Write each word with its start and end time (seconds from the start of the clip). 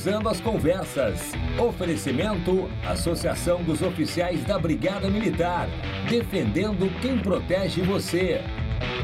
Cruzando 0.00 0.30
as 0.30 0.40
Conversas. 0.40 1.32
Oferecimento: 1.58 2.70
Associação 2.88 3.62
dos 3.62 3.82
Oficiais 3.82 4.42
da 4.46 4.58
Brigada 4.58 5.10
Militar. 5.10 5.68
Defendendo 6.08 6.90
quem 7.02 7.18
protege 7.18 7.82
você. 7.82 8.40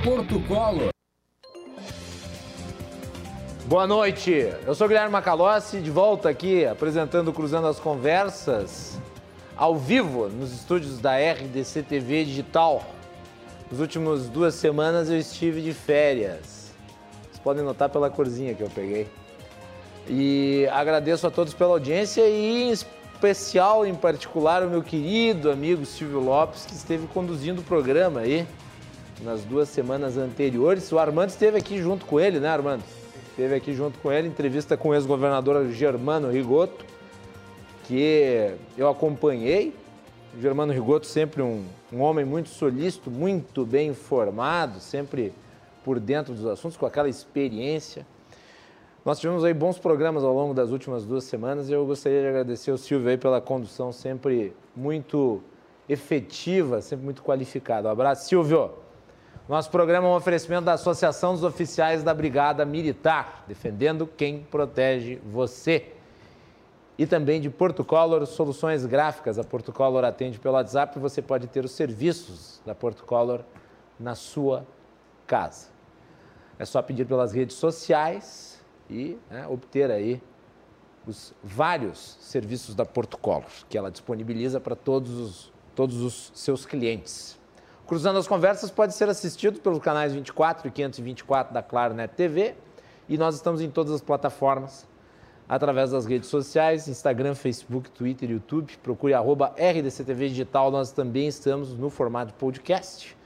Porto 0.02 0.40
Colo. 0.48 0.88
Boa 3.66 3.86
noite, 3.86 4.50
eu 4.66 4.74
sou 4.74 4.88
Guilherme 4.88 5.12
Macalossi, 5.12 5.82
de 5.82 5.90
volta 5.90 6.30
aqui 6.30 6.64
apresentando 6.64 7.30
Cruzando 7.30 7.66
as 7.66 7.78
Conversas, 7.78 8.98
ao 9.54 9.76
vivo 9.76 10.30
nos 10.30 10.50
estúdios 10.50 10.98
da 10.98 11.18
RDC 11.18 11.82
TV 11.82 12.24
Digital. 12.24 12.82
Nas 13.70 13.80
últimas 13.80 14.30
duas 14.30 14.54
semanas 14.54 15.10
eu 15.10 15.18
estive 15.18 15.60
de 15.60 15.74
férias. 15.74 16.72
Vocês 17.24 17.38
podem 17.44 17.62
notar 17.62 17.90
pela 17.90 18.08
corzinha 18.08 18.54
que 18.54 18.62
eu 18.62 18.70
peguei. 18.70 19.06
E 20.08 20.68
agradeço 20.70 21.26
a 21.26 21.30
todos 21.30 21.52
pela 21.52 21.72
audiência 21.72 22.22
e 22.26 22.62
em 22.62 22.70
especial, 22.70 23.84
em 23.84 23.94
particular, 23.94 24.62
o 24.62 24.70
meu 24.70 24.82
querido 24.82 25.50
amigo 25.50 25.84
Silvio 25.84 26.20
Lopes, 26.20 26.64
que 26.64 26.74
esteve 26.74 27.06
conduzindo 27.08 27.60
o 27.60 27.64
programa 27.64 28.20
aí 28.20 28.46
nas 29.22 29.42
duas 29.42 29.68
semanas 29.68 30.16
anteriores. 30.16 30.92
O 30.92 30.98
Armando 30.98 31.30
esteve 31.30 31.58
aqui 31.58 31.78
junto 31.78 32.06
com 32.06 32.20
ele, 32.20 32.38
né, 32.38 32.48
Armando? 32.48 32.84
Esteve 33.30 33.54
aqui 33.54 33.74
junto 33.74 33.98
com 33.98 34.12
ele, 34.12 34.28
entrevista 34.28 34.76
com 34.76 34.90
o 34.90 34.94
ex-governador 34.94 35.68
Germano 35.70 36.30
Rigoto, 36.30 36.84
que 37.84 38.54
eu 38.78 38.88
acompanhei. 38.88 39.74
O 40.36 40.40
Germano 40.40 40.72
Rigoto 40.72 41.06
sempre 41.06 41.42
um, 41.42 41.64
um 41.92 42.00
homem 42.00 42.24
muito 42.24 42.48
solícito, 42.48 43.10
muito 43.10 43.64
bem 43.64 43.88
informado, 43.88 44.78
sempre 44.80 45.32
por 45.84 45.98
dentro 45.98 46.32
dos 46.32 46.46
assuntos, 46.46 46.76
com 46.76 46.86
aquela 46.86 47.08
experiência. 47.08 48.06
Nós 49.06 49.20
tivemos 49.20 49.44
aí 49.44 49.54
bons 49.54 49.78
programas 49.78 50.24
ao 50.24 50.34
longo 50.34 50.52
das 50.52 50.72
últimas 50.72 51.06
duas 51.06 51.22
semanas 51.22 51.68
e 51.68 51.72
eu 51.72 51.86
gostaria 51.86 52.22
de 52.22 52.26
agradecer 52.26 52.72
ao 52.72 52.76
Silvio 52.76 53.08
aí 53.08 53.16
pela 53.16 53.40
condução 53.40 53.92
sempre 53.92 54.52
muito 54.74 55.40
efetiva, 55.88 56.82
sempre 56.82 57.04
muito 57.04 57.22
qualificada. 57.22 57.86
Um 57.86 57.92
abraço, 57.92 58.28
Silvio. 58.28 58.72
Nosso 59.48 59.70
programa 59.70 60.08
é 60.08 60.10
um 60.10 60.16
oferecimento 60.16 60.64
da 60.64 60.72
Associação 60.72 61.34
dos 61.34 61.44
Oficiais 61.44 62.02
da 62.02 62.12
Brigada 62.12 62.64
Militar, 62.64 63.44
defendendo 63.46 64.08
quem 64.08 64.40
protege 64.40 65.20
você. 65.24 65.92
E 66.98 67.06
também 67.06 67.40
de 67.40 67.48
Porto 67.48 67.84
Color 67.84 68.26
Soluções 68.26 68.84
Gráficas. 68.84 69.38
A 69.38 69.44
Porto 69.44 69.72
Color 69.72 70.04
atende 70.04 70.40
pelo 70.40 70.56
WhatsApp 70.56 70.98
e 70.98 71.00
você 71.00 71.22
pode 71.22 71.46
ter 71.46 71.64
os 71.64 71.70
serviços 71.70 72.60
da 72.66 72.74
Porto 72.74 73.04
Color 73.04 73.42
na 74.00 74.16
sua 74.16 74.66
casa. 75.28 75.68
É 76.58 76.64
só 76.64 76.82
pedir 76.82 77.04
pelas 77.04 77.32
redes 77.32 77.54
sociais 77.54 78.55
e 78.88 79.18
né, 79.30 79.46
obter 79.48 79.90
aí 79.90 80.20
os 81.06 81.32
vários 81.42 82.16
serviços 82.20 82.74
da 82.74 82.84
Porto 82.84 83.16
Color, 83.16 83.44
que 83.68 83.78
ela 83.78 83.90
disponibiliza 83.90 84.60
para 84.60 84.74
todos 84.74 85.12
os, 85.18 85.52
todos 85.74 86.00
os 86.00 86.32
seus 86.34 86.66
clientes. 86.66 87.38
Cruzando 87.86 88.18
as 88.18 88.26
Conversas 88.26 88.70
pode 88.70 88.94
ser 88.94 89.08
assistido 89.08 89.60
pelos 89.60 89.78
canais 89.78 90.12
24 90.12 90.66
e 90.66 90.70
524 90.70 91.54
da 91.54 91.62
Claro 91.62 91.94
Net 91.94 92.12
TV 92.14 92.56
e 93.08 93.16
nós 93.16 93.36
estamos 93.36 93.60
em 93.60 93.70
todas 93.70 93.92
as 93.92 94.00
plataformas 94.00 94.86
através 95.48 95.92
das 95.92 96.06
redes 96.06 96.28
sociais, 96.28 96.88
Instagram, 96.88 97.34
Facebook, 97.34 97.90
Twitter, 97.90 98.30
YouTube. 98.30 98.76
Procure 98.82 99.14
arroba 99.14 99.54
RDCTV 99.56 100.30
Digital, 100.30 100.70
nós 100.70 100.90
também 100.90 101.28
estamos 101.28 101.74
no 101.74 101.88
formato 101.88 102.34
podcast. 102.34 103.16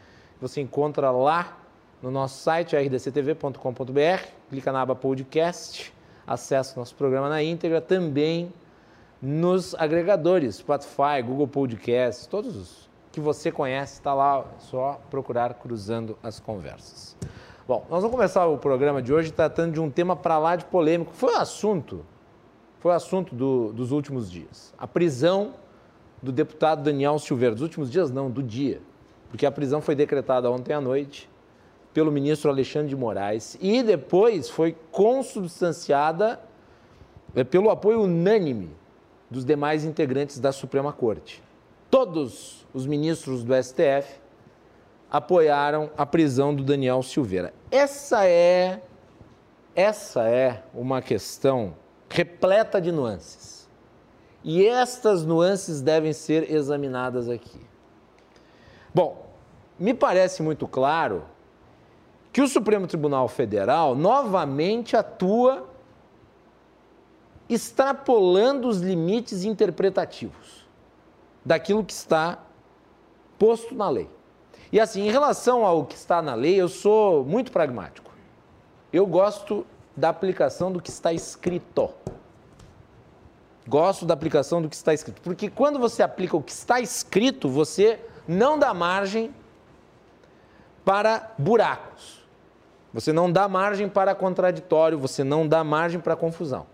Você 0.41 0.61
encontra 0.61 1.11
lá 1.11 1.57
no 2.03 2.11
nosso 2.11 2.43
site, 2.43 2.77
rdctv.com.br, 2.77 4.40
clica 4.51 4.73
na 4.73 4.83
aba 4.83 4.97
podcast, 4.97 5.95
acessa 6.27 6.75
o 6.75 6.81
nosso 6.81 6.97
programa 6.97 7.29
na 7.29 7.41
íntegra, 7.41 7.81
também 7.81 8.53
nos 9.23 9.77
agregadores, 9.77 10.57
Spotify, 10.57 11.23
Google 11.25 11.47
Podcasts, 11.47 12.27
todos 12.27 12.57
os 12.57 12.91
que 13.13 13.21
você 13.21 13.53
conhece, 13.53 13.95
está 13.95 14.13
lá, 14.13 14.45
só 14.59 15.01
procurar 15.09 15.55
Cruzando 15.55 16.19
as 16.21 16.41
Conversas. 16.41 17.17
Bom, 17.67 17.87
nós 17.89 18.03
vamos 18.03 18.11
começar 18.11 18.45
o 18.47 18.59
programa 18.59 19.01
de 19.01 19.13
hoje 19.13 19.33
tratando 19.33 19.75
de 19.75 19.81
um 19.81 19.89
tema 19.89 20.17
para 20.17 20.37
lá 20.37 20.57
de 20.57 20.65
polêmico. 20.65 21.13
Foi 21.15 21.33
o 21.33 21.39
assunto, 21.39 22.05
foi 22.81 22.91
o 22.91 22.95
assunto 22.95 23.33
do, 23.37 23.73
dos 23.73 23.93
últimos 23.93 24.29
dias. 24.29 24.75
A 24.77 24.87
prisão 24.87 25.55
do 26.21 26.33
deputado 26.33 26.83
Daniel 26.83 27.21
Silveira. 27.21 27.55
Dos 27.55 27.63
últimos 27.63 27.89
dias, 27.89 28.11
não, 28.11 28.29
do 28.29 28.43
dia. 28.43 28.81
Porque 29.29 29.47
a 29.47 29.51
prisão 29.53 29.81
foi 29.81 29.95
decretada 29.95 30.51
ontem 30.51 30.73
à 30.73 30.81
noite 30.81 31.30
pelo 31.93 32.11
ministro 32.11 32.51
Alexandre 32.51 32.89
de 32.89 32.97
Moraes 32.97 33.57
e 33.61 33.83
depois 33.83 34.49
foi 34.49 34.77
consubstanciada 34.93 36.41
é, 37.35 37.45
pelo 37.45 37.71
apoio 37.71 38.03
unânime 38.03 38.71
dos 39.31 39.45
demais 39.45 39.85
integrantes 39.85 40.39
da 40.39 40.53
Suprema 40.53 40.93
Corte. 40.93 41.43
Todos 41.91 42.67
os 42.73 42.87
ministros 42.87 43.43
do 43.43 43.55
STF 43.55 44.21
apoiaram 45.11 45.91
a 45.97 46.07
prisão 46.07 46.55
do 46.55 46.63
Daniel 46.63 47.03
Silveira. 47.03 47.53
Essa 47.71 48.27
é 48.27 48.81
essa 49.75 50.29
é 50.29 50.63
uma 50.75 51.01
questão 51.01 51.75
repleta 52.09 52.81
de 52.81 52.91
nuances. 52.91 53.69
E 54.43 54.67
estas 54.67 55.25
nuances 55.25 55.81
devem 55.81 56.13
ser 56.13 56.51
examinadas 56.53 57.29
aqui. 57.29 57.61
Bom, 58.93 59.27
me 59.79 59.95
parece 59.95 60.43
muito 60.43 60.67
claro 60.67 61.25
que 62.33 62.41
o 62.41 62.49
Supremo 62.49 62.87
Tribunal 62.87 63.29
Federal 63.29 63.95
novamente 63.95 64.97
atua 64.97 65.69
extrapolando 67.49 68.69
os 68.69 68.79
limites 68.79 69.45
interpretativos 69.45 70.65
daquilo 71.45 71.85
que 71.85 71.93
está 71.93 72.39
posto 73.39 73.75
na 73.75 73.89
lei. 73.89 74.09
E 74.71 74.79
assim, 74.79 75.09
em 75.09 75.11
relação 75.11 75.67
ao 75.67 75.85
que 75.85 75.97
está 75.97 76.23
na 76.23 76.35
lei, 76.35 76.61
eu 76.61 76.69
sou 76.69 77.25
muito 77.25 77.51
pragmático. 77.51 78.13
Eu 78.93 79.05
gosto 79.07 79.67
da 79.97 80.09
aplicação 80.09 80.71
do 80.71 80.81
que 80.81 80.91
está 80.91 81.13
escrito. 81.13 81.91
Gosto 83.67 84.07
da 84.07 84.15
aplicação 84.15 84.63
do 84.63 84.69
que 84.69 84.77
está 84.77 84.95
escrito. 84.95 85.21
Porque 85.21 85.51
quando 85.51 85.79
você 85.79 86.03
aplica 86.05 86.37
o 86.37 86.43
que 86.43 86.53
está 86.53 86.81
escrito, 86.81 87.49
você 87.49 87.99
não 88.29 88.59
dá 88.59 88.73
margem 88.73 89.35
para 90.85 91.33
buracos. 91.37 92.20
Você 92.93 93.13
não 93.13 93.31
dá 93.31 93.49
margem 93.49 93.89
para 93.89 94.15
contraditório, 94.15 94.99
você 94.99 95.23
não 95.23 95.47
dá 95.47 95.63
margem 95.63 96.01
para 96.01 96.17
confusão. 96.17 96.67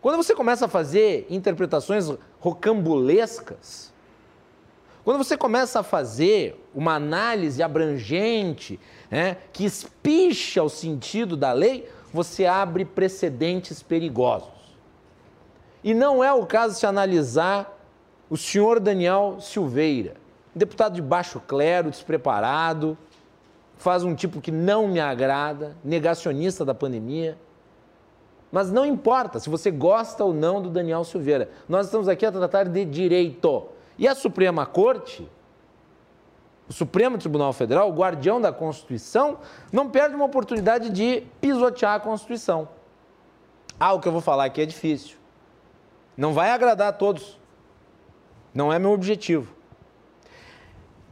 Quando 0.00 0.16
você 0.16 0.34
começa 0.34 0.66
a 0.66 0.68
fazer 0.68 1.26
interpretações 1.30 2.12
rocambolescas, 2.38 3.92
quando 5.02 5.18
você 5.18 5.36
começa 5.36 5.80
a 5.80 5.82
fazer 5.82 6.62
uma 6.74 6.94
análise 6.94 7.62
abrangente, 7.62 8.78
né, 9.10 9.36
que 9.52 9.64
espicha 9.64 10.62
o 10.62 10.68
sentido 10.68 11.36
da 11.36 11.52
lei, 11.52 11.88
você 12.12 12.46
abre 12.46 12.84
precedentes 12.84 13.82
perigosos. 13.82 14.48
E 15.82 15.92
não 15.92 16.24
é 16.24 16.32
o 16.32 16.46
caso 16.46 16.78
se 16.78 16.86
analisar 16.86 17.78
o 18.30 18.36
senhor 18.36 18.80
Daniel 18.80 19.36
Silveira, 19.40 20.14
deputado 20.54 20.94
de 20.94 21.02
baixo 21.02 21.40
clero, 21.40 21.90
despreparado, 21.90 22.96
faz 23.76 24.04
um 24.04 24.14
tipo 24.14 24.40
que 24.40 24.50
não 24.50 24.88
me 24.88 25.00
agrada, 25.00 25.76
negacionista 25.84 26.64
da 26.64 26.74
pandemia. 26.74 27.38
Mas 28.50 28.70
não 28.70 28.86
importa 28.86 29.40
se 29.40 29.50
você 29.50 29.70
gosta 29.70 30.24
ou 30.24 30.32
não 30.32 30.62
do 30.62 30.70
Daniel 30.70 31.02
Silveira. 31.04 31.50
Nós 31.68 31.86
estamos 31.86 32.08
aqui 32.08 32.24
a 32.24 32.30
tratar 32.30 32.68
de 32.68 32.84
direito. 32.84 33.66
E 33.98 34.06
a 34.06 34.14
Suprema 34.14 34.64
Corte, 34.64 35.28
o 36.68 36.72
Supremo 36.72 37.18
Tribunal 37.18 37.52
Federal, 37.52 37.90
o 37.90 37.94
guardião 37.94 38.40
da 38.40 38.52
Constituição, 38.52 39.38
não 39.72 39.90
perde 39.90 40.14
uma 40.14 40.24
oportunidade 40.24 40.90
de 40.90 41.24
pisotear 41.40 41.94
a 41.94 42.00
Constituição. 42.00 42.68
Ah, 43.78 43.92
o 43.92 44.00
que 44.00 44.06
eu 44.06 44.12
vou 44.12 44.20
falar 44.20 44.44
aqui 44.44 44.60
é 44.60 44.66
difícil. 44.66 45.16
Não 46.16 46.32
vai 46.32 46.50
agradar 46.50 46.88
a 46.88 46.92
todos. 46.92 47.38
Não 48.54 48.72
é 48.72 48.78
meu 48.78 48.92
objetivo. 48.92 49.52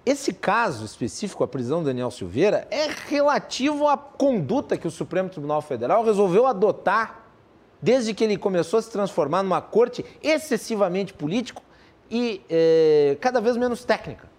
Esse 0.04 0.32
caso 0.32 0.84
específico, 0.84 1.44
a 1.44 1.48
prisão 1.48 1.80
do 1.80 1.86
Daniel 1.86 2.10
Silveira, 2.10 2.66
é 2.70 2.88
relativo 3.08 3.86
à 3.86 3.96
conduta 3.96 4.76
que 4.76 4.88
o 4.88 4.90
Supremo 4.90 5.28
Tribunal 5.28 5.62
Federal 5.62 6.04
resolveu 6.04 6.46
adotar 6.46 7.22
desde 7.80 8.12
que 8.12 8.24
ele 8.24 8.36
começou 8.36 8.78
a 8.78 8.82
se 8.82 8.90
transformar 8.90 9.42
numa 9.42 9.60
corte 9.60 10.04
excessivamente 10.22 11.12
político 11.12 11.62
e 12.10 12.42
é, 12.50 13.16
cada 13.20 13.40
vez 13.40 13.56
menos 13.56 13.84
técnica. 13.84 14.30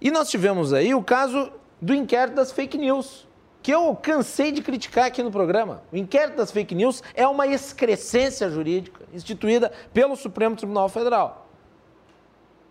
E 0.00 0.10
nós 0.10 0.28
tivemos 0.28 0.72
aí 0.72 0.94
o 0.94 1.02
caso 1.02 1.52
do 1.80 1.94
inquérito 1.94 2.34
das 2.34 2.52
fake 2.52 2.78
news, 2.78 3.26
que 3.62 3.72
eu 3.72 3.94
cansei 3.96 4.52
de 4.52 4.62
criticar 4.62 5.06
aqui 5.06 5.22
no 5.22 5.30
programa. 5.30 5.82
O 5.92 5.96
inquérito 5.96 6.36
das 6.36 6.50
fake 6.50 6.74
news 6.74 7.02
é 7.14 7.26
uma 7.26 7.46
excrescência 7.46 8.48
jurídica 8.50 9.04
instituída 9.12 9.72
pelo 9.92 10.14
Supremo 10.14 10.54
Tribunal 10.54 10.88
Federal. 10.88 11.43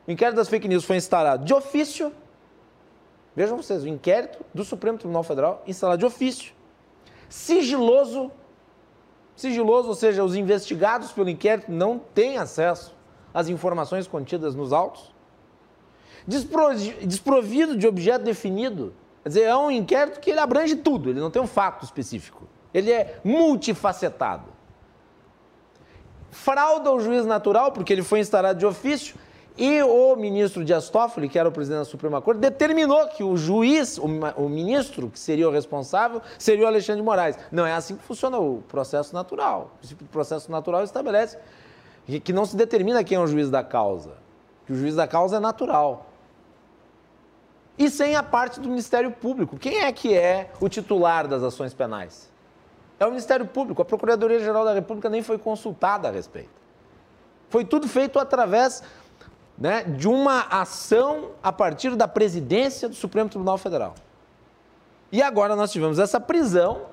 O 0.07 0.11
inquérito 0.11 0.35
das 0.35 0.49
fake 0.49 0.67
news 0.67 0.83
foi 0.83 0.97
instalado 0.97 1.45
de 1.45 1.53
ofício. 1.53 2.13
Vejam 3.35 3.57
vocês, 3.57 3.83
o 3.83 3.87
inquérito 3.87 4.45
do 4.53 4.63
Supremo 4.63 4.97
Tribunal 4.97 5.23
Federal 5.23 5.63
instalado 5.65 5.99
de 5.99 6.05
ofício, 6.05 6.53
sigiloso 7.27 8.31
Sigiloso, 9.35 9.89
ou 9.89 9.95
seja, 9.95 10.23
os 10.23 10.35
investigados 10.35 11.11
pelo 11.11 11.29
inquérito 11.29 11.71
não 11.71 11.97
têm 11.97 12.37
acesso 12.37 12.95
às 13.33 13.49
informações 13.49 14.07
contidas 14.07 14.53
nos 14.53 14.71
autos. 14.71 15.11
Desprovido 16.27 17.75
de 17.75 17.87
objeto 17.87 18.23
definido. 18.23 18.93
Quer 19.23 19.29
dizer, 19.29 19.41
é 19.43 19.55
um 19.55 19.71
inquérito 19.71 20.19
que 20.19 20.29
ele 20.29 20.39
abrange 20.39 20.75
tudo, 20.75 21.09
ele 21.09 21.19
não 21.19 21.31
tem 21.31 21.41
um 21.41 21.47
fato 21.47 21.83
específico. 21.83 22.47
Ele 22.73 22.91
é 22.91 23.19
multifacetado. 23.23 24.51
Frauda 26.29 26.91
o 26.91 26.99
juiz 26.99 27.25
natural, 27.25 27.71
porque 27.71 27.91
ele 27.91 28.03
foi 28.03 28.19
instalado 28.19 28.59
de 28.59 28.65
ofício, 28.65 29.15
e 29.57 29.83
o 29.83 30.15
ministro 30.15 30.65
Dias 30.65 30.89
Toffoli, 30.89 31.29
que 31.29 31.37
era 31.37 31.47
o 31.47 31.51
presidente 31.51 31.79
da 31.79 31.85
Suprema 31.85 32.21
Corte, 32.21 32.39
determinou 32.39 33.07
que 33.07 33.23
o 33.23 33.37
juiz, 33.37 33.99
o, 33.99 34.05
o, 34.35 34.49
ministro 34.49 35.09
que 35.09 35.19
seria 35.19 35.47
o 35.47 35.51
responsável, 35.51 36.21
seria 36.39 36.65
o 36.65 36.67
Alexandre 36.67 37.01
de 37.01 37.05
Moraes. 37.05 37.37
Não 37.51 37.65
é 37.65 37.73
assim 37.73 37.95
que 37.95 38.03
funciona 38.03 38.39
o 38.39 38.63
processo 38.67 39.13
natural. 39.13 39.71
O 39.75 39.77
princípio 39.77 40.05
do 40.05 40.09
processo 40.09 40.51
natural 40.51 40.83
estabelece 40.83 41.37
que, 42.23 42.33
não 42.33 42.45
se 42.45 42.55
determina 42.55 43.03
quem 43.03 43.15
é 43.15 43.19
o 43.19 43.27
juiz 43.27 43.49
da 43.49 43.63
causa, 43.63 44.13
que 44.65 44.73
o 44.73 44.75
juiz 44.75 44.95
da 44.95 45.07
causa 45.07 45.37
é 45.37 45.39
natural. 45.39 46.07
E 47.77 47.89
sem 47.89 48.15
a 48.15 48.23
parte 48.23 48.59
do 48.59 48.67
Ministério 48.67 49.11
Público. 49.11 49.57
Quem 49.57 49.83
é 49.83 49.91
que 49.91 50.15
é 50.15 50.51
o 50.59 50.67
titular 50.67 51.27
das 51.27 51.43
ações 51.43 51.73
penais? 51.73 52.31
É 52.99 53.05
o 53.05 53.09
Ministério 53.09 53.45
Público. 53.45 53.81
A 53.81 53.85
Procuradoria-Geral 53.85 54.65
da 54.65 54.73
República 54.73 55.09
nem 55.09 55.21
foi 55.21 55.37
consultada 55.37 56.07
a 56.07 56.11
respeito. 56.11 56.63
Foi 57.49 57.63
tudo 57.63 57.87
feito 57.87 58.17
através 58.17 58.81
né, 59.57 59.83
de 59.83 60.07
uma 60.07 60.41
ação 60.49 61.31
a 61.41 61.51
partir 61.51 61.95
da 61.95 62.07
presidência 62.07 62.89
do 62.89 62.95
Supremo 62.95 63.29
Tribunal 63.29 63.57
Federal. 63.57 63.95
E 65.11 65.21
agora 65.21 65.55
nós 65.55 65.71
tivemos 65.71 65.99
essa 65.99 66.19
prisão 66.19 66.87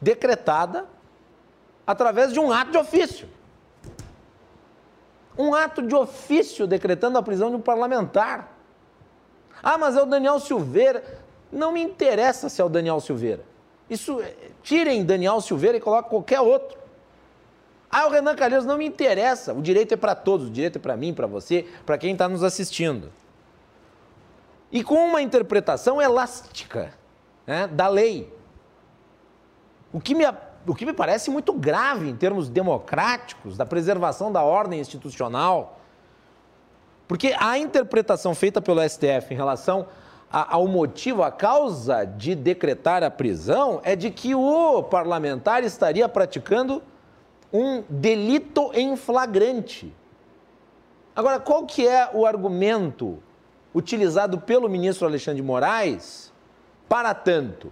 decretada 0.00 0.84
através 1.86 2.32
de 2.32 2.38
um 2.38 2.52
ato 2.52 2.72
de 2.72 2.78
ofício. 2.78 3.28
Um 5.36 5.54
ato 5.54 5.82
de 5.82 5.94
ofício 5.94 6.66
decretando 6.66 7.18
a 7.18 7.22
prisão 7.22 7.50
de 7.50 7.56
um 7.56 7.60
parlamentar. 7.60 8.52
Ah, 9.62 9.78
mas 9.78 9.96
é 9.96 10.02
o 10.02 10.06
Daniel 10.06 10.38
Silveira. 10.38 11.02
Não 11.50 11.72
me 11.72 11.82
interessa 11.82 12.48
se 12.48 12.60
é 12.60 12.64
o 12.64 12.68
Daniel 12.68 13.00
Silveira. 13.00 13.42
Isso, 13.88 14.22
tirem 14.62 15.04
Daniel 15.04 15.40
Silveira 15.40 15.78
e 15.78 15.80
coloquem 15.80 16.10
qualquer 16.10 16.40
outro. 16.40 16.83
Ah, 17.96 18.08
o 18.08 18.10
Renan 18.10 18.34
Calheiros 18.34 18.66
não 18.66 18.76
me 18.76 18.84
interessa. 18.84 19.54
O 19.54 19.62
direito 19.62 19.94
é 19.94 19.96
para 19.96 20.16
todos, 20.16 20.48
o 20.48 20.50
direito 20.50 20.78
é 20.78 20.80
para 20.80 20.96
mim, 20.96 21.14
para 21.14 21.28
você, 21.28 21.64
para 21.86 21.96
quem 21.96 22.10
está 22.10 22.28
nos 22.28 22.42
assistindo. 22.42 23.12
E 24.72 24.82
com 24.82 24.96
uma 24.96 25.22
interpretação 25.22 26.02
elástica 26.02 26.92
né, 27.46 27.68
da 27.68 27.86
lei. 27.86 28.36
O 29.92 30.00
que, 30.00 30.12
me, 30.12 30.24
o 30.66 30.74
que 30.74 30.84
me 30.84 30.92
parece 30.92 31.30
muito 31.30 31.52
grave 31.52 32.08
em 32.08 32.16
termos 32.16 32.48
democráticos, 32.48 33.56
da 33.56 33.64
preservação 33.64 34.32
da 34.32 34.42
ordem 34.42 34.80
institucional. 34.80 35.78
Porque 37.06 37.32
a 37.38 37.56
interpretação 37.58 38.34
feita 38.34 38.60
pelo 38.60 38.82
STF 38.82 39.32
em 39.32 39.36
relação 39.36 39.86
ao 40.32 40.66
motivo, 40.66 41.22
a 41.22 41.30
causa 41.30 42.04
de 42.04 42.34
decretar 42.34 43.04
a 43.04 43.10
prisão 43.10 43.80
é 43.84 43.94
de 43.94 44.10
que 44.10 44.34
o 44.34 44.82
parlamentar 44.82 45.62
estaria 45.62 46.08
praticando 46.08 46.82
um 47.54 47.84
delito 47.88 48.72
em 48.74 48.96
flagrante. 48.96 49.94
Agora, 51.14 51.38
qual 51.38 51.64
que 51.64 51.86
é 51.86 52.10
o 52.12 52.26
argumento 52.26 53.22
utilizado 53.72 54.40
pelo 54.40 54.68
ministro 54.68 55.06
Alexandre 55.06 55.40
de 55.40 55.46
Moraes 55.46 56.32
para 56.88 57.14
tanto? 57.14 57.70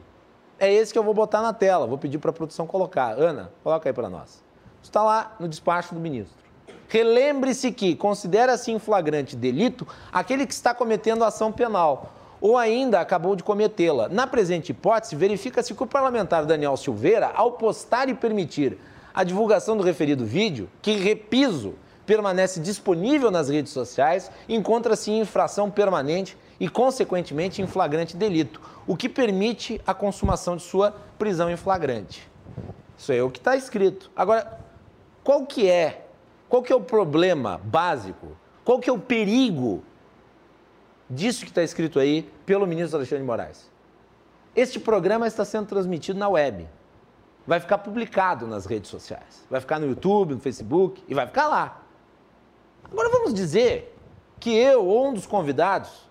É 0.56 0.73
esse 0.73 0.93
que 0.93 0.99
eu 0.99 1.02
vou 1.02 1.12
botar 1.12 1.43
na 1.43 1.52
tela, 1.52 1.88
vou 1.88 1.99
pedir 1.99 2.19
para 2.19 2.31
a 2.31 2.32
produção 2.32 2.64
colocar. 2.64 3.19
Ana, 3.19 3.50
coloca 3.64 3.88
aí 3.88 3.93
para 3.93 4.08
nós. 4.08 4.44
Está 4.81 5.02
lá 5.02 5.34
no 5.40 5.49
despacho 5.49 5.93
do 5.93 6.00
ministro. 6.00 6.40
Relembre-se 6.87 7.73
que 7.73 7.96
considera-se 7.96 8.70
em 8.70 8.78
flagrante 8.78 9.35
delito 9.35 9.85
aquele 10.12 10.46
que 10.46 10.52
está 10.52 10.73
cometendo 10.73 11.25
ação 11.25 11.50
penal 11.50 12.12
ou 12.40 12.56
ainda 12.56 13.00
acabou 13.00 13.35
de 13.35 13.43
cometê-la. 13.43 14.08
Na 14.08 14.28
presente 14.28 14.70
hipótese, 14.70 15.17
verifica-se 15.17 15.75
que 15.75 15.82
o 15.82 15.87
parlamentar 15.87 16.44
Daniel 16.44 16.76
Silveira, 16.76 17.32
ao 17.35 17.52
postar 17.52 18.08
e 18.08 18.14
permitir 18.14 18.78
a 19.14 19.25
divulgação 19.25 19.76
do 19.76 19.82
referido 19.82 20.25
vídeo, 20.25 20.70
que, 20.81 20.93
repiso, 20.97 21.75
permanece 22.06 22.61
disponível 22.61 23.31
nas 23.31 23.49
redes 23.49 23.73
sociais, 23.73 24.31
encontra-se 24.49 25.11
em 25.11 25.20
infração 25.20 25.70
permanente 25.70 26.37
e, 26.59 26.69
consequentemente, 26.69 27.62
em 27.62 27.67
flagrante 27.67 28.17
delito, 28.17 28.61
o 28.87 28.97
que 28.97 29.09
permite 29.09 29.81
a 29.87 29.94
consumação 29.94 30.56
de 30.56 30.62
sua 30.62 30.94
prisão 31.19 31.50
em 31.50 31.56
flagrante. 31.56 32.29
Isso 32.97 33.12
é 33.12 33.23
o 33.23 33.31
que 33.31 33.38
está 33.38 33.56
escrito. 33.56 34.11
Agora, 34.14 34.61
qual 35.25 35.47
que 35.47 35.69
é? 35.69 36.06
Qual 36.49 36.62
que 36.62 36.73
é 36.73 36.76
o 36.76 36.81
problema 36.81 37.61
básico? 37.64 38.37
Qual 38.64 38.79
que 38.79 38.91
é 38.91 38.93
o 38.93 38.99
perigo 38.99 39.82
disso 41.09 41.44
que 41.44 41.50
está 41.50 41.62
escrito 41.62 41.99
aí 41.99 42.29
pelo 42.44 42.67
ministro 42.67 42.97
Alexandre 42.99 43.23
de 43.23 43.26
Moraes? 43.26 43.70
Este 44.55 44.79
programa 44.79 45.26
está 45.26 45.44
sendo 45.44 45.67
transmitido 45.67 46.19
na 46.19 46.29
web 46.29 46.69
vai 47.47 47.61
ficar 47.61 47.79
publicado 47.79 48.47
nas 48.47 48.67
redes 48.67 48.91
sociais. 48.91 49.44
Vai 49.50 49.61
ficar 49.61 49.79
no 49.79 49.87
YouTube, 49.87 50.35
no 50.35 50.41
Facebook 50.41 51.03
e 51.09 51.15
vai 51.15 51.27
ficar 51.27 51.49
lá. 51.49 51.83
Agora 52.91 53.09
vamos 53.09 53.35
dizer 53.35 53.97
que 54.39 54.55
eu 54.55 54.85
ou 54.85 55.09
um 55.09 55.15
dos 55.15 55.27
convidados 55.27 56.11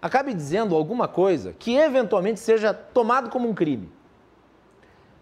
acabe 0.00 0.34
dizendo 0.34 0.74
alguma 0.74 1.06
coisa 1.06 1.52
que 1.52 1.76
eventualmente 1.76 2.40
seja 2.40 2.74
tomado 2.74 3.30
como 3.30 3.48
um 3.48 3.54
crime. 3.54 3.90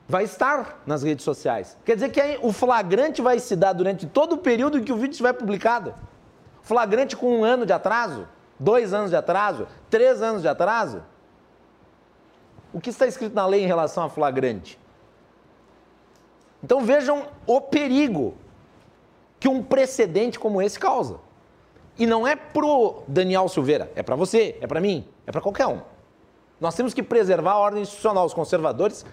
Vai 0.08 0.24
estar 0.24 0.80
nas 0.86 1.02
redes 1.02 1.24
sociais. 1.24 1.76
Quer 1.84 1.94
dizer 1.94 2.08
que 2.10 2.38
o 2.42 2.52
flagrante 2.52 3.22
vai 3.22 3.38
se 3.38 3.54
dar 3.54 3.72
durante 3.72 4.06
todo 4.06 4.32
o 4.32 4.38
período 4.38 4.78
em 4.78 4.82
que 4.82 4.92
o 4.92 4.96
vídeo 4.96 5.10
estiver 5.10 5.34
publicado. 5.34 5.94
Flagrante 6.62 7.16
com 7.16 7.40
um 7.40 7.44
ano 7.44 7.64
de 7.64 7.72
atraso, 7.72 8.26
dois 8.58 8.92
anos 8.92 9.10
de 9.10 9.16
atraso, 9.16 9.68
três 9.88 10.20
anos 10.20 10.42
de 10.42 10.48
atraso. 10.48 11.02
O 12.72 12.80
que 12.80 12.90
está 12.90 13.06
escrito 13.06 13.34
na 13.34 13.46
lei 13.46 13.62
em 13.62 13.66
relação 13.66 14.02
a 14.02 14.08
flagrante? 14.08 14.80
Então 16.62 16.80
vejam 16.80 17.26
o 17.46 17.60
perigo 17.60 18.34
que 19.38 19.48
um 19.48 19.62
precedente 19.62 20.38
como 20.38 20.60
esse 20.60 20.78
causa. 20.78 21.18
E 21.98 22.06
não 22.06 22.26
é 22.26 22.36
pro 22.36 23.02
Daniel 23.08 23.48
Silveira, 23.48 23.90
é 23.94 24.02
para 24.02 24.16
você, 24.16 24.56
é 24.60 24.66
para 24.66 24.80
mim, 24.80 25.06
é 25.26 25.32
para 25.32 25.40
qualquer 25.40 25.66
um. 25.66 25.80
Nós 26.60 26.74
temos 26.74 26.92
que 26.92 27.02
preservar 27.02 27.52
a 27.52 27.58
ordem 27.58 27.82
institucional. 27.82 28.26
Os 28.26 28.34
conservadores 28.34 29.04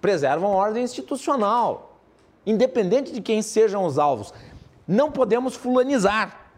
preservam 0.00 0.52
a 0.52 0.56
ordem 0.56 0.84
institucional, 0.84 1.98
independente 2.44 3.12
de 3.12 3.20
quem 3.22 3.40
sejam 3.40 3.84
os 3.84 3.98
alvos. 3.98 4.32
Não 4.86 5.10
podemos 5.10 5.54
fulanizar. 5.54 6.52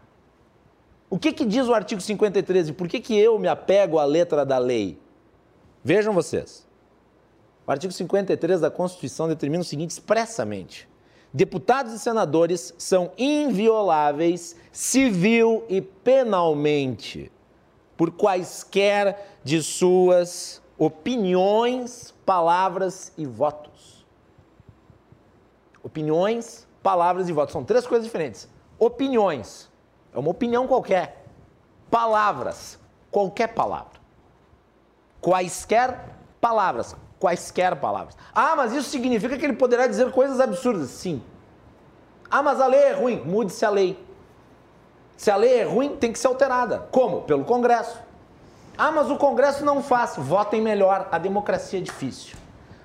O 1.09 1.17
que, 1.17 1.31
que 1.31 1.45
diz 1.45 1.67
o 1.67 1.73
artigo 1.73 2.01
53 2.01 2.69
e 2.69 2.73
por 2.73 2.87
que, 2.87 2.99
que 2.99 3.17
eu 3.17 3.37
me 3.39 3.47
apego 3.47 3.99
à 3.99 4.05
letra 4.05 4.45
da 4.45 4.57
lei? 4.57 4.99
Vejam 5.83 6.13
vocês. 6.13 6.67
O 7.65 7.71
artigo 7.71 7.93
53 7.93 8.61
da 8.61 8.69
Constituição 8.69 9.27
determina 9.27 9.61
o 9.61 9.65
seguinte 9.65 9.91
expressamente: 9.91 10.87
deputados 11.33 11.93
e 11.93 11.99
senadores 11.99 12.73
são 12.77 13.11
invioláveis 13.17 14.55
civil 14.71 15.63
e 15.69 15.81
penalmente 15.81 17.31
por 17.95 18.11
quaisquer 18.11 19.37
de 19.43 19.61
suas 19.61 20.61
opiniões, 20.77 22.13
palavras 22.25 23.13
e 23.17 23.25
votos. 23.25 24.05
Opiniões, 25.81 26.67
palavras 26.81 27.29
e 27.29 27.33
votos 27.33 27.53
são 27.53 27.63
três 27.63 27.85
coisas 27.85 28.05
diferentes. 28.05 28.49
Opiniões 28.79 29.69
é 30.13 30.19
uma 30.19 30.29
opinião 30.29 30.67
qualquer. 30.67 31.25
Palavras, 31.89 32.79
qualquer 33.11 33.53
palavra. 33.53 34.01
Quaisquer 35.21 36.17
palavras, 36.41 36.95
quaisquer 37.23 37.77
palavras. 37.77 38.17
Ah, 38.35 38.53
mas 38.57 38.73
isso 38.73 38.89
significa 38.89 39.37
que 39.37 39.45
ele 39.45 39.53
poderá 39.53 39.87
dizer 39.87 40.11
coisas 40.11 40.41
absurdas. 40.41 40.89
Sim. 40.89 41.23
Ah, 42.29 42.43
mas 42.43 42.59
a 42.59 42.67
lei 42.67 42.81
é 42.81 42.91
ruim. 42.91 43.21
Mude-se 43.23 43.63
a 43.63 43.69
lei. 43.69 43.97
Se 45.15 45.31
a 45.31 45.37
lei 45.37 45.59
é 45.59 45.63
ruim, 45.63 45.95
tem 45.95 46.11
que 46.11 46.19
ser 46.19 46.27
alterada. 46.27 46.79
Como? 46.91 47.21
Pelo 47.21 47.45
Congresso. 47.45 47.97
Ah, 48.77 48.91
mas 48.91 49.09
o 49.09 49.15
Congresso 49.15 49.63
não 49.63 49.81
faz. 49.81 50.15
Votem 50.17 50.61
melhor. 50.61 51.07
A 51.13 51.17
democracia 51.17 51.79
é 51.79 51.81
difícil. 51.81 52.35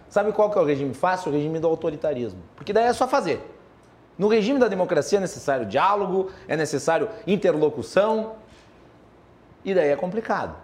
Sabe 0.09 0.31
qual 0.31 0.51
que 0.53 0.57
é 0.57 0.61
o 0.61 0.65
regime 0.65 0.95
fácil? 0.95 1.33
O 1.33 1.35
regime 1.35 1.59
do 1.59 1.67
autoritarismo. 1.67 2.41
Porque 2.55 2.73
daí 2.73 2.85
é 2.85 2.93
só 2.93 3.09
fazer. 3.09 3.45
No 4.17 4.29
regime 4.29 4.61
da 4.61 4.69
democracia 4.69 5.19
é 5.19 5.21
necessário 5.21 5.67
diálogo, 5.67 6.31
é 6.47 6.57
necessário 6.57 7.09
interlocução. 7.27 8.37
E 9.65 9.75
daí 9.75 9.89
é 9.89 9.97
complicado. 9.97 10.55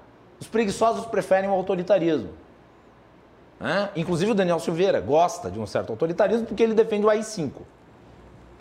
Os 0.41 0.47
preguiçosos 0.47 1.07
preferem 1.07 1.51
o 1.51 1.53
autoritarismo. 1.53 2.44
Né? 3.61 3.91
Inclusive 3.97 4.33
o 4.33 4.35
Daniel 4.35 4.59
Silveira 4.59 5.01
gosta 5.01 5.51
de 5.51 5.59
um 5.59 5.67
certo 5.67 5.91
autoritarismo 5.91 6.47
porque 6.47 6.63
ele 6.63 6.75
defende 6.75 7.07
o 7.07 7.11
AI-5. 7.11 7.53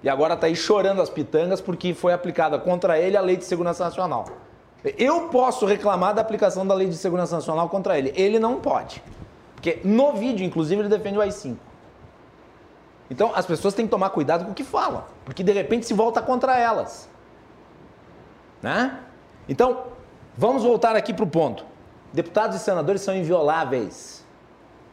E 0.01 0.09
agora 0.09 0.33
está 0.33 0.47
aí 0.47 0.55
chorando 0.55 1.01
as 1.01 1.09
pitangas 1.09 1.61
porque 1.61 1.93
foi 1.93 2.13
aplicada 2.13 2.59
contra 2.59 2.99
ele 2.99 3.15
a 3.15 3.21
Lei 3.21 3.37
de 3.37 3.45
Segurança 3.45 3.83
Nacional. 3.83 4.25
Eu 4.97 5.29
posso 5.29 5.65
reclamar 5.65 6.13
da 6.13 6.21
aplicação 6.21 6.67
da 6.67 6.73
Lei 6.73 6.87
de 6.87 6.97
Segurança 6.97 7.35
Nacional 7.35 7.69
contra 7.69 7.97
ele. 7.97 8.11
Ele 8.15 8.37
não 8.37 8.59
pode. 8.59 9.01
Porque 9.55 9.79
no 9.83 10.13
vídeo, 10.13 10.45
inclusive, 10.45 10.81
ele 10.81 10.89
defende 10.89 11.17
o 11.17 11.21
AI-5. 11.21 11.55
Então 13.09 13.31
as 13.35 13.45
pessoas 13.45 13.73
têm 13.73 13.85
que 13.85 13.91
tomar 13.91 14.09
cuidado 14.09 14.43
com 14.45 14.51
o 14.51 14.53
que 14.53 14.63
falam, 14.63 15.03
porque 15.23 15.43
de 15.43 15.51
repente 15.51 15.85
se 15.85 15.93
volta 15.93 16.21
contra 16.21 16.57
elas. 16.57 17.07
Né? 18.61 18.99
Então, 19.47 19.83
vamos 20.37 20.63
voltar 20.63 20.95
aqui 20.95 21.13
para 21.13 21.23
o 21.23 21.27
ponto. 21.27 21.65
Deputados 22.11 22.55
e 22.55 22.59
senadores 22.59 23.01
são 23.01 23.15
invioláveis. 23.15 24.22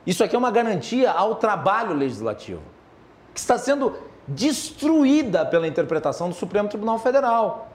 Isso 0.07 0.25
aqui 0.25 0.35
é 0.35 0.39
uma 0.39 0.51
garantia 0.51 1.11
ao 1.11 1.37
trabalho 1.37 1.95
legislativo, 1.95 2.63
que 3.35 3.41
está 3.41 3.59
sendo 3.59 3.97
destruída 4.27 5.45
pela 5.45 5.67
interpretação 5.67 6.29
do 6.29 6.35
Supremo 6.35 6.69
Tribunal 6.69 6.99
Federal. 6.99 7.69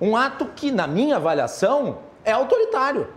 Um 0.00 0.16
ato 0.16 0.46
que, 0.46 0.70
na 0.70 0.86
minha 0.86 1.16
avaliação, 1.16 1.98
é 2.24 2.32
autoritário. 2.32 3.08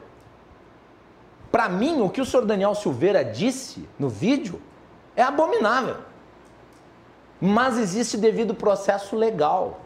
Para 1.51 1.70
mim, 1.70 2.01
o 2.01 2.10
que 2.10 2.22
o 2.22 2.25
senhor 2.25 2.46
Daniel 2.46 2.74
Silveira 2.74 3.24
disse 3.24 3.88
no 4.00 4.10
vídeo 4.10 4.62
é 5.15 5.22
abominável. 5.22 5.98
Mas 7.39 7.77
existe 7.77 8.17
devido 8.17 8.55
processo 8.55 9.15
legal. 9.15 9.81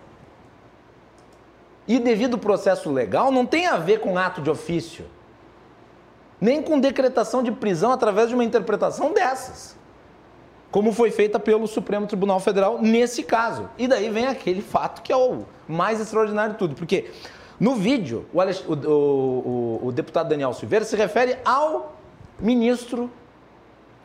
E 1.87 1.99
devido 1.99 2.37
processo 2.37 2.91
legal 2.91 3.31
não 3.31 3.45
tem 3.45 3.67
a 3.67 3.77
ver 3.77 3.99
com 3.99 4.17
ato 4.17 4.41
de 4.41 4.49
ofício, 4.49 5.05
nem 6.39 6.61
com 6.61 6.79
decretação 6.79 7.41
de 7.41 7.51
prisão 7.51 7.91
através 7.91 8.29
de 8.29 8.35
uma 8.35 8.43
interpretação 8.43 9.13
dessas, 9.13 9.75
como 10.71 10.91
foi 10.91 11.11
feita 11.11 11.39
pelo 11.39 11.67
Supremo 11.67 12.05
Tribunal 12.05 12.39
Federal 12.39 12.81
nesse 12.81 13.23
caso. 13.23 13.69
E 13.77 13.87
daí 13.87 14.09
vem 14.09 14.27
aquele 14.27 14.61
fato 14.61 15.01
que 15.01 15.11
é 15.11 15.15
o 15.15 15.45
mais 15.67 16.01
extraordinário 16.01 16.53
de 16.53 16.59
tudo, 16.59 16.75
porque 16.75 17.11
no 17.59 17.75
vídeo 17.75 18.25
o, 18.33 18.41
Alex... 18.41 18.63
o, 18.67 18.73
o, 18.73 19.87
o 19.87 19.91
deputado 19.91 20.29
Daniel 20.29 20.53
Silveira 20.53 20.83
se 20.83 20.95
refere 20.95 21.37
ao 21.45 21.95
ministro 22.39 23.09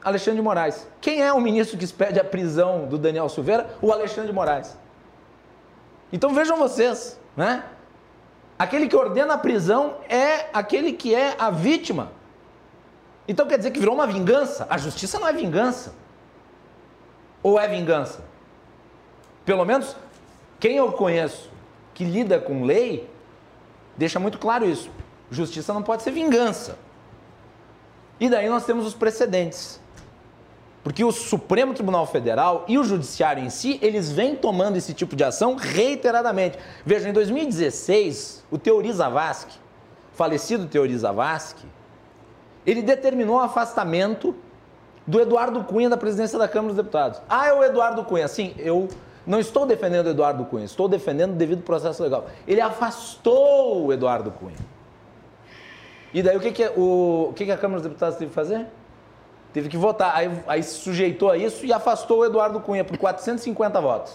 Alexandre 0.03 0.37
de 0.37 0.43
Moraes. 0.43 0.87
Quem 1.01 1.23
é 1.23 1.33
o 1.33 1.41
ministro 1.41 1.77
que 1.77 1.87
pede 1.89 2.19
a 2.21 2.25
prisão 2.25 2.87
do 2.87 2.97
Daniel 2.97 3.29
Silveira? 3.29 3.69
O 3.83 3.93
Alexandre 3.93 4.29
de 4.29 4.35
Moraes. 4.35 4.79
Então 6.13 6.33
vejam 6.33 6.57
vocês, 6.57 7.21
né? 7.37 7.65
Aquele 8.59 8.89
que 8.89 8.97
ordena 8.97 9.35
a 9.35 9.39
prisão 9.39 9.97
é 10.09 10.47
aquele 10.53 10.93
que 10.93 11.15
é 11.15 11.35
a 11.39 11.51
vítima. 11.51 12.13
Então 13.31 13.47
quer 13.47 13.59
dizer 13.59 13.71
que 13.71 13.79
virou 13.79 13.95
uma 13.95 14.09
vingança? 14.09 14.67
A 14.69 14.77
justiça 14.77 15.21
não 15.21 15.29
é 15.29 15.33
vingança. 15.33 15.95
Ou 17.45 17.61
é 17.61 17.69
vingança? 17.69 18.25
Pelo 19.45 19.65
menos 19.65 19.95
quem 20.59 20.79
eu 20.79 20.91
conheço 20.91 21.49
que 21.95 22.03
lida 22.03 22.41
com 22.41 22.65
lei 22.65 23.09
deixa 23.97 24.19
muito 24.19 24.37
claro 24.37 24.69
isso. 24.69 24.91
Justiça 25.31 25.73
não 25.73 25.81
pode 25.81 26.03
ser 26.03 26.11
vingança. 26.11 26.77
E 28.19 28.29
daí 28.29 28.49
nós 28.49 28.67
temos 28.67 28.85
os 28.85 28.95
precedentes. 28.95 29.81
Porque 30.83 31.05
o 31.05 31.13
Supremo 31.13 31.73
Tribunal 31.73 32.07
Federal 32.09 32.65
e 32.67 32.79
o 32.79 32.83
Judiciário 32.83 33.45
em 33.45 33.49
si, 33.49 33.79
eles 33.81 34.11
vêm 34.11 34.35
tomando 34.35 34.77
esse 34.77 34.93
tipo 34.93 35.15
de 35.15 35.23
ação 35.23 35.55
reiteradamente. 35.55 36.59
Veja, 36.85 37.09
em 37.09 37.13
2016, 37.13 38.45
o 38.51 38.59
Teori 38.59 38.93
Zavascki, 38.93 39.57
falecido 40.15 40.67
Teori 40.67 40.99
Zavascki, 40.99 41.65
ele 42.67 42.83
determinou 42.83 43.37
o 43.37 43.41
afastamento 43.41 44.35
do 45.07 45.21
Eduardo 45.21 45.65
Cunha 45.65 45.89
da 45.89 45.97
presidência 45.97 46.39
da 46.39 46.47
Câmara 46.47 46.75
dos 46.75 46.77
Deputados. 46.77 47.21
Ah, 47.29 47.49
é 47.49 47.53
o 47.53 47.65
Eduardo 47.65 48.05
Cunha. 48.05 48.29
Sim, 48.29 48.55
eu 48.59 48.89
não 49.27 49.39
estou 49.39 49.67
defendendo 49.67 50.07
o 50.07 50.11
Eduardo 50.11 50.45
Cunha, 50.45 50.65
estou 50.65 50.89
defendendo 50.89 51.33
o 51.33 51.37
devido 51.37 51.63
processo 51.63 52.03
legal. 52.03 52.27
Ele 52.47 52.61
afastou 52.61 53.87
o 53.87 53.93
Eduardo 53.93 54.31
Cunha. 54.31 54.57
E 56.13 56.23
daí 56.23 56.37
o 56.37 56.41
que, 56.41 56.53
que, 56.53 56.67
o, 56.77 57.29
o 57.31 57.33
que, 57.35 57.45
que 57.45 57.53
a 57.53 57.57
Câmara 57.57 57.81
dos 57.81 57.89
Deputados 57.89 58.17
teve 58.17 58.31
que 58.31 58.35
fazer? 58.35 58.67
Teve 59.53 59.69
que 59.69 59.77
votar. 59.77 60.15
Aí, 60.15 60.31
aí 60.47 60.63
se 60.63 60.75
sujeitou 60.75 61.31
a 61.31 61.37
isso 61.37 61.65
e 61.65 61.73
afastou 61.73 62.19
o 62.19 62.25
Eduardo 62.25 62.61
Cunha 62.61 62.85
por 62.85 62.97
450 62.97 63.81
votos. 63.81 64.15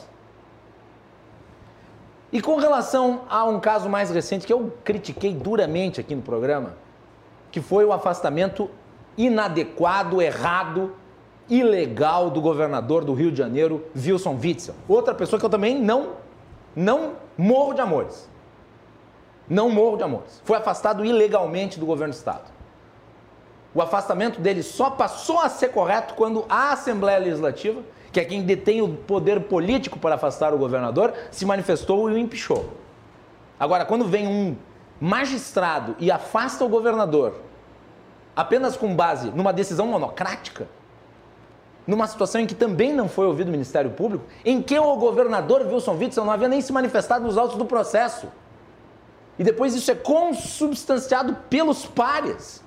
E 2.32 2.42
com 2.42 2.58
relação 2.58 3.22
a 3.30 3.46
um 3.46 3.60
caso 3.60 3.88
mais 3.88 4.10
recente 4.10 4.46
que 4.46 4.52
eu 4.52 4.74
critiquei 4.84 5.34
duramente 5.34 6.02
aqui 6.02 6.14
no 6.16 6.22
programa, 6.22 6.74
que 7.56 7.62
foi 7.62 7.86
o 7.86 7.94
afastamento 7.94 8.70
inadequado, 9.18 10.22
errado, 10.22 10.94
ilegal 11.50 12.30
do 12.30 12.42
governador 12.42 13.06
do 13.06 13.14
Rio 13.14 13.32
de 13.32 13.38
Janeiro, 13.38 13.86
Wilson 13.96 14.38
Witzel. 14.44 14.76
Outra 14.90 15.16
pessoa 15.16 15.40
que 15.40 15.46
eu 15.46 15.50
também 15.50 15.82
não 15.82 16.18
não 16.76 17.14
morro 17.38 17.74
de 17.74 17.80
amores. 17.80 18.30
Não 19.48 19.70
morro 19.70 19.96
de 19.96 20.04
amores. 20.04 20.42
Foi 20.44 20.58
afastado 20.58 21.06
ilegalmente 21.06 21.80
do 21.80 21.86
governo 21.86 22.14
do 22.14 22.18
estado 22.18 22.54
o 23.76 23.82
afastamento 23.82 24.40
dele 24.40 24.64
só 24.64 24.90
passou 24.90 25.42
a 25.42 25.50
ser 25.50 25.68
correto 25.68 26.14
quando 26.14 26.46
a 26.48 26.72
Assembleia 26.72 27.20
Legislativa, 27.20 27.82
que 28.10 28.22
é 28.22 28.24
quem 28.24 28.42
detém 28.42 28.82
o 28.82 28.88
poder 28.88 29.42
político 29.42 30.00
para 30.00 30.16
afastar 30.16 30.54
o 30.54 30.58
governador, 30.58 31.14
se 31.30 31.46
manifestou 31.46 32.10
e 32.10 32.14
o 32.14 32.18
empichou. 32.18 32.70
Agora, 33.60 33.84
quando 33.84 34.06
vem 34.06 34.30
um 34.30 34.56
magistrado 35.00 35.94
e 36.00 36.10
afasta 36.10 36.64
o 36.64 36.70
governador 36.70 37.36
apenas 38.36 38.76
com 38.76 38.96
base 38.96 39.32
numa 39.32 39.54
decisão 39.54 39.88
monocrática, 39.88 40.68
numa 41.88 42.08
situação 42.08 42.42
em 42.42 42.48
que 42.48 42.56
também 42.56 42.94
não 42.94 43.08
foi 43.08 43.26
ouvido 43.26 43.48
o 43.48 43.52
Ministério 43.52 43.92
Público, 43.92 44.26
em 44.44 44.62
que 44.62 44.78
o 44.78 44.96
governador 44.98 45.62
Wilson 45.62 45.96
Witzel 45.96 46.26
não 46.26 46.34
havia 46.34 46.48
nem 46.48 46.62
se 46.62 46.74
manifestado 46.74 47.24
nos 47.24 47.38
autos 47.38 47.58
do 47.58 47.66
processo. 47.66 48.28
E 49.38 49.44
depois 49.44 49.76
isso 49.76 49.92
é 49.92 49.96
consubstanciado 49.96 51.36
pelos 51.50 51.86
pares. 51.86 52.64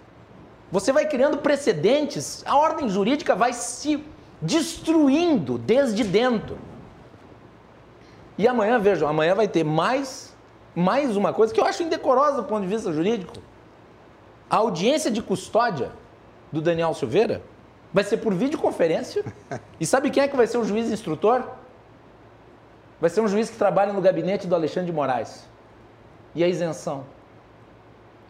Você 0.71 0.93
vai 0.93 1.07
criando 1.07 1.39
precedentes, 1.39 2.45
a 2.47 2.57
ordem 2.57 2.89
jurídica 2.89 3.35
vai 3.35 3.53
se 3.53 4.05
destruindo 4.41 5.59
desde 5.59 6.05
dentro. 6.05 6.59
E 8.37 8.47
amanhã, 8.47 8.79
vejam, 8.79 9.09
amanhã 9.09 9.35
vai 9.35 9.49
ter 9.49 9.65
mais, 9.65 10.37
mais 10.75 11.17
uma 11.17 11.33
coisa 11.33 11.53
que 11.53 11.61
eu 11.61 11.65
acho 11.65 11.83
indecorosa 11.83 12.43
do 12.43 12.45
ponto 12.45 12.63
de 12.63 12.69
vista 12.69 12.93
jurídico. 12.93 13.39
A 14.50 14.57
audiência 14.57 15.11
de 15.11 15.23
custódia 15.23 15.90
do 16.50 16.61
Daniel 16.61 16.95
Silveira 16.95 17.43
vai 17.93 18.05
ser 18.05 18.19
por 18.19 18.35
videoconferência. 18.35 19.25
E 19.78 19.87
sabe 19.87 20.11
quem 20.11 20.23
é 20.23 20.28
que 20.28 20.37
vai 20.37 20.47
ser 20.47 20.59
o 20.59 20.64
juiz 20.64 20.90
instrutor? 20.90 21.45
Vai 23.00 23.11
ser 23.11 23.21
um 23.21 23.28
juiz 23.28 23.49
que 23.50 23.57
trabalha 23.57 23.93
no 23.93 24.00
gabinete 24.00 24.47
do 24.47 24.55
Alexandre 24.55 24.90
de 24.90 24.93
Moraes. 24.93 25.47
E 26.35 26.43
a 26.43 26.49
isenção 26.49 27.05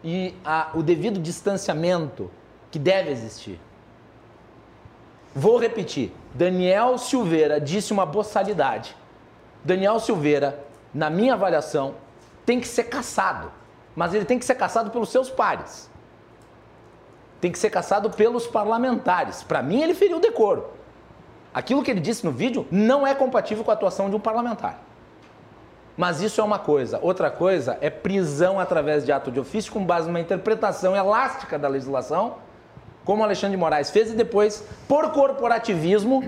e 0.03 0.33
a, 0.45 0.69
o 0.73 0.81
devido 0.81 1.19
distanciamento 1.19 2.31
que 2.71 2.79
deve 2.79 3.11
existir. 3.11 3.59
Vou 5.35 5.57
repetir. 5.57 6.11
Daniel 6.33 6.97
Silveira 6.97 7.59
disse 7.59 7.91
uma 7.91 8.05
boçalidade. 8.05 8.95
Daniel 9.63 9.99
Silveira, 9.99 10.65
na 10.93 11.09
minha 11.09 11.33
avaliação, 11.33 11.95
tem 12.45 12.59
que 12.59 12.67
ser 12.67 12.85
caçado. 12.85 13.51
Mas 13.95 14.13
ele 14.13 14.25
tem 14.25 14.39
que 14.39 14.45
ser 14.45 14.55
caçado 14.55 14.89
pelos 14.91 15.09
seus 15.09 15.29
pares. 15.29 15.88
Tem 17.39 17.51
que 17.51 17.59
ser 17.59 17.69
caçado 17.69 18.09
pelos 18.09 18.47
parlamentares. 18.47 19.43
Para 19.43 19.61
mim, 19.61 19.81
ele 19.81 19.93
feriu 19.93 20.17
o 20.17 20.19
decoro. 20.19 20.67
Aquilo 21.53 21.81
que 21.81 21.89
ele 21.89 21.99
disse 21.99 22.25
no 22.25 22.31
vídeo 22.31 22.67
não 22.69 23.05
é 23.05 23.15
compatível 23.15 23.63
com 23.63 23.71
a 23.71 23.73
atuação 23.73 24.09
de 24.09 24.15
um 24.15 24.19
parlamentar. 24.19 24.81
Mas 25.97 26.21
isso 26.21 26.39
é 26.39 26.43
uma 26.43 26.59
coisa. 26.59 26.99
Outra 27.01 27.29
coisa 27.29 27.77
é 27.81 27.89
prisão 27.89 28.59
através 28.59 29.05
de 29.05 29.11
ato 29.11 29.31
de 29.31 29.39
ofício 29.39 29.71
com 29.71 29.83
base 29.83 30.07
numa 30.07 30.19
interpretação 30.19 30.95
elástica 30.95 31.59
da 31.59 31.67
legislação, 31.67 32.35
como 33.03 33.23
Alexandre 33.23 33.57
de 33.57 33.59
Moraes 33.59 33.89
fez 33.89 34.11
e 34.11 34.15
depois, 34.15 34.63
por 34.87 35.11
corporativismo, 35.11 36.23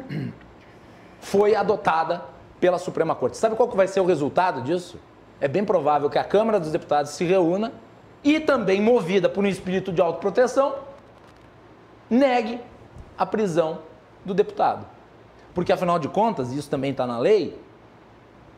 foi 1.22 1.56
adotada 1.56 2.22
pela 2.60 2.78
Suprema 2.78 3.16
Corte. 3.16 3.38
Sabe 3.38 3.56
qual 3.56 3.70
que 3.70 3.78
vai 3.78 3.88
ser 3.88 4.02
o 4.02 4.06
resultado 4.06 4.62
disso? 4.62 5.00
É 5.40 5.48
bem 5.48 5.64
provável 5.64 6.10
que 6.10 6.20
a 6.20 6.24
Câmara 6.24 6.60
dos 6.60 6.72
Deputados 6.72 7.12
se 7.12 7.24
reúna 7.24 7.72
e 8.24 8.40
também 8.40 8.82
movida 8.82 9.30
por 9.30 9.44
um 9.44 9.48
espírito 9.48 9.92
de 9.92 10.02
autoproteção, 10.02 10.76
negue 12.12 12.60
a 13.18 13.26
prisão 13.26 13.80
do 14.26 14.34
deputado. 14.34 14.86
Porque 15.54 15.72
afinal 15.72 15.98
de 15.98 16.10
contas, 16.10 16.52
isso 16.52 16.70
também 16.70 16.92
está 16.92 17.08
na 17.08 17.18
lei, 17.18 17.60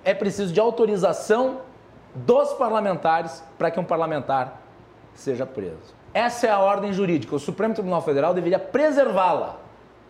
é 0.04 0.14
preciso 0.14 0.52
de 0.52 0.60
autorização 0.60 1.62
dos 2.16 2.54
parlamentares 2.54 3.44
para 3.58 3.72
que 3.72 3.80
um 3.80 3.84
parlamentar 3.84 4.62
seja 5.14 5.46
preso. 5.46 5.94
Essa 6.14 6.48
é 6.48 6.50
a 6.50 6.60
ordem 6.60 6.92
jurídica. 6.92 7.36
O 7.36 7.40
Supremo 7.40 7.74
Tribunal 7.74 8.02
Federal 8.02 8.34
deveria 8.34 8.60
preservá-la 8.60 9.58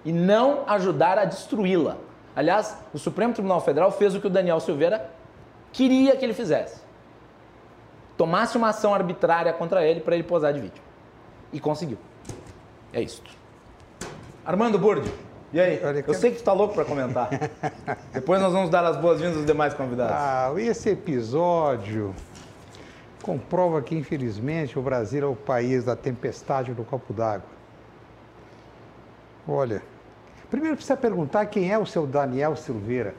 e 0.03 0.11
não 0.11 0.63
ajudar 0.67 1.17
a 1.17 1.25
destruí-la. 1.25 1.97
Aliás, 2.35 2.77
o 2.93 2.97
Supremo 2.97 3.33
Tribunal 3.33 3.61
Federal 3.61 3.91
fez 3.91 4.15
o 4.15 4.19
que 4.19 4.27
o 4.27 4.29
Daniel 4.29 4.59
Silveira 4.59 5.09
queria 5.71 6.15
que 6.17 6.25
ele 6.25 6.33
fizesse. 6.33 6.81
Tomasse 8.17 8.57
uma 8.57 8.69
ação 8.69 8.93
arbitrária 8.93 9.53
contra 9.53 9.85
ele 9.85 10.01
para 10.01 10.15
ele 10.15 10.23
posar 10.23 10.53
de 10.53 10.59
vítima. 10.59 10.85
E 11.51 11.59
conseguiu. 11.59 11.97
É 12.93 13.01
isso. 13.01 13.21
Armando 14.45 14.77
Burdi. 14.77 15.11
E 15.51 15.59
aí? 15.59 15.79
Eu 16.07 16.13
sei 16.13 16.31
que 16.31 16.37
tu 16.37 16.43
tá 16.43 16.53
louco 16.53 16.73
para 16.73 16.85
comentar. 16.85 17.29
Depois 18.11 18.41
nós 18.41 18.53
vamos 18.53 18.69
dar 18.69 18.83
as 18.85 18.97
boas-vindas 18.97 19.37
aos 19.37 19.45
demais 19.45 19.73
convidados. 19.73 20.15
Ah, 20.15 20.51
esse 20.57 20.89
episódio 20.89 22.13
comprova 23.21 23.81
que, 23.81 23.95
infelizmente, 23.95 24.77
o 24.77 24.81
Brasil 24.81 25.23
é 25.23 25.27
o 25.27 25.35
país 25.35 25.83
da 25.83 25.95
tempestade 25.95 26.71
no 26.71 26.83
copo 26.83 27.13
d'água. 27.13 27.47
Olha, 29.47 29.81
Primeiro 30.53 30.75
precisa 30.75 30.95
perguntar 30.95 31.47
quem 31.47 31.71
é 31.71 31.79
o 31.79 31.85
seu 31.85 32.05
Daniel 32.05 32.55
Silveira. 32.55 33.15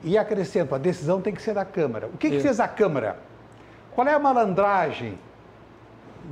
e 0.02 0.18
acrescento, 0.18 0.74
a 0.74 0.78
decisão 0.78 1.20
tem 1.20 1.32
que 1.32 1.40
ser 1.40 1.54
da 1.54 1.64
Câmara. 1.64 2.08
O 2.08 2.18
que, 2.18 2.30
que 2.30 2.40
fez 2.40 2.60
a 2.60 2.68
Câmara? 2.68 3.18
Qual 3.96 4.06
é 4.06 4.12
a 4.12 4.18
malandragem 4.18 5.18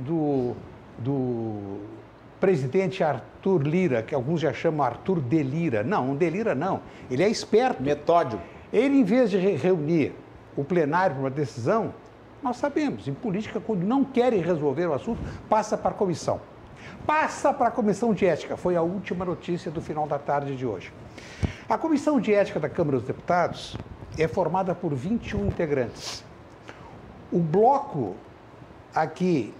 do, 0.05 0.55
do 0.99 1.79
presidente 2.39 3.03
Arthur 3.03 3.63
Lira, 3.63 4.03
que 4.03 4.13
alguns 4.13 4.39
já 4.39 4.53
chamam 4.53 4.85
Arthur 4.85 5.19
Delira? 5.19 5.83
Não, 5.83 6.15
delira 6.15 6.53
não. 6.53 6.81
Ele 7.09 7.23
é 7.23 7.27
esperto. 7.27 7.81
Metódio. 7.81 8.39
Ele, 8.71 8.99
em 8.99 9.03
vez 9.03 9.31
de 9.31 9.39
reunir 9.39 10.13
o 10.55 10.63
plenário 10.63 11.15
para 11.15 11.23
uma 11.23 11.31
decisão, 11.31 11.91
nós 12.43 12.57
sabemos, 12.57 13.07
em 13.07 13.15
política, 13.15 13.59
quando 13.59 13.83
não 13.83 14.03
querem 14.03 14.41
resolver 14.41 14.85
o 14.85 14.93
assunto, 14.93 15.19
passa 15.49 15.75
para 15.75 15.89
a 15.89 15.95
comissão 15.95 16.39
passa 17.03 17.53
para 17.53 17.67
a 17.67 17.71
Comissão 17.71 18.13
de 18.13 18.25
Ética. 18.25 18.55
Foi 18.55 18.75
a 18.75 18.81
última 18.81 19.25
notícia 19.25 19.71
do 19.71 19.81
final 19.81 20.07
da 20.07 20.19
tarde 20.19 20.55
de 20.55 20.65
hoje. 20.65 20.91
A 21.67 21.77
Comissão 21.77 22.19
de 22.19 22.33
Ética 22.33 22.59
da 22.59 22.69
Câmara 22.69 22.97
dos 22.97 23.07
Deputados 23.07 23.75
é 24.17 24.27
formada 24.27 24.73
por 24.73 24.93
21 24.93 25.47
integrantes. 25.47 26.23
O 27.35 27.39
bloco 27.39 28.15
aqui, 28.93 29.53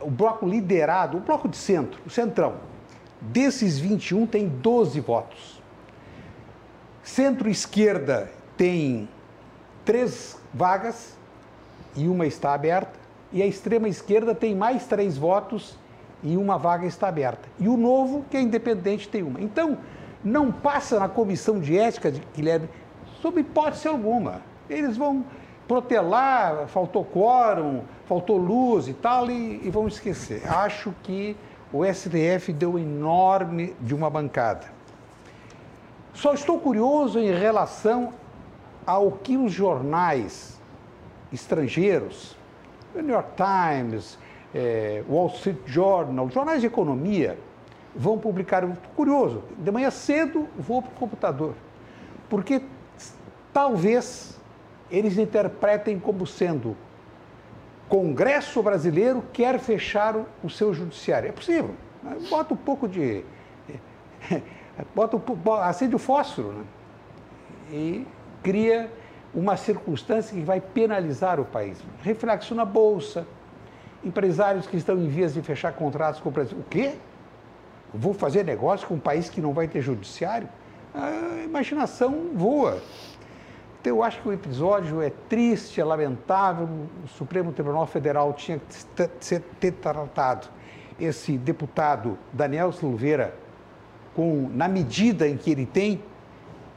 o 0.00 0.08
bloco 0.08 0.46
liderado, 0.46 1.16
o 1.16 1.20
bloco 1.20 1.48
de 1.48 1.56
centro, 1.56 2.00
o 2.06 2.08
centrão, 2.08 2.54
desses 3.20 3.80
21 3.80 4.28
tem 4.28 4.46
12 4.46 5.00
votos. 5.00 5.60
Centro-esquerda 7.02 8.30
tem 8.56 9.08
três 9.84 10.40
vagas 10.54 11.16
e 11.96 12.06
uma 12.06 12.28
está 12.28 12.54
aberta. 12.54 12.96
E 13.32 13.42
a 13.42 13.46
extrema-esquerda 13.46 14.32
tem 14.32 14.54
mais 14.54 14.86
três 14.86 15.18
votos 15.18 15.76
e 16.22 16.36
uma 16.36 16.56
vaga 16.56 16.86
está 16.86 17.08
aberta. 17.08 17.48
E 17.58 17.68
o 17.68 17.76
novo, 17.76 18.24
que 18.30 18.36
é 18.36 18.40
independente, 18.40 19.08
tem 19.08 19.24
uma. 19.24 19.40
Então, 19.40 19.78
não 20.22 20.52
passa 20.52 21.00
na 21.00 21.08
comissão 21.08 21.58
de 21.58 21.76
ética 21.76 22.08
de 22.12 22.22
Guilherme, 22.36 22.68
sob 23.20 23.40
hipótese 23.40 23.88
alguma. 23.88 24.42
Eles 24.70 24.96
vão 24.96 25.24
protelar, 25.66 26.66
faltou 26.68 27.04
quórum, 27.04 27.82
faltou 28.06 28.36
luz 28.36 28.88
e 28.88 28.94
tal, 28.94 29.30
e, 29.30 29.60
e 29.64 29.70
vão 29.70 29.88
esquecer. 29.88 30.42
Acho 30.48 30.94
que 31.02 31.36
o 31.72 31.84
STF 31.84 32.52
deu 32.52 32.78
enorme 32.78 33.74
de 33.80 33.94
uma 33.94 34.08
bancada. 34.08 34.66
Só 36.14 36.32
estou 36.32 36.58
curioso 36.58 37.18
em 37.18 37.32
relação 37.32 38.14
ao 38.86 39.12
que 39.12 39.36
os 39.36 39.52
jornais 39.52 40.58
estrangeiros, 41.32 42.36
o 42.94 43.00
New 43.00 43.12
York 43.12 43.30
Times, 43.36 44.18
é, 44.54 45.02
Wall 45.08 45.26
Street 45.28 45.58
Journal, 45.66 46.30
jornais 46.30 46.60
de 46.60 46.66
economia, 46.66 47.38
vão 47.94 48.16
publicar. 48.16 48.66
Curioso, 48.94 49.42
de 49.58 49.70
manhã 49.70 49.90
cedo 49.90 50.48
vou 50.56 50.80
para 50.80 50.92
o 50.92 50.94
computador, 50.94 51.54
porque 52.30 52.62
talvez 53.52 54.35
eles 54.90 55.18
interpretem 55.18 55.98
como 55.98 56.26
sendo 56.26 56.76
Congresso 57.88 58.62
brasileiro 58.62 59.22
quer 59.32 59.58
fechar 59.60 60.16
o 60.42 60.50
seu 60.50 60.74
judiciário. 60.74 61.28
É 61.28 61.32
possível. 61.32 61.74
Né? 62.02 62.16
Bota 62.28 62.54
um 62.54 62.56
pouco 62.56 62.88
de. 62.88 63.24
Bota 64.94 65.16
um, 65.16 65.52
acende 65.54 65.94
o 65.94 65.98
fósforo 65.98 66.52
né? 66.52 66.64
e 67.70 68.06
cria 68.42 68.90
uma 69.32 69.56
circunstância 69.56 70.36
que 70.36 70.42
vai 70.42 70.60
penalizar 70.60 71.38
o 71.38 71.44
país. 71.44 71.78
Reflexo 72.02 72.54
na 72.54 72.64
Bolsa, 72.64 73.26
empresários 74.04 74.66
que 74.66 74.76
estão 74.76 74.98
em 74.98 75.08
vias 75.08 75.34
de 75.34 75.42
fechar 75.42 75.72
contratos 75.72 76.20
com 76.20 76.28
o 76.28 76.32
Brasil. 76.32 76.58
O 76.58 76.64
quê? 76.64 76.94
Vou 77.94 78.12
fazer 78.12 78.44
negócio 78.44 78.86
com 78.86 78.94
um 78.94 79.00
país 79.00 79.30
que 79.30 79.40
não 79.40 79.52
vai 79.52 79.68
ter 79.68 79.80
judiciário? 79.80 80.48
A 80.92 81.44
imaginação 81.44 82.30
voa. 82.34 82.82
Então, 83.86 83.98
eu 83.98 84.02
acho 84.02 84.20
que 84.20 84.28
o 84.28 84.32
episódio 84.32 85.00
é 85.00 85.12
triste, 85.28 85.80
é 85.80 85.84
lamentável. 85.84 86.68
O 87.04 87.06
Supremo 87.06 87.52
Tribunal 87.52 87.86
Federal 87.86 88.32
tinha 88.32 88.58
que 88.58 89.38
ter 89.60 89.70
tratado 89.74 90.48
esse 90.98 91.38
deputado 91.38 92.18
Daniel 92.32 92.72
Silveira 92.72 93.32
com, 94.12 94.50
na 94.52 94.66
medida 94.66 95.28
em 95.28 95.36
que 95.36 95.52
ele 95.52 95.64
tem 95.64 96.02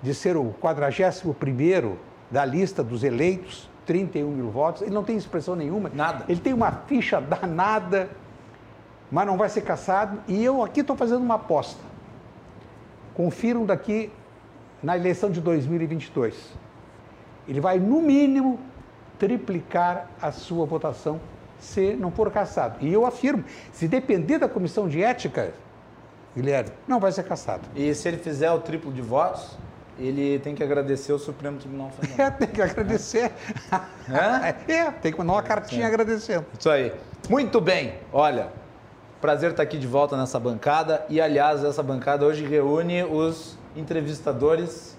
de 0.03 0.13
ser 0.13 0.37
o 0.37 0.53
41º 0.61 1.95
da 2.29 2.45
lista 2.45 2.83
dos 2.83 3.03
eleitos, 3.03 3.67
31 3.87 4.29
mil 4.29 4.51
votos, 4.51 4.83
ele 4.83 4.93
não 4.93 5.03
tem 5.03 5.17
expressão 5.17 5.55
nenhuma. 5.55 5.89
Nada. 5.91 6.25
Ele 6.29 6.39
tem 6.39 6.53
uma 6.53 6.71
ficha 6.71 7.19
danada, 7.19 8.07
mas 9.09 9.25
não 9.25 9.35
vai 9.35 9.49
ser 9.49 9.61
caçado. 9.61 10.21
E 10.27 10.45
eu 10.45 10.63
aqui 10.63 10.81
estou 10.81 10.95
fazendo 10.95 11.23
uma 11.23 11.35
aposta. 11.35 11.81
Confiram 13.15 13.65
daqui 13.65 14.11
na 14.83 14.95
eleição 14.95 15.31
de 15.31 15.41
2022. 15.41 16.68
Ele 17.49 17.59
vai, 17.59 17.79
no 17.79 18.01
mínimo, 18.01 18.59
triplicar 19.17 20.07
a 20.21 20.31
sua 20.31 20.65
votação 20.65 21.19
se 21.59 21.93
não 21.95 22.11
for 22.11 22.31
caçado. 22.31 22.77
E 22.79 22.93
eu 22.93 23.05
afirmo, 23.05 23.43
se 23.73 23.87
depender 23.87 24.37
da 24.37 24.47
comissão 24.47 24.87
de 24.87 25.03
ética, 25.03 25.51
Guilherme, 26.35 26.71
não 26.87 26.99
vai 26.99 27.11
ser 27.11 27.23
caçado. 27.23 27.63
E 27.75 27.93
se 27.93 28.07
ele 28.07 28.17
fizer 28.17 28.51
o 28.51 28.59
triplo 28.59 28.93
de 28.93 29.01
votos? 29.01 29.57
ele 29.99 30.39
tem 30.39 30.55
que 30.55 30.63
agradecer 30.63 31.11
o 31.11 31.19
Supremo 31.19 31.57
Tribunal 31.57 31.91
Federal. 31.91 32.09
É, 32.27 32.31
tem 32.31 32.47
que 32.47 32.61
agradecer. 32.61 33.31
É, 34.09 34.71
é 34.73 34.91
tem 34.91 35.11
que 35.11 35.17
mandar 35.17 35.33
uma 35.33 35.43
cartinha 35.43 35.85
agradecendo. 35.87 36.45
Isso 36.57 36.69
aí. 36.69 36.93
Muito 37.29 37.59
bem. 37.59 37.95
Olha, 38.11 38.47
prazer 39.19 39.51
estar 39.51 39.63
aqui 39.63 39.77
de 39.77 39.87
volta 39.87 40.15
nessa 40.17 40.39
bancada. 40.39 41.05
E, 41.09 41.19
aliás, 41.19 41.63
essa 41.63 41.83
bancada 41.83 42.25
hoje 42.25 42.45
reúne 42.45 43.03
os 43.03 43.57
entrevistadores 43.75 44.97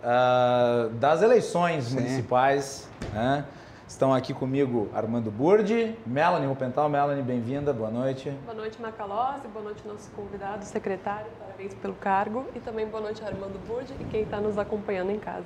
uh, 0.00 0.90
das 0.94 1.22
eleições 1.22 1.84
Sim. 1.84 1.96
municipais. 1.96 2.88
Né? 3.12 3.44
Estão 3.86 4.14
aqui 4.14 4.32
comigo 4.32 4.88
Armando 4.94 5.30
Burdi, 5.30 5.96
Melanie 6.06 6.46
Rupental. 6.46 6.88
Melanie, 6.88 7.24
bem-vinda, 7.24 7.72
boa 7.72 7.90
noite. 7.90 8.30
Boa 8.44 8.54
noite, 8.54 8.80
Macalose, 8.80 9.48
boa 9.48 9.64
noite, 9.64 9.82
nosso 9.86 10.08
convidado, 10.12 10.64
secretário, 10.64 11.26
parabéns 11.38 11.74
pelo 11.74 11.94
cargo. 11.94 12.46
E 12.54 12.60
também 12.60 12.86
boa 12.86 13.02
noite, 13.02 13.22
Armando 13.24 13.58
Burdi 13.66 13.92
e 13.98 14.04
quem 14.04 14.22
está 14.22 14.40
nos 14.40 14.56
acompanhando 14.58 15.10
em 15.10 15.18
casa. 15.18 15.44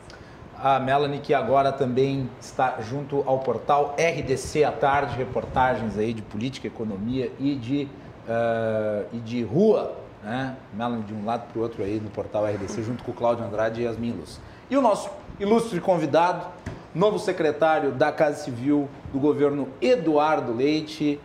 A 0.59 0.79
Melanie, 0.79 1.21
que 1.21 1.33
agora 1.33 1.73
também 1.73 2.29
está 2.39 2.81
junto 2.81 3.23
ao 3.27 3.41
portal 3.41 3.97
RDC 3.99 4.63
à 4.63 4.71
tarde, 4.71 5.17
reportagens 5.17 5.99
aí 5.99 6.13
de 6.13 6.23
política, 6.23 6.67
economia 6.67 7.33
e 7.41 7.55
de, 7.55 7.89
uh, 8.29 9.07
e 9.13 9.19
de 9.19 9.43
rua. 9.43 10.04
Né? 10.25 10.57
Melanie 10.73 11.05
de 11.05 11.13
um 11.13 11.25
lado 11.25 11.47
para 11.53 11.59
o 11.59 11.63
outro 11.63 11.83
aí 11.85 12.01
no 12.01 12.09
portal 12.09 12.47
RDC, 12.47 12.83
junto 12.83 13.05
com 13.05 13.11
o 13.11 13.15
Cláudio 13.15 13.45
Andrade 13.45 13.83
e 13.83 13.85
Yasmin 13.85 14.13
Luz. 14.13 14.41
E 14.71 14.77
o 14.77 14.81
nosso 14.81 15.11
ilustre 15.39 15.79
convidado, 15.81 16.47
novo 16.95 17.19
secretário 17.19 17.93
da 17.93 18.11
Casa 18.11 18.43
Civil 18.43 18.89
do 19.13 19.19
governo 19.19 19.69
Eduardo 19.83 20.55
Leite, 20.55 21.21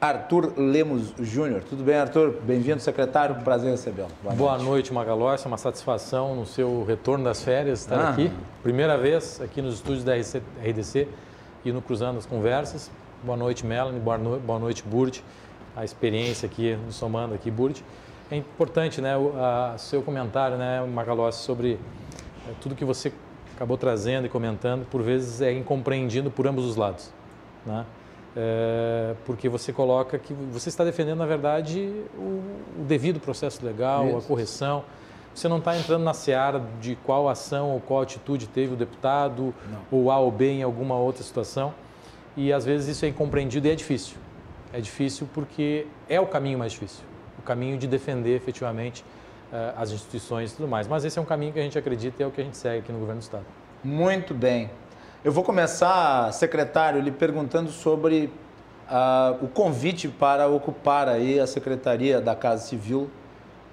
Arthur 0.00 0.54
Lemos 0.56 1.12
Júnior. 1.18 1.62
Tudo 1.68 1.82
bem, 1.82 1.96
Arthur? 1.96 2.36
Bem-vindo, 2.42 2.80
secretário. 2.80 3.34
Prazer 3.42 3.70
recebê-lo. 3.70 4.08
Boa, 4.22 4.34
Boa 4.34 4.52
noite, 4.52 4.64
noite 4.64 4.94
Magalhães. 4.94 5.44
É 5.44 5.48
uma 5.48 5.58
satisfação 5.58 6.34
no 6.36 6.46
seu 6.46 6.84
retorno 6.84 7.24
das 7.24 7.42
férias 7.42 7.80
estar 7.80 7.98
ah. 7.98 8.10
aqui. 8.10 8.32
Primeira 8.62 8.96
vez 8.96 9.40
aqui 9.42 9.60
nos 9.60 9.74
estúdios 9.74 10.04
da 10.04 10.14
RDC 10.14 11.06
e 11.64 11.72
no 11.72 11.82
Cruzando 11.82 12.16
as 12.16 12.24
Conversas. 12.24 12.90
Boa 13.22 13.36
noite, 13.36 13.66
Melanie. 13.66 14.00
Boa 14.00 14.16
noite, 14.16 14.42
boa 14.42 14.58
noite 14.58 14.82
Burt. 14.86 15.20
A 15.76 15.84
experiência 15.84 16.46
aqui, 16.46 16.76
nos 16.86 16.96
somando 16.96 17.34
aqui, 17.34 17.50
Burt. 17.50 17.80
É 18.30 18.36
importante, 18.36 19.00
né, 19.00 19.16
o 19.16 19.32
a, 19.36 19.76
seu 19.78 20.02
comentário, 20.02 20.56
né, 20.56 20.84
Macalossi, 20.86 21.42
sobre 21.42 21.78
é, 22.48 22.52
tudo 22.60 22.74
que 22.74 22.84
você 22.84 23.12
acabou 23.54 23.76
trazendo 23.76 24.26
e 24.26 24.28
comentando, 24.28 24.86
por 24.86 25.02
vezes 25.02 25.40
é 25.40 25.52
incompreendido 25.52 26.30
por 26.30 26.46
ambos 26.46 26.64
os 26.64 26.76
lados, 26.76 27.12
né? 27.66 27.84
É, 28.36 29.14
porque 29.26 29.48
você 29.48 29.72
coloca 29.72 30.16
que 30.18 30.32
você 30.32 30.68
está 30.68 30.84
defendendo, 30.84 31.18
na 31.18 31.26
verdade, 31.26 31.92
o, 32.16 32.80
o 32.80 32.84
devido 32.86 33.18
processo 33.18 33.64
legal, 33.64 34.06
Isso. 34.06 34.18
a 34.18 34.22
correção. 34.22 34.84
Você 35.34 35.48
não 35.48 35.58
está 35.58 35.76
entrando 35.76 36.02
na 36.04 36.14
seara 36.14 36.62
de 36.80 36.96
qual 37.04 37.28
ação 37.28 37.70
ou 37.70 37.80
qual 37.80 38.02
atitude 38.02 38.46
teve 38.46 38.74
o 38.74 38.76
deputado, 38.76 39.54
não. 39.70 39.80
ou 39.90 40.10
A 40.10 40.18
ou 40.18 40.30
B 40.30 40.50
em 40.50 40.62
alguma 40.62 40.96
outra 40.96 41.22
situação. 41.22 41.74
E 42.36 42.52
às 42.52 42.64
vezes 42.64 42.96
isso 42.96 43.04
é 43.04 43.08
incompreendido 43.08 43.66
e 43.66 43.70
é 43.70 43.74
difícil. 43.74 44.16
É 44.72 44.80
difícil 44.80 45.28
porque 45.34 45.86
é 46.08 46.20
o 46.20 46.26
caminho 46.26 46.58
mais 46.58 46.72
difícil 46.72 47.04
o 47.40 47.42
caminho 47.42 47.78
de 47.78 47.86
defender 47.86 48.36
efetivamente 48.36 49.02
uh, 49.52 49.74
as 49.76 49.90
instituições 49.90 50.52
e 50.52 50.56
tudo 50.56 50.68
mais. 50.68 50.86
Mas 50.86 51.04
esse 51.04 51.18
é 51.18 51.22
um 51.22 51.24
caminho 51.24 51.52
que 51.52 51.58
a 51.58 51.62
gente 51.62 51.78
acredita 51.78 52.22
e 52.22 52.24
é 52.24 52.26
o 52.26 52.30
que 52.30 52.40
a 52.40 52.44
gente 52.44 52.56
segue 52.56 52.78
aqui 52.78 52.92
no 52.92 52.98
governo 52.98 53.20
do 53.20 53.24
Estado. 53.24 53.44
Muito 53.82 54.34
bem. 54.34 54.70
Eu 55.24 55.32
vou 55.32 55.42
começar, 55.42 56.32
secretário, 56.32 57.00
lhe 57.00 57.10
perguntando 57.10 57.70
sobre 57.70 58.30
uh, 58.90 59.42
o 59.44 59.48
convite 59.48 60.06
para 60.06 60.46
ocupar 60.48 61.08
aí 61.08 61.40
a 61.40 61.46
Secretaria 61.46 62.20
da 62.20 62.34
Casa 62.34 62.66
Civil, 62.66 63.10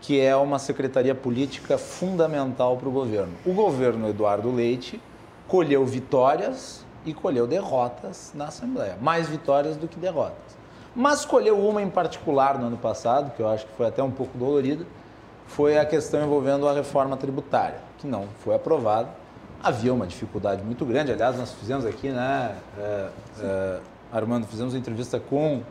que 0.01 0.19
é 0.19 0.35
uma 0.35 0.59
secretaria 0.59 1.15
política 1.15 1.77
fundamental 1.77 2.77
para 2.77 2.87
o 2.87 2.91
governo. 2.91 3.33
O 3.45 3.53
governo 3.53 4.09
Eduardo 4.09 4.51
Leite 4.51 5.01
colheu 5.47 5.85
vitórias 5.85 6.85
e 7.05 7.13
colheu 7.13 7.47
derrotas 7.47 8.31
na 8.35 8.45
Assembleia, 8.45 8.97
mais 9.01 9.27
vitórias 9.29 9.77
do 9.77 9.87
que 9.87 9.97
derrotas. 9.97 10.57
Mas 10.97 11.19
escolheu 11.19 11.59
uma 11.59 11.79
em 11.79 11.91
particular 11.91 12.57
no 12.57 12.65
ano 12.65 12.77
passado, 12.77 13.31
que 13.35 13.39
eu 13.39 13.47
acho 13.47 13.67
que 13.67 13.71
foi 13.73 13.85
até 13.85 14.01
um 14.01 14.09
pouco 14.09 14.35
dolorida, 14.35 14.83
foi 15.45 15.77
a 15.77 15.85
questão 15.85 16.25
envolvendo 16.25 16.67
a 16.67 16.73
reforma 16.73 17.15
tributária, 17.15 17.77
que 17.99 18.07
não 18.07 18.25
foi 18.43 18.55
aprovada. 18.55 19.07
Havia 19.61 19.93
uma 19.93 20.07
dificuldade 20.07 20.63
muito 20.63 20.83
grande, 20.85 21.11
aliás, 21.11 21.37
nós 21.37 21.53
fizemos 21.53 21.85
aqui, 21.85 22.09
né, 22.09 22.55
é, 22.79 23.09
é, 23.39 23.79
Armando, 24.11 24.47
fizemos 24.47 24.73
uma 24.73 24.79
entrevista 24.79 25.19
com 25.19 25.61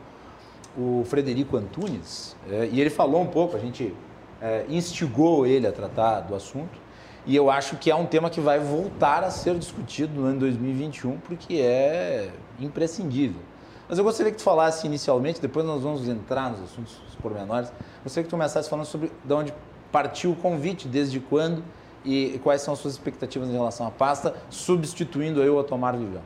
o 0.79 1.03
Frederico 1.07 1.57
Antunes, 1.57 2.37
é, 2.49 2.69
e 2.71 2.81
ele 2.81 2.91
falou 2.91 3.21
um 3.21 3.27
pouco, 3.27 3.57
a 3.57 3.61
gente 3.61 3.93
é, 4.41 4.65
instigou 4.69 5.45
ele 5.45 5.67
a 5.67 5.73
tratar 5.73 6.21
do 6.21 6.37
assunto, 6.37 6.79
e 7.27 7.35
eu 7.35 7.51
acho 7.51 7.75
que 7.79 7.91
é 7.91 7.97
um 7.97 8.07
tema 8.07 8.31
que 8.31 8.41
vai 8.41 8.61
voltar 8.61 9.25
a 9.25 9.31
ser 9.33 9.59
discutido 9.59 10.21
no 10.21 10.29
ano 10.29 10.39
2021, 10.39 11.19
porque 11.19 11.55
é 11.55 12.31
imprescindível. 12.61 13.41
Mas 13.89 13.99
eu 13.99 14.05
gostaria 14.05 14.33
que 14.33 14.39
tu 14.39 14.45
falasse 14.45 14.87
inicialmente, 14.87 15.41
depois 15.41 15.65
nós 15.65 15.83
vamos 15.83 16.09
entrar 16.09 16.51
nos 16.51 16.63
assuntos 16.63 16.99
pormenores. 17.23 17.73
Gostaria 18.03 18.25
que 18.25 18.29
tu 18.29 18.37
começasse 18.37 18.69
falando 18.69 18.87
sobre 18.87 19.13
de 19.25 19.33
onde 19.33 19.55
partiu 19.93 20.33
o 20.33 20.37
convite, 20.37 20.89
desde 20.89 21.21
quando 21.21 21.63
e 22.05 22.41
quais 22.43 22.63
são 22.63 22.75
as 22.75 22.81
suas 22.81 22.95
expectativas 22.95 23.49
em 23.49 23.53
relação 23.53 23.87
à 23.87 23.91
pasta, 23.91 24.35
substituindo 24.51 25.41
aí 25.41 25.49
o 25.49 25.57
Otomar 25.57 25.97
Vivian. 25.97 26.21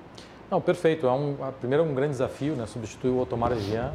Não, 0.50 0.60
perfeito. 0.60 1.06
É 1.06 1.12
um, 1.12 1.36
primeiro 1.58 1.84
é 1.84 1.86
um 1.86 1.94
grande 1.94 2.12
desafio, 2.12 2.54
né? 2.54 2.66
Substituir 2.66 3.10
o 3.10 3.20
Otomar 3.20 3.54
Vivian, 3.54 3.92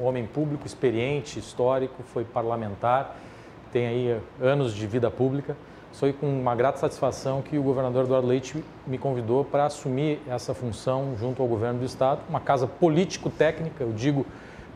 um 0.00 0.04
homem 0.04 0.26
público, 0.26 0.66
experiente, 0.66 1.38
histórico, 1.38 2.02
foi 2.02 2.24
parlamentar, 2.24 3.16
tem 3.72 3.86
aí 3.86 4.20
anos 4.40 4.74
de 4.74 4.86
vida 4.86 5.10
pública. 5.10 5.56
Foi 5.98 6.12
com 6.12 6.28
uma 6.28 6.54
grata 6.54 6.78
satisfação 6.78 7.42
que 7.42 7.58
o 7.58 7.62
governador 7.64 8.04
Eduardo 8.04 8.28
Leite 8.28 8.64
me 8.86 8.96
convidou 8.96 9.44
para 9.44 9.66
assumir 9.66 10.20
essa 10.28 10.54
função 10.54 11.16
junto 11.18 11.42
ao 11.42 11.48
governo 11.48 11.80
do 11.80 11.84
estado, 11.84 12.20
uma 12.28 12.38
casa 12.38 12.68
político-técnica, 12.68 13.82
eu 13.82 13.90
digo 13.90 14.24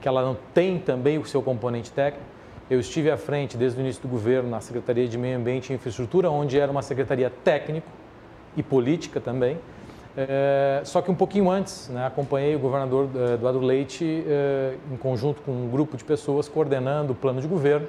que 0.00 0.08
ela 0.08 0.20
não 0.20 0.36
tem 0.52 0.80
também 0.80 1.18
o 1.18 1.24
seu 1.24 1.40
componente 1.40 1.92
técnico. 1.92 2.26
Eu 2.68 2.80
estive 2.80 3.08
à 3.08 3.16
frente 3.16 3.56
desde 3.56 3.78
o 3.78 3.80
início 3.82 4.02
do 4.02 4.08
governo 4.08 4.50
na 4.50 4.60
Secretaria 4.60 5.06
de 5.06 5.16
Meio 5.16 5.38
Ambiente 5.38 5.72
e 5.72 5.76
Infraestrutura, 5.76 6.28
onde 6.28 6.58
era 6.58 6.72
uma 6.72 6.82
secretaria 6.82 7.30
técnico 7.30 7.86
e 8.56 8.62
política 8.64 9.20
também. 9.20 9.60
É, 10.16 10.80
só 10.84 11.00
que 11.00 11.08
um 11.08 11.14
pouquinho 11.14 11.48
antes, 11.48 11.88
né, 11.88 12.04
acompanhei 12.04 12.56
o 12.56 12.58
governador 12.58 13.08
eh, 13.14 13.34
Eduardo 13.34 13.60
Leite 13.60 14.24
é, 14.26 14.74
em 14.90 14.96
conjunto 14.96 15.40
com 15.42 15.52
um 15.52 15.70
grupo 15.70 15.96
de 15.96 16.02
pessoas 16.02 16.48
coordenando 16.48 17.12
o 17.12 17.14
plano 17.14 17.40
de 17.40 17.46
governo 17.46 17.86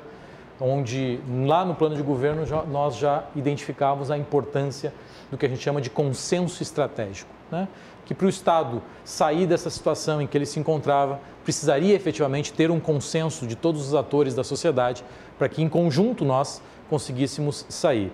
onde 0.64 1.20
lá 1.46 1.66
no 1.66 1.76
plano 1.76 1.94
de 1.94 2.02
governo 2.02 2.46
já, 2.46 2.64
nós 2.64 2.96
já 2.96 3.26
identificávamos 3.36 4.10
a 4.10 4.18
importância 4.18 4.94
do 5.30 5.38
que 5.38 5.46
a 5.46 5.50
gente 5.50 5.62
chama 5.62 5.82
de 5.82 5.90
consenso 5.90 6.64
estratégico. 6.64 7.30
Né? 7.52 7.68
Que 8.06 8.14
para 8.14 8.28
o 8.28 8.30
Estado 8.30 8.82
sair 9.04 9.46
dessa 9.46 9.70
situação 9.70 10.22
em 10.22 10.28
que 10.28 10.38
ele 10.38 10.46
se 10.46 10.62
encontrava, 10.62 11.20
precisaria 11.44 11.94
efetivamente 11.94 12.54
ter 12.54 12.72
um 12.72 12.80
consenso 12.80 13.46
de 13.46 13.58
todos 13.58 13.86
os 13.86 13.94
atores 13.94 14.34
da 14.34 14.44
sociedade 14.44 15.04
para 15.38 15.50
que, 15.50 15.62
em 15.62 15.68
conjunto, 15.68 16.24
nós 16.24 16.62
conseguíssemos 16.90 17.66
sair. 17.68 18.10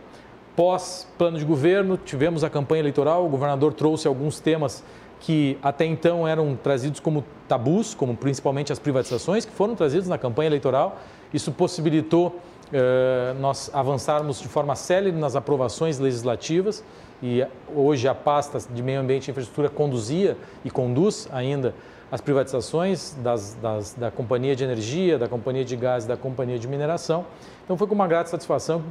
Pós 0.55 1.07
plano 1.19 1.37
de 1.37 1.45
governo, 1.45 1.97
tivemos 1.97 2.43
a 2.43 2.49
campanha 2.49 2.81
eleitoral, 2.81 3.25
o 3.25 3.29
governador 3.29 3.73
trouxe 3.73 4.07
alguns 4.07 4.39
temas 4.39 4.83
que 5.19 5.57
até 5.61 5.85
então 5.85 6.27
eram 6.27 6.57
trazidos 6.61 6.99
como 6.99 7.23
tabus, 7.47 7.93
como 7.93 8.15
principalmente 8.15 8.71
as 8.71 8.79
privatizações, 8.79 9.45
que 9.45 9.51
foram 9.51 9.75
trazidos 9.75 10.07
na 10.07 10.17
campanha 10.17 10.47
eleitoral 10.47 10.97
isso 11.33 11.51
possibilitou 11.51 12.39
eh, 12.71 13.33
nós 13.39 13.71
avançarmos 13.73 14.39
de 14.39 14.47
forma 14.47 14.75
célere 14.75 15.17
nas 15.17 15.35
aprovações 15.35 15.97
legislativas 15.97 16.83
e 17.21 17.43
hoje 17.75 18.07
a 18.07 18.13
pasta 18.13 18.59
de 18.71 18.83
meio 18.83 19.01
ambiente 19.01 19.27
e 19.27 19.31
infraestrutura 19.31 19.69
conduzia 19.69 20.37
e 20.63 20.69
conduz 20.69 21.27
ainda 21.31 21.73
as 22.11 22.21
privatizações 22.21 23.15
das, 23.23 23.55
das, 23.55 23.93
da 23.93 24.11
companhia 24.11 24.55
de 24.55 24.63
energia, 24.63 25.17
da 25.17 25.27
companhia 25.27 25.65
de 25.65 25.75
gás 25.75 26.05
da 26.05 26.15
companhia 26.15 26.59
de 26.59 26.67
mineração. 26.67 27.25
Então 27.63 27.77
foi 27.77 27.87
com 27.87 27.95
uma 27.95 28.07
grata 28.07 28.29
satisfação 28.29 28.83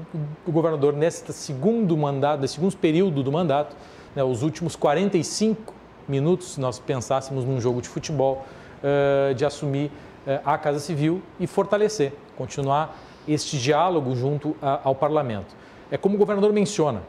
que 0.44 0.50
o 0.50 0.52
governador, 0.52 0.92
nesse 0.92 1.32
segundo 1.32 1.96
mandato, 1.96 2.40
nesse 2.40 2.54
segundo 2.54 2.76
período 2.76 3.22
do 3.22 3.30
mandato, 3.30 3.76
né, 4.14 4.22
os 4.22 4.42
últimos 4.42 4.76
45 4.76 5.74
minutos, 6.08 6.58
nós 6.58 6.78
pensássemos 6.78 7.44
num 7.44 7.60
jogo 7.60 7.80
de 7.80 7.88
futebol, 7.88 8.44
uh, 8.82 9.34
de 9.34 9.44
assumir 9.44 9.90
uh, 10.26 10.40
a 10.44 10.56
Casa 10.56 10.78
Civil 10.78 11.22
e 11.38 11.46
fortalecer 11.46 12.12
continuar 12.38 12.96
este 13.26 13.58
diálogo 13.58 14.14
junto 14.14 14.56
a, 14.62 14.80
ao 14.84 14.94
parlamento. 14.94 15.54
É 15.90 15.98
como 15.98 16.14
o 16.14 16.18
governador 16.18 16.52
menciona. 16.52 17.02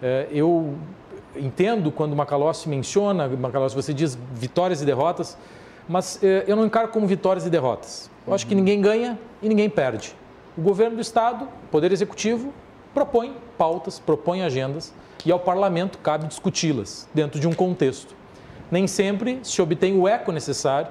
É, 0.00 0.28
eu 0.30 0.74
entendo 1.36 1.90
quando 1.90 2.14
Macalossi 2.14 2.68
menciona, 2.68 3.28
Macalossi, 3.28 3.74
você 3.74 3.92
diz 3.92 4.16
vitórias 4.32 4.80
e 4.80 4.86
derrotas, 4.86 5.36
mas 5.88 6.22
é, 6.22 6.44
eu 6.46 6.54
não 6.54 6.64
encaro 6.64 6.88
como 6.88 7.06
vitórias 7.06 7.44
e 7.44 7.50
derrotas. 7.50 8.10
Eu 8.26 8.32
acho 8.32 8.46
que 8.46 8.54
ninguém 8.54 8.80
ganha 8.80 9.18
e 9.42 9.48
ninguém 9.48 9.68
perde. 9.68 10.14
O 10.56 10.62
governo 10.62 10.96
do 10.96 11.02
Estado, 11.02 11.44
o 11.44 11.68
Poder 11.70 11.92
Executivo, 11.92 12.52
propõe 12.94 13.34
pautas, 13.56 13.98
propõe 13.98 14.42
agendas 14.42 14.94
e 15.24 15.32
ao 15.32 15.38
parlamento 15.38 15.98
cabe 15.98 16.26
discuti-las 16.26 17.08
dentro 17.12 17.40
de 17.40 17.48
um 17.48 17.52
contexto. 17.52 18.14
Nem 18.70 18.86
sempre 18.86 19.40
se 19.42 19.60
obtém 19.62 19.98
o 19.98 20.06
eco 20.06 20.30
necessário 20.30 20.90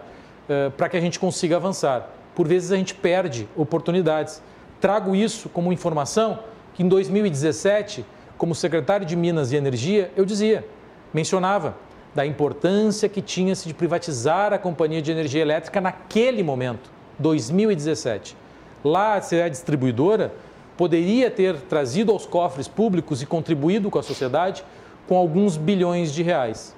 uh, 0.50 0.72
para 0.72 0.90
que 0.90 0.98
a 0.98 1.02
gente 1.02 1.20
consiga 1.20 1.58
avançar 1.58 2.17
por 2.38 2.48
vezes 2.48 2.72
a 2.72 2.76
gente 2.76 2.94
perde 2.94 3.50
oportunidades. 3.58 4.44
Trago 4.80 5.16
isso 5.16 5.50
como 5.50 5.74
informação 5.74 6.38
que 6.76 6.84
em 6.84 6.88
2017, 6.88 8.06
como 8.38 8.54
secretário 8.54 9.08
de 9.08 9.16
Minas 9.16 9.52
e 9.52 9.56
Energia, 9.56 10.12
eu 10.16 10.24
dizia, 10.24 10.64
mencionava 11.12 11.76
da 12.14 12.28
importância 12.28 13.10
que 13.10 13.24
tinha-se 13.24 13.68
de 13.68 13.74
privatizar 13.74 14.54
a 14.54 14.60
companhia 14.60 15.02
de 15.02 15.10
energia 15.10 15.42
elétrica 15.42 15.82
naquele 15.82 16.44
momento, 16.44 16.92
2017. 17.18 18.38
Lá, 18.84 19.16
a 19.16 19.50
distribuidora 19.50 20.32
poderia 20.78 21.32
ter 21.32 21.56
trazido 21.62 22.12
aos 22.12 22.28
cofres 22.28 22.68
públicos 22.68 23.20
e 23.20 23.26
contribuído 23.26 23.90
com 23.90 23.98
a 23.98 24.04
sociedade 24.04 24.64
com 25.08 25.18
alguns 25.18 25.58
bilhões 25.58 26.14
de 26.14 26.22
reais. 26.22 26.76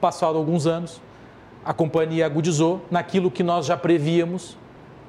Passado 0.00 0.38
alguns 0.38 0.66
anos, 0.66 0.98
a 1.62 1.74
companhia 1.74 2.24
agudizou 2.24 2.80
naquilo 2.90 3.30
que 3.30 3.42
nós 3.42 3.66
já 3.66 3.76
prevíamos 3.76 4.63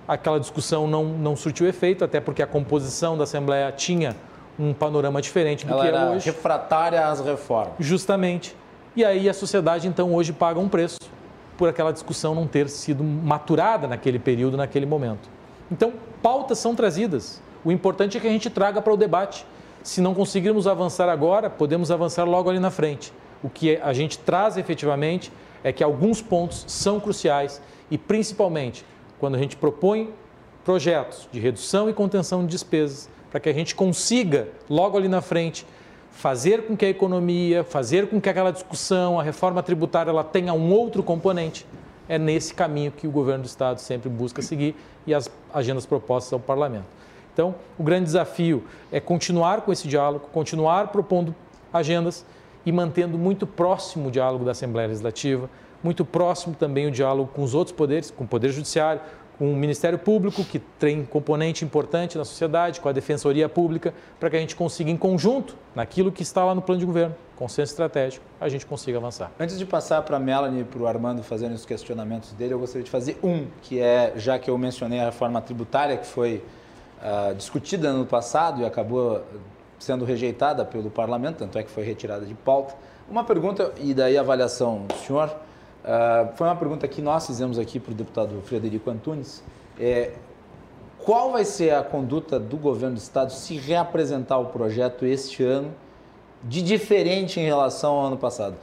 aquela 0.08 0.40
discussão 0.40 0.88
não, 0.88 1.06
não 1.06 1.36
surtiu 1.36 1.68
efeito, 1.68 2.04
até 2.04 2.20
porque 2.20 2.42
a 2.42 2.48
composição 2.48 3.18
da 3.18 3.24
Assembleia 3.24 3.72
tinha 3.72 4.16
um 4.58 4.74
panorama 4.74 5.22
diferente 5.22 5.66
do 5.66 5.74
Ela 5.74 5.84
que 5.84 5.90
é 5.90 6.06
hoje. 6.16 6.26
refratária 6.26 7.06
às 7.06 7.20
reformas. 7.20 7.74
Justamente. 7.80 8.56
E 8.96 9.04
aí 9.04 9.28
a 9.28 9.34
sociedade, 9.34 9.88
então, 9.88 10.14
hoje 10.14 10.32
paga 10.32 10.60
um 10.60 10.70
preço 10.70 11.00
por 11.58 11.68
aquela 11.68 11.92
discussão 11.92 12.34
não 12.34 12.48
ter 12.48 12.70
sido 12.70 13.04
maturada 13.04 13.88
naquele 13.88 14.20
período, 14.20 14.56
naquele 14.58 14.86
momento. 14.86 15.30
Então, 15.72 15.94
pautas 16.22 16.60
são 16.60 16.76
trazidas. 16.76 17.42
O 17.64 17.72
importante 17.72 18.18
é 18.18 18.22
que 18.22 18.28
a 18.28 18.30
gente 18.30 18.50
traga 18.50 18.82
para 18.82 18.94
o 18.94 18.98
debate. 18.98 19.46
Se 19.84 20.00
não 20.00 20.14
conseguirmos 20.14 20.68
avançar 20.68 21.10
agora, 21.10 21.50
podemos 21.50 21.92
avançar 21.92 22.24
logo 22.24 22.50
ali 22.50 22.60
na 22.60 22.72
frente. 22.72 23.12
O 23.44 23.50
que 23.50 23.78
a 23.78 23.94
gente 23.94 24.18
traz 24.20 24.58
efetivamente 24.58 25.32
é 25.64 25.72
que 25.72 25.84
alguns 25.84 26.22
pontos 26.22 26.64
são 26.68 27.00
cruciais 27.00 27.62
e, 27.90 27.98
principalmente, 27.98 28.86
quando 29.26 29.34
a 29.34 29.40
gente 29.40 29.58
propõe 29.58 30.14
projetos 30.64 31.28
de 31.32 31.40
redução 31.40 31.90
e 31.90 31.94
contenção 31.94 32.46
de 32.46 32.52
despesas, 32.52 33.10
para 33.32 33.40
que 33.40 33.50
a 33.50 33.54
gente 33.54 33.74
consiga, 33.74 34.50
logo 34.70 34.96
ali 34.96 35.08
na 35.08 35.20
frente, 35.20 35.66
fazer 36.12 36.68
com 36.68 36.78
que 36.78 36.86
a 36.86 36.90
economia, 36.90 37.64
fazer 37.64 38.08
com 38.08 38.22
que 38.22 38.30
aquela 38.30 38.52
discussão, 38.52 39.20
a 39.20 39.24
reforma 39.24 39.64
tributária, 39.64 40.12
ela 40.12 40.24
tenha 40.24 40.54
um 40.54 40.72
outro 40.72 41.02
componente, 41.02 41.66
É 42.08 42.20
nesse 42.20 42.54
caminho 42.54 42.92
que 42.92 43.08
o 43.08 43.10
governo 43.10 43.46
do 43.46 43.48
Estado 43.48 43.82
sempre 43.82 44.10
busca 44.10 44.44
seguir 44.44 44.76
e 45.08 45.14
as 45.16 45.28
agendas 45.52 45.88
propostas 45.88 46.32
ao 46.34 46.40
parlamento. 46.40 46.86
Então, 47.34 47.56
o 47.80 47.84
grande 47.84 48.06
desafio 48.06 48.64
é 48.92 49.00
continuar 49.00 49.62
com 49.62 49.74
esse 49.74 49.88
diálogo, 49.88 50.28
continuar 50.32 50.90
propondo 50.90 51.34
agendas 51.74 52.24
e 52.64 52.72
mantendo 52.72 53.18
muito 53.18 53.48
próximo 53.48 54.10
o 54.10 54.12
diálogo 54.12 54.46
da 54.46 54.52
Assembleia 54.52 54.88
Legislativa, 54.88 55.50
muito 55.86 56.04
próximo 56.04 56.56
também 56.56 56.88
o 56.88 56.92
diálogo 56.92 57.30
com 57.32 57.44
os 57.44 57.54
outros 57.54 57.76
poderes, 57.76 58.10
com 58.10 58.24
o 58.24 58.28
Poder 58.28 58.50
Judiciário, 58.50 59.00
com 59.38 59.52
o 59.52 59.56
Ministério 59.56 60.00
Público, 60.00 60.44
que 60.44 60.58
tem 60.58 61.06
componente 61.06 61.64
importante 61.64 62.18
na 62.18 62.26
sociedade, 62.26 62.80
com 62.80 62.90
a 62.90 62.92
Defensoria 62.92 63.48
Pública, 63.48 63.94
para 64.20 64.30
que 64.30 64.36
a 64.36 64.40
gente 64.40 64.56
consiga, 64.56 64.90
em 64.90 64.98
conjunto, 64.98 65.56
naquilo 65.76 66.12
que 66.12 66.24
está 66.24 66.44
lá 66.44 66.56
no 66.56 66.62
plano 66.62 66.80
de 66.80 66.86
governo, 66.86 67.16
consenso 67.36 67.72
estratégico, 67.74 68.26
a 68.40 68.50
gente 68.50 68.66
consiga 68.66 68.98
avançar. 68.98 69.32
Antes 69.40 69.60
de 69.60 69.66
passar 69.66 70.02
para 70.02 70.18
a 70.18 70.20
Melanie 70.20 70.62
e 70.62 70.64
para 70.64 70.82
o 70.82 70.88
Armando 70.88 71.22
fazerem 71.22 71.54
os 71.54 71.66
questionamentos 71.66 72.32
dele, 72.34 72.54
eu 72.54 72.60
gostaria 72.60 72.84
de 72.84 72.90
fazer 72.90 73.20
um, 73.22 73.46
que 73.62 73.80
é, 73.80 74.14
já 74.16 74.40
que 74.40 74.50
eu 74.50 74.58
mencionei 74.58 75.00
a 75.00 75.06
reforma 75.06 75.40
tributária, 75.42 75.98
que 75.98 76.08
foi 76.08 76.42
uh, 77.02 77.36
discutida 77.36 77.94
no 77.94 78.06
passado 78.06 78.62
e 78.62 78.66
acabou 78.66 79.22
sendo 79.78 80.06
rejeitada 80.06 80.64
pelo 80.66 80.90
parlamento, 80.90 81.40
tanto 81.40 81.60
é 81.60 81.64
que 81.64 81.70
foi 81.70 81.84
retirada 81.84 82.26
de 82.26 82.34
pauta. 82.34 82.74
Uma 83.08 83.24
pergunta, 83.24 83.72
e 83.78 83.94
daí 83.94 84.18
a 84.18 84.22
avaliação 84.22 84.86
do 84.88 84.96
senhor 84.96 85.30
Uh, 85.86 86.36
foi 86.36 86.48
uma 86.48 86.56
pergunta 86.56 86.88
que 86.88 87.00
nós 87.00 87.28
fizemos 87.28 87.60
aqui 87.60 87.80
para 87.80 87.92
o 87.92 87.94
deputado 87.94 88.42
Frederico 88.42 88.90
Antunes. 88.90 89.44
É, 89.80 90.14
qual 90.98 91.32
vai 91.32 91.46
ser 91.46 91.76
a 91.76 91.84
conduta 91.84 92.40
do 92.40 92.58
governo 92.58 92.96
do 92.96 93.00
Estado 93.00 93.32
se 93.32 93.56
reapresentar 93.58 94.40
o 94.40 94.48
projeto 94.48 95.06
este 95.06 95.44
ano 95.44 95.72
de 96.44 96.64
diferente 96.64 97.40
em 97.40 97.44
relação 97.44 97.94
ao 97.94 98.08
ano 98.08 98.18
passado? 98.18 98.56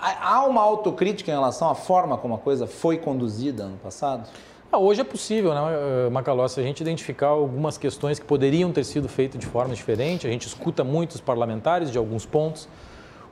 Há 0.00 0.46
uma 0.46 0.62
autocrítica 0.62 1.30
em 1.30 1.34
relação 1.34 1.68
à 1.68 1.74
forma 1.74 2.16
como 2.16 2.34
a 2.34 2.38
coisa 2.38 2.66
foi 2.66 2.96
conduzida 2.96 3.64
ano 3.64 3.76
passado? 3.76 4.28
Ah, 4.72 4.78
hoje 4.78 5.02
é 5.02 5.04
possível, 5.04 5.52
né, 5.52 6.08
Macalossi, 6.10 6.58
a 6.58 6.62
gente 6.62 6.80
identificar 6.80 7.26
algumas 7.26 7.76
questões 7.76 8.18
que 8.18 8.24
poderiam 8.24 8.72
ter 8.72 8.84
sido 8.84 9.06
feitas 9.06 9.38
de 9.38 9.46
forma 9.46 9.74
diferente. 9.74 10.26
A 10.26 10.30
gente 10.30 10.48
escuta 10.48 10.82
muitos 10.82 11.20
parlamentares 11.20 11.90
de 11.92 11.98
alguns 11.98 12.24
pontos. 12.24 12.66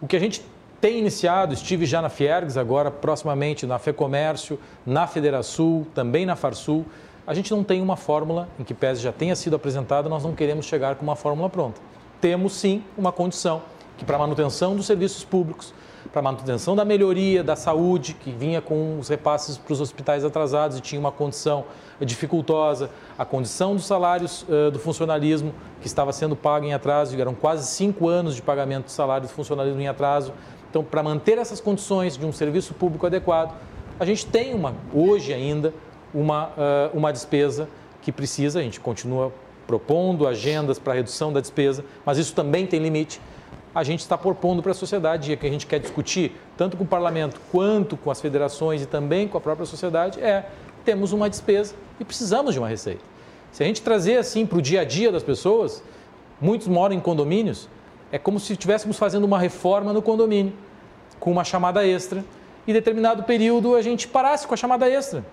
O 0.03 0.07
que 0.07 0.14
a 0.14 0.20
gente 0.20 0.44
tem 0.81 0.99
iniciado, 0.99 1.53
estive 1.53 1.85
já 1.85 2.01
na 2.01 2.09
Fiergs, 2.09 2.57
agora 2.57 2.90
proximamente 2.90 3.66
na 3.66 3.79
FEComércio, 3.79 4.59
na 4.87 5.07
Federação, 5.07 5.87
também 5.95 6.25
na 6.25 6.35
Farsul. 6.35 6.87
A 7.27 7.35
gente 7.35 7.51
não 7.51 7.62
tem 7.62 7.83
uma 7.83 7.97
fórmula 7.97 8.49
em 8.59 8.64
que 8.64 8.73
pese 8.73 9.03
já 9.03 9.12
tenha 9.12 9.37
sido 9.37 9.55
apresentada, 9.55 10.09
nós 10.09 10.25
não 10.25 10.35
queremos 10.35 10.64
chegar 10.64 10.95
com 10.95 11.03
uma 11.03 11.16
fórmula 11.16 11.51
pronta. 11.51 11.81
Temos 12.21 12.55
sim 12.55 12.83
uma 12.97 13.12
condição 13.12 13.62
que 13.99 14.05
para 14.07 14.16
a 14.16 14.19
manutenção 14.19 14.75
dos 14.75 14.87
serviços 14.87 15.23
públicos, 15.23 15.75
para 16.11 16.21
a 16.21 16.23
manutenção 16.23 16.75
da 16.75 16.85
melhoria 16.85 17.45
da 17.45 17.55
saúde, 17.55 18.14
que 18.14 18.33
vinha 18.33 18.62
com 18.62 18.99
os 18.99 19.09
repasses 19.09 19.59
para 19.59 19.73
os 19.75 19.81
hospitais 19.83 20.25
atrasados 20.25 20.79
e 20.79 20.81
tinha 20.81 20.99
uma 20.99 21.12
condição 21.12 21.66
dificultosa, 22.01 22.88
a 23.19 23.25
condição 23.27 23.77
dos 23.77 23.85
salários 23.85 24.47
uh, 24.49 24.71
do 24.71 24.79
funcionalismo, 24.79 25.53
que 25.83 25.87
estava 25.87 26.12
sendo 26.12 26.35
pago 26.35 26.64
em 26.64 26.73
atraso, 26.73 27.19
eram 27.21 27.35
quase 27.35 27.66
cinco 27.66 28.09
anos 28.09 28.35
de 28.35 28.40
pagamento 28.40 28.87
do 28.87 28.90
salário 28.90 29.29
do 29.29 29.31
funcionalismo 29.31 29.81
em 29.81 29.88
atraso, 29.88 30.33
então, 30.70 30.85
para 30.85 31.02
manter 31.02 31.37
essas 31.37 31.61
condições 31.61 32.16
de 32.16 32.24
um 32.24 32.33
serviço 32.33 32.72
público 32.74 33.04
adequado, 33.04 33.54
a 33.98 34.04
gente 34.04 34.24
tem 34.24 34.54
uma, 34.54 34.74
hoje 34.94 35.35
ainda 35.35 35.74
uma, 36.14 36.50
uma 36.94 37.12
despesa 37.12 37.68
que 38.00 38.12
precisa, 38.12 38.61
a 38.61 38.62
gente 38.62 38.78
continua 38.78 39.33
propondo 39.66 40.26
agendas 40.26 40.78
para 40.78 40.94
redução 40.94 41.33
da 41.33 41.40
despesa, 41.40 41.85
mas 42.04 42.18
isso 42.18 42.35
também 42.35 42.66
tem 42.66 42.80
limite. 42.80 43.20
A 43.74 43.85
gente 43.85 44.00
está 44.00 44.16
propondo 44.16 44.62
para 44.62 44.72
a 44.72 44.74
sociedade, 44.74 45.33
e 45.33 45.37
que 45.37 45.46
a 45.46 45.50
gente 45.50 45.66
quer 45.66 45.78
discutir, 45.78 46.33
tanto 46.56 46.76
com 46.76 46.85
o 46.85 46.87
parlamento 46.87 47.40
quanto 47.52 47.96
com 47.96 48.11
as 48.11 48.20
federações 48.20 48.83
e 48.83 48.87
também 48.87 49.28
com 49.28 49.38
a 49.38 49.40
própria 49.40 49.66
sociedade, 49.66 50.20
é 50.20 50.46
temos 50.85 51.12
uma 51.12 51.28
despesa 51.28 51.74
e 51.98 52.04
precisamos 52.04 52.54
de 52.54 52.59
uma 52.59 52.68
receita. 52.68 53.02
Se 53.52 53.62
a 53.62 53.66
gente 53.66 53.83
trazer 53.83 54.16
assim 54.16 54.46
para 54.46 54.59
o 54.59 54.62
dia 54.62 54.80
a 54.80 54.85
dia 54.85 55.12
das 55.12 55.22
pessoas, 55.22 55.83
muitos 56.40 56.68
moram 56.68 56.94
em 56.94 57.00
condomínios, 57.00 57.68
é 58.12 58.18
como 58.18 58.40
se 58.40 58.53
estivéssemos 58.53 58.99
fazendo 58.99 59.25
uma 59.25 59.38
reforma 59.38 59.92
no 59.92 60.03
condomínio, 60.03 60.53
com 61.18 61.31
uma 61.31 61.44
chamada 61.44 61.87
extra, 61.87 62.25
e 62.66 62.73
determinado 62.73 63.23
período 63.23 63.75
a 63.75 63.83
gente 63.83 64.09
parasse 64.09 64.46
com 64.46 64.55
a 64.55 64.57
chamada 64.57 64.88
extra. 64.88 65.25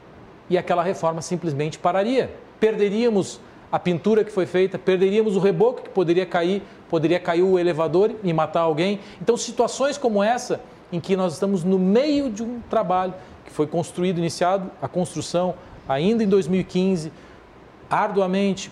E 0.49 0.57
aquela 0.57 0.83
reforma 0.83 1.21
simplesmente 1.21 1.77
pararia. 1.77 2.31
Perderíamos 2.59 3.39
a 3.71 3.77
pintura 3.77 4.23
que 4.23 4.31
foi 4.31 4.45
feita, 4.45 4.79
perderíamos 4.79 5.35
o 5.35 5.39
reboco 5.39 5.81
que 5.81 5.89
poderia 5.89 6.25
cair, 6.25 6.61
poderia 6.89 7.19
cair 7.19 7.43
o 7.43 7.59
elevador 7.59 8.15
e 8.23 8.31
matar 8.31 8.61
alguém. 8.61 8.99
Então, 9.21 9.35
situações 9.35 9.97
como 9.97 10.23
essa, 10.23 10.61
em 10.91 10.99
que 10.99 11.15
nós 11.15 11.33
estamos 11.33 11.63
no 11.63 11.77
meio 11.77 12.31
de 12.31 12.43
um 12.43 12.61
trabalho 12.69 13.13
que 13.45 13.51
foi 13.51 13.67
construído, 13.67 14.19
iniciado 14.19 14.71
a 14.81 14.87
construção 14.87 15.55
ainda 15.87 16.23
em 16.23 16.27
2015, 16.27 17.11
arduamente, 17.89 18.71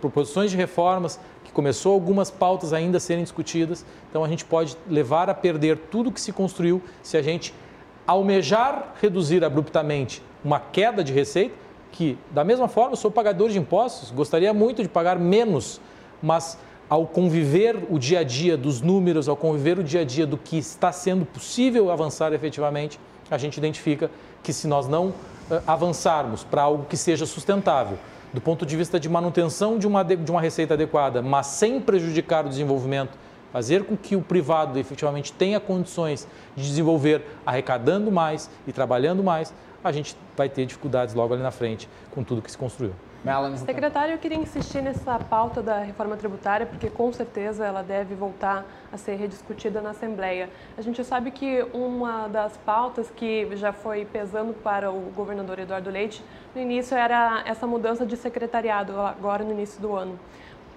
proposições 0.00 0.50
de 0.50 0.56
reformas, 0.56 1.18
que 1.48 1.52
começou 1.52 1.94
algumas 1.94 2.30
pautas 2.30 2.74
ainda 2.74 2.98
a 2.98 3.00
serem 3.00 3.24
discutidas, 3.24 3.84
então 4.10 4.22
a 4.22 4.28
gente 4.28 4.44
pode 4.44 4.76
levar 4.86 5.30
a 5.30 5.34
perder 5.34 5.78
tudo 5.90 6.12
que 6.12 6.20
se 6.20 6.30
construiu 6.30 6.82
se 7.02 7.16
a 7.16 7.22
gente 7.22 7.54
almejar 8.06 8.94
reduzir 9.00 9.42
abruptamente 9.42 10.22
uma 10.44 10.60
queda 10.60 11.02
de 11.02 11.12
receita, 11.12 11.54
que 11.90 12.18
da 12.30 12.44
mesma 12.44 12.68
forma 12.68 12.92
eu 12.92 12.96
sou 12.96 13.10
pagador 13.10 13.48
de 13.48 13.58
impostos, 13.58 14.10
gostaria 14.10 14.52
muito 14.52 14.82
de 14.82 14.88
pagar 14.90 15.18
menos, 15.18 15.80
mas 16.22 16.58
ao 16.88 17.06
conviver 17.06 17.78
o 17.88 17.98
dia 17.98 18.20
a 18.20 18.22
dia 18.22 18.56
dos 18.56 18.82
números, 18.82 19.26
ao 19.26 19.36
conviver 19.36 19.78
o 19.78 19.84
dia 19.84 20.02
a 20.02 20.04
dia 20.04 20.26
do 20.26 20.36
que 20.36 20.58
está 20.58 20.92
sendo 20.92 21.24
possível 21.24 21.90
avançar 21.90 22.32
efetivamente, 22.34 23.00
a 23.30 23.38
gente 23.38 23.56
identifica 23.56 24.10
que 24.42 24.52
se 24.52 24.66
nós 24.66 24.86
não 24.86 25.08
uh, 25.08 25.14
avançarmos 25.66 26.44
para 26.44 26.62
algo 26.62 26.84
que 26.84 26.96
seja 26.96 27.24
sustentável, 27.24 27.98
do 28.32 28.40
ponto 28.40 28.66
de 28.66 28.76
vista 28.76 28.98
de 29.00 29.08
manutenção 29.08 29.78
de 29.78 29.86
uma, 29.86 30.02
de 30.04 30.30
uma 30.30 30.40
receita 30.40 30.74
adequada, 30.74 31.22
mas 31.22 31.46
sem 31.46 31.80
prejudicar 31.80 32.44
o 32.44 32.48
desenvolvimento, 32.48 33.18
fazer 33.52 33.84
com 33.84 33.96
que 33.96 34.14
o 34.14 34.20
privado 34.20 34.78
efetivamente 34.78 35.32
tenha 35.32 35.58
condições 35.58 36.28
de 36.54 36.62
desenvolver 36.62 37.22
arrecadando 37.46 38.12
mais 38.12 38.50
e 38.66 38.72
trabalhando 38.72 39.22
mais, 39.22 39.54
a 39.82 39.92
gente 39.92 40.16
vai 40.36 40.48
ter 40.48 40.66
dificuldades 40.66 41.14
logo 41.14 41.32
ali 41.34 41.42
na 41.42 41.50
frente 41.50 41.88
com 42.10 42.22
tudo 42.22 42.42
que 42.42 42.50
se 42.50 42.58
construiu. 42.58 42.92
Melanie. 43.24 43.58
Secretário, 43.58 44.14
eu 44.14 44.18
queria 44.18 44.38
insistir 44.38 44.80
nessa 44.80 45.18
pauta 45.18 45.60
da 45.60 45.80
reforma 45.80 46.16
tributária, 46.16 46.64
porque 46.64 46.88
com 46.88 47.12
certeza 47.12 47.66
ela 47.66 47.82
deve 47.82 48.14
voltar 48.14 48.64
a 48.92 48.96
ser 48.96 49.16
rediscutida 49.16 49.80
na 49.80 49.90
Assembleia. 49.90 50.48
A 50.76 50.82
gente 50.82 51.02
sabe 51.04 51.30
que 51.30 51.66
uma 51.74 52.28
das 52.28 52.56
pautas 52.58 53.10
que 53.10 53.48
já 53.56 53.72
foi 53.72 54.04
pesando 54.04 54.54
para 54.54 54.90
o 54.90 55.12
governador 55.14 55.58
Eduardo 55.58 55.90
Leite 55.90 56.24
no 56.54 56.60
início 56.60 56.96
era 56.96 57.42
essa 57.44 57.66
mudança 57.66 58.06
de 58.06 58.16
secretariado, 58.16 58.98
agora 59.00 59.44
no 59.44 59.50
início 59.50 59.80
do 59.80 59.94
ano 59.94 60.18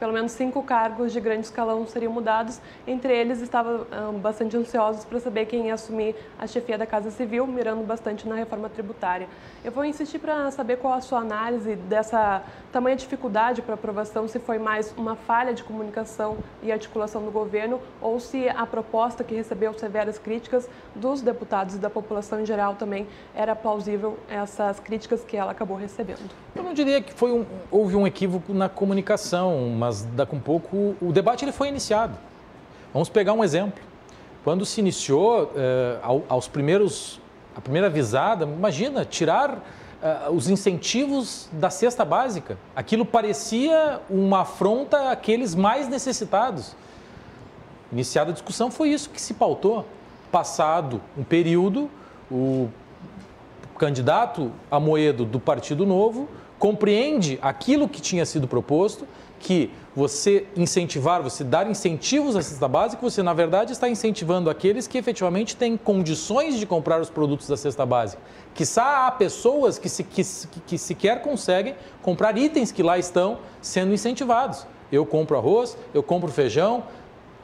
pelo 0.01 0.13
menos 0.13 0.31
cinco 0.31 0.63
cargos 0.63 1.13
de 1.13 1.19
grande 1.19 1.41
escalão 1.41 1.85
seriam 1.85 2.11
mudados. 2.11 2.59
Entre 2.87 3.15
eles, 3.15 3.39
estavam 3.39 3.85
um, 4.09 4.17
bastante 4.17 4.57
ansiosos 4.57 5.05
para 5.05 5.19
saber 5.19 5.45
quem 5.45 5.67
ia 5.67 5.75
assumir 5.75 6.15
a 6.39 6.47
chefia 6.47 6.75
da 6.75 6.87
Casa 6.87 7.11
Civil, 7.11 7.45
mirando 7.45 7.85
bastante 7.85 8.27
na 8.27 8.33
reforma 8.33 8.67
tributária. 8.67 9.27
Eu 9.63 9.71
vou 9.71 9.85
insistir 9.85 10.17
para 10.17 10.49
saber 10.49 10.77
qual 10.77 10.95
a 10.95 11.01
sua 11.01 11.19
análise 11.19 11.75
dessa 11.75 12.41
tamanha 12.71 12.95
dificuldade 12.95 13.61
para 13.61 13.75
aprovação, 13.75 14.27
se 14.27 14.39
foi 14.39 14.57
mais 14.57 14.91
uma 14.97 15.15
falha 15.15 15.53
de 15.53 15.63
comunicação 15.63 16.37
e 16.63 16.71
articulação 16.71 17.23
do 17.23 17.29
governo 17.29 17.79
ou 18.01 18.19
se 18.19 18.49
a 18.49 18.65
proposta 18.65 19.23
que 19.23 19.35
recebeu 19.35 19.71
severas 19.75 20.17
críticas 20.17 20.67
dos 20.95 21.21
deputados 21.21 21.75
e 21.75 21.77
da 21.77 21.91
população 21.91 22.41
em 22.41 22.45
geral 22.45 22.73
também 22.73 23.05
era 23.35 23.55
plausível 23.55 24.17
essas 24.27 24.79
críticas 24.79 25.23
que 25.23 25.37
ela 25.37 25.51
acabou 25.51 25.77
recebendo. 25.77 26.31
Eu 26.55 26.63
não 26.63 26.73
diria 26.73 27.01
que 27.01 27.13
foi 27.13 27.31
um, 27.31 27.45
houve 27.69 27.95
um 27.95 28.07
equívoco 28.07 28.51
na 28.51 28.67
comunicação, 28.67 29.69
mas 29.77 29.90
daqui 30.15 30.35
a 30.35 30.37
um 30.37 30.41
pouco 30.41 30.95
o 31.01 31.11
debate 31.11 31.45
ele 31.45 31.51
foi 31.51 31.67
iniciado. 31.67 32.17
Vamos 32.93 33.09
pegar 33.09 33.33
um 33.33 33.43
exemplo. 33.43 33.81
Quando 34.43 34.65
se 34.65 34.81
iniciou, 34.81 35.51
eh, 35.55 35.99
aos 36.27 36.47
primeiros, 36.47 37.19
a 37.55 37.61
primeira 37.61 37.89
visada, 37.89 38.43
imagina, 38.45 39.05
tirar 39.05 39.63
eh, 40.01 40.29
os 40.31 40.49
incentivos 40.49 41.47
da 41.51 41.69
cesta 41.69 42.03
básica. 42.03 42.57
Aquilo 42.75 43.05
parecia 43.05 44.01
uma 44.09 44.41
afronta 44.41 45.11
àqueles 45.11 45.53
mais 45.53 45.87
necessitados. 45.87 46.75
Iniciada 47.91 48.31
a 48.31 48.33
discussão, 48.33 48.71
foi 48.71 48.89
isso 48.89 49.09
que 49.09 49.21
se 49.21 49.33
pautou. 49.35 49.85
Passado 50.31 51.01
um 51.17 51.23
período, 51.23 51.89
o 52.31 52.69
candidato 53.77 54.51
a 54.71 54.79
Moedo 54.79 55.25
do 55.25 55.39
Partido 55.39 55.85
Novo 55.85 56.27
compreende 56.57 57.37
aquilo 57.41 57.89
que 57.89 57.99
tinha 57.99 58.25
sido 58.25 58.47
proposto, 58.47 59.07
que 59.39 59.71
você 59.95 60.45
incentivar, 60.55 61.21
você 61.21 61.43
dar 61.43 61.69
incentivos 61.69 62.35
à 62.35 62.41
cesta 62.41 62.67
básica, 62.67 63.01
você 63.01 63.21
na 63.21 63.33
verdade 63.33 63.73
está 63.73 63.89
incentivando 63.89 64.49
aqueles 64.49 64.87
que 64.87 64.97
efetivamente 64.97 65.55
têm 65.55 65.75
condições 65.75 66.57
de 66.57 66.65
comprar 66.65 67.01
os 67.01 67.09
produtos 67.09 67.47
da 67.47 67.57
cesta 67.57 67.85
básica. 67.85 68.21
Que 68.53 68.63
há 68.77 69.11
pessoas 69.11 69.77
que, 69.77 69.89
se, 69.89 70.03
que, 70.03 70.23
que 70.65 70.77
sequer 70.77 71.21
conseguem 71.21 71.75
comprar 72.01 72.37
itens 72.37 72.71
que 72.71 72.81
lá 72.81 72.97
estão 72.97 73.39
sendo 73.61 73.93
incentivados. 73.93 74.65
Eu 74.91 75.05
compro 75.05 75.37
arroz, 75.37 75.77
eu 75.93 76.01
compro 76.01 76.31
feijão, 76.31 76.83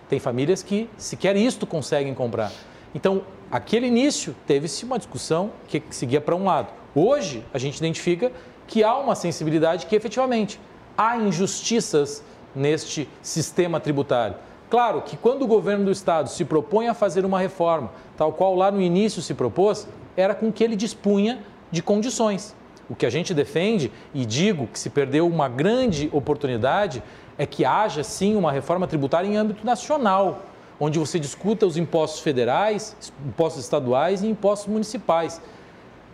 tem 0.08 0.20
famílias 0.20 0.64
que 0.64 0.90
sequer 0.98 1.36
isto 1.36 1.68
conseguem 1.68 2.14
comprar. 2.14 2.52
Então, 2.96 3.24
aquele 3.52 3.88
início 3.88 4.36
teve-se 4.46 4.86
uma 4.86 4.98
discussão 4.98 5.52
que 5.68 5.84
seguia 5.90 6.22
para 6.22 6.36
um 6.36 6.46
lado. 6.46 6.70
Hoje, 6.96 7.46
a 7.54 7.58
gente 7.58 7.78
identifica 7.78 8.32
que 8.66 8.84
há 8.84 8.98
uma 8.98 9.16
sensibilidade 9.16 9.86
que 9.86 9.96
efetivamente 9.96 10.60
há 10.98 11.18
injustiças 11.18 12.24
neste 12.58 13.08
sistema 13.22 13.80
tributário. 13.80 14.36
Claro 14.70 15.02
que 15.02 15.16
quando 15.16 15.44
o 15.44 15.48
governo 15.48 15.86
do 15.86 15.92
estado 15.92 16.30
se 16.30 16.44
propõe 16.44 16.88
a 16.88 16.94
fazer 16.94 17.24
uma 17.24 17.40
reforma, 17.40 17.92
tal 18.18 18.34
qual 18.34 18.54
lá 18.56 18.70
no 18.70 18.82
início 18.82 19.22
se 19.22 19.34
propôs, 19.34 19.88
era 20.16 20.36
com 20.36 20.52
que 20.52 20.64
ele 20.64 20.76
dispunha 20.76 21.40
de 21.72 21.82
condições. 21.82 22.56
O 22.90 22.96
que 22.96 23.06
a 23.06 23.10
gente 23.10 23.34
defende 23.34 23.92
e 24.14 24.26
digo 24.26 24.68
que 24.68 24.80
se 24.80 24.90
perdeu 24.90 25.28
uma 25.28 25.48
grande 25.48 26.10
oportunidade 26.12 27.04
é 27.38 27.46
que 27.46 27.64
haja 27.64 28.04
sim 28.04 28.36
uma 28.36 28.52
reforma 28.52 28.88
tributária 28.88 29.28
em 29.28 29.38
âmbito 29.38 29.66
nacional, 29.66 30.42
onde 30.80 30.98
você 30.98 31.20
discuta 31.20 31.66
os 31.66 31.78
impostos 31.78 32.22
federais, 32.22 32.96
impostos 33.26 33.64
estaduais 33.64 34.22
e 34.22 34.28
impostos 34.28 34.68
municipais. 34.68 35.42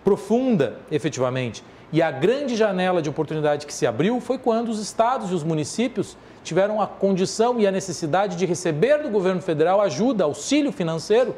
Profunda, 0.04 0.80
efetivamente. 0.92 1.64
E 1.92 2.02
a 2.02 2.10
grande 2.10 2.56
janela 2.56 3.02
de 3.02 3.10
oportunidade 3.10 3.66
que 3.66 3.74
se 3.74 3.86
abriu 3.86 4.20
foi 4.20 4.38
quando 4.38 4.70
os 4.70 4.80
estados 4.80 5.32
e 5.32 5.34
os 5.34 5.44
municípios 5.44 6.18
tiveram 6.44 6.82
a 6.82 6.88
condição 6.88 7.60
e 7.60 7.66
a 7.66 7.72
necessidade 7.72 8.36
de 8.36 8.46
receber 8.46 9.02
do 9.02 9.10
governo 9.10 9.42
federal 9.42 9.82
ajuda, 9.82 10.24
auxílio 10.24 10.72
financeiro 10.72 11.36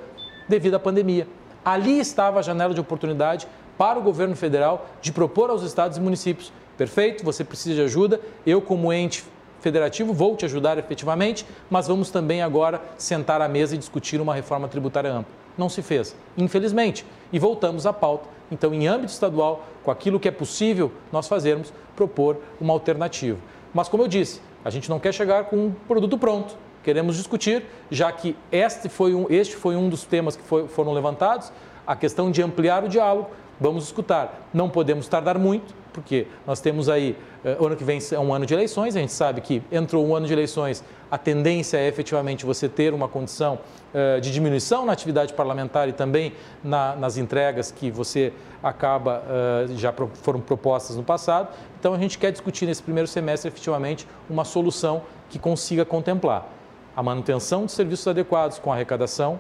devido 0.49 0.75
à 0.75 0.79
pandemia. 0.79 1.27
Ali 1.63 1.99
estava 1.99 2.39
a 2.39 2.41
janela 2.41 2.73
de 2.73 2.81
oportunidade 2.81 3.47
para 3.77 3.99
o 3.99 4.01
governo 4.01 4.35
federal 4.35 4.87
de 5.01 5.11
propor 5.11 5.49
aos 5.49 5.63
estados 5.63 5.97
e 5.97 6.01
municípios: 6.01 6.51
perfeito, 6.77 7.23
você 7.23 7.43
precisa 7.43 7.75
de 7.75 7.81
ajuda, 7.81 8.19
eu, 8.45 8.61
como 8.61 8.91
ente 8.91 9.23
federativo, 9.59 10.13
vou 10.13 10.35
te 10.35 10.45
ajudar 10.45 10.77
efetivamente, 10.77 11.45
mas 11.69 11.87
vamos 11.87 12.11
também 12.11 12.41
agora 12.41 12.81
sentar 12.97 13.41
à 13.41 13.47
mesa 13.47 13.73
e 13.73 13.77
discutir 13.77 14.21
uma 14.21 14.33
reforma 14.33 14.67
tributária 14.67 15.11
ampla. 15.11 15.33
Não 15.57 15.69
se 15.69 15.81
fez, 15.81 16.15
infelizmente, 16.37 17.05
e 17.31 17.39
voltamos 17.39 17.85
à 17.85 17.93
pauta. 17.93 18.27
Então, 18.51 18.73
em 18.73 18.87
âmbito 18.87 19.11
estadual, 19.11 19.65
com 19.83 19.89
aquilo 19.89 20.19
que 20.19 20.27
é 20.27 20.31
possível 20.31 20.91
nós 21.11 21.27
fazermos, 21.27 21.73
propor 21.95 22.37
uma 22.61 22.73
alternativa. 22.73 23.39
Mas, 23.73 23.89
como 23.89 24.03
eu 24.03 24.07
disse, 24.07 24.39
a 24.65 24.69
gente 24.69 24.89
não 24.89 24.99
quer 24.99 25.13
chegar 25.13 25.45
com 25.45 25.55
um 25.55 25.71
produto 25.87 26.17
pronto. 26.17 26.57
Queremos 26.83 27.15
discutir, 27.15 27.63
já 27.89 28.11
que 28.11 28.35
este 28.51 28.89
foi 28.89 29.15
um, 29.15 29.27
este 29.29 29.55
foi 29.55 29.77
um 29.77 29.87
dos 29.87 30.03
temas 30.03 30.35
que 30.35 30.43
foi, 30.43 30.67
foram 30.67 30.91
levantados, 30.91 31.51
a 31.87 31.95
questão 31.95 32.29
de 32.29 32.43
ampliar 32.43 32.83
o 32.83 32.89
diálogo, 32.89 33.29
Vamos 33.59 33.85
escutar. 33.85 34.49
Não 34.53 34.69
podemos 34.69 35.07
tardar 35.07 35.37
muito, 35.37 35.73
porque 35.95 36.27
nós 36.45 36.59
temos 36.59 36.89
aí, 36.89 37.17
uh, 37.43 37.65
ano 37.65 37.75
que 37.75 37.83
vem 37.83 37.99
é 38.11 38.19
um 38.19 38.33
ano 38.33 38.45
de 38.45 38.53
eleições, 38.53 38.95
a 38.95 38.99
gente 38.99 39.13
sabe 39.13 39.39
que 39.39 39.63
entrou 39.71 40.05
um 40.05 40.13
ano 40.13 40.27
de 40.27 40.33
eleições, 40.33 40.83
a 41.09 41.17
tendência 41.17 41.77
é 41.77 41.87
efetivamente 41.87 42.45
você 42.45 42.67
ter 42.67 42.93
uma 42.93 43.07
condição 43.07 43.59
uh, 43.93 44.19
de 44.19 44.31
diminuição 44.31 44.85
na 44.85 44.91
atividade 44.91 45.33
parlamentar 45.33 45.87
e 45.87 45.93
também 45.93 46.33
na, 46.61 46.95
nas 46.97 47.15
entregas 47.17 47.71
que 47.71 47.89
você 47.89 48.33
acaba, 48.61 49.23
uh, 49.23 49.77
já 49.77 49.93
foram 50.15 50.41
propostas 50.41 50.97
no 50.97 51.03
passado. 51.03 51.47
Então 51.79 51.93
a 51.93 51.97
gente 51.97 52.17
quer 52.17 52.31
discutir 52.31 52.65
nesse 52.65 52.83
primeiro 52.83 53.07
semestre 53.07 53.47
efetivamente 53.47 54.05
uma 54.29 54.43
solução 54.43 55.03
que 55.29 55.39
consiga 55.39 55.85
contemplar 55.85 56.49
a 56.95 57.03
manutenção 57.03 57.65
de 57.65 57.71
serviços 57.71 58.07
adequados 58.07 58.57
com 58.57 58.71
a 58.71 58.75
arrecadação, 58.75 59.39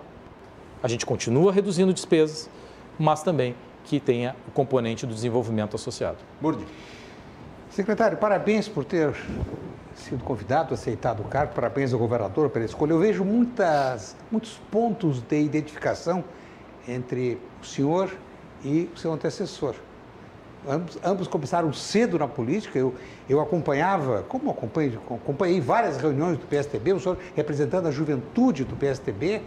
a 0.83 0.87
gente 0.87 1.05
continua 1.05 1.51
reduzindo 1.51 1.93
despesas, 1.93 2.49
mas 2.99 3.23
também 3.23 3.55
que 3.85 3.99
tenha 3.99 4.35
o 4.47 4.51
componente 4.51 5.05
do 5.05 5.13
desenvolvimento 5.13 5.75
associado. 5.75 6.17
Burdi. 6.41 6.65
Secretário, 7.69 8.17
parabéns 8.17 8.67
por 8.67 8.83
ter 8.83 9.13
sido 9.95 10.23
convidado, 10.23 10.73
aceitado 10.73 11.21
o 11.21 11.25
cargo, 11.25 11.53
parabéns 11.53 11.93
ao 11.93 11.99
governador 11.99 12.49
pela 12.49 12.65
escolha. 12.65 12.91
Eu 12.91 12.99
vejo 12.99 13.23
muitas, 13.23 14.15
muitos 14.31 14.59
pontos 14.71 15.21
de 15.21 15.41
identificação 15.41 16.23
entre 16.87 17.37
o 17.61 17.65
senhor 17.65 18.15
e 18.63 18.89
o 18.93 18.97
seu 18.97 19.13
antecessor. 19.13 19.75
Ambos, 20.67 20.97
ambos 21.03 21.27
começaram 21.27 21.71
cedo 21.71 22.17
na 22.17 22.27
política, 22.27 22.79
eu, 22.79 22.95
eu 23.29 23.39
acompanhava, 23.39 24.23
como 24.23 24.49
acompanhei, 24.49 24.97
acompanhei 24.97 25.61
várias 25.61 25.97
reuniões 25.97 26.39
do 26.39 26.47
PSTB, 26.47 26.93
o 26.93 26.99
senhor 26.99 27.17
representando 27.35 27.87
a 27.87 27.91
juventude 27.91 28.63
do 28.63 28.75
PSTB, 28.75 29.43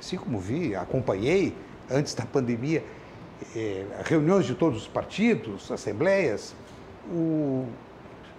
assim 0.00 0.16
como 0.16 0.38
vi, 0.38 0.74
acompanhei 0.74 1.54
antes 1.90 2.14
da 2.14 2.24
pandemia 2.24 2.82
é, 3.54 3.84
reuniões 4.04 4.46
de 4.46 4.54
todos 4.54 4.82
os 4.82 4.88
partidos, 4.88 5.70
assembleias, 5.70 6.54
o 7.10 7.66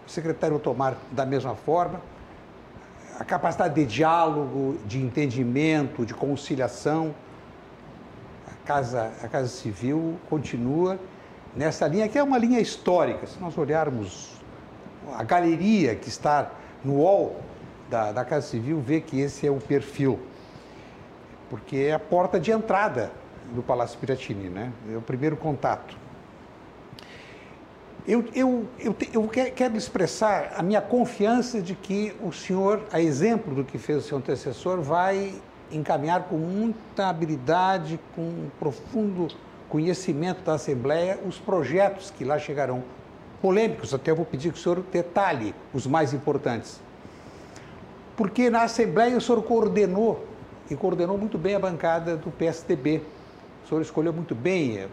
secretário 0.08 0.60
Tomar 0.60 0.98
da 1.12 1.26
mesma 1.26 1.56
forma, 1.56 2.02
a 3.20 3.24
capacidade 3.24 3.76
de 3.76 3.86
diálogo, 3.86 4.78
de 4.86 5.02
entendimento, 5.02 6.06
de 6.06 6.14
conciliação. 6.14 7.14
A 8.48 8.68
Casa, 8.68 9.12
a 9.24 9.28
Casa 9.28 9.48
Civil 9.48 10.18
continua 10.30 11.00
nessa 11.56 11.88
linha, 11.88 12.08
que 12.10 12.18
é 12.18 12.24
uma 12.24 12.38
linha 12.38 12.60
histórica. 12.60 13.26
Se 13.26 13.40
nós 13.40 13.58
olharmos 13.58 14.32
a 15.16 15.24
galeria 15.24 15.96
que 15.96 16.10
está 16.10 16.52
no 16.84 16.98
hall 16.98 17.38
da, 17.90 18.12
da 18.12 18.26
Casa 18.26 18.48
Civil, 18.48 18.82
vê 18.82 19.00
que 19.00 19.20
esse 19.20 19.48
é 19.48 19.52
o 19.52 19.58
perfil, 19.58 20.20
porque 21.50 21.78
é 21.78 21.94
a 21.94 22.00
porta 22.00 22.40
de 22.40 22.52
entrada 22.52 23.12
do 23.54 23.62
Palácio 23.62 24.00
Piratini, 24.00 24.50
né? 24.50 24.72
É 24.92 24.98
o 24.98 25.02
primeiro 25.02 25.36
contato. 25.38 25.96
Eu, 28.08 28.24
eu, 28.36 28.68
eu, 28.80 28.96
eu, 29.14 29.28
quero 29.28 29.76
expressar 29.76 30.54
a 30.56 30.62
minha 30.62 30.80
confiança 30.80 31.60
de 31.60 31.74
que 31.74 32.16
o 32.22 32.32
senhor, 32.32 32.84
a 32.92 33.02
exemplo 33.02 33.56
do 33.56 33.64
que 33.64 33.80
fez 33.80 34.06
o 34.06 34.08
seu 34.08 34.18
antecessor, 34.20 34.80
vai 34.80 35.34
encaminhar 35.72 36.26
com 36.26 36.38
muita 36.38 37.08
habilidade, 37.08 38.00
com 38.16 38.22
um 38.22 38.50
profundo 38.60 39.28
conhecimento 39.70 40.44
da 40.44 40.54
Assembleia, 40.54 41.20
os 41.28 41.40
projetos 41.40 42.12
que 42.12 42.24
lá 42.24 42.38
chegarão. 42.38 42.84
Polêmicos, 43.42 43.92
até 43.92 44.14
vou 44.14 44.24
pedir 44.24 44.52
que 44.52 44.60
o 44.60 44.62
senhor 44.62 44.84
detalhe 44.92 45.56
os 45.74 45.88
mais 45.88 46.14
importantes. 46.14 46.80
Porque 48.16 48.52
na 48.52 48.64
Assembleia 48.64 49.18
o 49.18 49.22
senhor 49.22 49.42
coordenou, 49.42 50.24
e 50.70 50.76
coordenou 50.76 51.18
muito 51.18 51.40
bem 51.40 51.56
a 51.56 51.60
bancada 51.60 52.16
do 52.16 52.30
PSDB 52.30 53.02
o 53.66 53.68
senhor 53.68 53.82
escolheu 53.82 54.14
muito 54.14 54.36
bem 54.36 54.78
é, 54.78 54.88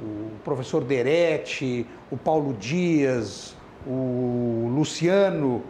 o 0.00 0.30
professor 0.42 0.82
Deretti, 0.82 1.86
o 2.10 2.16
Paulo 2.16 2.54
Dias, 2.54 3.54
o 3.86 4.72
Luciano, 4.74 5.62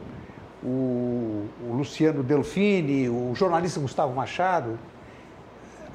o, 0.62 1.48
o 1.60 1.74
Luciano 1.76 2.22
Delfini, 2.22 3.08
o 3.08 3.34
jornalista 3.34 3.80
Gustavo 3.80 4.14
Machado. 4.14 4.78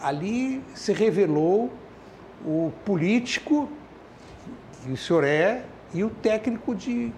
Ali 0.02 0.62
se 0.76 0.92
revelou 0.92 1.72
o 2.46 2.74
político 2.84 3.70
que 4.84 4.92
o 4.92 4.98
senhor 4.98 5.24
é 5.24 5.64
e 5.94 6.04
o 6.04 6.10
técnico 6.10 6.76
de 6.76 7.14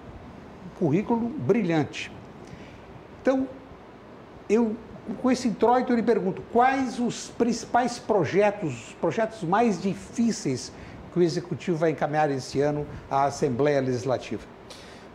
currículo 0.77 1.27
brilhante. 1.29 2.11
Então, 3.21 3.47
eu 4.47 4.75
com 5.21 5.31
esse 5.31 5.47
introito, 5.47 5.91
eu 5.91 5.95
lhe 5.95 6.03
pergunto, 6.03 6.41
quais 6.51 6.99
os 6.99 7.29
principais 7.29 7.99
projetos, 7.99 8.89
os 8.89 8.93
projetos 8.93 9.43
mais 9.43 9.81
difíceis 9.81 10.71
que 11.11 11.19
o 11.19 11.21
Executivo 11.21 11.77
vai 11.77 11.91
encaminhar 11.91 12.31
esse 12.31 12.61
ano 12.61 12.85
à 13.09 13.25
Assembleia 13.25 13.81
Legislativa? 13.81 14.41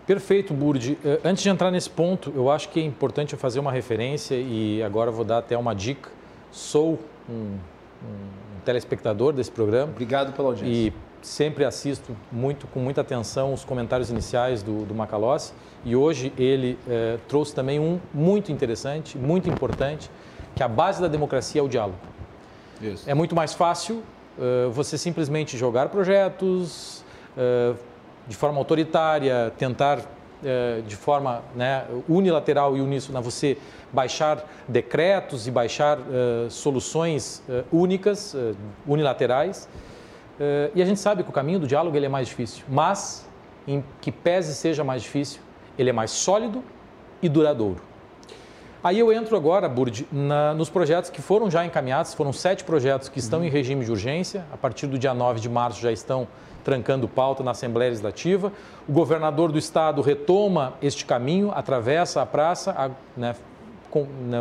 Perfeito, 0.06 0.54
Burdi. 0.54 0.98
Eh, 1.04 1.20
antes 1.24 1.42
de 1.42 1.50
entrar 1.50 1.70
nesse 1.70 1.90
ponto, 1.90 2.32
eu 2.34 2.50
acho 2.50 2.68
que 2.70 2.80
é 2.80 2.82
importante 2.82 3.34
eu 3.34 3.38
fazer 3.38 3.60
uma 3.60 3.72
referência 3.72 4.34
e 4.34 4.82
agora 4.82 5.10
vou 5.10 5.24
dar 5.24 5.38
até 5.38 5.56
uma 5.56 5.74
dica. 5.74 6.10
Sou 6.50 6.98
um, 7.28 7.56
um 8.02 8.60
telespectador 8.64 9.32
desse 9.32 9.50
programa. 9.50 9.92
Obrigado 9.92 10.32
pela 10.32 10.48
audiência. 10.48 10.88
E 10.88 10.92
sempre 11.22 11.64
assisto 11.64 12.16
muito, 12.30 12.66
com 12.68 12.80
muita 12.80 13.00
atenção 13.00 13.52
os 13.52 13.64
comentários 13.64 14.10
iniciais 14.10 14.62
do, 14.62 14.84
do 14.84 14.94
Macalossi 14.94 15.52
e 15.84 15.94
hoje 15.94 16.32
ele 16.36 16.78
eh, 16.88 17.18
trouxe 17.28 17.54
também 17.54 17.78
um 17.78 18.00
muito 18.12 18.50
interessante, 18.50 19.16
muito 19.16 19.48
importante, 19.48 20.10
que 20.54 20.62
a 20.62 20.68
base 20.68 21.00
da 21.00 21.08
democracia 21.08 21.60
é 21.60 21.64
o 21.64 21.68
diálogo. 21.68 21.98
Isso. 22.80 23.08
É 23.08 23.14
muito 23.14 23.34
mais 23.34 23.54
fácil 23.54 24.02
uh, 24.38 24.70
você 24.70 24.96
simplesmente 24.98 25.56
jogar 25.56 25.88
projetos 25.88 27.04
uh, 27.36 27.76
de 28.26 28.36
forma 28.36 28.58
autoritária, 28.58 29.52
tentar 29.56 29.98
uh, 29.98 30.82
de 30.82 30.96
forma 30.96 31.42
né, 31.54 31.84
unilateral 32.08 32.76
e 32.76 32.80
uníssona 32.80 33.20
você 33.20 33.56
baixar 33.92 34.44
decretos 34.66 35.46
e 35.46 35.50
baixar 35.50 35.98
soluções 36.50 37.42
únicas, 37.72 38.36
unilaterais. 38.86 39.66
E 40.74 40.82
a 40.82 40.84
gente 40.84 41.00
sabe 41.00 41.22
que 41.22 41.30
o 41.30 41.32
caminho 41.32 41.58
do 41.58 41.66
diálogo 41.66 41.96
ele 41.96 42.06
é 42.06 42.08
mais 42.08 42.28
difícil, 42.28 42.64
mas 42.68 43.28
em 43.66 43.84
que 44.00 44.10
pese 44.10 44.54
seja 44.54 44.82
mais 44.84 45.02
difícil, 45.02 45.40
ele 45.78 45.90
é 45.90 45.92
mais 45.92 46.10
sólido 46.10 46.62
e 47.22 47.28
duradouro. 47.28 47.82
Aí 48.82 48.98
eu 48.98 49.12
entro 49.12 49.36
agora, 49.36 49.68
Burd, 49.68 50.06
nos 50.56 50.70
projetos 50.70 51.10
que 51.10 51.20
foram 51.20 51.50
já 51.50 51.66
encaminhados, 51.66 52.14
foram 52.14 52.32
sete 52.32 52.62
projetos 52.62 53.08
que 53.08 53.18
estão 53.18 53.40
uhum. 53.40 53.46
em 53.46 53.48
regime 53.48 53.84
de 53.84 53.90
urgência, 53.90 54.44
a 54.52 54.56
partir 54.56 54.86
do 54.86 54.96
dia 54.96 55.12
9 55.12 55.40
de 55.40 55.48
março 55.48 55.80
já 55.80 55.90
estão 55.90 56.28
trancando 56.62 57.08
pauta 57.08 57.42
na 57.42 57.50
Assembleia 57.50 57.90
Legislativa. 57.90 58.52
O 58.88 58.92
governador 58.92 59.50
do 59.50 59.58
estado 59.58 60.00
retoma 60.00 60.74
este 60.80 61.04
caminho, 61.04 61.50
atravessa 61.52 62.22
a 62.22 62.26
praça, 62.26 62.70
a, 62.70 62.90
né, 63.18 63.34
né, 63.96 64.38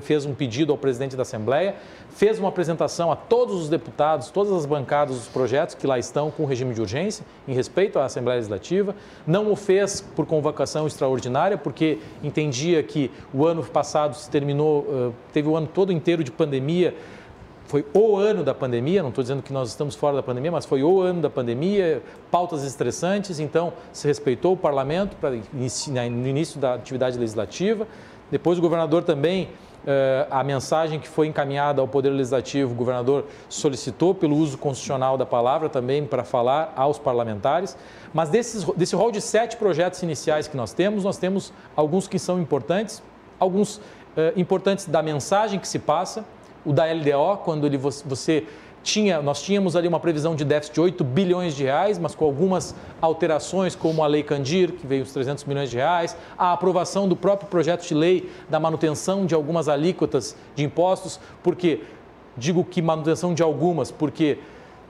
fez 0.00 0.24
um 0.24 0.34
pedido 0.34 0.72
ao 0.72 0.78
presidente 0.78 1.16
da 1.16 1.22
Assembleia, 1.22 1.74
fez 2.10 2.38
uma 2.38 2.48
apresentação 2.48 3.12
a 3.12 3.16
todos 3.16 3.54
os 3.54 3.68
deputados, 3.68 4.30
todas 4.30 4.52
as 4.52 4.66
bancadas 4.66 5.16
dos 5.16 5.28
projetos 5.28 5.74
que 5.74 5.86
lá 5.86 5.98
estão 5.98 6.30
com 6.30 6.44
regime 6.44 6.74
de 6.74 6.80
urgência, 6.80 7.24
em 7.46 7.52
respeito 7.52 7.98
à 7.98 8.04
Assembleia 8.04 8.36
Legislativa. 8.36 8.94
Não 9.26 9.52
o 9.52 9.56
fez 9.56 10.00
por 10.00 10.26
convocação 10.26 10.86
extraordinária, 10.86 11.58
porque 11.58 11.98
entendia 12.22 12.82
que 12.82 13.10
o 13.34 13.46
ano 13.46 13.62
passado 13.62 14.14
se 14.14 14.30
terminou, 14.30 15.12
teve 15.32 15.48
o 15.48 15.56
ano 15.56 15.66
todo 15.66 15.92
inteiro 15.92 16.24
de 16.24 16.30
pandemia 16.30 16.94
foi 17.66 17.84
o 17.92 18.16
ano 18.16 18.44
da 18.44 18.54
pandemia, 18.54 19.02
não 19.02 19.08
estou 19.08 19.22
dizendo 19.22 19.42
que 19.42 19.52
nós 19.52 19.70
estamos 19.70 19.94
fora 19.94 20.16
da 20.16 20.22
pandemia, 20.22 20.52
mas 20.52 20.64
foi 20.64 20.82
o 20.82 21.00
ano 21.00 21.20
da 21.20 21.28
pandemia, 21.28 22.00
pautas 22.30 22.62
estressantes, 22.62 23.40
então 23.40 23.72
se 23.92 24.06
respeitou 24.06 24.52
o 24.52 24.56
parlamento 24.56 25.16
para 25.16 25.30
no 25.30 26.28
início 26.28 26.60
da 26.60 26.74
atividade 26.74 27.18
legislativa. 27.18 27.86
Depois 28.30 28.58
o 28.58 28.60
governador 28.60 29.04
também, 29.04 29.48
eh, 29.86 30.26
a 30.30 30.42
mensagem 30.42 30.98
que 30.98 31.08
foi 31.08 31.28
encaminhada 31.28 31.80
ao 31.80 31.86
Poder 31.86 32.10
Legislativo, 32.10 32.72
o 32.72 32.74
governador 32.74 33.26
solicitou 33.48 34.14
pelo 34.14 34.36
uso 34.36 34.58
constitucional 34.58 35.16
da 35.16 35.24
palavra 35.24 35.68
também 35.68 36.04
para 36.04 36.24
falar 36.24 36.72
aos 36.76 36.98
parlamentares. 36.98 37.76
Mas 38.12 38.28
desses, 38.28 38.64
desse 38.76 38.96
rol 38.96 39.12
de 39.12 39.20
sete 39.20 39.56
projetos 39.56 40.02
iniciais 40.02 40.48
que 40.48 40.56
nós 40.56 40.72
temos, 40.72 41.04
nós 41.04 41.18
temos 41.18 41.52
alguns 41.76 42.08
que 42.08 42.18
são 42.18 42.40
importantes, 42.40 43.02
alguns 43.38 43.80
eh, 44.16 44.32
importantes 44.36 44.86
da 44.86 45.02
mensagem 45.02 45.60
que 45.60 45.68
se 45.68 45.78
passa, 45.78 46.24
o 46.64 46.72
da 46.72 46.84
LDO, 46.84 47.42
quando 47.44 47.64
ele, 47.64 47.78
você 47.78 48.44
tinha, 48.86 49.20
nós 49.20 49.42
tínhamos 49.42 49.74
ali 49.74 49.88
uma 49.88 49.98
previsão 49.98 50.34
de 50.34 50.44
déficit 50.44 50.74
de 50.74 50.80
8 50.80 51.04
bilhões 51.04 51.54
de 51.54 51.64
reais, 51.64 51.98
mas 51.98 52.14
com 52.14 52.24
algumas 52.24 52.74
alterações, 53.00 53.74
como 53.74 54.02
a 54.02 54.06
Lei 54.06 54.22
Candir, 54.22 54.72
que 54.72 54.86
veio 54.86 55.02
os 55.02 55.12
300 55.12 55.44
milhões 55.44 55.68
de 55.68 55.76
reais, 55.76 56.16
a 56.38 56.52
aprovação 56.52 57.08
do 57.08 57.16
próprio 57.16 57.48
projeto 57.48 57.86
de 57.86 57.94
lei 57.94 58.30
da 58.48 58.60
manutenção 58.60 59.26
de 59.26 59.34
algumas 59.34 59.68
alíquotas 59.68 60.36
de 60.54 60.64
impostos, 60.64 61.18
porque 61.42 61.80
digo 62.36 62.64
que 62.64 62.80
manutenção 62.80 63.34
de 63.34 63.42
algumas, 63.42 63.90
porque 63.90 64.38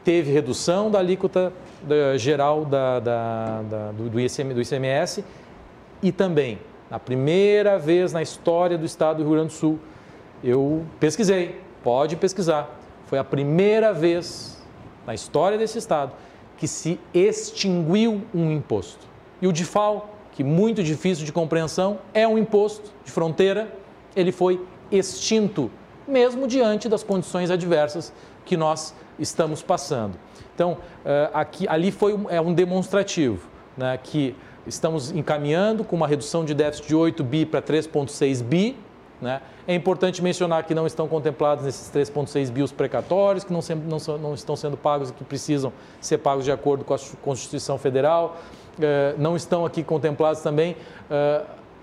teve 0.05 0.31
redução 0.31 0.91
da 0.91 0.99
alíquota 0.99 1.53
da, 1.83 2.19
geral 2.19 2.65
da, 2.65 3.01
da, 3.01 3.63
do, 3.97 4.11
do, 4.11 4.21
ICM, 4.21 4.53
do 4.53 4.61
ICMS 4.61 5.25
e 6.03 6.13
também, 6.13 6.59
na 6.91 6.99
primeira 6.99 7.79
vez 7.79 8.13
na 8.13 8.23
história 8.23 8.77
do 8.77 8.85
Estado 8.85 9.19
do 9.19 9.23
Rio 9.25 9.33
Grande 9.33 9.49
do 9.49 9.53
Sul, 9.55 9.79
eu 10.45 10.85
pesquisei, 11.01 11.67
Pode 11.87 12.17
pesquisar. 12.17 12.69
Foi 13.07 13.19
a 13.19 13.25
primeira 13.25 13.93
vez 13.93 14.63
na 15.07 15.15
história 15.15 15.57
desse 15.57 15.79
estado 15.79 16.13
que 16.57 16.67
se 16.67 16.99
extinguiu 17.15 18.23
um 18.35 18.51
imposto. 18.51 19.07
E 19.41 19.47
o 19.47 19.53
DIFAL, 19.53 20.11
que 20.33 20.43
muito 20.43 20.83
difícil 20.83 21.25
de 21.25 21.33
compreensão, 21.33 21.99
é 22.13 22.27
um 22.27 22.37
imposto 22.37 22.91
de 23.05 23.13
fronteira, 23.13 23.73
ele 24.15 24.33
foi 24.33 24.61
extinto, 24.91 25.71
mesmo 26.07 26.47
diante 26.47 26.89
das 26.89 27.03
condições 27.03 27.51
adversas 27.51 28.13
que 28.45 28.57
nós 28.57 28.95
estamos 29.19 29.63
passando. 29.63 30.19
Então, 30.55 30.79
eh, 31.05 31.31
aqui, 31.35 31.69
ali 31.69 31.91
foi 31.91 32.19
é 32.29 32.41
um 32.41 32.55
demonstrativo 32.55 33.49
né, 33.77 33.99
que 34.03 34.35
estamos 34.67 35.11
encaminhando 35.11 35.85
com 35.85 35.95
uma 35.95 36.09
redução 36.09 36.45
de 36.45 36.55
déficit 36.55 36.89
de 36.89 36.95
8 36.95 37.23
bi 37.23 37.45
para 37.45 37.61
3,6 37.61 38.43
bi, 38.43 38.77
né? 39.21 39.41
É 39.67 39.75
importante 39.75 40.23
mencionar 40.23 40.65
que 40.65 40.75
não 40.75 40.87
estão 40.87 41.09
contemplados 41.09 41.65
nesses 41.65 41.91
3,6 41.91 42.51
bios 42.51 42.71
precatórios, 42.73 43.45
que 43.45 43.53
não, 43.53 43.61
não, 43.89 44.19
não, 44.19 44.35
estão 44.35 44.55
sendo 44.57 44.77
pagos 44.77 45.11
e 45.11 45.13
que 45.13 45.25
precisam 45.25 45.73
ser 46.01 46.19
pagos 46.19 46.45
de 46.45 46.53
acordo 46.53 46.85
com 46.85 46.95
a 46.95 46.99
Constituição 47.23 47.79
Federal. 47.79 48.37
É, 48.81 49.15
não 49.17 49.35
estão 49.35 49.65
aqui 49.65 49.83
contemplados 49.83 50.43
também 50.43 50.77
é, 51.11 51.43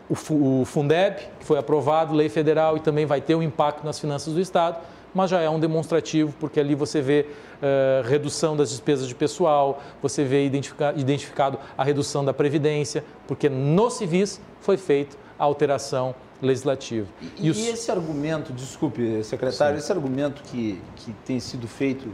o, 0.09 0.61
o 0.61 0.65
Fundeb, 0.65 1.17
que 1.39 1.45
foi 1.45 1.57
aprovado, 1.57 2.13
lei 2.13 2.29
federal, 2.29 2.77
e 2.77 2.79
também 2.79 3.05
vai 3.05 3.19
ter 3.19 3.35
um 3.35 3.41
impacto 3.41 3.83
nas 3.83 3.99
finanças 3.99 4.33
do 4.33 4.39
Estado, 4.39 4.77
mas 5.13 5.29
já 5.29 5.39
é 5.39 5.49
um 5.49 5.59
demonstrativo, 5.59 6.33
porque 6.39 6.59
ali 6.59 6.75
você 6.75 7.01
vê 7.01 7.27
uh, 7.61 8.07
redução 8.07 8.57
das 8.57 8.69
despesas 8.69 9.07
de 9.07 9.13
pessoal, 9.13 9.81
você 10.01 10.23
vê 10.23 10.45
identifica, 10.45 10.93
identificado 10.97 11.59
a 11.77 11.83
redução 11.83 12.25
da 12.25 12.33
Previdência, 12.33 13.03
porque 13.27 13.47
no 13.47 13.89
civis 13.89 14.41
foi 14.59 14.75
feita 14.75 15.15
a 15.37 15.43
alteração 15.43 16.15
legislativo. 16.45 17.07
E, 17.21 17.47
e, 17.47 17.49
os... 17.49 17.57
e 17.57 17.69
esse 17.69 17.91
argumento, 17.91 18.53
desculpe, 18.53 19.23
secretário, 19.23 19.77
Sim. 19.77 19.83
esse 19.83 19.91
argumento 19.91 20.43
que, 20.43 20.81
que 20.95 21.13
tem 21.25 21.39
sido 21.39 21.67
feito 21.67 22.09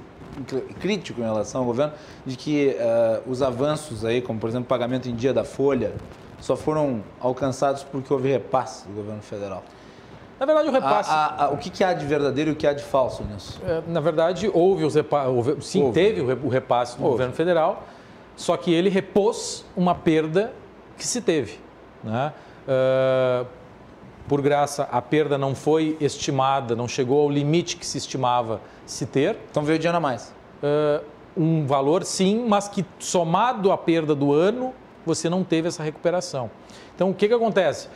crítico 0.79 1.19
em 1.21 1.23
relação 1.23 1.61
ao 1.61 1.67
governo, 1.67 1.93
de 2.25 2.35
que 2.35 2.75
uh, 2.77 3.29
os 3.29 3.41
avanços 3.41 4.05
aí, 4.05 4.21
como 4.21 4.39
por 4.39 4.49
exemplo 4.49 4.65
o 4.65 4.69
pagamento 4.69 5.09
em 5.09 5.15
dia 5.15 5.33
da 5.33 5.43
folha, 5.43 5.93
só 6.39 6.55
foram 6.55 7.03
alcançados 7.19 7.83
porque 7.83 8.11
houve 8.13 8.29
repasse 8.29 8.87
do 8.87 8.93
governo 8.93 9.21
federal. 9.21 9.63
Na 10.39 10.45
verdade, 10.45 10.69
o 10.69 10.71
repasse. 10.71 11.09
A, 11.09 11.13
a, 11.13 11.45
a, 11.45 11.49
o 11.49 11.57
que, 11.57 11.69
que, 11.69 11.83
há 11.83 11.93
de 11.93 12.05
verdadeiro 12.05 12.51
e 12.51 12.53
o 12.53 12.55
que 12.55 12.65
há 12.65 12.71
de 12.71 12.83
falso 12.83 13.23
nisso? 13.23 13.61
É, 13.65 13.81
na 13.85 13.99
verdade, 13.99 14.49
houve 14.53 14.85
os 14.85 14.95
repasses. 14.95 15.65
Sim, 15.65 15.83
houve. 15.83 15.93
teve 15.93 16.21
o 16.21 16.47
repasse 16.47 16.95
do 16.95 17.03
houve. 17.03 17.11
governo 17.11 17.33
federal, 17.33 17.83
só 18.37 18.55
que 18.55 18.73
ele 18.73 18.89
repôs 18.89 19.65
uma 19.75 19.93
perda 19.93 20.53
que 20.97 21.05
se 21.05 21.21
teve. 21.21 21.59
Né? 22.01 22.31
Uh, 22.65 23.45
por 24.29 24.41
graça, 24.41 24.87
a 24.91 25.01
perda 25.01 25.37
não 25.39 25.55
foi 25.55 25.97
estimada, 25.99 26.75
não 26.75 26.87
chegou 26.87 27.19
ao 27.21 27.29
limite 27.29 27.75
que 27.75 27.85
se 27.85 27.97
estimava 27.97 28.61
se 28.85 29.07
ter. 29.07 29.35
Então 29.49 29.63
veio 29.63 29.79
de 29.79 29.87
ano 29.87 29.97
a 29.97 29.99
mais. 29.99 30.33
Uh, 30.63 31.03
um 31.35 31.65
valor, 31.65 32.03
sim, 32.03 32.45
mas 32.47 32.67
que 32.67 32.85
somado 32.99 33.71
à 33.71 33.77
perda 33.77 34.13
do 34.13 34.31
ano, 34.31 34.73
você 35.05 35.29
não 35.29 35.43
teve 35.43 35.67
essa 35.67 35.81
recuperação. 35.81 36.51
Então, 36.95 37.09
o 37.09 37.13
que, 37.13 37.27
que 37.27 37.33
acontece? 37.33 37.87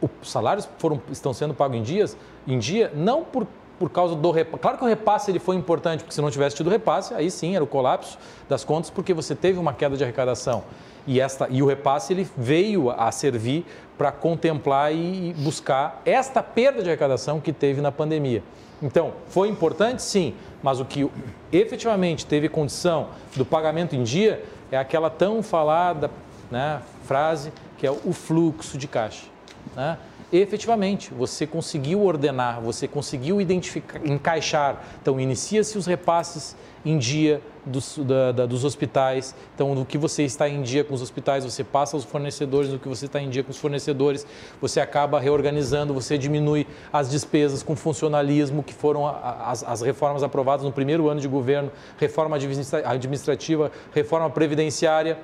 Os 0.00 0.30
salários 0.30 0.68
foram, 0.78 1.00
estão 1.10 1.32
sendo 1.32 1.54
pagos 1.54 1.76
em 1.76 1.82
dias, 1.82 2.16
em 2.46 2.58
dia, 2.58 2.92
não 2.94 3.24
por, 3.24 3.46
por 3.80 3.90
causa 3.90 4.14
do 4.14 4.30
repasse. 4.30 4.62
Claro 4.62 4.78
que 4.78 4.84
o 4.84 4.86
repasse 4.86 5.30
ele 5.30 5.40
foi 5.40 5.56
importante, 5.56 6.04
porque 6.04 6.14
se 6.14 6.20
não 6.20 6.30
tivesse 6.30 6.54
tido 6.54 6.70
repasse, 6.70 7.14
aí 7.14 7.30
sim 7.30 7.56
era 7.56 7.64
o 7.64 7.66
colapso 7.66 8.16
das 8.48 8.64
contas, 8.64 8.90
porque 8.90 9.12
você 9.12 9.34
teve 9.34 9.58
uma 9.58 9.72
queda 9.72 9.96
de 9.96 10.04
arrecadação. 10.04 10.62
E, 11.06 11.20
esta, 11.20 11.48
e 11.50 11.62
o 11.62 11.66
repasse 11.66 12.12
ele 12.12 12.28
veio 12.36 12.90
a 12.90 13.10
servir 13.10 13.64
para 13.98 14.12
contemplar 14.12 14.94
e 14.94 15.34
buscar 15.36 16.00
esta 16.06 16.42
perda 16.42 16.82
de 16.82 16.88
arrecadação 16.88 17.40
que 17.40 17.52
teve 17.52 17.80
na 17.80 17.92
pandemia. 17.92 18.42
Então, 18.80 19.12
foi 19.28 19.48
importante? 19.48 20.02
Sim, 20.02 20.34
mas 20.62 20.78
o 20.78 20.84
que 20.84 21.10
efetivamente 21.52 22.24
teve 22.24 22.48
condição 22.48 23.08
do 23.36 23.44
pagamento 23.44 23.96
em 23.96 24.04
dia 24.04 24.44
é 24.70 24.78
aquela 24.78 25.10
tão 25.10 25.42
falada 25.42 26.10
né, 26.50 26.80
frase 27.02 27.52
que 27.76 27.86
é 27.86 27.90
o 27.90 28.12
fluxo 28.12 28.78
de 28.78 28.86
caixa. 28.86 29.26
Né? 29.74 29.98
efetivamente 30.32 31.12
você 31.12 31.46
conseguiu 31.46 32.02
ordenar, 32.02 32.60
você 32.60 32.86
conseguiu 32.86 33.40
identificar, 33.40 34.04
encaixar. 34.06 34.82
Então, 35.00 35.18
inicia-se 35.18 35.78
os 35.78 35.86
repasses 35.86 36.56
em 36.84 36.98
dia 36.98 37.40
dos, 37.68 37.98
da, 37.98 38.32
da, 38.32 38.46
dos 38.46 38.64
hospitais. 38.64 39.34
Então, 39.54 39.74
no 39.74 39.84
que 39.84 39.96
você 39.96 40.24
está 40.24 40.48
em 40.48 40.62
dia 40.62 40.82
com 40.82 40.94
os 40.94 41.02
hospitais, 41.02 41.44
você 41.44 41.62
passa 41.62 41.96
aos 41.96 42.04
fornecedores, 42.04 42.70
no 42.70 42.78
que 42.78 42.88
você 42.88 43.06
está 43.06 43.20
em 43.20 43.28
dia 43.28 43.44
com 43.44 43.50
os 43.50 43.58
fornecedores, 43.58 44.26
você 44.60 44.80
acaba 44.80 45.20
reorganizando, 45.20 45.94
você 45.94 46.18
diminui 46.18 46.66
as 46.92 47.10
despesas 47.10 47.62
com 47.62 47.76
funcionalismo, 47.76 48.62
que 48.62 48.74
foram 48.74 49.06
as, 49.06 49.62
as 49.62 49.80
reformas 49.82 50.22
aprovadas 50.22 50.64
no 50.64 50.72
primeiro 50.72 51.08
ano 51.08 51.20
de 51.20 51.28
governo, 51.28 51.70
reforma 51.98 52.36
administrativa, 52.36 53.70
reforma 53.94 54.28
previdenciária. 54.30 55.18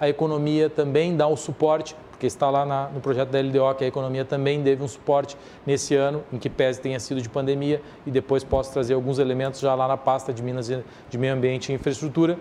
A 0.00 0.08
economia 0.08 0.68
também 0.68 1.16
dá 1.16 1.26
o 1.26 1.36
suporte 1.36 1.94
porque 2.22 2.28
está 2.28 2.48
lá 2.48 2.64
na, 2.64 2.86
no 2.86 3.00
projeto 3.00 3.30
da 3.30 3.40
LDO 3.40 3.74
que 3.74 3.82
a 3.82 3.86
economia 3.88 4.24
também 4.24 4.62
deve 4.62 4.80
um 4.80 4.86
suporte 4.86 5.36
nesse 5.66 5.96
ano, 5.96 6.22
em 6.32 6.38
que 6.38 6.48
pese 6.48 6.80
tenha 6.80 7.00
sido 7.00 7.20
de 7.20 7.28
pandemia, 7.28 7.82
e 8.06 8.12
depois 8.12 8.44
posso 8.44 8.72
trazer 8.72 8.94
alguns 8.94 9.18
elementos 9.18 9.58
já 9.58 9.74
lá 9.74 9.88
na 9.88 9.96
pasta 9.96 10.32
de 10.32 10.40
Minas 10.40 10.68
de 10.68 11.18
Meio 11.18 11.34
Ambiente 11.34 11.72
e 11.72 11.74
Infraestrutura, 11.74 12.38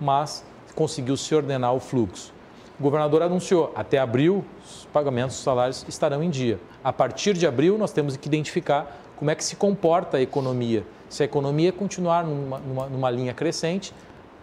mas 0.00 0.44
conseguiu 0.76 1.16
se 1.16 1.34
ordenar 1.34 1.74
o 1.74 1.80
fluxo. 1.80 2.32
O 2.78 2.84
governador 2.84 3.22
anunciou, 3.22 3.72
até 3.74 3.98
abril, 3.98 4.44
os 4.64 4.86
pagamentos 4.92 5.34
dos 5.34 5.42
salários 5.42 5.84
estarão 5.88 6.22
em 6.22 6.30
dia. 6.30 6.60
A 6.84 6.92
partir 6.92 7.34
de 7.34 7.48
abril, 7.48 7.76
nós 7.76 7.90
temos 7.90 8.16
que 8.16 8.28
identificar 8.28 8.96
como 9.16 9.28
é 9.28 9.34
que 9.34 9.42
se 9.42 9.56
comporta 9.56 10.18
a 10.18 10.22
economia. 10.22 10.84
Se 11.08 11.24
a 11.24 11.26
economia 11.26 11.72
continuar 11.72 12.24
numa, 12.24 12.58
numa, 12.60 12.86
numa 12.86 13.10
linha 13.10 13.34
crescente, 13.34 13.92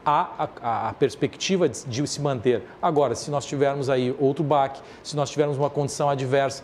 há 0.08 0.48
a, 0.62 0.90
a, 0.90 0.94
perspectiva 0.94 1.68
de, 1.68 1.84
de, 1.86 2.08
se 2.08 2.22
manter. 2.22 2.64
Agora, 2.82 3.14
se 3.14 3.30
nós 3.30 3.46
tivermos 3.46 3.90
aí 3.90 4.16
outro 4.18 4.42
baque, 4.42 4.82
se 5.04 5.18
nós 5.18 5.30
tivermos 5.30 5.58
uma 5.58 5.70
condição 5.70 6.10
adversa 6.10 6.64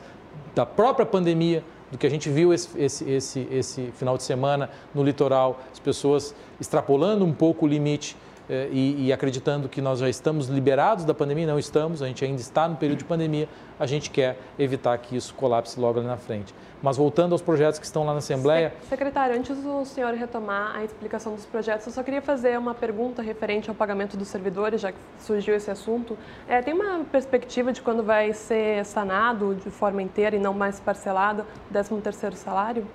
da 0.56 0.66
própria 0.66 1.06
pandemia, 1.06 1.62
do 1.92 1.98
que 1.98 2.08
a 2.08 2.10
gente 2.10 2.30
viu 2.30 2.54
esse, 2.54 2.70
esse, 2.82 3.04
esse, 3.04 3.48
esse 3.52 3.92
final 3.98 4.18
de 4.18 4.24
semana 4.24 4.70
no 4.96 5.04
litoral, 5.04 5.60
as 5.72 5.78
pessoas 5.78 6.34
extrapolando 6.60 7.26
um 7.26 7.34
pouco 7.34 7.66
o 7.66 7.70
limite, 7.70 8.16
e, 8.50 9.08
e, 9.08 9.14
acreditando 9.14 9.70
que 9.70 9.82
nós 9.82 10.00
já 10.00 10.10
estamos 10.10 10.48
liberados 10.48 11.06
da 11.06 11.14
pandemia, 11.14 11.48
não 11.48 11.58
estamos, 11.58 12.02
a 12.02 12.08
gente 12.08 12.26
ainda 12.26 12.42
está 12.42 12.68
no 12.68 12.76
período 12.76 13.00
de 13.00 13.06
pandemia, 13.06 13.48
a 13.80 13.86
gente 13.86 14.10
quer 14.10 14.38
evitar 14.60 14.98
que 14.98 15.16
isso 15.16 15.34
colapse 15.34 15.80
logo 15.80 16.00
ali 16.00 16.08
na 16.08 16.18
frente. 16.18 16.54
Mas 16.82 16.98
voltando 16.98 17.32
aos 17.32 17.42
projetos 17.42 17.80
que 17.80 17.86
estão 17.86 18.06
lá 18.06 18.12
na 18.12 18.18
Assembleia. 18.18 18.74
Secretário, 18.90 19.36
antes 19.36 19.58
do 19.58 19.86
senhor 19.86 20.14
retomar 20.14 20.76
a 20.76 20.84
explicação 20.84 21.34
dos 21.34 21.46
projetos, 21.46 21.88
eu 21.88 21.94
só 21.94 22.04
queria 22.04 22.22
fazer 22.22 22.60
uma 22.60 22.76
pergunta 22.76 23.22
referente 23.22 23.70
ao 23.70 23.76
pagamento 23.76 24.18
dos 24.18 24.28
servidores, 24.28 24.82
já 24.82 24.92
que 24.92 24.98
surgiu 25.20 25.56
esse 25.56 25.72
assunto. 25.72 26.18
É, 26.48 26.62
tem 26.62 26.74
uma 26.74 27.06
perspectiva 27.06 27.72
de 27.72 27.82
quando 27.82 28.04
vai 28.04 28.34
ser 28.34 28.84
sanado 28.84 29.56
de 29.56 29.70
forma 29.70 30.02
inteira 30.02 30.36
e 30.36 30.40
não 30.40 30.54
mais 30.54 30.82
parcelada 30.82 31.46
o 31.72 31.74
13º 31.74 32.34
salário? 32.34 32.86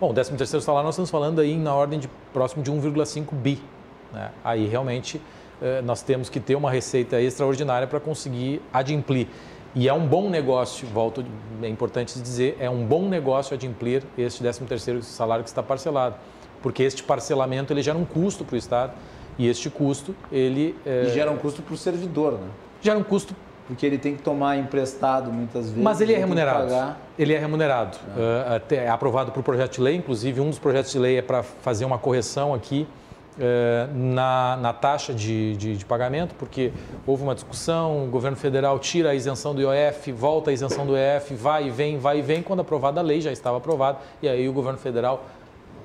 Bom, 0.00 0.10
o 0.10 0.14
13º 0.14 0.60
salário 0.60 0.84
nós 0.84 0.96
estamos 0.96 1.10
falando 1.10 1.40
aí 1.40 1.56
na 1.56 1.72
ordem 1.72 2.00
de 2.00 2.08
próximo 2.32 2.62
de 2.64 2.72
1,5 2.72 3.32
bi. 3.32 3.62
Né? 4.14 4.30
Aí 4.42 4.66
realmente 4.66 5.20
eh, 5.60 5.82
nós 5.82 6.02
temos 6.02 6.28
que 6.28 6.40
ter 6.40 6.54
uma 6.54 6.70
receita 6.70 7.20
extraordinária 7.20 7.86
para 7.86 8.00
conseguir 8.00 8.62
adimplir. 8.72 9.26
E 9.74 9.88
é 9.88 9.92
um 9.92 10.06
bom 10.06 10.30
negócio, 10.30 10.86
volto, 10.86 11.24
é 11.60 11.68
importante 11.68 12.18
dizer, 12.20 12.56
é 12.60 12.70
um 12.70 12.86
bom 12.86 13.08
negócio 13.08 13.54
adimplir 13.54 14.04
este 14.16 14.42
13º 14.42 15.02
salário 15.02 15.42
que 15.42 15.50
está 15.50 15.64
parcelado, 15.64 16.14
porque 16.62 16.84
este 16.84 17.02
parcelamento 17.02 17.72
ele 17.72 17.82
gera 17.82 17.98
um 17.98 18.04
custo 18.04 18.44
para 18.44 18.54
o 18.54 18.56
Estado 18.56 18.92
e 19.36 19.48
este 19.48 19.68
custo 19.68 20.14
ele... 20.30 20.76
É... 20.86 21.06
E 21.08 21.10
gera 21.10 21.30
um 21.30 21.36
custo 21.36 21.60
para 21.60 21.74
o 21.74 21.76
servidor, 21.76 22.34
né? 22.34 22.48
Gera 22.80 22.96
um 22.96 23.02
custo 23.02 23.34
porque 23.66 23.84
ele 23.86 23.96
tem 23.96 24.14
que 24.14 24.22
tomar 24.22 24.58
emprestado 24.58 25.32
muitas 25.32 25.64
vezes. 25.70 25.82
Mas 25.82 26.00
ele 26.00 26.12
é 26.12 26.18
remunerado. 26.18 26.96
Ele 27.18 27.32
é 27.32 27.38
remunerado. 27.38 27.96
É. 28.70 28.74
é 28.74 28.88
aprovado 28.88 29.32
por 29.32 29.42
projeto 29.42 29.76
de 29.76 29.80
lei, 29.80 29.96
inclusive 29.96 30.40
um 30.40 30.50
dos 30.50 30.58
projetos 30.58 30.92
de 30.92 30.98
lei 30.98 31.16
é 31.16 31.22
para 31.22 31.42
fazer 31.42 31.84
uma 31.84 31.98
correção 31.98 32.52
aqui 32.52 32.86
é, 33.38 33.88
na, 33.92 34.56
na, 34.56 34.72
taxa 34.72 35.12
de, 35.12 35.56
de, 35.56 35.76
de, 35.76 35.84
pagamento, 35.84 36.34
porque 36.36 36.72
houve 37.06 37.22
uma 37.22 37.34
discussão, 37.34 38.04
o 38.04 38.10
governo 38.10 38.36
federal 38.36 38.78
tira 38.78 39.10
a 39.10 39.14
isenção 39.14 39.54
do 39.54 39.60
IOF, 39.60 40.12
volta 40.12 40.50
a 40.50 40.52
isenção 40.52 40.86
do 40.86 40.96
IOF, 40.96 41.34
vai 41.34 41.66
e 41.66 41.70
vem, 41.70 41.98
vai 41.98 42.18
e 42.18 42.22
vem. 42.22 42.42
Quando 42.42 42.60
aprovada 42.60 43.00
a 43.00 43.02
lei, 43.02 43.20
já 43.20 43.32
estava 43.32 43.58
aprovado, 43.58 43.98
e 44.22 44.28
aí 44.28 44.48
o 44.48 44.52
governo 44.52 44.78
federal 44.78 45.24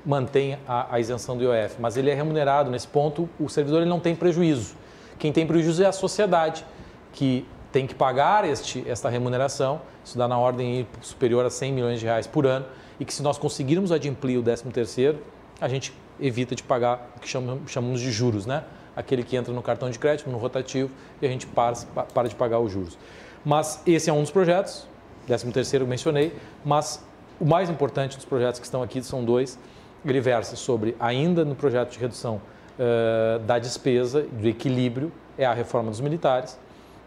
mantém 0.04 0.58
a, 0.66 0.94
a 0.94 1.00
isenção 1.00 1.36
do 1.36 1.44
IOF. 1.44 1.76
Mas 1.80 1.96
ele 1.96 2.10
é 2.10 2.14
remunerado, 2.14 2.70
nesse 2.70 2.86
ponto, 2.86 3.28
o 3.38 3.48
servidor 3.48 3.82
ele 3.82 3.90
não 3.90 4.00
tem 4.00 4.14
prejuízo. 4.14 4.74
Quem 5.18 5.32
tem 5.32 5.46
prejuízo 5.46 5.82
é 5.82 5.86
a 5.86 5.92
sociedade, 5.92 6.64
que 7.12 7.46
tem 7.72 7.86
que 7.86 7.94
pagar 7.94 8.44
este, 8.44 8.84
esta 8.88 9.08
remuneração, 9.08 9.80
isso 10.04 10.16
dá 10.16 10.26
na 10.26 10.38
ordem 10.38 10.86
superior 11.00 11.44
a 11.44 11.50
100 11.50 11.72
milhões 11.72 12.00
de 12.00 12.06
reais 12.06 12.26
por 12.26 12.46
ano, 12.46 12.66
e 12.98 13.04
que 13.04 13.12
se 13.12 13.22
nós 13.22 13.38
conseguirmos 13.38 13.92
adimplir 13.92 14.38
o 14.38 14.42
13 14.42 14.64
terceiro, 14.70 15.18
a 15.60 15.68
gente 15.68 15.92
evita 16.20 16.54
de 16.54 16.62
pagar 16.62 17.12
o 17.16 17.20
que 17.20 17.28
chamamos 17.28 18.00
de 18.00 18.10
juros, 18.10 18.46
né? 18.46 18.64
Aquele 18.94 19.22
que 19.22 19.36
entra 19.36 19.52
no 19.52 19.62
cartão 19.62 19.88
de 19.90 19.98
crédito, 19.98 20.28
no 20.28 20.38
rotativo, 20.38 20.90
e 21.20 21.26
a 21.26 21.28
gente 21.28 21.46
para, 21.46 21.74
para 22.12 22.28
de 22.28 22.34
pagar 22.34 22.58
os 22.58 22.70
juros. 22.70 22.98
Mas 23.44 23.82
esse 23.86 24.10
é 24.10 24.12
um 24.12 24.20
dos 24.20 24.30
projetos, 24.30 24.86
13 25.26 25.50
terceiro 25.52 25.86
mencionei, 25.86 26.34
mas 26.64 27.02
o 27.40 27.44
mais 27.44 27.70
importante 27.70 28.16
dos 28.16 28.24
projetos 28.24 28.60
que 28.60 28.66
estão 28.66 28.82
aqui 28.82 29.02
são 29.02 29.24
dois. 29.24 29.58
Ele 30.04 30.20
versa 30.20 30.56
sobre, 30.56 30.96
ainda 30.98 31.44
no 31.44 31.54
projeto 31.54 31.92
de 31.92 31.98
redução 31.98 32.40
uh, 32.78 33.38
da 33.40 33.58
despesa, 33.58 34.22
do 34.22 34.48
equilíbrio, 34.48 35.12
é 35.36 35.44
a 35.44 35.52
reforma 35.52 35.90
dos 35.90 36.00
militares, 36.00 36.58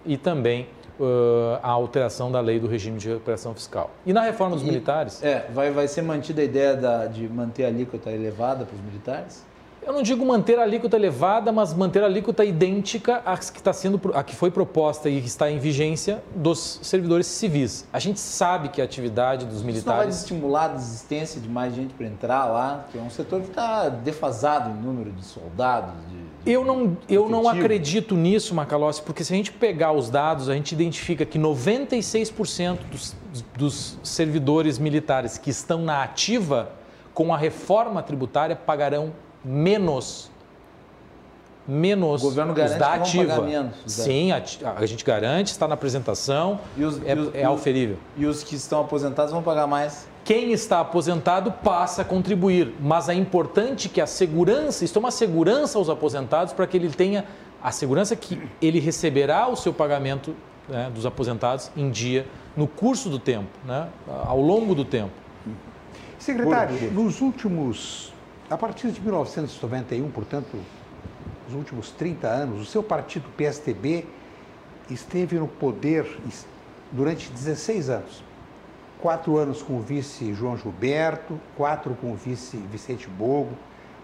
e 0.06 0.18
também 0.18 0.68
uh, 1.00 1.60
a 1.62 1.70
alteração 1.70 2.32
da 2.32 2.40
lei 2.40 2.60
do 2.60 2.68
regime 2.68 2.98
de 2.98 3.10
recuperação 3.10 3.54
fiscal. 3.54 3.92
E 4.06 4.14
na 4.14 4.22
reforma 4.22 4.56
dos 4.56 4.64
e, 4.64 4.68
militares. 4.68 5.24
É, 5.24 5.48
vai, 5.54 5.72
vai 5.72 5.88
ser 5.88 6.02
mantida 6.02 6.42
a 6.42 6.46
ideia 6.46 6.76
da, 6.76 7.06
de 7.08 7.28
manter 7.28 7.66
a 7.66 7.68
alíquota 7.68 8.12
elevada 8.12 8.66
para 8.66 8.76
os 8.76 8.82
militares? 8.82 9.44
Eu 9.86 9.92
não 9.92 10.02
digo 10.02 10.26
manter 10.26 10.58
a 10.60 10.64
alíquota 10.64 10.96
elevada, 10.96 11.52
mas 11.52 11.74
manter 11.74 12.02
a 12.04 12.06
alíquota 12.06 12.46
idêntica 12.46 13.22
à 13.26 13.38
que, 13.38 13.58
está 13.58 13.74
sendo, 13.74 14.00
à 14.14 14.24
que 14.24 14.34
foi 14.34 14.50
proposta 14.50 15.10
e 15.10 15.18
está 15.20 15.52
em 15.52 15.60
vigência 15.60 16.24
dos 16.34 16.80
servidores 16.82 17.28
civis. 17.28 17.86
A 17.92 18.00
gente 18.00 18.20
sabe 18.20 18.70
que 18.70 18.82
a 18.82 18.86
atividade 18.86 19.46
dos 19.46 19.62
militares. 19.62 19.76
Isso 19.78 19.90
não 19.90 19.98
vai 19.98 20.08
estimular 20.08 20.66
a 20.66 20.68
desistência 20.70 21.42
de 21.42 21.50
mais 21.50 21.76
gente 21.76 21.94
para 21.94 22.08
entrar 22.08 22.46
lá, 22.46 22.86
que 22.92 22.98
é 22.98 23.02
um 23.02 23.10
setor 23.10 23.42
que 23.42 23.50
está 23.50 23.90
defasado 23.90 24.70
em 24.70 24.82
número 24.82 25.12
de 25.12 25.24
soldados, 25.24 25.94
de 26.10 26.33
eu 26.46 26.66
não, 26.66 26.98
eu 27.08 27.30
não 27.30 27.48
acredito 27.48 28.16
nisso, 28.16 28.54
Macalossi, 28.54 29.02
porque 29.02 29.24
se 29.24 29.34
a 29.34 29.36
gente 29.36 29.52
pegar 29.52 29.94
os 29.94 30.10
dados, 30.10 30.50
a 30.50 30.54
gente 30.54 30.74
identifica 30.74 31.26
que 31.26 31.40
96% 31.40 32.80
dos, 32.92 33.16
dos 33.58 33.98
servidores 34.04 34.78
militares 34.78 35.38
que 35.38 35.50
estão 35.50 35.82
na 35.82 36.04
ativa, 36.04 36.72
com 37.14 37.34
a 37.34 37.38
reforma 37.38 38.04
tributária, 38.04 38.56
pagarão 38.56 39.14
menos 39.44 40.30
menos 41.68 42.22
o 42.22 42.26
governo 42.26 42.54
garante 42.54 42.74
os 42.74 42.80
da 42.80 42.94
ativa. 42.94 43.42
Menos, 43.42 43.76
Sim, 43.86 44.32
a, 44.32 44.44
a, 44.76 44.86
gente 44.86 45.04
garante, 45.04 45.52
está 45.52 45.68
na 45.68 45.74
apresentação, 45.74 46.60
e 46.78 46.84
os, 46.84 47.02
é, 47.04 47.14
e 47.14 47.20
os, 47.20 47.36
é 47.36 47.44
auferível. 47.44 47.98
E 48.18 48.26
os 48.26 48.44
que 48.44 48.56
estão 48.56 48.82
aposentados 48.82 49.32
vão 49.32 49.42
pagar 49.42 49.68
mais? 49.68 50.08
quem 50.24 50.54
está 50.54 50.80
aposentado 50.80 51.52
passa 51.52 52.02
a 52.02 52.06
contribuir, 52.06 52.74
mas 52.80 53.10
é 53.10 53.14
importante 53.14 53.90
que 53.90 54.00
a 54.00 54.08
segurança, 54.08 54.86
isto 54.86 54.98
é 54.98 55.00
uma 55.00 55.12
segurança 55.12 55.78
aos 55.78 55.90
aposentados 55.90 56.54
para 56.54 56.66
que 56.66 56.78
ele 56.78 56.90
tenha 56.90 57.26
a 57.62 57.72
segurança 57.72 58.16
que 58.16 58.42
ele 58.62 58.80
receberá 58.80 59.48
o 59.48 59.56
seu 59.56 59.74
pagamento 59.74 60.36
né, 60.68 60.90
dos 60.94 61.06
aposentados 61.06 61.70
em 61.76 61.90
dia, 61.90 62.26
no 62.56 62.68
curso 62.68 63.10
do 63.10 63.20
tempo, 63.20 63.50
né, 63.66 63.88
ao 64.26 64.40
longo 64.40 64.74
do 64.74 64.86
tempo. 64.86 65.12
Secretário, 66.18 66.92
nos 66.92 67.20
últimos, 67.20 68.14
a 68.50 68.58
partir 68.58 68.92
de 68.92 69.02
1991, 69.02 70.10
portanto, 70.10 70.58
nos 71.46 71.56
últimos 71.56 71.92
30 71.92 72.28
anos, 72.28 72.62
o 72.62 72.66
seu 72.66 72.84
partido 72.84 73.28
PSTB 73.38 74.06
esteve 74.90 75.38
no 75.38 75.48
poder 75.48 76.06
durante 76.92 77.32
16 77.32 77.90
anos 77.90 78.24
quatro 79.04 79.38
anos 79.38 79.62
com 79.62 79.74
o 79.74 79.82
vice 79.82 80.34
João 80.34 80.56
Gilberto, 80.56 81.38
quatro 81.58 81.94
com 81.94 82.14
o 82.14 82.16
vice 82.16 82.56
Vicente 82.56 83.06
Bogo, 83.10 83.52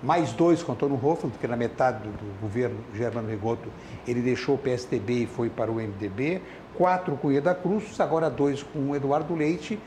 mais 0.03 0.33
dois 0.33 0.61
com 0.61 0.73
Antônio 0.73 0.99
Hoffmann, 1.01 1.31
porque 1.31 1.47
na 1.47 1.55
metade 1.55 1.99
do, 2.03 2.09
do 2.09 2.41
governo 2.41 2.75
Germano 2.93 3.29
Rigoto 3.29 3.69
ele 4.05 4.19
deixou 4.19 4.55
o 4.55 4.57
PSDB 4.57 5.23
e 5.23 5.25
foi 5.25 5.49
para 5.49 5.71
o 5.71 5.75
MDB, 5.75 6.41
quatro 6.75 7.15
com 7.15 7.31
Ieda 7.31 7.55
Cruz, 7.55 7.97
agora 7.97 8.29
dois 8.29 8.61
com 8.61 8.93
Eduardo 8.93 9.33
Leite, 9.33 9.79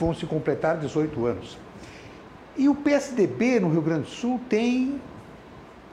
vão 0.00 0.12
se 0.12 0.26
completar 0.26 0.78
18 0.78 1.24
anos. 1.24 1.56
E 2.56 2.68
o 2.68 2.74
PSDB 2.74 3.60
no 3.60 3.70
Rio 3.70 3.82
Grande 3.82 4.02
do 4.02 4.08
Sul 4.08 4.40
tem 4.48 5.00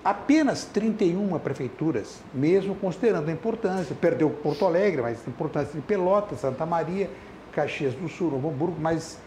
apenas 0.04 0.66
31 0.66 1.40
prefeituras, 1.40 2.20
mesmo 2.34 2.76
considerando 2.76 3.30
a 3.30 3.32
importância. 3.32 3.96
Perdeu 4.00 4.30
Porto 4.30 4.66
Alegre, 4.66 5.02
mas 5.02 5.20
a 5.26 5.30
importância 5.30 5.74
de 5.74 5.82
Pelotas, 5.82 6.40
Santa 6.40 6.66
Maria, 6.66 7.10
Caxias 7.52 7.94
do 7.94 8.10
Sul, 8.10 8.32
Novo 8.32 8.50
Hamburgo, 8.50 8.76
mas 8.80 9.18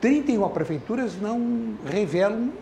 31 0.00 0.48
prefeituras 0.50 1.20
não 1.20 1.74
revelam 1.84 2.52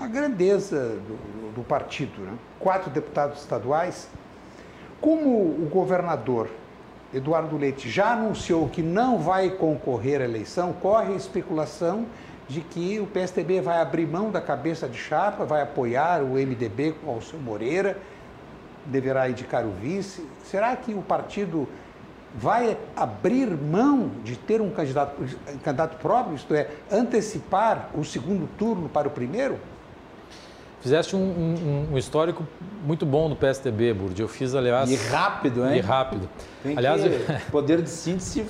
a 0.00 0.06
grandeza 0.06 0.96
do, 1.06 1.54
do 1.54 1.62
partido. 1.62 2.20
Né? 2.20 2.32
Quatro 2.58 2.90
deputados 2.90 3.40
estaduais. 3.40 4.08
Como 5.00 5.30
o 5.30 5.68
governador 5.72 6.48
Eduardo 7.14 7.56
Leite 7.56 7.88
já 7.88 8.12
anunciou 8.12 8.68
que 8.68 8.82
não 8.82 9.18
vai 9.18 9.50
concorrer 9.50 10.20
à 10.20 10.24
eleição, 10.24 10.72
corre 10.72 11.14
a 11.14 11.16
especulação 11.16 12.06
de 12.48 12.62
que 12.62 12.98
o 12.98 13.06
PSDB 13.06 13.60
vai 13.60 13.80
abrir 13.80 14.06
mão 14.06 14.30
da 14.30 14.40
cabeça 14.40 14.88
de 14.88 14.98
chapa, 14.98 15.44
vai 15.44 15.60
apoiar 15.60 16.22
o 16.22 16.34
MDB 16.34 16.92
com 16.92 17.10
o 17.10 17.14
Alceu 17.14 17.38
Moreira, 17.38 17.98
deverá 18.86 19.28
indicar 19.28 19.66
o 19.66 19.70
vice. 19.70 20.26
Será 20.44 20.74
que 20.74 20.94
o 20.94 21.02
partido 21.02 21.68
vai 22.34 22.76
abrir 22.96 23.48
mão 23.50 24.10
de 24.24 24.36
ter 24.36 24.62
um 24.62 24.70
candidato, 24.70 25.22
um 25.22 25.58
candidato 25.58 25.98
próprio, 25.98 26.36
isto 26.36 26.54
é, 26.54 26.68
antecipar 26.90 27.90
o 27.94 28.02
segundo 28.02 28.48
turno 28.56 28.88
para 28.88 29.08
o 29.08 29.10
primeiro? 29.10 29.58
Fizeste 30.80 31.16
um, 31.16 31.20
um, 31.20 31.88
um 31.92 31.98
histórico 31.98 32.46
muito 32.84 33.04
bom 33.04 33.28
do 33.28 33.36
PSDB, 33.36 33.92
Burdi. 33.92 34.22
Eu 34.22 34.28
fiz, 34.28 34.54
aliás. 34.54 34.90
E 34.90 34.94
rápido, 34.94 35.66
hein? 35.66 35.78
E 35.78 35.80
rápido. 35.80 36.28
Tem 36.62 36.78
aliás, 36.78 37.02
que... 37.02 37.08
eu... 37.08 37.40
poder 37.50 37.82
de 37.82 37.90
síntese 37.90 38.46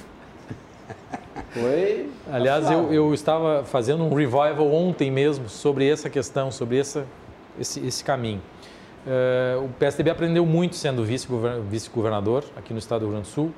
foi. 1.53 2.11
Aliás, 2.30 2.70
eu, 2.70 2.92
eu, 2.92 3.14
estava 3.14 3.64
fazendo 3.64 4.05
um 4.05 4.14
revival 4.14 4.72
ontem 4.72 5.11
mesmo 5.11 5.49
sobre 5.49 5.88
essa 5.88 6.11
questão, 6.11 6.51
sobre 6.51 6.78
essa, 6.78 7.07
esse, 7.59 7.84
esse 7.86 8.05
caminho. 8.05 8.42
Uh, 9.07 9.64
o 9.64 9.68
PSDB 9.78 10.11
aprendeu 10.11 10.44
muito 10.44 10.76
sendo 10.76 11.05
vice-governador 11.05 12.44
aqui 12.57 12.72
no 12.72 12.78
estado 12.78 13.01
do 13.01 13.07
Rio 13.07 13.12
Grande 13.14 13.28
do 13.28 13.32
Sul 13.32 13.53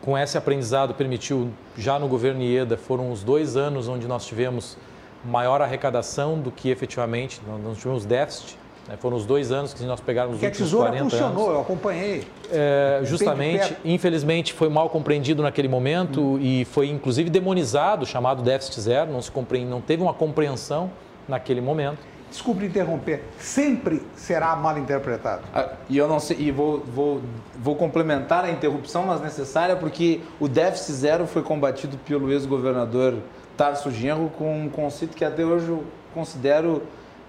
com 0.00 0.16
esse 0.16 0.38
aprendizado 0.38 0.94
permitiu, 0.94 1.50
já 1.76 1.98
no 1.98 2.08
governo 2.08 2.42
Ieda, 2.42 2.76
foram 2.76 3.12
os 3.12 3.22
dois 3.22 3.56
anos 3.56 3.86
onde 3.86 4.08
nós 4.08 4.24
tivemos 4.24 4.76
maior 5.24 5.60
arrecadação 5.60 6.40
do 6.40 6.50
que 6.50 6.70
efetivamente, 6.70 7.40
nós 7.62 7.78
tivemos 7.78 8.06
déficit. 8.06 8.56
Né? 8.88 8.96
Foram 8.98 9.16
os 9.16 9.24
dois 9.24 9.52
anos 9.52 9.72
que 9.72 9.82
nós 9.84 10.00
pegarmos 10.00 10.36
os 10.36 10.42
últimos 10.42 10.72
40 10.72 10.98
anos. 10.98 11.12
funcionou, 11.12 11.52
eu 11.52 11.60
acompanhei. 11.60 12.26
É, 12.50 13.00
justamente, 13.04 13.76
infelizmente, 13.84 14.52
foi 14.52 14.68
mal 14.68 14.88
compreendido 14.90 15.42
naquele 15.42 15.68
momento 15.68 16.20
hum. 16.20 16.38
e 16.40 16.64
foi 16.64 16.88
inclusive 16.88 17.30
demonizado, 17.30 18.04
chamado 18.06 18.42
déficit 18.42 18.80
zero, 18.80 19.10
não, 19.10 19.22
se 19.22 19.30
compreende, 19.30 19.70
não 19.70 19.80
teve 19.80 20.02
uma 20.02 20.14
compreensão 20.14 20.90
naquele 21.28 21.60
momento. 21.60 21.98
desculpe 22.28 22.64
interromper, 22.64 23.24
sempre 23.38 24.02
será 24.16 24.54
mal 24.56 24.76
interpretado. 24.78 25.42
Ah, 25.54 25.70
e 25.88 25.96
eu 25.96 26.08
não 26.08 26.18
sei, 26.18 26.36
e 26.40 26.50
vou, 26.50 26.80
vou, 26.80 27.20
vou 27.56 27.76
complementar 27.76 28.44
a 28.44 28.50
interrupção, 28.50 29.04
mas 29.04 29.20
necessária, 29.20 29.76
porque 29.76 30.20
o 30.38 30.48
déficit 30.48 30.92
zero 30.92 31.26
foi 31.26 31.42
combatido 31.42 31.96
pelo 31.98 32.30
ex-governador 32.32 33.18
Tarso 33.56 33.90
Genro 33.90 34.30
com 34.38 34.64
um 34.64 34.68
conceito 34.68 35.16
que 35.16 35.24
até 35.24 35.44
hoje 35.44 35.68
eu 35.68 35.84
considero 36.14 36.82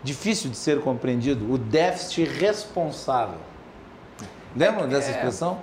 difícil 0.04 0.49
de 0.49 0.58
ser 0.58 0.82
compreendido, 0.82 1.52
o 1.52 1.58
déficit 1.58 2.24
responsável. 2.26 3.38
Lembram 4.56 4.88
dessa 4.88 5.10
É. 5.10 5.12
expressão? 5.12 5.60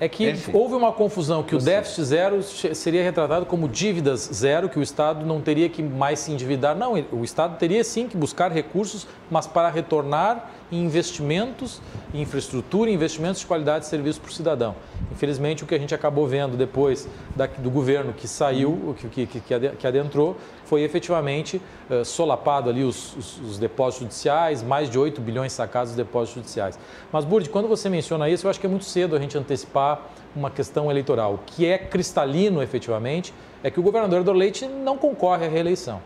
É 0.00 0.08
que 0.08 0.28
Enfim. 0.28 0.50
houve 0.52 0.74
uma 0.74 0.92
confusão 0.92 1.44
que 1.44 1.54
o 1.54 1.58
déficit 1.60 2.02
zero 2.04 2.42
seria 2.42 3.02
retratado 3.04 3.46
como 3.46 3.68
dívidas 3.68 4.28
zero, 4.34 4.68
que 4.68 4.76
o 4.76 4.82
Estado 4.82 5.24
não 5.24 5.40
teria 5.40 5.68
que 5.68 5.84
mais 5.84 6.18
se 6.18 6.32
endividar. 6.32 6.74
Não, 6.74 6.94
o 7.12 7.22
Estado 7.22 7.56
teria 7.58 7.84
sim 7.84 8.08
que 8.08 8.16
buscar 8.16 8.50
recursos, 8.50 9.06
mas 9.30 9.46
para 9.46 9.68
retornar 9.70 10.50
em 10.72 10.82
investimentos, 10.84 11.80
em 12.12 12.22
infraestrutura, 12.22 12.90
investimentos 12.90 13.40
de 13.40 13.46
qualidade 13.46 13.84
de 13.84 13.90
serviço 13.90 14.20
para 14.20 14.30
o 14.30 14.32
cidadão. 14.34 14.74
Infelizmente, 15.12 15.62
o 15.62 15.66
que 15.66 15.74
a 15.74 15.78
gente 15.78 15.94
acabou 15.94 16.26
vendo 16.26 16.56
depois 16.56 17.08
da- 17.36 17.46
do 17.46 17.70
governo 17.70 18.12
que 18.12 18.26
saiu, 18.26 18.94
que, 19.10 19.26
que, 19.26 19.40
que 19.40 19.54
ade- 19.54 19.70
que 19.78 19.86
adentrou, 19.86 20.36
foi 20.64 20.82
efetivamente 20.82 21.60
eh, 21.90 22.02
solapado 22.04 22.68
ali 22.70 22.82
os, 22.82 23.14
os- 23.16 23.40
os 23.40 23.58
depósitos 23.58 24.00
judiciais, 24.06 24.62
mais 24.62 24.88
de 24.90 24.98
8 24.98 25.20
bilhões 25.20 25.52
sacados 25.52 25.90
dos 25.90 25.96
depósitos 25.96 26.34
judiciais. 26.42 26.78
Mas, 27.12 27.24
Burdi, 27.24 27.48
quando 27.48 27.68
você 27.68 27.88
menciona 27.88 28.28
isso, 28.28 28.46
eu 28.46 28.50
acho 28.50 28.58
que 28.58 28.66
é 28.66 28.68
muito 28.68 28.84
cedo 28.84 29.14
a 29.14 29.18
gente 29.20 29.36
antecipar 29.38 30.00
uma 30.34 30.50
questão 30.50 30.90
eleitoral. 30.90 31.34
O 31.34 31.38
que 31.46 31.66
é 31.66 31.78
cristalino, 31.78 32.62
efetivamente, 32.62 33.32
é 33.62 33.70
que 33.70 33.78
o 33.78 33.82
governador 33.82 34.22
do 34.24 34.32
Leite 34.32 34.66
não 34.66 34.96
concorre 34.98 35.46
à 35.46 35.48
reeleição. 35.48 36.00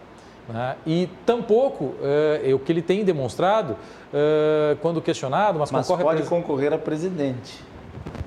né? 0.49 0.76
E 0.86 1.09
tampouco 1.26 1.94
eh, 2.03 2.53
o 2.55 2.59
que 2.59 2.72
ele 2.72 2.80
tem 2.82 3.05
demonstrado, 3.05 3.76
eh, 4.14 4.76
quando 4.80 5.01
questionado, 5.03 5.59
mas, 5.59 5.70
Mas 5.70 5.86
concorre 5.86 6.03
a 6.03 6.05
pode 6.07 6.16
presi- 6.18 6.30
concorrer 6.30 6.72
a 6.72 6.78
presidente. 6.78 7.62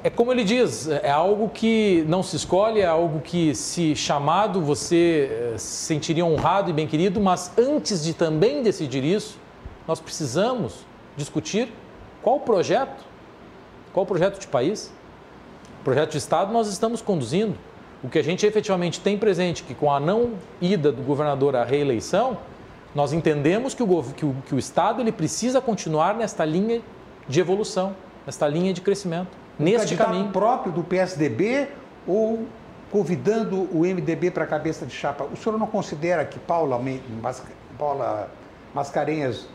É 0.04 0.10
como 0.10 0.32
ele 0.32 0.44
diz, 0.44 0.88
é 0.88 1.12
algo 1.12 1.50
que 1.50 2.04
não 2.08 2.24
se 2.24 2.36
escolhe, 2.36 2.82
é 2.82 2.86
algo 2.86 3.20
que, 3.20 3.54
se 3.54 3.96
chamado, 3.96 4.60
você 4.62 5.30
eh, 5.32 5.58
se 5.58 5.86
sentiria 5.86 6.26
honrado 6.26 6.70
e 6.70 6.74
bem 6.74 6.88
querido, 6.88 7.22
mas 7.22 7.52
antes 7.58 8.04
de 8.04 8.14
também 8.14 8.64
decidir 8.64 9.04
isso, 9.04 9.38
nós 9.88 10.00
precisamos 10.00 10.86
discutir 11.16 11.72
qual 12.22 12.40
projeto, 12.40 13.04
qual 13.94 14.06
projeto 14.06 14.40
de 14.40 14.48
país, 14.48 14.92
projeto 15.84 16.12
de 16.12 16.18
Estado 16.18 16.52
nós 16.52 16.68
estamos 16.68 17.02
conduzindo. 17.02 17.56
O 18.04 18.10
que 18.10 18.18
a 18.18 18.24
gente 18.24 18.46
efetivamente 18.46 19.00
tem 19.00 19.18
presente, 19.18 19.64
que 19.64 19.76
com 19.76 19.92
a 19.92 20.00
não 20.00 20.32
ida 20.60 20.92
do 20.92 21.04
governador 21.04 21.56
à 21.56 21.64
reeleição, 21.64 22.38
nós 22.96 23.14
entendemos 23.14 23.74
que 23.76 23.84
o, 23.84 24.04
que 24.04 24.26
o, 24.26 24.36
que 24.48 24.56
o 24.56 24.60
Estado 24.60 25.02
ele 25.02 25.12
precisa 25.12 25.62
continuar 25.62 26.16
nesta 26.16 26.44
linha 26.44 26.82
de 27.28 27.40
evolução, 27.40 27.96
nesta 28.26 28.48
linha 28.48 28.74
de 28.74 28.82
crescimento, 28.82 29.41
neste 29.58 29.96
caminho. 29.96 30.32
próprio 30.32 30.72
do 30.72 30.84
PSDB 30.84 31.68
ou 32.08 32.48
convidando 32.92 33.70
o 33.72 33.86
MDB 33.86 34.32
para 34.32 34.44
a 34.44 34.48
cabeça 34.48 34.86
de 34.86 34.94
chapa. 34.94 35.24
O 35.24 35.38
senhor 35.38 35.58
não 35.58 35.68
considera 35.68 36.26
que 36.26 36.38
Paula, 36.40 36.80
Paula 37.78 38.30
Mascarenhas, 38.74 39.48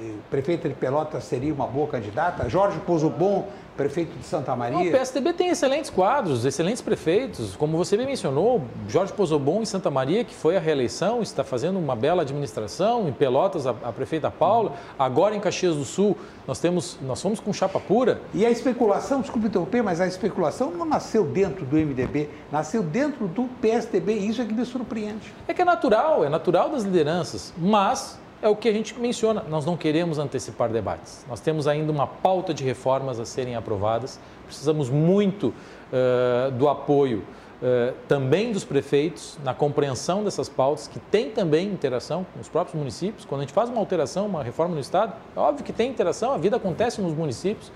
eh, 0.00 0.14
prefeita 0.30 0.68
de 0.68 0.74
Pelotas, 0.74 1.24
seria 1.24 1.52
uma 1.52 1.66
boa 1.66 1.88
candidata? 1.88 2.48
Jorge 2.48 2.78
Pozobon, 2.80 3.48
prefeito 3.78 4.18
de 4.18 4.24
Santa 4.24 4.54
Maria? 4.56 4.88
o 4.88 4.90
PSDB 4.90 5.32
tem 5.32 5.48
excelentes 5.48 5.88
quadros, 5.88 6.44
excelentes 6.44 6.82
prefeitos. 6.82 7.54
Como 7.56 7.76
você 7.76 7.96
bem 7.96 8.06
mencionou, 8.06 8.64
Jorge 8.88 9.12
Pozobon 9.12 9.62
em 9.62 9.64
Santa 9.64 9.88
Maria, 9.90 10.24
que 10.24 10.34
foi 10.34 10.56
à 10.56 10.60
reeleição, 10.60 11.22
está 11.22 11.44
fazendo 11.44 11.78
uma 11.78 11.94
bela 11.94 12.22
administração. 12.22 13.08
Em 13.08 13.12
Pelotas, 13.12 13.66
a, 13.66 13.70
a 13.70 13.92
prefeita 13.92 14.30
Paula. 14.30 14.74
Agora 14.98 15.36
em 15.36 15.40
Caxias 15.40 15.76
do 15.76 15.84
Sul, 15.84 16.16
nós 16.46 16.58
temos, 16.58 16.98
nós 17.00 17.22
fomos 17.22 17.38
com 17.38 17.52
chapa 17.52 17.78
pura. 17.78 18.20
E 18.34 18.44
a 18.44 18.50
especulação, 18.50 19.20
desculpe 19.20 19.46
interromper, 19.46 19.82
mas 19.82 20.00
a 20.00 20.06
especulação 20.06 20.72
não 20.72 20.84
nasceu 20.84 21.24
dentro 21.24 21.64
do 21.64 21.76
MDB, 21.76 22.28
nasceu 22.50 22.82
dentro 22.82 23.28
do 23.28 23.44
PSDB, 23.60 24.14
e 24.18 24.28
isso 24.28 24.42
é 24.42 24.44
que 24.44 24.52
me 24.52 24.64
surpreende. 24.64 25.32
É 25.46 25.54
que 25.54 25.62
é 25.62 25.64
natural, 25.64 26.24
é 26.24 26.28
natural 26.28 26.70
das 26.70 26.82
lideranças, 26.82 27.54
mas 27.56 28.18
é 28.40 28.48
o 28.48 28.54
que 28.54 28.68
a 28.68 28.72
gente 28.72 28.98
menciona, 28.98 29.44
nós 29.48 29.66
não 29.66 29.76
queremos 29.76 30.18
antecipar 30.18 30.68
debates. 30.68 31.24
Nós 31.28 31.40
temos 31.40 31.66
ainda 31.66 31.90
uma 31.90 32.06
pauta 32.06 32.54
de 32.54 32.62
reformas 32.64 33.18
a 33.18 33.24
serem 33.24 33.56
aprovadas, 33.56 34.18
precisamos 34.46 34.88
muito 34.88 35.52
eh, 35.92 36.50
do 36.52 36.68
apoio 36.68 37.24
eh, 37.60 37.92
também 38.06 38.52
dos 38.52 38.62
prefeitos 38.64 39.36
na 39.42 39.52
compreensão 39.52 40.22
dessas 40.22 40.48
pautas, 40.48 40.86
que 40.86 41.00
tem 41.00 41.30
também 41.30 41.66
interação 41.66 42.24
com 42.32 42.40
os 42.40 42.48
próprios 42.48 42.78
municípios. 42.78 43.24
Quando 43.24 43.40
a 43.40 43.44
gente 43.44 43.52
faz 43.52 43.68
uma 43.68 43.80
alteração, 43.80 44.26
uma 44.26 44.42
reforma 44.42 44.74
no 44.74 44.80
Estado, 44.80 45.12
é 45.36 45.40
óbvio 45.40 45.64
que 45.64 45.72
tem 45.72 45.90
interação, 45.90 46.32
a 46.32 46.38
vida 46.38 46.56
acontece 46.56 47.00
nos 47.00 47.14
municípios. 47.14 47.72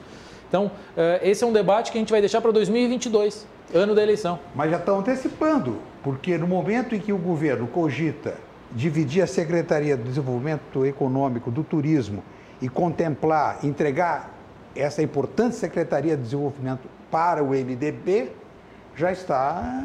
Então, 0.49 0.71
eh, 0.97 1.21
esse 1.25 1.43
é 1.43 1.47
um 1.47 1.53
debate 1.53 1.91
que 1.91 1.99
a 1.99 2.01
gente 2.01 2.13
vai 2.13 2.21
deixar 2.21 2.41
para 2.41 2.53
2022, 2.53 3.47
ano 3.75 3.95
da 3.95 4.03
eleição. 4.03 4.39
Mas 4.55 4.71
já 4.71 4.77
estão 4.77 5.01
antecipando, 5.01 5.79
porque 6.05 6.39
no 6.39 6.47
momento 6.47 6.95
em 6.95 7.01
que 7.01 7.13
o 7.13 7.19
governo 7.19 7.67
cogita 7.67 8.37
dividir 8.75 9.23
a 9.23 9.27
Secretaria 9.27 9.97
do 9.97 10.05
Desenvolvimento 10.05 10.85
Econômico, 10.87 11.51
do 11.51 11.63
Turismo 11.63 12.23
e 12.61 12.69
contemplar, 12.69 13.59
entregar 13.65 14.31
essa 14.75 15.03
importante 15.03 15.57
Secretaria 15.57 16.17
de 16.17 16.23
Desenvolvimento 16.23 16.89
para 17.11 17.43
o 17.43 17.49
MDB, 17.51 18.31
já 18.97 19.13
está 19.13 19.85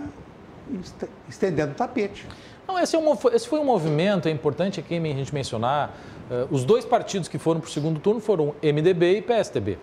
est- 0.82 1.10
estendendo 1.28 1.72
o 1.72 1.76
tapete. 1.76 2.26
Não, 2.68 2.78
esse, 2.80 2.96
é 2.96 3.00
um 3.00 3.14
esse 3.34 3.48
foi 3.48 3.60
um 3.60 3.66
movimento, 3.66 4.28
é 4.28 4.32
importante 4.32 4.80
aqui 4.80 4.98
a 4.98 5.02
gente 5.02 5.34
mencionar, 5.34 5.94
eh, 6.30 6.48
os 6.52 6.64
dois 6.66 6.84
partidos 6.86 7.28
que 7.30 7.38
foram 7.38 7.60
para 7.62 7.68
o 7.68 7.72
segundo 7.72 8.00
turno 8.00 8.20
foram 8.20 8.54
MDB 8.62 9.18
e 9.18 9.22
PSDB. 9.22 9.78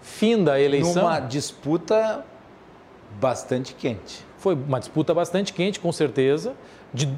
Fim 0.00 0.42
da 0.44 0.60
eleição, 0.60 1.02
Numa 1.04 1.18
disputa 1.20 2.24
bastante 3.20 3.74
quente. 3.74 4.24
foi 4.38 4.54
uma 4.54 4.78
disputa 4.78 5.12
bastante 5.14 5.52
quente, 5.52 5.80
com 5.80 5.90
certeza, 5.92 6.54
de 6.92 7.08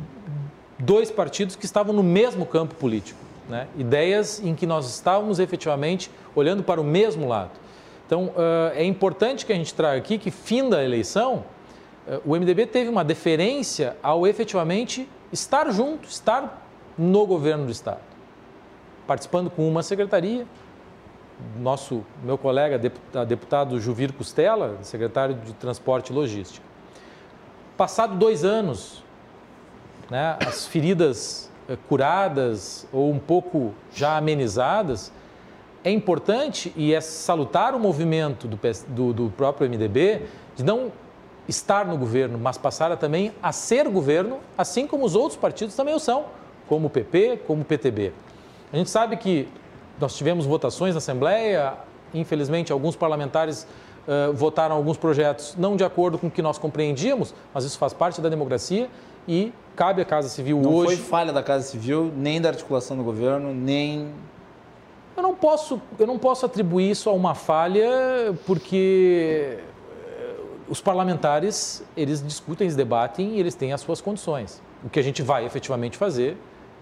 dois 0.78 1.10
partidos 1.10 1.56
que 1.56 1.64
estavam 1.64 1.92
no 1.94 2.02
mesmo 2.02 2.44
campo 2.46 2.74
político. 2.74 3.18
Né? 3.48 3.68
Ideias 3.78 4.40
em 4.42 4.54
que 4.54 4.66
nós 4.66 4.88
estávamos 4.88 5.38
efetivamente 5.38 6.10
olhando 6.34 6.62
para 6.62 6.80
o 6.80 6.84
mesmo 6.84 7.28
lado. 7.28 7.52
Então, 8.06 8.32
eh, 8.36 8.82
é 8.82 8.84
importante 8.84 9.46
que 9.46 9.52
a 9.52 9.56
gente 9.56 9.72
traga 9.74 9.98
aqui 9.98 10.18
que, 10.18 10.30
fim 10.30 10.68
da 10.68 10.82
eleição, 10.84 11.44
eh, 12.06 12.20
o 12.24 12.36
MDB 12.36 12.66
teve 12.66 12.88
uma 12.90 13.04
deferência 13.04 13.96
ao 14.02 14.26
efetivamente 14.26 15.08
estar 15.32 15.70
junto, 15.72 16.08
estar 16.08 16.66
no 16.98 17.26
governo 17.26 17.66
do 17.66 17.72
Estado, 17.72 18.00
participando 19.06 19.50
com 19.50 19.68
uma 19.68 19.82
secretaria. 19.82 20.46
Nosso, 21.58 22.04
meu 22.22 22.38
colega 22.38 22.78
deputa- 22.78 23.24
deputado 23.26 23.80
Juvir 23.80 24.12
Costela, 24.12 24.78
secretário 24.82 25.34
de 25.34 25.52
Transporte 25.54 26.10
e 26.10 26.14
Logística. 26.14 26.64
Passado 27.76 28.16
dois 28.16 28.44
anos, 28.44 29.04
né, 30.10 30.36
as 30.46 30.66
feridas 30.66 31.50
eh, 31.68 31.76
curadas 31.88 32.86
ou 32.92 33.10
um 33.10 33.18
pouco 33.18 33.74
já 33.94 34.16
amenizadas, 34.16 35.12
é 35.84 35.90
importante 35.90 36.72
e 36.76 36.92
é 36.92 37.00
salutar 37.00 37.74
o 37.74 37.78
movimento 37.78 38.48
do, 38.48 38.58
do, 38.88 39.12
do 39.12 39.30
próprio 39.30 39.68
MDB 39.68 40.22
de 40.56 40.64
não 40.64 40.90
estar 41.48 41.86
no 41.86 41.96
governo, 41.96 42.38
mas 42.38 42.58
passar 42.58 42.90
a, 42.90 42.96
também 42.96 43.32
a 43.42 43.52
ser 43.52 43.88
governo, 43.88 44.38
assim 44.58 44.86
como 44.86 45.04
os 45.04 45.14
outros 45.14 45.38
partidos 45.38 45.76
também 45.76 45.94
o 45.94 46.00
são, 46.00 46.24
como 46.68 46.88
o 46.88 46.90
PP, 46.90 47.42
como 47.46 47.62
o 47.62 47.64
PTB. 47.64 48.12
A 48.72 48.76
gente 48.76 48.90
sabe 48.90 49.16
que 49.16 49.48
nós 50.00 50.16
tivemos 50.16 50.44
votações 50.44 50.94
na 50.94 50.98
Assembleia, 50.98 51.74
infelizmente 52.12 52.72
alguns 52.72 52.96
parlamentares 52.96 53.66
eh, 54.08 54.30
votaram 54.32 54.76
alguns 54.76 54.96
projetos 54.96 55.56
não 55.56 55.74
de 55.76 55.82
acordo 55.82 56.16
com 56.18 56.28
o 56.28 56.30
que 56.30 56.42
nós 56.42 56.58
compreendíamos, 56.58 57.34
mas 57.52 57.64
isso 57.64 57.78
faz 57.78 57.92
parte 57.92 58.20
da 58.20 58.28
democracia 58.28 58.88
e 59.28 59.52
cabe 59.74 60.00
à 60.00 60.04
Casa 60.04 60.28
Civil 60.28 60.60
Não 60.60 60.74
hoje. 60.74 60.96
foi 60.96 61.04
falha 61.04 61.32
da 61.32 61.42
Casa 61.42 61.64
Civil, 61.64 62.12
nem 62.16 62.40
da 62.40 62.48
articulação 62.48 62.96
do 62.96 63.02
governo, 63.02 63.52
nem 63.52 64.08
Eu 65.16 65.22
não 65.22 65.34
posso, 65.34 65.80
eu 65.98 66.06
não 66.06 66.18
posso 66.18 66.44
atribuir 66.46 66.90
isso 66.90 67.08
a 67.08 67.12
uma 67.12 67.34
falha, 67.34 68.34
porque 68.46 69.58
eh, 70.06 70.34
os 70.68 70.80
parlamentares, 70.80 71.82
eles 71.96 72.22
discutem, 72.22 72.66
eles 72.66 72.76
debatem 72.76 73.36
e 73.36 73.40
eles 73.40 73.54
têm 73.54 73.72
as 73.72 73.80
suas 73.80 74.00
condições. 74.00 74.62
O 74.84 74.90
que 74.90 74.98
a 74.98 75.02
gente 75.02 75.22
vai 75.22 75.44
efetivamente 75.44 75.96
fazer 75.96 76.36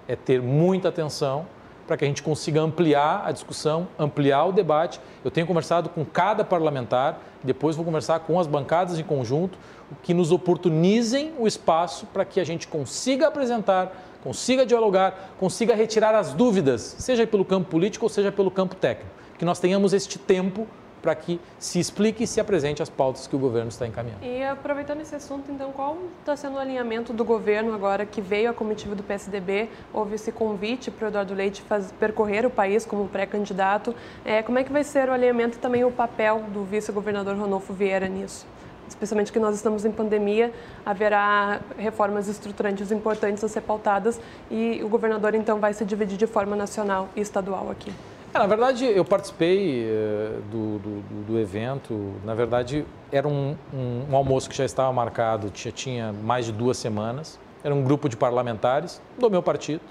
é 0.09 0.17
ter 0.17 0.43
muita 0.43 0.89
atenção 0.89 1.47
para 1.87 1.97
que 1.97 2.05
a 2.05 2.09
gente 2.09 2.23
consiga 2.23 2.61
ampliar 2.61 3.23
a 3.27 3.33
discussão, 3.33 3.87
ampliar 3.99 4.47
o 4.47 4.53
debate. 4.53 5.01
Eu 5.25 5.31
tenho 5.31 5.47
conversado 5.47 5.89
com 5.89 6.05
cada 6.05 6.45
parlamentar, 6.45 7.19
depois 7.43 7.77
vou 7.77 7.85
conversar 7.85 8.21
com 8.21 8.39
as 8.41 8.47
bancadas 8.47 8.99
em 8.99 9.03
conjunto, 9.03 9.59
que 10.03 10.15
nos 10.15 10.33
oportunizem 10.33 11.33
o 11.39 11.47
espaço 11.47 12.07
para 12.07 12.25
que 12.25 12.41
a 12.41 12.45
gente 12.45 12.67
consiga 12.67 13.29
apresentar, 13.29 13.93
consiga 14.23 14.65
dialogar, 14.65 15.35
consiga 15.39 15.75
retirar 15.75 16.15
as 16.15 16.33
dúvidas, 16.33 16.97
seja 16.99 17.27
pelo 17.27 17.45
campo 17.45 17.71
político 17.71 18.07
ou 18.07 18.09
seja 18.09 18.33
pelo 18.33 18.51
campo 18.51 18.75
técnico. 18.75 19.11
Que 19.39 19.45
nós 19.45 19.59
tenhamos 19.59 19.93
este 19.93 20.19
tempo 20.19 20.67
para 21.05 21.15
que 21.15 21.39
se 21.59 21.79
explique 21.79 22.25
e 22.25 22.27
se 22.27 22.41
apresente 22.41 22.83
as 22.83 22.89
pautas 22.89 23.27
que 23.27 23.37
o 23.37 23.39
governo 23.39 23.69
está 23.69 23.87
encaminhando. 23.87 24.25
E 24.25 24.43
aproveitando 24.43 25.03
esse 25.03 25.15
assunto, 25.15 25.53
então, 25.53 25.71
qual 25.71 25.99
está 26.21 26.35
sendo 26.35 26.57
o 26.57 26.59
alinhamento 26.59 27.13
do 27.13 27.23
governo 27.23 27.75
agora 27.75 28.07
que 28.07 28.23
veio 28.23 28.49
a 28.49 28.55
comitiva 28.55 28.95
do 28.95 29.03
PSDB? 29.03 29.69
Houve 29.93 30.15
esse 30.15 30.33
convite 30.33 30.91
para 30.91 31.05
o 31.05 31.09
Eduardo 31.09 31.35
Leite 31.35 31.61
faz, 31.61 31.93
percorrer 31.93 32.47
o 32.47 32.51
país 32.51 32.87
como 32.87 33.07
pré-candidato. 33.07 33.95
É, 34.25 34.43
como 34.43 34.59
é 34.59 34.65
que 34.65 34.73
vai 34.73 34.83
ser 34.83 35.11
o 35.11 35.13
alinhamento 35.13 35.59
e 35.59 35.61
também 35.61 35.85
o 35.85 35.91
papel 35.91 36.43
do 36.55 36.65
vice-governador 36.65 37.37
Ronolfo 37.37 37.75
Vieira 37.75 38.09
nisso? 38.09 38.47
especialmente 38.87 39.33
que 39.33 39.39
nós 39.39 39.57
estamos 39.57 39.87
em 39.87 39.91
pandemia, 39.91 40.53
haverá 40.85 41.59
reformas 41.79 42.29
estruturantes 42.29 42.93
importantes 42.93 43.43
a 43.43 43.49
ser 43.49 43.63
pautadas 43.63 44.21
e 44.51 44.83
o 44.85 44.89
governador 44.89 45.35
então 45.35 45.59
vai 45.59 45.73
se 45.73 45.87
dividir 45.87 46.19
de 46.19 46.27
forma 46.27 46.55
nacional 46.55 47.09
e 47.17 47.21
estadual 47.23 47.71
aqui. 47.71 47.91
É, 48.35 48.39
na 48.39 48.49
verdade, 48.49 48.85
eu 48.85 49.05
participei 49.05 49.85
uh, 49.85 50.43
do, 50.51 50.79
do, 50.81 51.25
do, 51.25 51.39
evento. 51.39 52.15
Na 52.25 52.35
verdade, 52.35 52.85
era 53.13 53.29
um, 53.29 53.57
um, 53.73 54.07
um, 54.11 54.17
almoço 54.17 54.51
que 54.51 54.57
já 54.57 54.65
estava 54.65 54.93
marcado, 54.93 55.51
tinha, 55.51 55.71
tinha 55.71 56.13
mais 56.13 56.47
de 56.47 56.51
duas 56.51 56.77
semanas. 56.77 57.39
Era 57.63 57.73
um 57.73 57.85
grupo 57.85 58.09
de 58.09 58.17
parlamentares 58.17 59.01
do 59.17 59.31
meu 59.31 59.41
partido. 59.41 59.83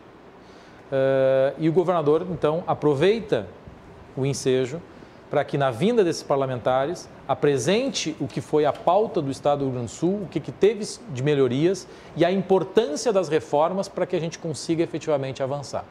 Uh, 0.91 1.55
e 1.57 1.69
o 1.69 1.71
governador, 1.71 2.27
então, 2.29 2.65
aproveita 2.67 3.47
o 4.13 4.25
ensejo 4.25 4.81
para 5.29 5.45
que, 5.45 5.57
na 5.57 5.71
vinda 5.71 6.03
desses 6.03 6.21
parlamentares, 6.21 7.09
apresente 7.25 8.13
o 8.19 8.27
que 8.27 8.41
foi 8.41 8.65
a 8.65 8.73
pauta 8.73 9.21
do 9.21 9.31
Estado 9.31 9.59
do 9.59 9.65
Rio 9.67 9.73
Grande 9.75 9.87
do 9.87 9.95
Sul, 9.95 10.23
o 10.23 10.27
que, 10.27 10.41
que 10.41 10.51
teve 10.51 10.85
de 11.13 11.23
melhorias 11.23 11.87
e 12.13 12.25
a 12.25 12.31
importância 12.31 13.13
das 13.13 13.29
reformas 13.29 13.87
para 13.87 14.05
que 14.05 14.17
a 14.17 14.19
gente 14.19 14.37
consiga 14.37 14.83
efetivamente 14.83 15.41
avançar. 15.41 15.85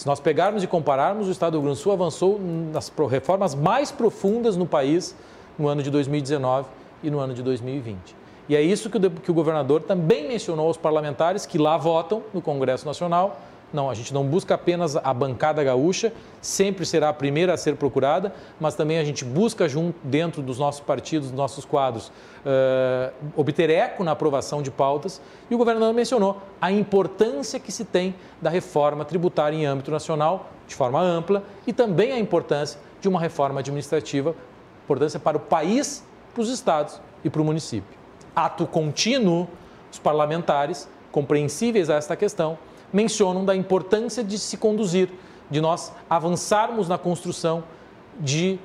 Se 0.00 0.06
nós 0.06 0.18
pegarmos 0.18 0.62
e 0.62 0.66
compararmos, 0.66 1.28
o 1.28 1.30
Estado 1.30 1.52
do 1.52 1.58
Rio 1.58 1.64
Grande 1.64 1.78
do 1.78 1.82
Sul 1.82 1.92
avançou 1.92 2.40
nas 2.72 2.90
reformas 3.06 3.54
mais 3.54 3.92
profundas 3.92 4.56
no 4.56 4.64
país 4.64 5.14
no 5.58 5.68
ano 5.68 5.82
de 5.82 5.90
2019 5.90 6.66
e 7.02 7.10
no 7.10 7.18
ano 7.18 7.34
de 7.34 7.42
2020. 7.42 8.16
E 8.48 8.56
é 8.56 8.62
isso 8.62 8.88
que 8.88 8.96
o, 8.96 9.10
que 9.10 9.30
o 9.30 9.34
governador 9.34 9.82
também 9.82 10.26
mencionou 10.26 10.68
aos 10.68 10.78
parlamentares 10.78 11.44
que 11.44 11.58
lá 11.58 11.76
votam 11.76 12.22
no 12.32 12.40
Congresso 12.40 12.86
Nacional 12.86 13.38
não, 13.72 13.88
a 13.88 13.94
gente 13.94 14.12
não 14.12 14.24
busca 14.24 14.54
apenas 14.54 14.96
a 14.96 15.14
bancada 15.14 15.62
gaúcha, 15.62 16.12
sempre 16.40 16.84
será 16.84 17.08
a 17.08 17.12
primeira 17.12 17.54
a 17.54 17.56
ser 17.56 17.76
procurada, 17.76 18.34
mas 18.58 18.74
também 18.74 18.98
a 18.98 19.04
gente 19.04 19.24
busca, 19.24 19.68
junto, 19.68 19.98
dentro 20.02 20.42
dos 20.42 20.58
nossos 20.58 20.80
partidos, 20.80 21.28
dos 21.28 21.36
nossos 21.36 21.64
quadros, 21.64 22.08
uh, 22.08 23.12
obter 23.36 23.70
eco 23.70 24.02
na 24.02 24.12
aprovação 24.12 24.62
de 24.62 24.70
pautas. 24.70 25.20
E 25.50 25.54
o 25.54 25.58
governador 25.58 25.94
mencionou 25.94 26.40
a 26.60 26.72
importância 26.72 27.60
que 27.60 27.70
se 27.70 27.84
tem 27.84 28.14
da 28.40 28.50
reforma 28.50 29.04
tributária 29.04 29.56
em 29.56 29.66
âmbito 29.66 29.90
nacional, 29.90 30.50
de 30.66 30.74
forma 30.74 31.00
ampla, 31.00 31.42
e 31.66 31.72
também 31.72 32.12
a 32.12 32.18
importância 32.18 32.80
de 33.00 33.08
uma 33.08 33.20
reforma 33.20 33.60
administrativa, 33.60 34.34
importância 34.84 35.20
para 35.20 35.36
o 35.36 35.40
país, 35.40 36.04
para 36.34 36.42
os 36.42 36.48
estados 36.48 37.00
e 37.24 37.30
para 37.30 37.40
o 37.40 37.44
município. 37.44 37.98
Ato 38.34 38.66
contínuo, 38.66 39.48
os 39.90 39.98
parlamentares, 39.98 40.88
compreensíveis 41.10 41.90
a 41.90 41.96
esta 41.96 42.16
questão, 42.16 42.56
mencionam 42.92 43.44
da 43.44 43.54
importância 43.54 44.22
de 44.22 44.38
se 44.38 44.56
conduzir, 44.56 45.08
de 45.50 45.60
nós 45.60 45.92
avançarmos 46.08 46.88
na 46.88 46.98
construção 46.98 47.64
de 48.18 48.58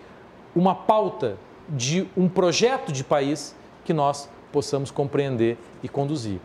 uma 0.56 0.76
pauta, 0.76 1.38
de 1.70 2.08
um 2.16 2.28
projeto 2.28 2.92
de 2.92 3.04
país 3.04 3.56
que 3.84 3.94
nós 3.94 4.30
possamos 4.52 4.92
compreender 4.92 5.58
e 5.84 5.90
conduzir. 5.90 6.40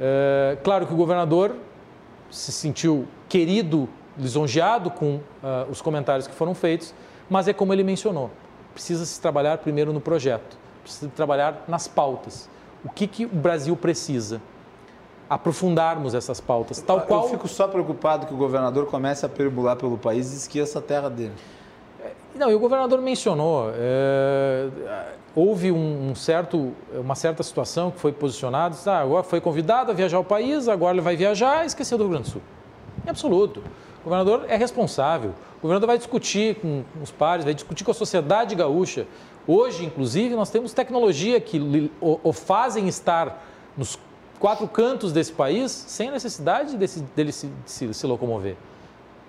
É, 0.00 0.58
claro 0.62 0.86
que 0.86 0.92
o 0.92 0.96
governador 0.96 1.56
se 2.30 2.52
sentiu 2.52 3.06
querido, 3.28 3.88
lisonjeado 4.18 4.90
com 4.90 5.16
uh, 5.16 5.20
os 5.70 5.80
comentários 5.80 6.26
que 6.26 6.34
foram 6.34 6.54
feitos, 6.54 6.94
mas 7.28 7.48
é 7.48 7.52
como 7.52 7.72
ele 7.72 7.82
mencionou: 7.82 8.30
precisa 8.72 9.04
se 9.04 9.20
trabalhar 9.20 9.58
primeiro 9.58 9.92
no 9.92 10.00
projeto, 10.00 10.56
precisa 10.82 11.10
trabalhar 11.14 11.64
nas 11.66 11.88
pautas. 11.88 12.48
O 12.84 12.90
que, 12.90 13.06
que 13.06 13.24
o 13.24 13.28
Brasil 13.28 13.76
precisa? 13.76 14.42
Aprofundarmos 15.28 16.14
essas 16.14 16.40
pautas. 16.40 16.80
Tal 16.80 17.00
qual... 17.02 17.24
Eu 17.24 17.30
fico 17.30 17.48
só 17.48 17.66
preocupado 17.66 18.26
que 18.26 18.34
o 18.34 18.36
governador 18.36 18.86
comece 18.86 19.24
a 19.24 19.28
perbular 19.28 19.76
pelo 19.76 19.96
país 19.96 20.32
e 20.32 20.36
esqueça 20.36 20.78
a 20.78 20.82
terra 20.82 21.08
dele. 21.08 21.32
É, 22.02 22.12
não, 22.34 22.50
e 22.50 22.54
o 22.54 22.58
governador 22.58 23.00
mencionou, 23.00 23.70
é, 23.74 24.68
houve 25.34 25.72
um, 25.72 26.10
um, 26.10 26.14
certo, 26.14 26.72
uma 26.92 27.14
certa 27.14 27.42
situação 27.42 27.90
que 27.90 27.98
foi 27.98 28.12
posicionada, 28.12 28.76
ah, 28.86 29.00
agora 29.00 29.22
foi 29.22 29.40
convidado 29.40 29.90
a 29.90 29.94
viajar 29.94 30.18
ao 30.18 30.24
país, 30.24 30.68
agora 30.68 30.94
ele 30.94 31.00
vai 31.00 31.16
viajar 31.16 31.64
e 31.64 31.66
esqueceu 31.66 31.98
do 31.98 32.04
Rio 32.04 32.12
Grande 32.12 32.28
do 32.28 32.32
Sul. 32.32 32.42
Em 33.04 33.10
absoluto. 33.10 33.62
O 34.00 34.04
governador 34.04 34.44
é 34.48 34.56
responsável. 34.56 35.30
O 35.58 35.62
governador 35.62 35.86
vai 35.86 35.98
discutir 35.98 36.56
com 36.56 36.84
os 37.02 37.10
pares, 37.10 37.44
vai 37.44 37.54
discutir 37.54 37.84
com 37.84 37.90
a 37.90 37.94
sociedade 37.94 38.54
gaúcha. 38.54 39.06
Hoje, 39.46 39.84
inclusive, 39.84 40.34
nós 40.34 40.50
temos 40.50 40.72
tecnologia 40.74 41.40
que 41.40 41.90
o, 42.00 42.20
o 42.22 42.32
fazem 42.32 42.86
estar 42.86 43.42
nos 43.76 43.98
quatro 44.44 44.68
cantos 44.68 45.10
desse 45.10 45.32
país 45.32 45.72
sem 45.72 46.10
necessidade 46.10 46.76
desse, 46.76 47.00
dele 47.16 47.32
se, 47.32 47.50
se, 47.64 47.94
se 47.94 48.06
locomover. 48.06 48.56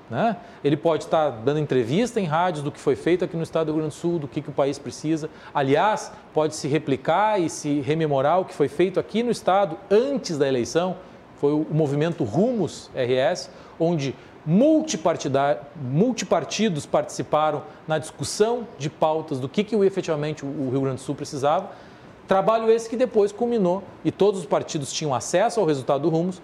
Né? 0.10 0.36
Ele 0.62 0.76
pode 0.76 1.06
estar 1.06 1.30
dando 1.30 1.58
entrevista 1.58 2.20
em 2.20 2.26
rádios 2.26 2.62
do 2.62 2.70
que 2.70 2.78
foi 2.78 2.98
feito 2.98 3.24
aqui 3.24 3.38
no 3.38 3.44
estado 3.44 3.68
do 3.68 3.72
Rio 3.72 3.80
Grande 3.80 3.96
do 3.96 3.98
Sul, 3.98 4.20
do 4.20 4.28
que, 4.28 4.42
que 4.42 4.50
o 4.50 4.52
país 4.52 4.78
precisa. 4.78 5.30
Aliás, 5.54 6.12
pode 6.34 6.54
se 6.54 6.68
replicar 6.68 7.40
e 7.40 7.50
se 7.50 7.80
rememorar 7.80 8.42
o 8.42 8.46
que 8.46 8.54
foi 8.54 8.68
feito 8.68 9.00
aqui 9.00 9.24
no 9.24 9.32
estado 9.32 9.78
antes 9.90 10.38
da 10.38 10.50
eleição. 10.50 10.98
Foi 11.38 11.54
o 11.54 11.66
movimento 11.72 12.26
Rumos 12.26 12.92
RS, 12.94 13.50
onde 13.80 14.14
multipartidos 14.46 16.86
participaram 16.86 17.64
na 17.88 17.98
discussão 17.98 18.68
de 18.78 18.90
pautas 18.90 19.40
do 19.40 19.48
que, 19.48 19.64
que 19.64 19.78
efetivamente 19.78 20.46
o 20.46 20.70
Rio 20.70 20.82
Grande 20.82 20.98
do 20.98 21.04
Sul 21.04 21.16
precisava 21.16 21.72
Trabalho 22.28 22.72
esse 22.72 22.90
que 22.90 22.98
depois 22.98 23.32
culminou, 23.32 23.84
e 24.04 24.12
todos 24.12 24.40
os 24.40 24.46
partidos 24.46 24.92
tinham 24.92 25.14
acesso 25.14 25.60
ao 25.60 25.66
resultado 25.66 26.02
do 26.02 26.10
Rumos, 26.10 26.42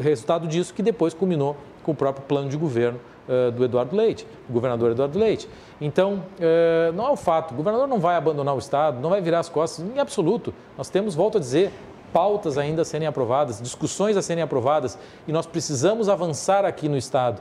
resultado 0.00 0.48
disso 0.48 0.74
que 0.74 0.82
depois 0.82 1.14
culminou 1.14 1.56
com 1.84 1.92
o 1.92 1.94
próprio 1.94 2.24
plano 2.26 2.48
de 2.48 2.56
governo 2.56 2.98
uh, 3.28 3.52
do 3.52 3.64
Eduardo 3.64 3.94
Leite, 3.94 4.26
do 4.48 4.52
governador 4.52 4.90
Eduardo 4.90 5.16
Leite. 5.16 5.48
Então, 5.80 6.24
uh, 6.38 6.92
não 6.94 7.06
é 7.06 7.10
o 7.10 7.16
fato, 7.16 7.52
o 7.52 7.54
governador 7.54 7.86
não 7.86 8.00
vai 8.00 8.16
abandonar 8.16 8.56
o 8.56 8.58
Estado, 8.58 9.00
não 9.00 9.10
vai 9.10 9.20
virar 9.20 9.40
as 9.40 9.48
costas, 9.48 9.84
em 9.84 10.00
absoluto. 10.00 10.52
Nós 10.76 10.88
temos, 10.88 11.14
volto 11.14 11.38
a 11.38 11.40
dizer, 11.40 11.70
pautas 12.12 12.58
ainda 12.58 12.82
a 12.82 12.84
serem 12.84 13.06
aprovadas, 13.06 13.60
discussões 13.60 14.16
a 14.16 14.22
serem 14.22 14.42
aprovadas, 14.42 14.98
e 15.28 15.32
nós 15.32 15.46
precisamos 15.46 16.08
avançar 16.08 16.64
aqui 16.64 16.88
no 16.88 16.96
Estado. 16.96 17.40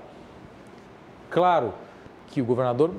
Claro 1.31 1.73
que 2.27 2.41
o 2.41 2.45
governador 2.45 2.91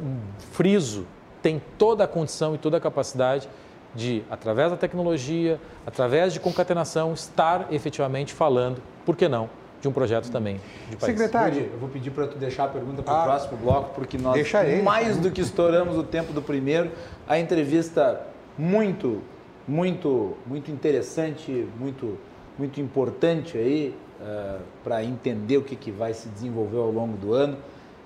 Friso 0.53 1.07
tem 1.43 1.63
toda 1.77 2.05
a 2.05 2.09
condição 2.09 2.55
e 2.55 2.59
toda 2.59 2.79
a 2.79 2.81
capacidade 2.81 3.49
de, 3.95 4.23
através 4.31 4.71
da 4.71 4.77
tecnologia, 4.77 5.61
através 5.87 6.33
de 6.33 6.41
concatenação, 6.41 7.13
estar 7.13 7.73
efetivamente 7.73 8.33
falando, 8.33 8.83
por 9.05 9.17
que 9.17 9.29
não, 9.29 9.49
de 9.81 9.89
um 9.89 9.93
projeto 9.93 10.31
também 10.31 10.61
de 10.91 10.97
país. 10.97 11.13
Secretário, 11.13 11.71
eu 11.73 11.79
vou 11.79 11.89
pedir 11.89 12.11
para 12.11 12.27
tu 12.27 12.39
deixar 12.39 12.65
a 12.65 12.69
pergunta 12.69 13.03
para 13.03 13.13
o 13.13 13.17
ah, 13.17 13.25
próximo 13.25 13.59
bloco, 13.59 13.95
porque 13.95 14.17
nós 14.17 14.35
mais 14.83 15.19
do 15.19 15.31
que 15.31 15.41
estouramos 15.41 15.97
o 15.97 16.03
tempo 16.03 16.33
do 16.33 16.41
primeiro. 16.41 16.91
A 17.29 17.39
entrevista 17.39 18.21
muito, 18.57 19.21
muito, 19.69 20.37
muito 20.47 20.71
interessante, 20.71 21.69
muito, 21.79 22.19
muito 22.59 22.81
importante 22.81 23.59
aí 23.59 23.95
uh, 24.21 24.25
eh, 24.25 24.59
para 24.83 25.05
entender 25.05 25.59
o 25.59 25.63
que, 25.63 25.77
que 25.77 25.91
vai 25.91 26.15
se 26.15 26.29
desenvolver 26.29 26.79
ao 26.79 26.91
longo 26.91 27.17
do 27.19 27.35
ano. 27.35 27.57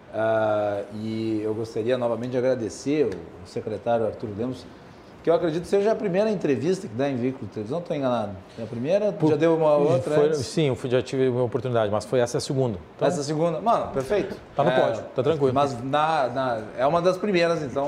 Uh, 0.08 0.84
e 0.96 1.42
eu 1.44 1.54
gostaria 1.54 1.96
novamente 1.98 2.30
de 2.30 2.38
agradecer 2.38 3.06
o 3.06 3.46
secretário 3.46 4.06
Arthur 4.06 4.30
Lemos 4.36 4.66
que 5.28 5.30
eu 5.30 5.34
acredito 5.34 5.66
seja 5.66 5.92
a 5.92 5.94
primeira 5.94 6.30
entrevista 6.30 6.88
que 6.88 6.94
dá 6.94 7.08
em 7.08 7.16
veículo 7.16 7.46
de 7.46 7.52
televisão, 7.52 7.80
estou 7.80 7.94
enganado. 7.94 8.32
É 8.58 8.62
a 8.62 8.66
primeira? 8.66 9.12
Por, 9.12 9.28
já 9.28 9.36
deu 9.36 9.54
uma 9.54 9.76
outra 9.76 10.14
foi, 10.14 10.34
Sim, 10.34 10.68
eu 10.68 10.90
já 10.90 11.02
tive 11.02 11.28
uma 11.28 11.42
oportunidade, 11.42 11.92
mas 11.92 12.06
foi 12.06 12.20
essa 12.20 12.38
a 12.38 12.40
segunda. 12.40 12.78
Então, 12.96 13.06
essa 13.06 13.20
a 13.20 13.24
segunda? 13.24 13.60
Mano, 13.60 13.92
perfeito. 13.92 14.34
Tá 14.56 14.64
no 14.64 14.70
é, 14.70 14.80
pódio, 14.80 15.04
tá 15.14 15.22
tranquilo. 15.22 15.52
Mas 15.52 15.84
na, 15.84 16.28
na, 16.28 16.62
é 16.78 16.86
uma 16.86 17.02
das 17.02 17.18
primeiras, 17.18 17.62
então 17.62 17.86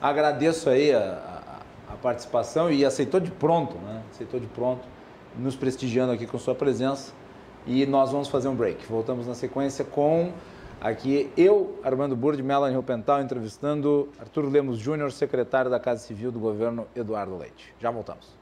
agradeço 0.00 0.68
aí 0.68 0.92
a, 0.92 0.98
a, 1.88 1.94
a, 1.94 1.96
participação 1.96 2.70
e 2.70 2.84
aceitou 2.84 3.18
de 3.18 3.30
pronto, 3.30 3.76
né? 3.78 4.02
Aceitou 4.12 4.38
de 4.38 4.46
pronto, 4.46 4.82
nos 5.38 5.56
prestigiando 5.56 6.12
aqui 6.12 6.26
com 6.26 6.38
sua 6.38 6.54
presença. 6.54 7.12
E 7.66 7.86
nós 7.86 8.12
vamos 8.12 8.28
fazer 8.28 8.48
um 8.48 8.54
break. 8.54 8.86
Voltamos 8.86 9.26
na 9.26 9.34
sequência 9.34 9.84
com 9.84 10.32
Aqui 10.80 11.28
eu, 11.36 11.80
Armando 11.82 12.14
Burdi, 12.14 12.40
Melanie 12.40 12.76
Rupental, 12.76 13.20
entrevistando 13.20 14.08
Arthur 14.16 14.48
Lemos 14.48 14.78
Júnior, 14.78 15.10
secretário 15.10 15.68
da 15.68 15.80
Casa 15.80 16.06
Civil 16.06 16.30
do 16.30 16.38
governo 16.38 16.86
Eduardo 16.94 17.36
Leite. 17.36 17.74
Já 17.80 17.90
voltamos. 17.90 18.38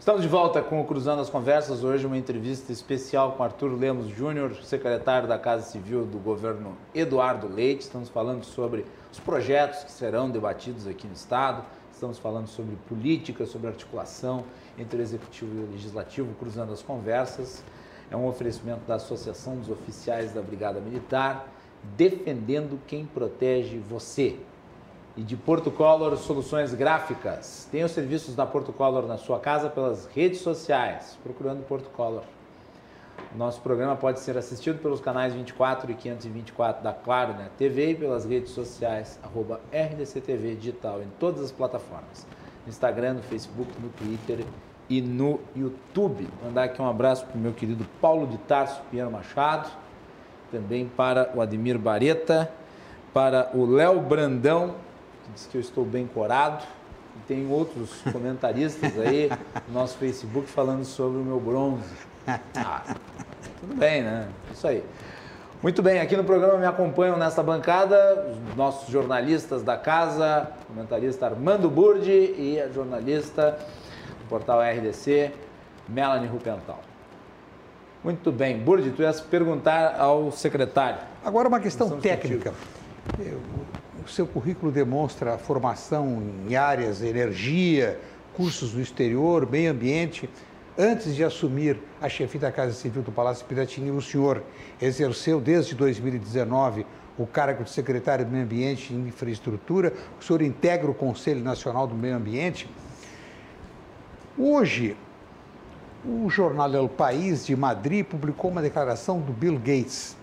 Estamos 0.00 0.22
de 0.22 0.28
volta 0.28 0.62
com 0.62 0.80
o 0.80 0.84
Cruzando 0.86 1.20
as 1.20 1.28
Conversas. 1.28 1.84
Hoje, 1.84 2.06
uma 2.06 2.16
entrevista 2.16 2.72
especial 2.72 3.32
com 3.32 3.42
Arthur 3.42 3.78
Lemos 3.78 4.08
Júnior, 4.08 4.54
secretário 4.64 5.28
da 5.28 5.38
Casa 5.38 5.62
Civil 5.66 6.06
do 6.06 6.16
governo 6.16 6.74
Eduardo 6.94 7.46
Leite. 7.46 7.82
Estamos 7.82 8.08
falando 8.08 8.42
sobre 8.42 8.86
os 9.12 9.20
projetos 9.20 9.84
que 9.84 9.92
serão 9.92 10.30
debatidos 10.30 10.86
aqui 10.86 11.06
no 11.06 11.12
Estado. 11.12 11.62
Estamos 11.92 12.18
falando 12.18 12.46
sobre 12.46 12.76
política, 12.88 13.44
sobre 13.44 13.68
articulação 13.68 14.44
entre 14.78 14.98
o 14.98 15.02
Executivo 15.02 15.54
e 15.54 15.64
o 15.64 15.70
Legislativo, 15.70 16.34
Cruzando 16.36 16.72
as 16.72 16.80
Conversas. 16.80 17.62
É 18.10 18.16
um 18.16 18.26
oferecimento 18.26 18.80
da 18.88 18.94
Associação 18.94 19.56
dos 19.56 19.68
Oficiais 19.68 20.32
da 20.32 20.40
Brigada 20.40 20.80
Militar, 20.80 21.46
defendendo 21.98 22.80
quem 22.86 23.04
protege 23.04 23.76
você 23.76 24.38
e 25.16 25.22
de 25.22 25.36
Porto 25.36 25.70
Color 25.70 26.16
Soluções 26.16 26.74
Gráficas. 26.74 27.68
Tem 27.70 27.82
os 27.84 27.90
serviços 27.90 28.34
da 28.34 28.46
Porto 28.46 28.72
Color 28.72 29.06
na 29.06 29.16
sua 29.16 29.38
casa 29.38 29.68
pelas 29.68 30.06
redes 30.06 30.40
sociais, 30.40 31.18
procurando 31.22 31.64
Porto 31.66 31.90
Color. 31.90 32.22
Nosso 33.36 33.60
programa 33.60 33.94
pode 33.96 34.20
ser 34.20 34.36
assistido 34.36 34.80
pelos 34.80 35.00
canais 35.00 35.34
24 35.34 35.90
e 35.90 35.94
524 35.94 36.82
da 36.82 36.92
Claro 36.92 37.34
né? 37.34 37.48
TV 37.56 37.90
e 37.90 37.94
pelas 37.94 38.24
redes 38.24 38.50
sociais, 38.50 39.20
arroba 39.22 39.60
RDCTV 39.72 40.56
Digital, 40.56 41.00
em 41.02 41.08
todas 41.18 41.42
as 41.42 41.52
plataformas. 41.52 42.26
No 42.64 42.70
Instagram, 42.70 43.14
no 43.14 43.22
Facebook, 43.22 43.70
no 43.80 43.88
Twitter 43.90 44.44
e 44.88 45.00
no 45.00 45.38
YouTube. 45.54 46.28
Mandar 46.44 46.64
aqui 46.64 46.82
um 46.82 46.88
abraço 46.88 47.24
para 47.26 47.36
o 47.36 47.40
meu 47.40 47.52
querido 47.52 47.86
Paulo 48.00 48.26
de 48.26 48.38
Tarso 48.38 48.80
Pinheiro 48.90 49.10
Machado, 49.10 49.70
também 50.50 50.86
para 50.88 51.30
o 51.34 51.40
Ademir 51.40 51.78
Bareta, 51.78 52.50
para 53.12 53.50
o 53.54 53.64
Léo 53.64 54.00
Brandão, 54.00 54.74
diz 55.34 55.46
que 55.46 55.56
eu 55.56 55.60
estou 55.60 55.84
bem 55.84 56.06
corado. 56.06 56.64
E 57.16 57.20
tem 57.26 57.50
outros 57.50 58.02
comentaristas 58.12 58.98
aí 58.98 59.30
no 59.68 59.74
nosso 59.74 59.98
Facebook 59.98 60.48
falando 60.48 60.84
sobre 60.84 61.18
o 61.18 61.24
meu 61.24 61.40
bronze. 61.40 61.84
Ah, 62.54 62.82
tudo 63.60 63.74
bem, 63.74 64.02
né? 64.02 64.28
Isso 64.52 64.66
aí. 64.66 64.84
Muito 65.62 65.82
bem, 65.82 66.00
aqui 66.00 66.16
no 66.16 66.24
programa 66.24 66.56
me 66.56 66.64
acompanham 66.64 67.18
nessa 67.18 67.42
bancada 67.42 68.26
os 68.30 68.56
nossos 68.56 68.88
jornalistas 68.88 69.62
da 69.62 69.76
casa, 69.76 70.50
o 70.62 70.66
comentarista 70.72 71.26
Armando 71.26 71.68
Burdi 71.68 72.34
e 72.38 72.58
a 72.58 72.68
jornalista 72.68 73.58
do 74.20 74.28
portal 74.28 74.60
RDC, 74.62 75.32
Melanie 75.88 76.28
Rupental. 76.28 76.80
Muito 78.02 78.32
bem. 78.32 78.58
Burdi, 78.58 78.90
tu 78.90 79.02
ias 79.02 79.20
perguntar 79.20 80.00
ao 80.00 80.32
secretário. 80.32 81.00
Agora 81.22 81.48
uma 81.48 81.60
questão 81.60 82.00
técnica. 82.00 82.54
Eu, 83.18 83.38
o 84.04 84.08
seu 84.08 84.26
currículo 84.26 84.72
demonstra 84.72 85.36
formação 85.38 86.22
em 86.48 86.56
áreas 86.56 87.02
energia, 87.02 87.98
cursos 88.34 88.74
no 88.74 88.80
exterior, 88.80 89.48
meio 89.50 89.70
ambiente. 89.70 90.28
Antes 90.78 91.14
de 91.14 91.22
assumir 91.22 91.78
a 92.00 92.08
chefia 92.08 92.40
da 92.40 92.52
Casa 92.52 92.72
Civil 92.72 93.02
do 93.02 93.12
Palácio 93.12 93.44
Piratini, 93.44 93.90
o 93.90 94.00
senhor 94.00 94.42
exerceu 94.80 95.40
desde 95.40 95.74
2019 95.74 96.86
o 97.18 97.26
cargo 97.26 97.64
de 97.64 97.70
secretário 97.70 98.24
do 98.24 98.30
Meio 98.30 98.44
Ambiente 98.44 98.92
e 98.92 98.96
Infraestrutura. 98.96 99.92
O 100.18 100.24
senhor 100.24 100.40
integra 100.40 100.90
o 100.90 100.94
Conselho 100.94 101.42
Nacional 101.42 101.86
do 101.86 101.94
Meio 101.94 102.16
Ambiente. 102.16 102.68
Hoje, 104.38 104.96
o 106.04 106.30
jornal 106.30 106.72
El 106.72 106.88
País 106.88 107.44
de 107.44 107.54
Madrid 107.54 108.06
publicou 108.06 108.50
uma 108.50 108.62
declaração 108.62 109.20
do 109.20 109.32
Bill 109.32 109.58
Gates, 109.58 110.16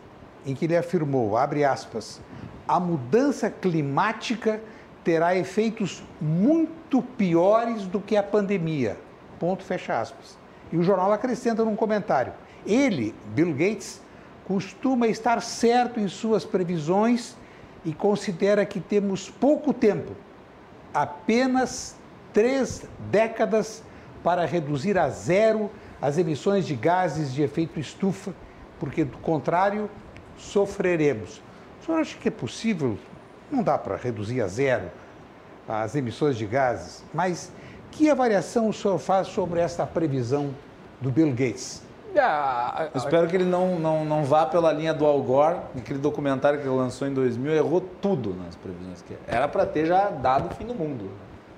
em 0.44 0.56
que 0.56 0.66
ele 0.66 0.76
afirmou, 0.76 1.38
abre 1.38 1.64
aspas, 1.64 2.20
a 2.68 2.80
mudança 2.80 3.49
climática 3.49 4.61
terá 5.03 5.36
efeitos 5.36 6.03
muito 6.20 7.01
piores 7.01 7.86
do 7.88 8.01
que 8.01 8.18
a 8.18 8.24
pandemia. 8.24 8.97
Ponto, 9.39 9.63
fecha 9.63 9.99
aspas. 9.99 10.38
E 10.72 10.78
o 10.78 10.84
jornal 10.84 11.13
acrescenta 11.13 11.63
num 11.63 11.76
comentário: 11.76 12.34
ele, 12.65 13.15
Bill 13.28 13.53
Gates, 13.53 14.01
costuma 14.45 15.07
estar 15.07 15.41
certo 15.41 15.99
em 15.99 16.07
suas 16.07 16.43
previsões 16.43 17.36
e 17.86 17.93
considera 17.93 18.65
que 18.65 18.82
temos 18.82 19.30
pouco 19.30 19.74
tempo, 19.74 20.13
apenas 20.93 21.95
três 22.34 22.86
décadas, 23.09 23.84
para 24.24 24.45
reduzir 24.45 24.97
a 24.97 25.09
zero 25.09 25.72
as 26.01 26.18
emissões 26.18 26.65
de 26.65 26.76
gases 26.76 27.34
de 27.34 27.41
efeito 27.41 27.80
estufa, 27.80 28.34
porque 28.80 29.05
do 29.05 29.18
contrário 29.20 29.89
sofreremos 30.38 31.41
senhor 31.88 32.02
acha 32.02 32.18
que 32.18 32.28
é 32.28 32.32
possível? 32.32 32.98
Não 33.50 33.64
dá 33.64 33.78
para 33.78 33.96
reduzir 33.96 34.42
a 34.42 34.48
zero 34.48 34.92
as 35.68 35.96
emissões 35.96 36.38
de 36.38 36.46
gases, 36.46 37.04
mas 37.14 37.52
que 37.92 38.10
avaliação 38.10 38.70
o 38.70 38.74
senhor 38.74 38.98
faz 39.00 39.28
sobre 39.28 39.60
essa 39.60 39.86
previsão 39.86 40.54
do 41.02 41.12
Bill 41.12 41.30
Gates? 41.32 41.82
Ah, 42.18 42.90
espero 42.96 43.28
que 43.28 43.36
ele 43.36 43.46
não, 43.46 43.78
não, 43.80 44.06
não 44.06 44.24
vá 44.24 44.46
pela 44.46 44.72
linha 44.72 44.94
do 44.94 45.06
Al 45.06 45.22
Gore, 45.22 45.58
aquele 45.78 46.00
documentário 46.00 46.60
que 46.60 46.66
ele 46.66 46.76
lançou 46.76 47.08
em 47.08 47.14
2000, 47.14 47.54
errou 47.54 47.82
tudo 48.02 48.34
nas 48.34 48.56
previsões. 48.56 49.02
que 49.02 49.16
Era 49.28 49.48
para 49.48 49.66
ter 49.66 49.86
já 49.86 50.10
dado 50.10 50.50
o 50.52 50.56
fim 50.56 50.66
do 50.66 50.74
mundo 50.74 51.12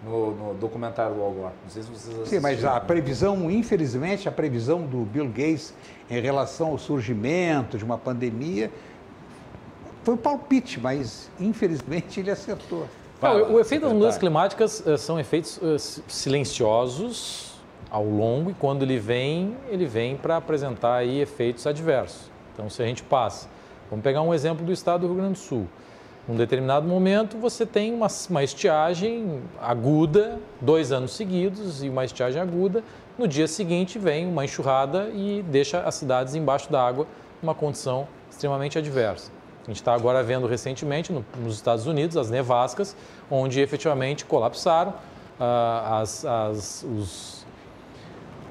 no, 0.03 0.31
no, 0.31 0.53
documentário 0.55 1.15
do 1.15 1.21
Al 1.21 1.31
Gore. 1.31 1.53
Não 1.63 1.69
sei 1.69 1.83
se 1.83 1.89
vocês 1.89 2.15
assistiram. 2.15 2.25
Sim, 2.25 2.39
mas 2.39 2.65
a 2.65 2.79
previsão, 2.79 3.49
infelizmente, 3.49 4.27
a 4.27 4.31
previsão 4.31 4.81
do 4.81 5.05
Bill 5.05 5.27
Gates 5.27 5.73
em 6.09 6.19
relação 6.19 6.69
ao 6.69 6.77
surgimento 6.77 7.77
de 7.77 7.85
uma 7.85 7.97
pandemia 7.97 8.69
foi 10.09 10.13
um 10.15 10.17
palpite, 10.17 10.79
mas 10.79 11.29
infelizmente 11.39 12.19
ele 12.19 12.31
acertou. 12.31 12.87
Não, 13.21 13.53
o 13.53 13.59
efeito 13.59 13.83
das 13.83 13.93
mudanças 13.93 14.17
climáticas 14.17 14.79
uh, 14.79 14.97
são 14.97 15.19
efeitos 15.19 15.57
uh, 15.57 16.01
silenciosos 16.07 17.59
ao 17.91 18.03
longo 18.05 18.49
e 18.49 18.53
quando 18.55 18.81
ele 18.81 18.97
vem, 18.97 19.55
ele 19.69 19.85
vem 19.85 20.15
para 20.15 20.37
apresentar 20.37 20.95
aí 20.95 21.19
efeitos 21.19 21.67
adversos. 21.67 22.31
Então, 22.53 22.69
se 22.69 22.81
a 22.81 22.85
gente 22.85 23.03
passa, 23.03 23.47
vamos 23.89 24.01
pegar 24.01 24.21
um 24.21 24.33
exemplo 24.33 24.65
do 24.65 24.71
estado 24.71 25.01
do 25.01 25.07
Rio 25.07 25.17
Grande 25.17 25.33
do 25.33 25.39
Sul. 25.39 25.67
Num 26.27 26.35
determinado 26.35 26.87
momento, 26.87 27.37
você 27.37 27.65
tem 27.65 27.93
uma, 27.93 28.07
uma 28.29 28.43
estiagem 28.43 29.41
aguda, 29.61 30.39
dois 30.59 30.91
anos 30.91 31.11
seguidos, 31.11 31.83
e 31.83 31.89
uma 31.89 32.05
estiagem 32.05 32.41
aguda. 32.41 32.83
No 33.17 33.27
dia 33.27 33.47
seguinte, 33.47 33.99
vem 33.99 34.27
uma 34.27 34.45
enxurrada 34.45 35.09
e 35.09 35.43
deixa 35.43 35.81
as 35.81 35.95
cidades 35.95 36.35
embaixo 36.35 36.71
d'água, 36.71 37.05
uma 37.43 37.53
condição 37.53 38.07
extremamente 38.29 38.77
adversa. 38.77 39.38
A 39.69 39.71
gente 39.71 39.81
está 39.81 39.93
agora 39.93 40.23
vendo 40.23 40.47
recentemente 40.47 41.13
no, 41.13 41.23
nos 41.37 41.53
Estados 41.53 41.85
Unidos 41.85 42.17
as 42.17 42.31
nevascas, 42.31 42.95
onde 43.29 43.61
efetivamente 43.61 44.25
colapsaram 44.25 44.89
uh, 44.89 45.93
as, 46.01 46.25
as, 46.25 46.83
os, 46.83 47.45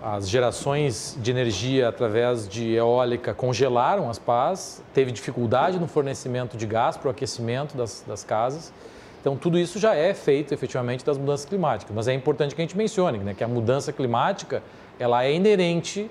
as 0.00 0.28
gerações 0.28 1.18
de 1.20 1.28
energia 1.32 1.88
através 1.88 2.48
de 2.48 2.72
eólica 2.72 3.34
congelaram 3.34 4.08
as 4.08 4.16
pás, 4.16 4.80
teve 4.94 5.10
dificuldade 5.10 5.80
no 5.80 5.88
fornecimento 5.88 6.56
de 6.56 6.66
gás 6.66 6.96
para 6.96 7.08
o 7.08 7.10
aquecimento 7.10 7.76
das, 7.76 8.04
das 8.06 8.22
casas. 8.22 8.72
Então, 9.20 9.36
tudo 9.36 9.58
isso 9.58 9.80
já 9.80 9.96
é 9.96 10.14
feito 10.14 10.54
efetivamente 10.54 11.04
das 11.04 11.18
mudanças 11.18 11.46
climáticas. 11.46 11.92
Mas 11.96 12.06
é 12.06 12.14
importante 12.14 12.54
que 12.54 12.60
a 12.60 12.64
gente 12.64 12.76
mencione 12.76 13.18
né, 13.18 13.34
que 13.34 13.42
a 13.42 13.48
mudança 13.48 13.92
climática 13.92 14.62
ela 15.00 15.24
é 15.24 15.34
inerente 15.34 16.08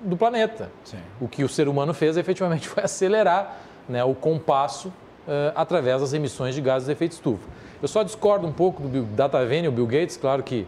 do 0.00 0.16
planeta. 0.16 0.70
Sim. 0.84 0.98
O 1.20 1.26
que 1.26 1.42
o 1.42 1.48
ser 1.48 1.66
humano 1.66 1.92
fez 1.92 2.16
efetivamente 2.16 2.68
foi 2.70 2.84
acelerar 2.84 3.66
né, 3.88 4.04
o 4.04 4.14
compasso 4.14 4.88
uh, 5.28 5.52
através 5.54 6.00
das 6.00 6.12
emissões 6.12 6.54
de 6.54 6.60
gases 6.60 6.86
de 6.86 6.92
efeito 6.92 7.12
estufa. 7.12 7.46
Eu 7.80 7.86
só 7.86 8.02
discordo 8.02 8.46
um 8.46 8.52
pouco 8.52 8.82
do 8.82 9.02
Datavene, 9.02 9.68
o 9.68 9.72
Bill 9.72 9.86
Gates, 9.86 10.16
claro 10.16 10.42
que 10.42 10.66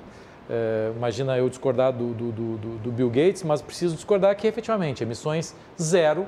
uh, 0.48 0.96
imagina 0.96 1.36
eu 1.36 1.48
discordar 1.48 1.92
do, 1.92 2.12
do, 2.12 2.32
do, 2.32 2.78
do, 2.78 2.92
Bill 2.92 3.10
Gates, 3.10 3.42
mas 3.42 3.60
preciso 3.60 3.94
discordar 3.94 4.36
que 4.36 4.46
efetivamente 4.46 5.02
emissões 5.02 5.54
zero 5.80 6.26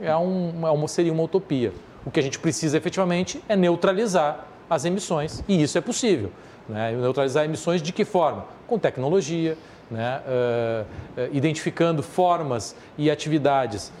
é 0.00 0.14
um, 0.16 0.66
é 0.66 0.70
uma, 0.70 0.88
seria 0.88 1.12
uma 1.12 1.22
utopia. 1.22 1.72
O 2.04 2.10
que 2.10 2.18
a 2.18 2.22
gente 2.22 2.38
precisa 2.38 2.76
efetivamente 2.76 3.42
é 3.48 3.54
neutralizar 3.54 4.46
as 4.68 4.84
emissões 4.84 5.44
e 5.46 5.62
isso 5.62 5.78
é 5.78 5.80
possível. 5.80 6.30
Né? 6.68 6.92
Neutralizar 6.92 7.44
emissões 7.44 7.80
de 7.80 7.92
que 7.92 8.04
forma? 8.04 8.46
Com 8.66 8.78
tecnologia, 8.78 9.56
né? 9.90 10.20
Uh, 10.26 10.84
identificando 11.32 12.02
formas 12.02 12.74
e 12.96 13.10
atividades 13.10 13.92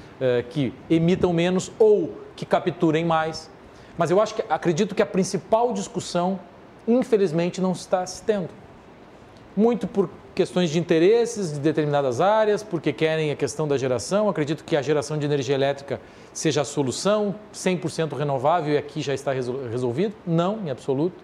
que 0.50 0.72
emitam 0.88 1.32
menos 1.32 1.70
ou 1.78 2.23
que 2.36 2.44
capturem 2.44 3.04
mais. 3.04 3.50
Mas 3.96 4.10
eu 4.10 4.20
acho 4.20 4.34
que 4.34 4.44
acredito 4.48 4.94
que 4.94 5.02
a 5.02 5.06
principal 5.06 5.72
discussão, 5.72 6.38
infelizmente, 6.86 7.60
não 7.60 7.72
está 7.72 8.04
se 8.06 8.22
tendo. 8.22 8.48
Muito 9.56 9.86
por 9.86 10.10
questões 10.34 10.70
de 10.70 10.80
interesses 10.80 11.52
de 11.52 11.60
determinadas 11.60 12.20
áreas, 12.20 12.62
porque 12.62 12.92
querem 12.92 13.30
a 13.30 13.36
questão 13.36 13.68
da 13.68 13.78
geração. 13.78 14.28
Acredito 14.28 14.64
que 14.64 14.76
a 14.76 14.82
geração 14.82 15.16
de 15.16 15.24
energia 15.24 15.54
elétrica 15.54 16.00
seja 16.32 16.62
a 16.62 16.64
solução, 16.64 17.36
100% 17.52 18.16
renovável 18.16 18.74
e 18.74 18.76
aqui 18.76 19.00
já 19.00 19.14
está 19.14 19.32
resolvido. 19.32 20.14
Não, 20.26 20.58
em 20.64 20.70
absoluto. 20.70 21.22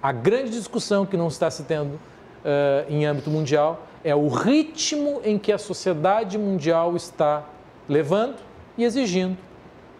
A 0.00 0.12
grande 0.12 0.50
discussão 0.50 1.04
que 1.04 1.16
não 1.16 1.26
está 1.26 1.50
se 1.50 1.64
tendo 1.64 1.94
uh, 1.94 2.88
em 2.88 3.04
âmbito 3.04 3.28
mundial 3.28 3.84
é 4.04 4.14
o 4.14 4.28
ritmo 4.28 5.20
em 5.24 5.36
que 5.36 5.50
a 5.52 5.58
sociedade 5.58 6.38
mundial 6.38 6.94
está 6.94 7.44
levando 7.88 8.36
e 8.76 8.84
exigindo 8.84 9.47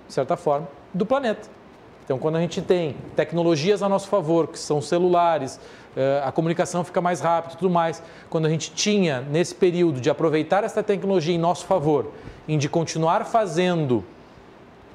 de 0.09 0.15
certa 0.15 0.37
forma, 0.37 0.67
do 0.93 1.07
planeta. 1.07 1.49
Então, 2.05 2.19
quando 2.19 2.37
a 2.37 2.41
gente 2.41 2.63
tem 2.63 2.97
tecnologias 3.15 3.83
a 3.83 3.89
nosso 3.89 4.09
favor, 4.09 4.49
que 4.49 4.59
são 4.59 4.81
celulares, 4.81 5.61
eh, 5.95 6.23
a 6.25 6.33
comunicação 6.33 6.83
fica 6.83 7.03
mais 7.03 7.21
rápida 7.21 7.55
e 7.55 7.59
tudo 7.59 7.71
mais. 7.71 8.03
Quando 8.31 8.47
a 8.47 8.49
gente 8.49 8.73
tinha, 8.73 9.21
nesse 9.21 9.55
período, 9.55 10.01
de 10.01 10.09
aproveitar 10.09 10.65
essa 10.65 10.83
tecnologia 10.83 11.35
em 11.35 11.39
nosso 11.39 11.67
favor, 11.67 12.11
em 12.49 12.57
de 12.57 12.67
continuar 12.67 13.27
fazendo 13.27 14.03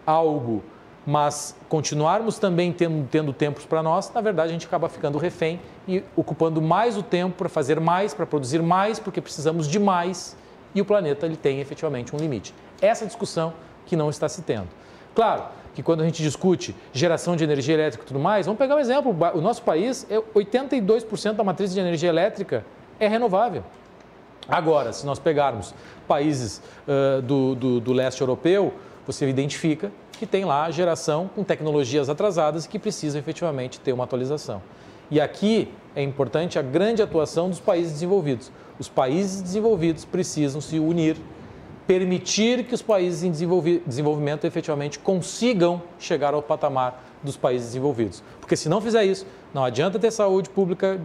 algo, 0.07 0.63
mas 1.05 1.55
continuarmos 1.69 2.39
também 2.39 2.71
tendo, 2.71 3.07
tendo 3.11 3.31
tempos 3.33 3.65
para 3.65 3.83
nós, 3.83 4.11
na 4.13 4.21
verdade 4.21 4.49
a 4.49 4.53
gente 4.53 4.65
acaba 4.65 4.87
ficando 4.89 5.17
refém 5.17 5.59
e 5.87 6.03
ocupando 6.15 6.61
mais 6.61 6.97
o 6.97 7.03
tempo 7.03 7.37
para 7.37 7.49
fazer 7.49 7.79
mais, 7.79 8.13
para 8.13 8.25
produzir 8.25 8.61
mais, 8.61 8.99
porque 8.99 9.21
precisamos 9.21 9.67
de 9.67 9.79
mais 9.79 10.35
e 10.73 10.81
o 10.81 10.85
planeta 10.85 11.25
ele 11.25 11.35
tem 11.35 11.59
efetivamente 11.59 12.15
um 12.15 12.19
limite. 12.19 12.55
Essa 12.81 13.05
discussão 13.05 13.53
que 13.85 13.95
não 13.95 14.09
está 14.09 14.27
se 14.27 14.41
tendo. 14.41 14.67
Claro 15.15 15.43
que 15.73 15.81
quando 15.81 16.01
a 16.01 16.05
gente 16.05 16.21
discute 16.21 16.75
geração 16.91 17.35
de 17.35 17.43
energia 17.43 17.73
elétrica 17.73 18.03
e 18.03 18.07
tudo 18.07 18.19
mais, 18.19 18.45
vamos 18.45 18.59
pegar 18.59 18.75
um 18.75 18.79
exemplo, 18.79 19.15
o 19.33 19.41
nosso 19.41 19.63
país, 19.63 20.05
82% 20.35 21.31
é, 21.31 21.33
da 21.33 21.43
matriz 21.43 21.73
de 21.73 21.79
energia 21.79 22.09
elétrica 22.09 22.65
é 22.99 23.07
renovável. 23.07 23.63
Agora, 24.47 24.91
se 24.93 25.05
nós 25.05 25.19
pegarmos 25.19 25.73
países 26.07 26.61
uh, 26.87 27.21
do, 27.21 27.55
do, 27.55 27.79
do 27.79 27.93
leste 27.93 28.21
europeu, 28.21 28.73
você 29.05 29.27
identifica 29.27 29.91
que 30.11 30.25
tem 30.25 30.45
lá 30.45 30.69
geração 30.69 31.29
com 31.33 31.43
tecnologias 31.43 32.09
atrasadas 32.09 32.65
e 32.65 32.69
que 32.69 32.77
precisam 32.77 33.19
efetivamente 33.19 33.79
ter 33.79 33.93
uma 33.93 34.03
atualização. 34.03 34.61
E 35.09 35.19
aqui 35.19 35.71
é 35.95 36.01
importante 36.01 36.57
a 36.57 36.61
grande 36.61 37.01
atuação 37.01 37.49
dos 37.49 37.59
países 37.59 37.93
desenvolvidos. 37.93 38.51
Os 38.79 38.89
países 38.89 39.41
desenvolvidos 39.41 40.05
precisam 40.05 40.59
se 40.61 40.79
unir, 40.79 41.17
permitir 41.87 42.63
que 42.63 42.73
os 42.73 42.81
países 42.81 43.23
em 43.23 43.31
desenvolvimento 43.31 44.45
efetivamente 44.45 44.99
consigam 44.99 45.81
chegar 45.99 46.33
ao 46.33 46.41
patamar 46.41 47.03
dos 47.21 47.37
países 47.37 47.67
desenvolvidos. 47.67 48.23
Porque 48.39 48.55
se 48.55 48.67
não 48.67 48.81
fizer 48.81 49.05
isso, 49.05 49.25
não 49.53 49.63
adianta 49.63 49.97
ter 49.97 50.11
saúde 50.11 50.49
pública 50.49 50.99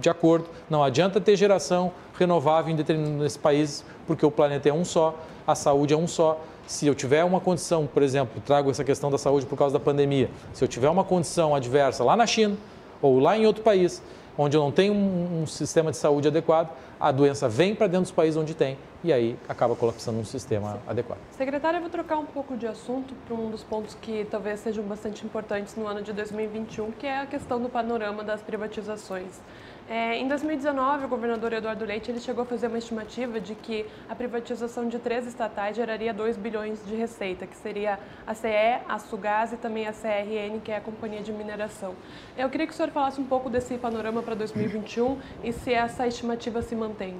de 0.00 0.10
acordo, 0.10 0.46
não 0.68 0.82
adianta 0.82 1.20
ter 1.20 1.36
geração 1.36 1.92
renovável 2.18 2.72
em 2.72 2.76
determinados 2.76 3.36
países, 3.36 3.84
porque 4.06 4.24
o 4.24 4.30
planeta 4.30 4.68
é 4.68 4.72
um 4.72 4.84
só, 4.84 5.18
a 5.46 5.54
saúde 5.54 5.94
é 5.94 5.96
um 5.96 6.06
só. 6.06 6.40
Se 6.66 6.86
eu 6.86 6.94
tiver 6.94 7.24
uma 7.24 7.40
condição, 7.40 7.86
por 7.86 8.02
exemplo, 8.02 8.40
trago 8.44 8.70
essa 8.70 8.84
questão 8.84 9.10
da 9.10 9.18
saúde 9.18 9.44
por 9.46 9.56
causa 9.56 9.74
da 9.74 9.80
pandemia, 9.80 10.30
se 10.52 10.64
eu 10.64 10.68
tiver 10.68 10.88
uma 10.88 11.04
condição 11.04 11.54
adversa 11.54 12.02
lá 12.02 12.16
na 12.16 12.26
China 12.26 12.56
ou 13.02 13.18
lá 13.18 13.36
em 13.36 13.46
outro 13.46 13.62
país, 13.62 14.02
onde 14.36 14.56
eu 14.56 14.62
não 14.62 14.72
tenho 14.72 14.92
um, 14.92 15.42
um 15.42 15.46
sistema 15.46 15.90
de 15.90 15.96
saúde 15.96 16.28
adequado, 16.28 16.70
a 16.98 17.12
doença 17.12 17.48
vem 17.48 17.74
para 17.74 17.86
dentro 17.86 18.02
dos 18.02 18.10
países 18.10 18.36
onde 18.36 18.54
tem 18.54 18.78
e 19.02 19.12
aí 19.12 19.36
acaba 19.48 19.76
colapsando 19.76 20.18
um 20.18 20.24
sistema 20.24 20.72
Sim. 20.72 20.78
adequado. 20.86 21.18
Secretário, 21.32 21.76
eu 21.76 21.80
vou 21.82 21.90
trocar 21.90 22.16
um 22.16 22.24
pouco 22.24 22.56
de 22.56 22.66
assunto 22.66 23.14
para 23.26 23.34
um 23.34 23.50
dos 23.50 23.62
pontos 23.62 23.94
que 24.00 24.26
talvez 24.30 24.60
sejam 24.60 24.82
bastante 24.84 25.24
importantes 25.24 25.76
no 25.76 25.86
ano 25.86 26.02
de 26.02 26.12
2021, 26.12 26.92
que 26.92 27.06
é 27.06 27.20
a 27.20 27.26
questão 27.26 27.60
do 27.60 27.68
panorama 27.68 28.24
das 28.24 28.42
privatizações. 28.42 29.40
É, 29.88 30.16
em 30.16 30.26
2019, 30.26 31.04
o 31.04 31.08
governador 31.08 31.52
Eduardo 31.52 31.84
Leite 31.84 32.10
ele 32.10 32.18
chegou 32.18 32.42
a 32.44 32.46
fazer 32.46 32.68
uma 32.68 32.78
estimativa 32.78 33.38
de 33.38 33.54
que 33.54 33.84
a 34.08 34.14
privatização 34.14 34.88
de 34.88 34.98
três 34.98 35.26
estatais 35.26 35.76
geraria 35.76 36.14
2 36.14 36.38
bilhões 36.38 36.78
de 36.86 36.94
receita, 36.94 37.46
que 37.46 37.54
seria 37.54 37.98
a 38.26 38.32
CE, 38.32 38.80
a 38.88 38.98
Sugás 38.98 39.52
e 39.52 39.56
também 39.58 39.86
a 39.86 39.92
CRN, 39.92 40.58
que 40.64 40.72
é 40.72 40.78
a 40.78 40.80
companhia 40.80 41.20
de 41.20 41.30
mineração. 41.32 41.94
Eu 42.36 42.48
queria 42.48 42.66
que 42.66 42.72
o 42.72 42.76
senhor 42.76 42.90
falasse 42.92 43.20
um 43.20 43.24
pouco 43.24 43.50
desse 43.50 43.76
panorama 43.76 44.22
para 44.22 44.34
2021 44.34 45.18
e 45.42 45.52
se 45.52 45.74
essa 45.74 46.06
estimativa 46.06 46.62
se 46.62 46.74
mantém. 46.74 47.16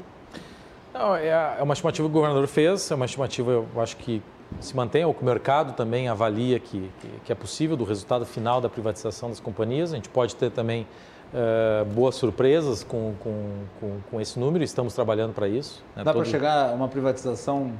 Não, 0.94 1.14
é, 1.16 1.56
é 1.58 1.62
uma 1.62 1.74
estimativa 1.74 2.08
que 2.08 2.10
o 2.10 2.14
governador 2.14 2.46
fez, 2.46 2.90
é 2.90 2.94
uma 2.94 3.04
estimativa, 3.04 3.50
eu 3.50 3.68
acho 3.76 3.96
que 3.98 4.22
se 4.60 4.74
mantém, 4.74 5.04
ou 5.04 5.12
que 5.12 5.20
o 5.20 5.24
mercado 5.24 5.74
também 5.74 6.08
avalia 6.08 6.58
que, 6.58 6.90
que, 7.00 7.08
que 7.26 7.32
é 7.32 7.34
possível 7.34 7.76
do 7.76 7.84
resultado 7.84 8.24
final 8.24 8.58
da 8.60 8.70
privatização 8.70 9.28
das 9.28 9.40
companhias. 9.40 9.92
A 9.92 9.96
gente 9.96 10.08
pode 10.08 10.34
ter 10.34 10.50
também 10.50 10.86
uh, 11.34 11.84
boas 11.86 12.14
surpresas 12.14 12.84
com, 12.84 13.14
com, 13.20 13.50
com, 13.80 13.98
com, 14.10 14.20
esse 14.20 14.38
número, 14.38 14.62
estamos 14.62 14.94
trabalhando 14.94 15.34
para 15.34 15.48
isso. 15.48 15.82
Né? 15.96 16.04
Dá 16.04 16.12
Todo... 16.12 16.22
para 16.22 16.30
chegar 16.30 16.70
a 16.70 16.72
uma 16.72 16.88
privatização 16.88 17.72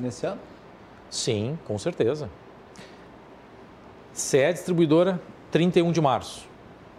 nesse 0.00 0.26
ano? 0.26 0.40
Sim, 1.10 1.58
com 1.66 1.78
certeza. 1.78 2.28
CE 4.12 4.52
distribuidora, 4.52 5.20
31 5.50 5.92
de 5.92 6.00
março. 6.00 6.46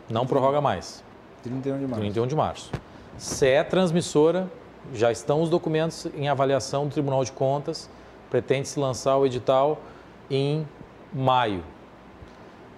Não 0.09 0.25
prorroga 0.25 0.61
mais. 0.61 1.03
31 1.43 1.79
de 1.79 1.85
março. 1.85 1.99
31 1.99 2.27
de 2.27 2.35
março. 2.35 2.71
CE 3.17 3.63
transmissora, 3.69 4.47
já 4.93 5.11
estão 5.11 5.41
os 5.41 5.49
documentos 5.49 6.07
em 6.15 6.29
avaliação 6.29 6.87
do 6.87 6.91
Tribunal 6.91 7.23
de 7.23 7.31
Contas, 7.31 7.89
pretende-se 8.29 8.79
lançar 8.79 9.17
o 9.17 9.25
edital 9.25 9.79
em 10.29 10.65
maio. 11.13 11.63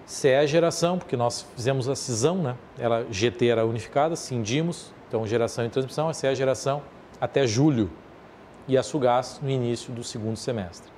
CE 0.06 0.28
é 0.28 0.46
geração, 0.46 0.98
porque 0.98 1.16
nós 1.16 1.46
fizemos 1.54 1.88
a 1.88 1.94
cisão, 1.94 2.36
né? 2.36 2.56
Ela 2.78 3.06
GT 3.10 3.46
era 3.46 3.64
unificada, 3.64 4.16
cindimos, 4.16 4.92
então 5.08 5.26
geração 5.26 5.64
e 5.64 5.68
transmissão, 5.68 6.08
a 6.08 6.14
CE 6.14 6.26
é 6.26 6.34
geração 6.34 6.82
até 7.20 7.46
julho 7.46 7.90
e 8.66 8.76
a 8.76 8.82
Sugás 8.82 9.40
no 9.42 9.50
início 9.50 9.92
do 9.92 10.02
segundo 10.02 10.36
semestre. 10.36 10.90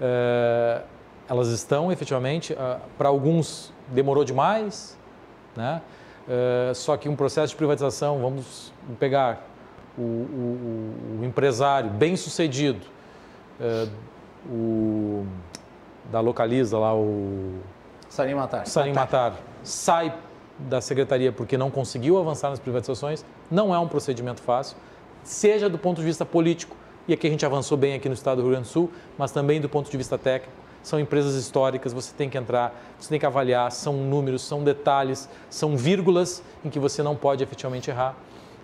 Uh, 0.00 0.82
elas 1.28 1.48
estão 1.48 1.92
efetivamente, 1.92 2.52
uh, 2.52 2.80
para 2.98 3.08
alguns 3.08 3.72
demorou 3.88 4.24
demais, 4.24 4.98
né? 5.56 5.80
Uh, 6.26 6.74
só 6.74 6.96
que 6.96 7.08
um 7.08 7.16
processo 7.16 7.50
de 7.50 7.56
privatização, 7.56 8.20
vamos 8.20 8.72
pegar 8.98 9.46
o, 9.96 10.02
o, 10.02 11.20
o 11.20 11.24
empresário 11.24 11.90
bem 11.90 12.16
sucedido, 12.16 12.80
o, 14.48 15.24
da 16.10 16.20
Localiza 16.20 16.78
lá, 16.78 16.94
o 16.94 17.60
Salim 18.12 18.34
Matar. 18.34 18.66
Salim 18.66 18.92
Matar 18.92 19.32
sai 19.62 20.14
da 20.58 20.82
secretaria 20.82 21.32
porque 21.32 21.56
não 21.56 21.70
conseguiu 21.70 22.18
avançar 22.18 22.50
nas 22.50 22.58
privatizações. 22.58 23.24
Não 23.50 23.74
é 23.74 23.78
um 23.78 23.88
procedimento 23.88 24.42
fácil, 24.42 24.76
seja 25.24 25.66
do 25.70 25.78
ponto 25.78 25.96
de 25.96 26.04
vista 26.04 26.26
político, 26.26 26.76
e 27.08 27.14
aqui 27.14 27.26
a 27.26 27.30
gente 27.30 27.46
avançou 27.46 27.78
bem 27.78 27.94
aqui 27.94 28.10
no 28.10 28.14
estado 28.14 28.36
do 28.36 28.42
Rio 28.42 28.50
Grande 28.50 28.68
do 28.68 28.70
Sul, 28.70 28.90
mas 29.16 29.32
também 29.32 29.62
do 29.62 29.68
ponto 29.68 29.90
de 29.90 29.96
vista 29.96 30.18
técnico. 30.18 30.52
São 30.82 31.00
empresas 31.00 31.36
históricas, 31.36 31.94
você 31.94 32.12
tem 32.12 32.28
que 32.28 32.36
entrar, 32.36 32.78
você 33.00 33.08
tem 33.08 33.18
que 33.18 33.24
avaliar, 33.24 33.72
são 33.72 33.94
números, 33.94 34.42
são 34.42 34.62
detalhes, 34.62 35.26
são 35.48 35.74
vírgulas 35.74 36.42
em 36.62 36.68
que 36.68 36.78
você 36.78 37.02
não 37.02 37.16
pode 37.16 37.42
efetivamente 37.42 37.88
errar. 37.88 38.14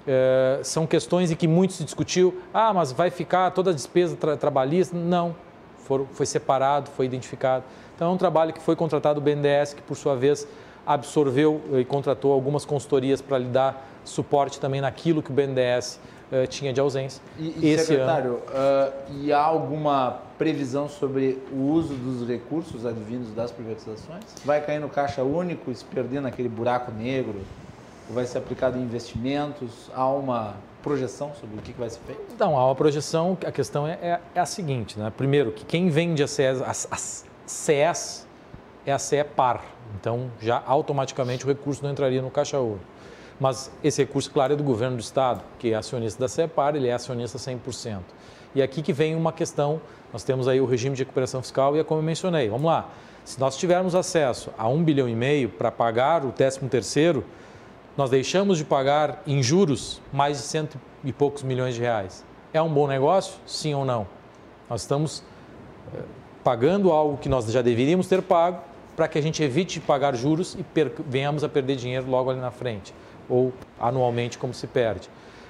É, 0.07 0.61
são 0.63 0.87
questões 0.87 1.31
em 1.31 1.35
que 1.35 1.49
muito 1.49 1.73
se 1.73 1.85
discutiu, 1.85 2.39
ah, 2.53 2.75
mas 2.75 2.93
vai 2.93 3.11
ficar 3.11 3.51
toda 3.53 3.71
a 3.71 3.75
despesa 3.75 4.15
tra 4.15 4.37
trabalhista? 4.37 4.95
Não, 4.95 5.35
foi 6.13 6.27
separado, 6.27 6.91
foi 6.91 7.07
identificado. 7.07 7.65
Então, 7.99 8.13
é 8.13 8.15
um 8.15 8.17
trabalho 8.17 8.53
que 8.53 8.63
foi 8.63 8.77
contratado 8.77 9.19
o 9.19 9.21
BNDES, 9.21 9.75
que 9.75 9.83
por 9.83 9.97
sua 9.97 10.15
vez 10.15 10.47
absorveu 10.87 11.61
e 11.73 11.85
contratou 11.85 12.33
algumas 12.33 12.65
consultorias 12.65 13.21
para 13.21 13.39
lhe 13.39 13.49
dar 13.49 13.91
suporte 14.05 14.61
também 14.61 14.81
naquilo 14.81 15.21
que 15.21 15.33
o 15.33 15.35
BNDES 15.35 15.97
uh, 16.31 16.37
eh, 16.37 16.47
tinha 16.47 16.73
de 16.73 16.81
ausência. 16.81 17.21
E, 17.37 17.73
e 17.73 17.77
secretário, 17.77 18.41
ano... 18.55 19.19
uh, 19.19 19.21
e 19.21 19.33
há 19.33 19.43
alguma 19.43 20.21
previsão 20.39 20.89
sobre 20.89 21.43
o 21.51 21.73
uso 21.73 21.93
dos 21.93 22.29
recursos 22.29 22.87
advindos 22.87 23.33
das 23.35 23.51
privatizações? 23.51 24.23
Vai 24.45 24.65
cair 24.65 24.79
no 24.79 24.89
caixa 24.89 25.25
único, 25.25 25.75
se 25.75 25.85
perder 25.85 26.21
naquele 26.21 26.49
buraco 26.49 26.93
negro? 26.93 27.41
Ou 28.09 28.15
vai 28.15 28.27
ser 28.27 28.39
aplicado 28.39 28.79
em 28.79 28.83
investimentos? 28.83 29.91
Há 29.93 30.09
uma 30.09 30.55
projeção 30.85 31.33
sobre 31.35 31.59
o 31.59 31.63
que 31.63 31.73
vai 31.73 31.91
ser 31.91 31.99
feito? 32.07 32.37
Não, 32.39 32.57
há 32.57 32.65
uma 32.65 32.77
projeção. 32.77 33.37
A 33.45 33.51
questão 33.51 33.89
é, 33.89 33.99
é, 34.01 34.21
é 34.37 34.41
a 34.41 34.47
seguinte, 34.47 34.97
né? 34.97 35.13
Primeiro, 35.17 35.51
que 35.51 35.65
quem 35.65 35.89
vende 35.91 36.23
as, 36.23 36.39
as, 36.39 36.89
as 36.93 37.28
CES 37.49 38.27
é 38.87 39.21
a 39.21 39.25
par. 39.25 39.65
Então, 39.99 40.31
já 40.41 40.63
automaticamente 40.67 41.45
o 41.45 41.49
recurso 41.49 41.83
não 41.83 41.91
entraria 41.91 42.23
no 42.23 42.31
caixa 42.31 42.59
ouro. 42.59 42.81
Mas 43.41 43.71
esse 43.83 44.03
recurso, 44.03 44.31
claro, 44.31 44.53
é 44.53 44.57
do 44.57 44.65
governo 44.65 44.97
do 44.97 45.01
Estado, 45.01 45.43
que 45.59 45.73
é 45.73 45.75
acionista 45.75 46.21
da 46.21 46.29
CEPAR, 46.29 46.77
ele 46.77 46.89
é 46.89 46.93
acionista 46.93 47.39
100%. 47.39 48.01
E 48.55 48.63
aqui 48.63 48.83
que 48.83 48.93
vem 48.93 49.15
uma 49.15 49.33
questão, 49.33 49.81
nós 50.13 50.25
temos 50.25 50.49
aí 50.49 50.61
o 50.61 50.67
regime 50.67 50.97
de 50.97 51.03
recuperação 51.03 51.41
fiscal 51.43 51.77
e 51.77 51.79
é 51.79 51.85
como 51.85 52.01
eu 52.01 52.05
mencionei, 52.05 52.49
vamos 52.49 52.67
lá, 52.67 52.89
se 53.25 53.39
nós 53.39 53.57
tivermos 53.57 53.95
acesso 53.95 54.51
a 54.57 54.67
um 54.69 54.83
bilhão 54.83 55.09
e 55.09 55.15
meio 55.15 55.51
para 55.51 55.71
pagar 55.71 56.25
o 56.25 56.33
13 56.33 56.61
terceiro, 56.69 57.25
nós 57.97 58.11
deixamos 58.11 58.59
de 58.59 58.65
pagar 58.65 59.23
em 59.27 59.43
juros 59.43 60.01
mais 60.13 60.39
de 60.39 60.45
cento 60.45 60.81
e 61.05 61.13
poucos 61.13 61.43
milhões 61.43 61.75
de 61.75 61.81
reais. 61.81 62.25
É 62.53 62.63
um 62.63 62.73
bom 62.73 62.87
negócio? 62.87 63.35
Sim 63.47 63.75
ou 63.75 63.85
não? 63.85 64.07
Nós 64.69 64.81
estamos 64.81 65.23
eh, 65.95 66.03
pagando 66.43 66.91
algo 66.91 67.17
que 67.17 67.29
nós 67.29 67.51
já 67.51 67.63
deveríamos 67.63 68.07
ter 68.07 68.23
pago 68.23 68.61
para 68.97 69.07
que 69.07 69.19
a 69.19 69.23
gente 69.23 69.43
evite 69.43 69.79
pagar 69.79 70.17
juros 70.17 70.57
e 70.57 70.65
venhamos 71.07 71.45
a 71.45 71.49
perder 71.49 71.77
dinheiro 71.77 72.11
logo 72.11 72.31
ali 72.31 72.41
na 72.41 72.51
frente, 72.51 72.93
ou 73.29 73.53
anualmente, 73.79 74.37
como 74.39 74.53
se 74.53 74.67
perde. 74.67 75.09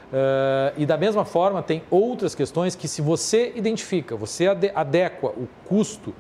Uh, 0.09 0.73
e 0.77 0.87
da 0.87 0.97
mesma 0.97 1.25
forma, 1.25 1.63
tem 1.63 1.83
outras 1.91 2.35
questões 2.35 2.75
que, 2.75 2.87
se 2.87 3.01
você 3.01 3.53
identifica, 3.55 4.17
você 4.17 4.47
adequa 4.75 5.29
o 5.29 5.49
custo 5.67 6.15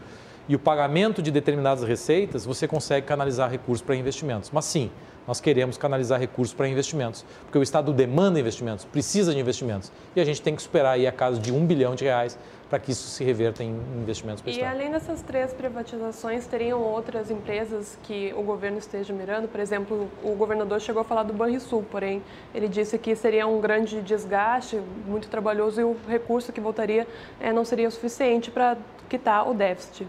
e 0.48 0.54
o 0.54 0.58
pagamento 0.58 1.20
de 1.20 1.30
determinadas 1.30 1.84
receitas, 1.86 2.46
você 2.46 2.66
consegue 2.66 3.06
canalizar 3.06 3.50
recursos 3.50 3.84
para 3.84 3.94
investimentos. 3.94 4.50
Mas 4.50 4.64
sim, 4.64 4.90
nós 5.26 5.40
queremos 5.42 5.76
canalizar 5.76 6.18
recursos 6.18 6.54
para 6.54 6.66
investimentos, 6.66 7.22
porque 7.42 7.58
o 7.58 7.62
Estado 7.62 7.92
demanda 7.92 8.40
investimentos, 8.40 8.86
precisa 8.86 9.34
de 9.34 9.38
investimentos. 9.38 9.92
E 10.16 10.20
a 10.22 10.24
gente 10.24 10.40
tem 10.40 10.56
que 10.56 10.62
superar 10.62 10.94
aí 10.94 11.06
a 11.06 11.12
casa 11.12 11.38
de 11.38 11.52
um 11.52 11.66
bilhão 11.66 11.94
de 11.94 12.04
reais 12.04 12.38
para 12.68 12.78
que 12.78 12.92
isso 12.92 13.08
se 13.08 13.24
reverta 13.24 13.64
em 13.64 13.70
investimentos 13.96 14.42
para 14.42 14.52
E 14.52 14.62
além 14.62 14.90
dessas 14.90 15.22
três 15.22 15.52
privatizações, 15.52 16.46
teriam 16.46 16.80
outras 16.82 17.30
empresas 17.30 17.98
que 18.02 18.32
o 18.36 18.42
governo 18.42 18.78
esteja 18.78 19.12
mirando? 19.12 19.48
Por 19.48 19.60
exemplo, 19.60 20.08
o 20.22 20.34
governador 20.34 20.80
chegou 20.80 21.00
a 21.00 21.04
falar 21.04 21.22
do 21.22 21.32
Banrisul, 21.32 21.84
porém 21.90 22.22
ele 22.54 22.68
disse 22.68 22.98
que 22.98 23.14
seria 23.16 23.46
um 23.46 23.60
grande 23.60 24.02
desgaste, 24.02 24.80
muito 25.06 25.28
trabalhoso 25.28 25.80
e 25.80 25.84
o 25.84 25.96
recurso 26.06 26.52
que 26.52 26.60
voltaria 26.60 27.06
é, 27.40 27.52
não 27.52 27.64
seria 27.64 27.90
suficiente 27.90 28.50
para 28.50 28.76
quitar 29.08 29.48
o 29.48 29.54
déficit. 29.54 30.06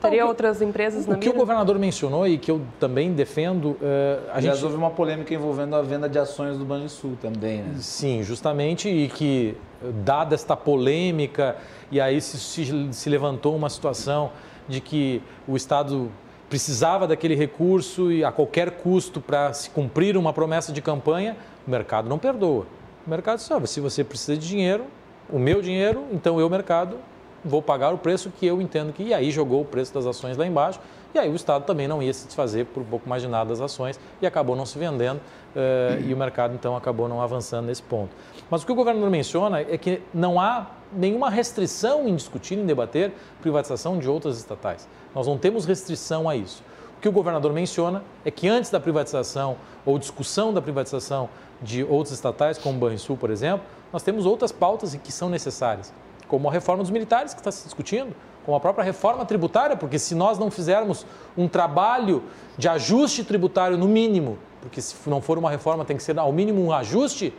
Teria 0.00 0.22
que, 0.22 0.28
outras 0.28 0.62
empresas 0.62 1.06
na 1.06 1.16
O 1.16 1.18
que 1.18 1.28
o 1.28 1.32
governador 1.32 1.76
mencionou 1.76 2.24
e 2.24 2.38
que 2.38 2.50
eu 2.50 2.60
também 2.78 3.12
defendo... 3.12 3.70
Uh, 3.70 4.30
a 4.32 4.40
gente... 4.40 4.62
houve 4.62 4.76
uma 4.76 4.90
polêmica 4.90 5.34
envolvendo 5.34 5.74
a 5.74 5.82
venda 5.82 6.08
de 6.08 6.18
ações 6.18 6.56
do 6.56 6.64
Banrisul 6.64 7.16
também, 7.20 7.62
né? 7.62 7.74
Sim, 7.80 8.22
justamente, 8.22 8.88
e 8.88 9.08
que, 9.08 9.56
dada 10.04 10.36
esta 10.36 10.56
polêmica, 10.56 11.56
e 11.90 12.00
aí 12.00 12.20
se, 12.20 12.38
se, 12.38 12.88
se 12.92 13.10
levantou 13.10 13.56
uma 13.56 13.68
situação 13.68 14.30
de 14.68 14.80
que 14.80 15.22
o 15.46 15.56
Estado 15.56 16.10
precisava 16.48 17.06
daquele 17.06 17.34
recurso 17.34 18.10
e 18.10 18.24
a 18.24 18.32
qualquer 18.32 18.70
custo 18.72 19.20
para 19.20 19.52
se 19.52 19.70
cumprir 19.70 20.16
uma 20.16 20.32
promessa 20.32 20.72
de 20.72 20.80
campanha, 20.80 21.36
o 21.66 21.70
mercado 21.70 22.08
não 22.08 22.18
perdoa. 22.18 22.66
O 23.06 23.10
mercado 23.10 23.38
sabe, 23.38 23.66
se 23.66 23.80
você 23.80 24.02
precisa 24.02 24.36
de 24.36 24.46
dinheiro, 24.46 24.84
o 25.30 25.38
meu 25.38 25.60
dinheiro, 25.60 26.06
então 26.12 26.40
eu, 26.40 26.48
mercado, 26.48 26.96
vou 27.44 27.62
pagar 27.62 27.92
o 27.92 27.98
preço 27.98 28.30
que 28.30 28.46
eu 28.46 28.60
entendo 28.60 28.92
que. 28.92 29.02
E 29.02 29.14
aí 29.14 29.30
jogou 29.30 29.62
o 29.62 29.64
preço 29.64 29.92
das 29.92 30.06
ações 30.06 30.36
lá 30.36 30.46
embaixo. 30.46 30.80
E 31.14 31.18
aí 31.18 31.30
o 31.30 31.34
Estado 31.34 31.64
também 31.64 31.88
não 31.88 32.02
ia 32.02 32.12
se 32.12 32.26
desfazer 32.26 32.66
por 32.66 32.82
um 32.82 32.86
pouco 32.86 33.08
mais 33.08 33.22
de 33.22 33.28
nada 33.28 33.48
das 33.48 33.60
ações 33.60 33.98
e 34.20 34.26
acabou 34.26 34.54
não 34.54 34.66
se 34.66 34.78
vendendo 34.78 35.18
uh, 35.18 36.06
e 36.06 36.12
o 36.12 36.16
mercado 36.16 36.54
então 36.54 36.76
acabou 36.76 37.08
não 37.08 37.22
avançando 37.22 37.66
nesse 37.66 37.82
ponto. 37.82 38.10
Mas 38.50 38.62
o 38.62 38.66
que 38.66 38.72
o 38.72 38.74
governador 38.74 39.10
menciona 39.10 39.60
é 39.60 39.76
que 39.76 40.02
não 40.12 40.40
há 40.40 40.66
nenhuma 40.92 41.28
restrição 41.28 42.08
em 42.08 42.16
discutir, 42.16 42.58
em 42.58 42.64
debater 42.64 43.12
privatização 43.42 43.98
de 43.98 44.08
outras 44.08 44.38
estatais. 44.38 44.88
Nós 45.14 45.26
não 45.26 45.36
temos 45.36 45.66
restrição 45.66 46.28
a 46.28 46.34
isso. 46.34 46.62
O 46.96 47.00
que 47.00 47.08
o 47.08 47.12
governador 47.12 47.52
menciona 47.52 48.02
é 48.24 48.30
que 48.30 48.48
antes 48.48 48.70
da 48.70 48.80
privatização 48.80 49.56
ou 49.84 49.98
discussão 49.98 50.52
da 50.52 50.62
privatização 50.62 51.28
de 51.60 51.84
outros 51.84 52.12
estatais, 52.12 52.58
como 52.58 52.76
o 52.76 52.80
Banrisul, 52.80 53.16
por 53.16 53.30
exemplo, 53.30 53.66
nós 53.92 54.02
temos 54.02 54.26
outras 54.26 54.50
pautas 54.50 54.94
que 54.94 55.12
são 55.12 55.28
necessárias 55.28 55.92
como 56.28 56.48
a 56.48 56.52
reforma 56.52 56.82
dos 56.82 56.90
militares 56.90 57.32
que 57.32 57.40
está 57.40 57.50
se 57.50 57.64
discutindo, 57.64 58.14
como 58.44 58.56
a 58.56 58.60
própria 58.60 58.84
reforma 58.84 59.24
tributária, 59.24 59.76
porque 59.76 59.98
se 59.98 60.14
nós 60.14 60.38
não 60.38 60.50
fizermos 60.50 61.04
um 61.36 61.48
trabalho 61.48 62.22
de 62.56 62.68
ajuste 62.68 63.24
tributário 63.24 63.76
no 63.76 63.88
mínimo, 63.88 64.38
porque 64.60 64.80
se 64.80 64.94
não 65.08 65.20
for 65.20 65.38
uma 65.38 65.50
reforma 65.50 65.84
tem 65.84 65.96
que 65.96 66.02
ser 66.02 66.18
ao 66.18 66.32
mínimo 66.32 66.62
um 66.62 66.72
ajuste, 66.72 67.34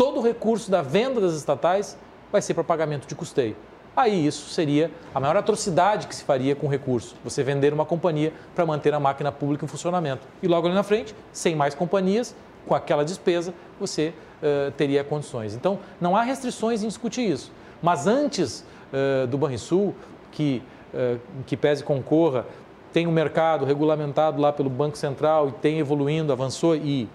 todo 0.00 0.18
o 0.18 0.22
recurso 0.22 0.70
da 0.70 0.80
venda 0.80 1.20
das 1.20 1.34
estatais 1.34 1.94
vai 2.32 2.40
ser 2.40 2.54
para 2.54 2.64
pagamento 2.64 3.06
de 3.06 3.14
custeio. 3.14 3.54
Aí 3.94 4.26
isso 4.26 4.48
seria 4.48 4.90
a 5.14 5.20
maior 5.20 5.36
atrocidade 5.36 6.06
que 6.06 6.14
se 6.14 6.24
faria 6.24 6.56
com 6.56 6.66
o 6.66 6.70
recurso, 6.70 7.14
você 7.22 7.42
vender 7.42 7.70
uma 7.74 7.84
companhia 7.84 8.32
para 8.54 8.64
manter 8.64 8.94
a 8.94 8.98
máquina 8.98 9.30
pública 9.30 9.66
em 9.66 9.68
funcionamento. 9.68 10.26
E 10.42 10.48
logo 10.48 10.66
ali 10.66 10.74
na 10.74 10.82
frente, 10.82 11.14
sem 11.34 11.54
mais 11.54 11.74
companhias, 11.74 12.34
com 12.66 12.74
aquela 12.74 13.04
despesa, 13.04 13.52
você 13.78 14.14
uh, 14.42 14.70
teria 14.70 15.04
condições. 15.04 15.54
Então, 15.54 15.78
não 16.00 16.16
há 16.16 16.22
restrições 16.22 16.82
em 16.82 16.88
discutir 16.88 17.30
isso. 17.30 17.52
Mas 17.82 18.06
antes 18.06 18.64
uh, 18.94 19.26
do 19.26 19.36
Banrisul, 19.36 19.94
que, 20.32 20.62
uh, 20.94 21.20
que 21.44 21.58
pese 21.58 21.84
concorra, 21.84 22.46
tem 22.90 23.06
um 23.06 23.12
mercado 23.12 23.66
regulamentado 23.66 24.40
lá 24.40 24.50
pelo 24.50 24.70
Banco 24.70 24.96
Central 24.96 25.50
e 25.50 25.52
tem 25.52 25.78
evoluindo, 25.78 26.32
avançou 26.32 26.74
e 26.74 27.06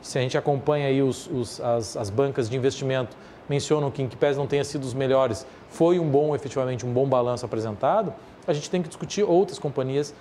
se 0.00 0.18
a 0.18 0.22
gente 0.22 0.38
acompanha 0.38 0.86
aí 0.86 1.02
os, 1.02 1.26
os, 1.26 1.60
as, 1.60 1.96
as, 1.96 2.10
bancas 2.10 2.48
de 2.48 2.56
investimento 2.56 3.16
mencionam 3.48 3.90
que 3.90 4.02
em 4.02 4.08
que 4.08 4.16
pese 4.16 4.38
não 4.38 4.46
tenha 4.46 4.64
sido 4.64 4.84
os 4.84 4.94
melhores, 4.94 5.46
foi 5.68 5.98
um 5.98 6.08
bom, 6.08 6.34
efetivamente, 6.34 6.86
um 6.86 6.92
bom 6.92 7.06
balanço 7.06 7.44
apresentado, 7.44 8.12
a 8.46 8.52
gente 8.52 8.70
tem 8.70 8.82
que 8.82 8.88
discutir 8.88 9.22
outras 9.22 9.58
companhias 9.58 10.14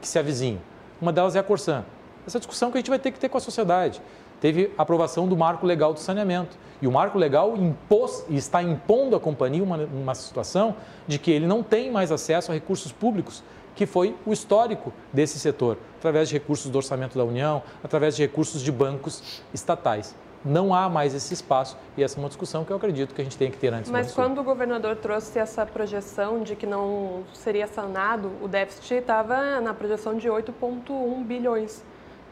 que 0.00 0.08
se 0.08 0.18
avizinham. 0.18 0.60
Uma 1.00 1.12
delas 1.12 1.34
é 1.34 1.38
a 1.38 1.42
Corsan. 1.42 1.84
Essa 2.26 2.38
discussão 2.38 2.70
que 2.70 2.78
a 2.78 2.80
gente 2.80 2.90
vai 2.90 2.98
ter 2.98 3.10
que 3.10 3.18
ter 3.18 3.28
com 3.28 3.38
a 3.38 3.40
sociedade. 3.40 4.00
Teve 4.40 4.72
aprovação 4.76 5.28
do 5.28 5.36
marco 5.36 5.66
legal 5.66 5.92
do 5.92 6.00
saneamento. 6.00 6.56
E 6.80 6.86
o 6.86 6.92
marco 6.92 7.16
legal 7.16 7.56
impôs 7.56 8.24
e 8.28 8.36
está 8.36 8.62
impondo 8.62 9.14
à 9.14 9.20
companhia 9.20 9.62
uma, 9.62 9.76
uma 9.76 10.14
situação 10.14 10.74
de 11.06 11.18
que 11.18 11.30
ele 11.30 11.46
não 11.46 11.62
tem 11.62 11.90
mais 11.90 12.10
acesso 12.10 12.50
a 12.50 12.54
recursos 12.54 12.90
públicos, 12.90 13.42
que 13.74 13.86
foi 13.86 14.14
o 14.26 14.32
histórico 14.32 14.92
desse 15.12 15.38
setor, 15.38 15.78
através 15.98 16.28
de 16.28 16.34
recursos 16.34 16.70
do 16.70 16.76
orçamento 16.76 17.16
da 17.16 17.24
União, 17.24 17.62
através 17.82 18.16
de 18.16 18.22
recursos 18.22 18.62
de 18.62 18.70
bancos 18.70 19.42
estatais 19.52 20.14
não 20.44 20.74
há 20.74 20.88
mais 20.88 21.14
esse 21.14 21.32
espaço 21.32 21.76
e 21.96 22.02
essa 22.02 22.18
é 22.18 22.20
uma 22.20 22.28
discussão 22.28 22.64
que 22.64 22.72
eu 22.72 22.76
acredito 22.76 23.14
que 23.14 23.20
a 23.20 23.24
gente 23.24 23.36
tem 23.36 23.50
que 23.50 23.56
ter 23.56 23.72
antes. 23.72 23.90
Mas 23.90 24.12
quando 24.12 24.40
o 24.40 24.44
governador 24.44 24.96
trouxe 24.96 25.38
essa 25.38 25.64
projeção 25.64 26.42
de 26.42 26.56
que 26.56 26.66
não 26.66 27.22
seria 27.32 27.66
sanado, 27.66 28.32
o 28.42 28.48
déficit 28.48 28.94
estava 28.94 29.60
na 29.60 29.72
projeção 29.72 30.16
de 30.16 30.28
8,1 30.28 31.24
bilhões 31.24 31.82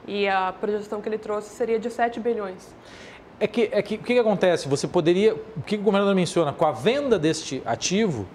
e 0.06 0.28
a 0.28 0.52
projeção 0.52 1.00
que 1.00 1.08
ele 1.08 1.18
trouxe 1.18 1.50
seria 1.50 1.78
de 1.78 1.90
7 1.90 2.18
bilhões. 2.20 2.74
É 3.38 3.46
que, 3.46 3.70
é 3.72 3.80
que 3.80 3.94
o 3.94 3.98
que, 3.98 4.14
que 4.14 4.18
acontece? 4.18 4.68
Você 4.68 4.86
poderia, 4.86 5.34
o 5.34 5.62
que 5.62 5.76
o 5.76 5.82
governador 5.82 6.14
menciona, 6.14 6.52
com 6.52 6.66
a 6.66 6.72
venda 6.72 7.18
deste 7.18 7.62
ativo, 7.64 8.26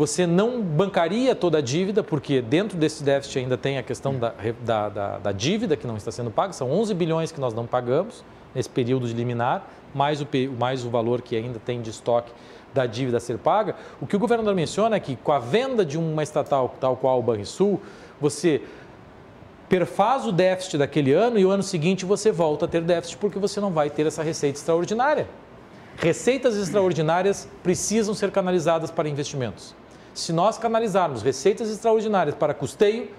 você 0.00 0.26
não 0.26 0.62
bancaria 0.62 1.34
toda 1.34 1.58
a 1.58 1.60
dívida, 1.60 2.02
porque 2.02 2.40
dentro 2.40 2.78
desse 2.78 3.04
déficit 3.04 3.40
ainda 3.40 3.58
tem 3.58 3.76
a 3.76 3.82
questão 3.82 4.18
da, 4.18 4.32
da, 4.64 4.88
da, 4.88 5.18
da, 5.18 5.30
dívida 5.30 5.76
que 5.76 5.86
não 5.86 5.94
está 5.94 6.10
sendo 6.10 6.30
paga, 6.30 6.54
são 6.54 6.70
11 6.72 6.94
bilhões 6.94 7.30
que 7.30 7.38
nós 7.38 7.52
não 7.52 7.66
pagamos 7.66 8.24
nesse 8.54 8.70
período 8.70 9.06
de 9.06 9.12
liminar, 9.12 9.68
mais 9.94 10.22
o, 10.22 10.26
mais 10.58 10.86
o 10.86 10.88
valor 10.88 11.20
que 11.20 11.36
ainda 11.36 11.58
tem 11.58 11.82
de 11.82 11.90
estoque 11.90 12.32
da 12.72 12.86
dívida 12.86 13.18
a 13.18 13.20
ser 13.20 13.36
paga. 13.36 13.76
O 14.00 14.06
que 14.06 14.16
o 14.16 14.18
governador 14.18 14.54
menciona 14.54 14.96
é 14.96 15.00
que 15.00 15.16
com 15.16 15.32
a 15.32 15.38
venda 15.38 15.84
de 15.84 15.98
uma 15.98 16.22
estatal 16.22 16.74
tal 16.80 16.96
qual 16.96 17.18
o 17.18 17.22
Banrisul, 17.22 17.78
você 18.18 18.62
perfaz 19.68 20.24
o 20.24 20.32
déficit 20.32 20.78
daquele 20.78 21.12
ano 21.12 21.38
e 21.38 21.44
o 21.44 21.50
ano 21.50 21.62
seguinte 21.62 22.06
você 22.06 22.32
volta 22.32 22.64
a 22.64 22.68
ter 22.68 22.80
déficit 22.80 23.18
porque 23.18 23.38
você 23.38 23.60
não 23.60 23.70
vai 23.70 23.90
ter 23.90 24.06
essa 24.06 24.22
receita 24.22 24.56
extraordinária. 24.58 25.28
Receitas 25.98 26.56
extraordinárias 26.56 27.46
precisam 27.62 28.14
ser 28.14 28.30
canalizadas 28.30 28.90
para 28.90 29.06
investimentos. 29.06 29.78
Se 30.14 30.32
nós 30.32 30.58
canalizarmos 30.58 31.22
receitas 31.22 31.70
extraordinárias 31.70 32.34
para 32.34 32.52
custeio, 32.52 33.10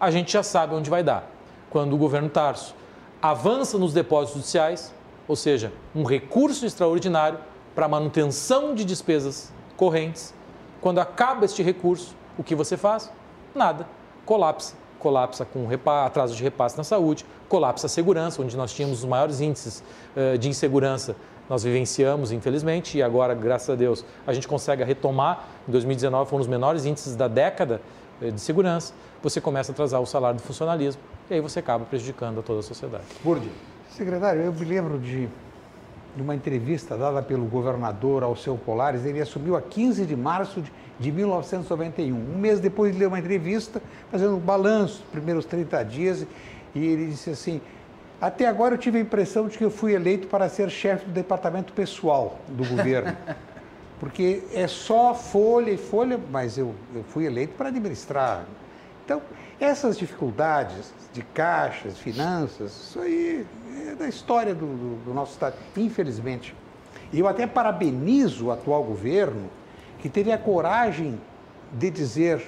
a 0.00 0.10
gente 0.10 0.32
já 0.32 0.42
sabe 0.42 0.74
onde 0.74 0.90
vai 0.90 1.02
dar. 1.02 1.30
Quando 1.70 1.94
o 1.94 1.96
governo 1.96 2.28
Tarso 2.28 2.74
avança 3.20 3.78
nos 3.78 3.92
depósitos 3.92 4.34
judiciais, 4.34 4.92
ou 5.28 5.36
seja, 5.36 5.72
um 5.94 6.02
recurso 6.02 6.66
extraordinário 6.66 7.38
para 7.74 7.86
manutenção 7.88 8.74
de 8.74 8.84
despesas 8.84 9.52
correntes, 9.76 10.34
quando 10.80 10.98
acaba 10.98 11.44
este 11.44 11.62
recurso, 11.62 12.14
o 12.36 12.42
que 12.42 12.54
você 12.54 12.76
faz? 12.76 13.10
Nada. 13.54 13.86
Colapsa 14.26 14.74
colapsa 15.02 15.44
com 15.44 15.66
atraso 16.04 16.36
de 16.36 16.42
repasse 16.44 16.78
na 16.78 16.84
saúde, 16.84 17.26
colapsa 17.48 17.86
a 17.86 17.90
segurança, 17.90 18.40
onde 18.40 18.56
nós 18.56 18.72
tínhamos 18.72 19.00
os 19.00 19.04
maiores 19.04 19.40
índices 19.40 19.82
uh, 20.16 20.38
de 20.38 20.48
insegurança 20.48 21.16
nós 21.52 21.64
vivenciamos, 21.64 22.32
infelizmente, 22.32 22.96
e 22.96 23.02
agora, 23.02 23.34
graças 23.34 23.68
a 23.68 23.74
Deus, 23.74 24.02
a 24.26 24.32
gente 24.32 24.48
consegue 24.48 24.82
retomar. 24.84 25.46
Em 25.68 25.70
2019 25.70 26.30
foram 26.30 26.40
os 26.40 26.48
menores 26.48 26.86
índices 26.86 27.14
da 27.14 27.28
década 27.28 27.78
uh, 28.22 28.32
de 28.32 28.40
segurança. 28.40 28.94
Você 29.22 29.38
começa 29.38 29.70
a 29.70 29.74
atrasar 29.74 30.00
o 30.00 30.06
salário 30.06 30.38
do 30.38 30.42
funcionalismo 30.42 31.02
e 31.28 31.34
aí 31.34 31.40
você 31.42 31.58
acaba 31.58 31.84
prejudicando 31.84 32.40
a 32.40 32.42
toda 32.42 32.60
a 32.60 32.62
sociedade. 32.62 33.04
Burdi. 33.22 33.50
Secretário, 33.90 34.40
eu 34.40 34.50
me 34.50 34.64
lembro 34.64 34.98
de, 34.98 35.28
de 36.16 36.22
uma 36.22 36.34
entrevista 36.34 36.96
dada 36.96 37.22
pelo 37.22 37.44
governador 37.44 38.22
ao 38.22 38.34
seu 38.34 38.56
Polares. 38.56 39.04
Ele 39.04 39.20
assumiu 39.20 39.54
a 39.54 39.60
15 39.60 40.06
de 40.06 40.16
março 40.16 40.62
de 40.62 40.72
de 40.98 41.10
1991. 41.10 42.14
Um 42.14 42.38
mês 42.38 42.60
depois 42.60 42.90
ele 42.90 43.00
deu 43.00 43.08
uma 43.08 43.18
entrevista 43.18 43.82
fazendo 44.10 44.36
um 44.36 44.38
balanço, 44.38 45.02
os 45.02 45.10
primeiros 45.10 45.44
30 45.44 45.82
dias, 45.84 46.26
e 46.74 46.86
ele 46.86 47.08
disse 47.08 47.30
assim: 47.30 47.60
Até 48.22 48.46
agora 48.46 48.74
eu 48.74 48.78
tive 48.78 48.98
a 48.98 49.00
impressão 49.00 49.48
de 49.48 49.58
que 49.58 49.64
eu 49.64 49.70
fui 49.70 49.94
eleito 49.94 50.28
para 50.28 50.48
ser 50.48 50.70
chefe 50.70 51.06
do 51.06 51.10
departamento 51.10 51.72
pessoal 51.72 52.38
do 52.46 52.64
governo. 52.64 53.16
Porque 53.98 54.44
é 54.54 54.68
só 54.68 55.12
folha 55.12 55.72
e 55.72 55.76
folha, 55.76 56.20
mas 56.30 56.56
eu, 56.56 56.72
eu 56.94 57.02
fui 57.02 57.26
eleito 57.26 57.54
para 57.54 57.68
administrar. 57.68 58.44
Então, 59.04 59.20
essas 59.58 59.98
dificuldades 59.98 60.94
de 61.12 61.22
caixas, 61.22 61.98
finanças, 61.98 62.70
isso 62.70 63.00
aí 63.00 63.44
é 63.88 63.96
da 63.96 64.06
história 64.06 64.54
do, 64.54 64.66
do, 64.66 65.04
do 65.04 65.12
nosso 65.12 65.32
Estado, 65.32 65.56
infelizmente. 65.76 66.54
E 67.12 67.18
eu 67.18 67.26
até 67.26 67.44
parabenizo 67.44 68.46
o 68.46 68.50
atual 68.52 68.84
governo 68.84 69.50
que 69.98 70.08
teve 70.08 70.30
a 70.30 70.38
coragem 70.38 71.20
de 71.72 71.90
dizer 71.90 72.40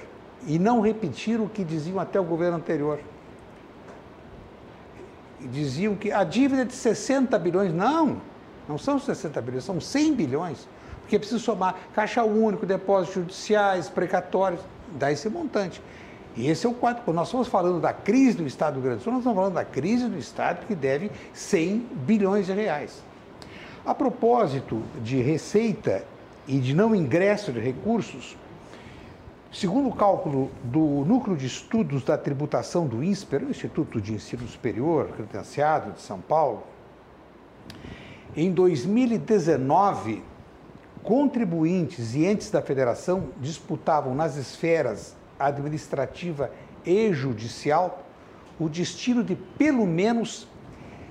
e 0.47 0.57
não 0.57 0.79
repetir 0.79 1.41
o 1.41 1.49
que 1.49 1.65
diziam 1.65 1.99
até 1.99 2.17
o 2.17 2.23
governo 2.23 2.55
anterior. 2.55 2.97
Diziam 5.39 5.95
que 5.95 6.11
a 6.11 6.23
dívida 6.23 6.61
é 6.61 6.65
de 6.65 6.73
60 6.73 7.37
bilhões. 7.39 7.73
Não, 7.73 8.21
não 8.67 8.77
são 8.77 8.99
60 8.99 9.41
bilhões, 9.41 9.63
são 9.63 9.79
100 9.79 10.13
bilhões. 10.13 10.67
Porque 11.01 11.15
é 11.15 11.19
preciso 11.19 11.39
somar 11.39 11.75
caixa 11.93 12.23
único, 12.23 12.65
depósitos 12.65 13.15
judiciais, 13.15 13.87
precatórios, 13.89 14.61
dá 14.97 15.11
esse 15.11 15.29
montante. 15.29 15.81
E 16.35 16.49
esse 16.49 16.65
é 16.65 16.69
o 16.69 16.73
quadro. 16.73 17.03
Quando 17.03 17.17
nós 17.17 17.27
estamos 17.27 17.47
falando 17.47 17.79
da 17.79 17.93
crise 17.93 18.37
do 18.37 18.45
Estado 18.45 18.75
do 18.75 18.81
Grande 18.81 19.03
Sul, 19.03 19.11
nós 19.13 19.21
estamos 19.21 19.37
falando 19.37 19.53
da 19.53 19.63
crise 19.63 20.07
do 20.07 20.17
Estado 20.17 20.65
que 20.65 20.75
deve 20.75 21.11
100 21.33 21.87
bilhões 22.05 22.47
de 22.47 22.53
reais. 22.53 23.03
A 23.85 23.93
propósito 23.93 24.81
de 25.01 25.21
receita 25.21 26.03
e 26.47 26.59
de 26.59 26.73
não 26.73 26.95
ingresso 26.95 27.51
de 27.51 27.59
recursos, 27.59 28.35
segundo 29.55 29.87
o 29.87 29.95
cálculo 29.95 30.51
do 30.65 31.05
Núcleo 31.05 31.37
de 31.37 31.45
Estudos 31.45 32.03
da 32.03 32.17
Tributação 32.17 32.85
do 32.85 33.01
INSPER, 33.01 33.43
o 33.43 33.49
Instituto 33.49 34.01
de 34.01 34.13
Ensino 34.13 34.45
Superior 34.45 35.07
Credenciado 35.15 35.93
de 35.93 36.01
São 36.01 36.19
Paulo, 36.19 36.63
em 38.35 38.51
2019, 38.51 40.21
contribuintes 41.01 42.15
e 42.15 42.25
entes 42.25 42.51
da 42.51 42.61
federação 42.61 43.29
disputavam 43.39 44.13
nas 44.13 44.35
esferas 44.35 45.15
administrativa 45.39 46.51
e 46.85 47.13
judicial 47.13 48.03
o 48.59 48.67
destino 48.67 49.23
de 49.23 49.35
pelo 49.35 49.85
menos 49.87 50.49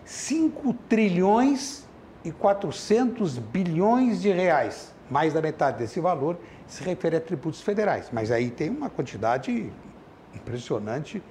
5 0.05 0.75
trilhões 0.87 1.87
e 2.23 2.31
400 2.31 3.39
bilhões 3.39 4.21
de 4.21 4.31
reais. 4.31 4.93
Mais 5.11 5.33
da 5.33 5.41
metade 5.41 5.79
desse 5.79 5.99
valor 5.99 6.39
se 6.67 6.83
refere 6.83 7.17
a 7.17 7.21
tributos 7.21 7.61
federais, 7.61 8.09
mas 8.13 8.31
aí 8.31 8.51
tem 8.51 8.71
uma 8.71 8.91
quantidade 8.91 9.73
impressionante 10.35 11.23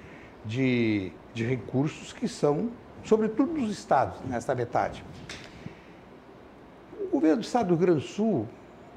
de, 0.44 1.12
de 1.32 1.44
recursos 1.44 2.12
que 2.12 2.28
são, 2.28 2.70
sobretudo 3.04 3.52
nos 3.52 3.70
estados, 3.70 4.20
nessa 4.26 4.54
metade. 4.54 5.04
O 7.00 7.08
governo 7.08 7.38
do 7.38 7.44
estado 7.44 7.68
do 7.68 7.76
Rio 7.76 7.86
Grande 7.86 8.00
do 8.00 8.06
Sul 8.06 8.48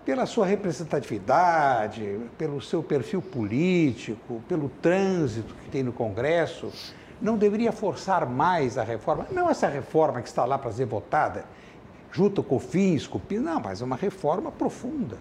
pela 0.05 0.25
sua 0.25 0.45
representatividade, 0.45 2.17
pelo 2.37 2.61
seu 2.61 2.81
perfil 2.81 3.21
político, 3.21 4.41
pelo 4.47 4.69
trânsito 4.69 5.53
que 5.55 5.69
tem 5.69 5.83
no 5.83 5.91
Congresso, 5.91 6.71
não 7.21 7.37
deveria 7.37 7.73
forçar 7.73 8.25
mais 8.25 8.77
a 8.77 8.83
reforma. 8.83 9.27
Não 9.31 9.49
essa 9.49 9.67
reforma 9.67 10.21
que 10.21 10.29
está 10.29 10.45
lá 10.45 10.57
para 10.57 10.71
ser 10.71 10.85
votada, 10.85 11.43
junto 12.09 12.41
com 12.41 12.55
COFINS, 12.55 13.05
COPINS, 13.05 13.41
não, 13.41 13.59
mas 13.59 13.81
uma 13.81 13.97
reforma 13.97 14.49
profunda. 14.49 15.17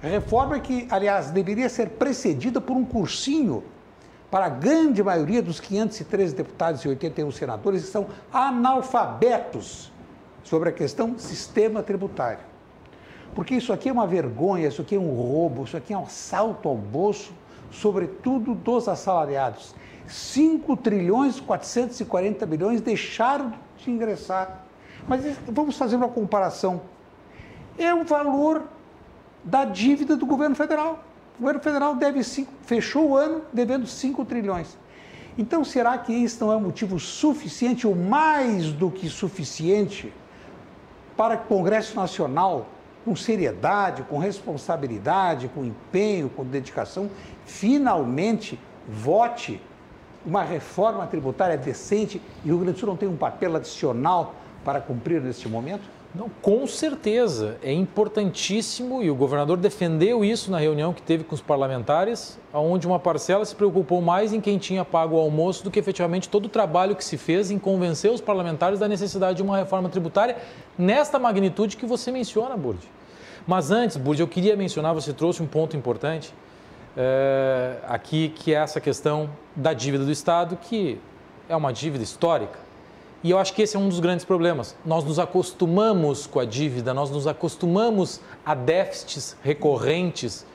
Reforma 0.00 0.60
que, 0.60 0.86
aliás, 0.90 1.30
deveria 1.30 1.68
ser 1.68 1.90
precedida 1.90 2.60
por 2.60 2.76
um 2.76 2.84
cursinho 2.84 3.64
para 4.30 4.46
a 4.46 4.48
grande 4.48 5.02
maioria 5.02 5.42
dos 5.42 5.58
513 5.58 6.34
deputados 6.34 6.82
e 6.82 6.88
81 6.88 7.30
senadores 7.32 7.84
que 7.84 7.90
são 7.90 8.06
analfabetos 8.32 9.90
sobre 10.44 10.68
a 10.68 10.72
questão 10.72 11.18
sistema 11.18 11.82
tributário. 11.82 12.40
Porque 13.34 13.54
isso 13.54 13.72
aqui 13.72 13.88
é 13.88 13.92
uma 13.92 14.06
vergonha, 14.06 14.68
isso 14.68 14.82
aqui 14.82 14.94
é 14.94 14.98
um 14.98 15.14
roubo, 15.14 15.64
isso 15.64 15.76
aqui 15.76 15.92
é 15.92 15.98
um 15.98 16.04
assalto 16.04 16.68
ao 16.68 16.76
bolso, 16.76 17.32
sobretudo 17.70 18.54
dos 18.54 18.88
assalariados. 18.88 19.74
5 20.06 20.76
trilhões 20.76 21.38
e 21.38 21.42
440 21.42 22.46
bilhões 22.46 22.80
deixaram 22.80 23.52
de 23.76 23.90
ingressar. 23.90 24.64
Mas 25.06 25.22
vamos 25.46 25.76
fazer 25.76 25.96
uma 25.96 26.08
comparação. 26.08 26.80
É 27.76 27.92
o 27.94 28.04
valor 28.04 28.64
da 29.44 29.64
dívida 29.64 30.16
do 30.16 30.26
governo 30.26 30.54
federal. 30.54 31.04
O 31.36 31.40
governo 31.40 31.60
federal 31.60 31.94
deve 31.94 32.24
cinco, 32.24 32.52
fechou 32.64 33.10
o 33.10 33.16
ano 33.16 33.42
devendo 33.52 33.86
5 33.86 34.24
trilhões. 34.24 34.76
Então, 35.36 35.64
será 35.64 35.96
que 35.96 36.12
isso 36.12 36.44
não 36.44 36.52
é 36.52 36.58
motivo 36.58 36.98
suficiente 36.98 37.86
ou 37.86 37.94
mais 37.94 38.72
do 38.72 38.90
que 38.90 39.08
suficiente 39.08 40.12
para 41.16 41.36
que 41.36 41.44
o 41.44 41.46
Congresso 41.46 41.94
Nacional 41.94 42.66
com 43.04 43.14
seriedade, 43.14 44.02
com 44.02 44.18
responsabilidade, 44.18 45.48
com 45.48 45.64
empenho, 45.64 46.28
com 46.28 46.44
dedicação, 46.44 47.08
finalmente 47.46 48.58
vote 48.86 49.62
uma 50.26 50.42
reforma 50.42 51.06
tributária 51.06 51.56
decente 51.56 52.20
e 52.44 52.48
o 52.48 52.54
Rio 52.54 52.58
Grande 52.58 52.74
do 52.74 52.80
Sul 52.80 52.88
não 52.88 52.96
tem 52.96 53.08
um 53.08 53.16
papel 53.16 53.56
adicional 53.56 54.34
para 54.64 54.80
cumprir 54.80 55.22
neste 55.22 55.48
momento? 55.48 55.82
Não, 56.14 56.30
com 56.40 56.66
certeza, 56.66 57.58
é 57.62 57.70
importantíssimo 57.70 59.02
e 59.02 59.10
o 59.10 59.14
governador 59.14 59.58
defendeu 59.58 60.24
isso 60.24 60.50
na 60.50 60.58
reunião 60.58 60.92
que 60.94 61.02
teve 61.02 61.22
com 61.22 61.34
os 61.34 61.42
parlamentares, 61.42 62.38
onde 62.52 62.86
uma 62.86 62.98
parcela 62.98 63.44
se 63.44 63.54
preocupou 63.54 64.00
mais 64.00 64.32
em 64.32 64.40
quem 64.40 64.56
tinha 64.56 64.86
pago 64.86 65.16
o 65.16 65.20
almoço 65.20 65.62
do 65.62 65.70
que 65.70 65.78
efetivamente 65.78 66.28
todo 66.28 66.46
o 66.46 66.48
trabalho 66.48 66.96
que 66.96 67.04
se 67.04 67.18
fez 67.18 67.50
em 67.50 67.58
convencer 67.58 68.10
os 68.10 68.22
parlamentares 68.22 68.80
da 68.80 68.88
necessidade 68.88 69.36
de 69.36 69.42
uma 69.42 69.58
reforma 69.58 69.90
tributária 69.90 70.38
nesta 70.78 71.18
magnitude 71.18 71.76
que 71.76 71.84
você 71.84 72.10
menciona, 72.10 72.56
Burdi. 72.56 72.88
Mas 73.46 73.70
antes, 73.70 73.98
Burdi, 73.98 74.22
eu 74.22 74.28
queria 74.28 74.56
mencionar, 74.56 74.94
você 74.94 75.12
trouxe 75.12 75.42
um 75.42 75.46
ponto 75.46 75.76
importante 75.76 76.34
é, 76.96 77.76
aqui, 77.86 78.30
que 78.34 78.54
é 78.54 78.56
essa 78.56 78.80
questão 78.80 79.28
da 79.54 79.74
dívida 79.74 80.06
do 80.06 80.10
Estado, 80.10 80.56
que 80.56 80.98
é 81.48 81.54
uma 81.54 81.72
dívida 81.72 82.02
histórica. 82.02 82.67
E 83.22 83.30
eu 83.30 83.38
acho 83.38 83.52
que 83.52 83.62
esse 83.62 83.76
é 83.76 83.78
um 83.78 83.88
dos 83.88 83.98
grandes 83.98 84.24
problemas. 84.24 84.76
Nós 84.84 85.04
nos 85.04 85.18
acostumamos 85.18 86.26
com 86.26 86.38
a 86.38 86.44
dívida, 86.44 86.94
nós 86.94 87.10
nos 87.10 87.26
acostumamos 87.26 88.20
a 88.46 88.54
déficits 88.54 89.36
recorrentes 89.42 90.46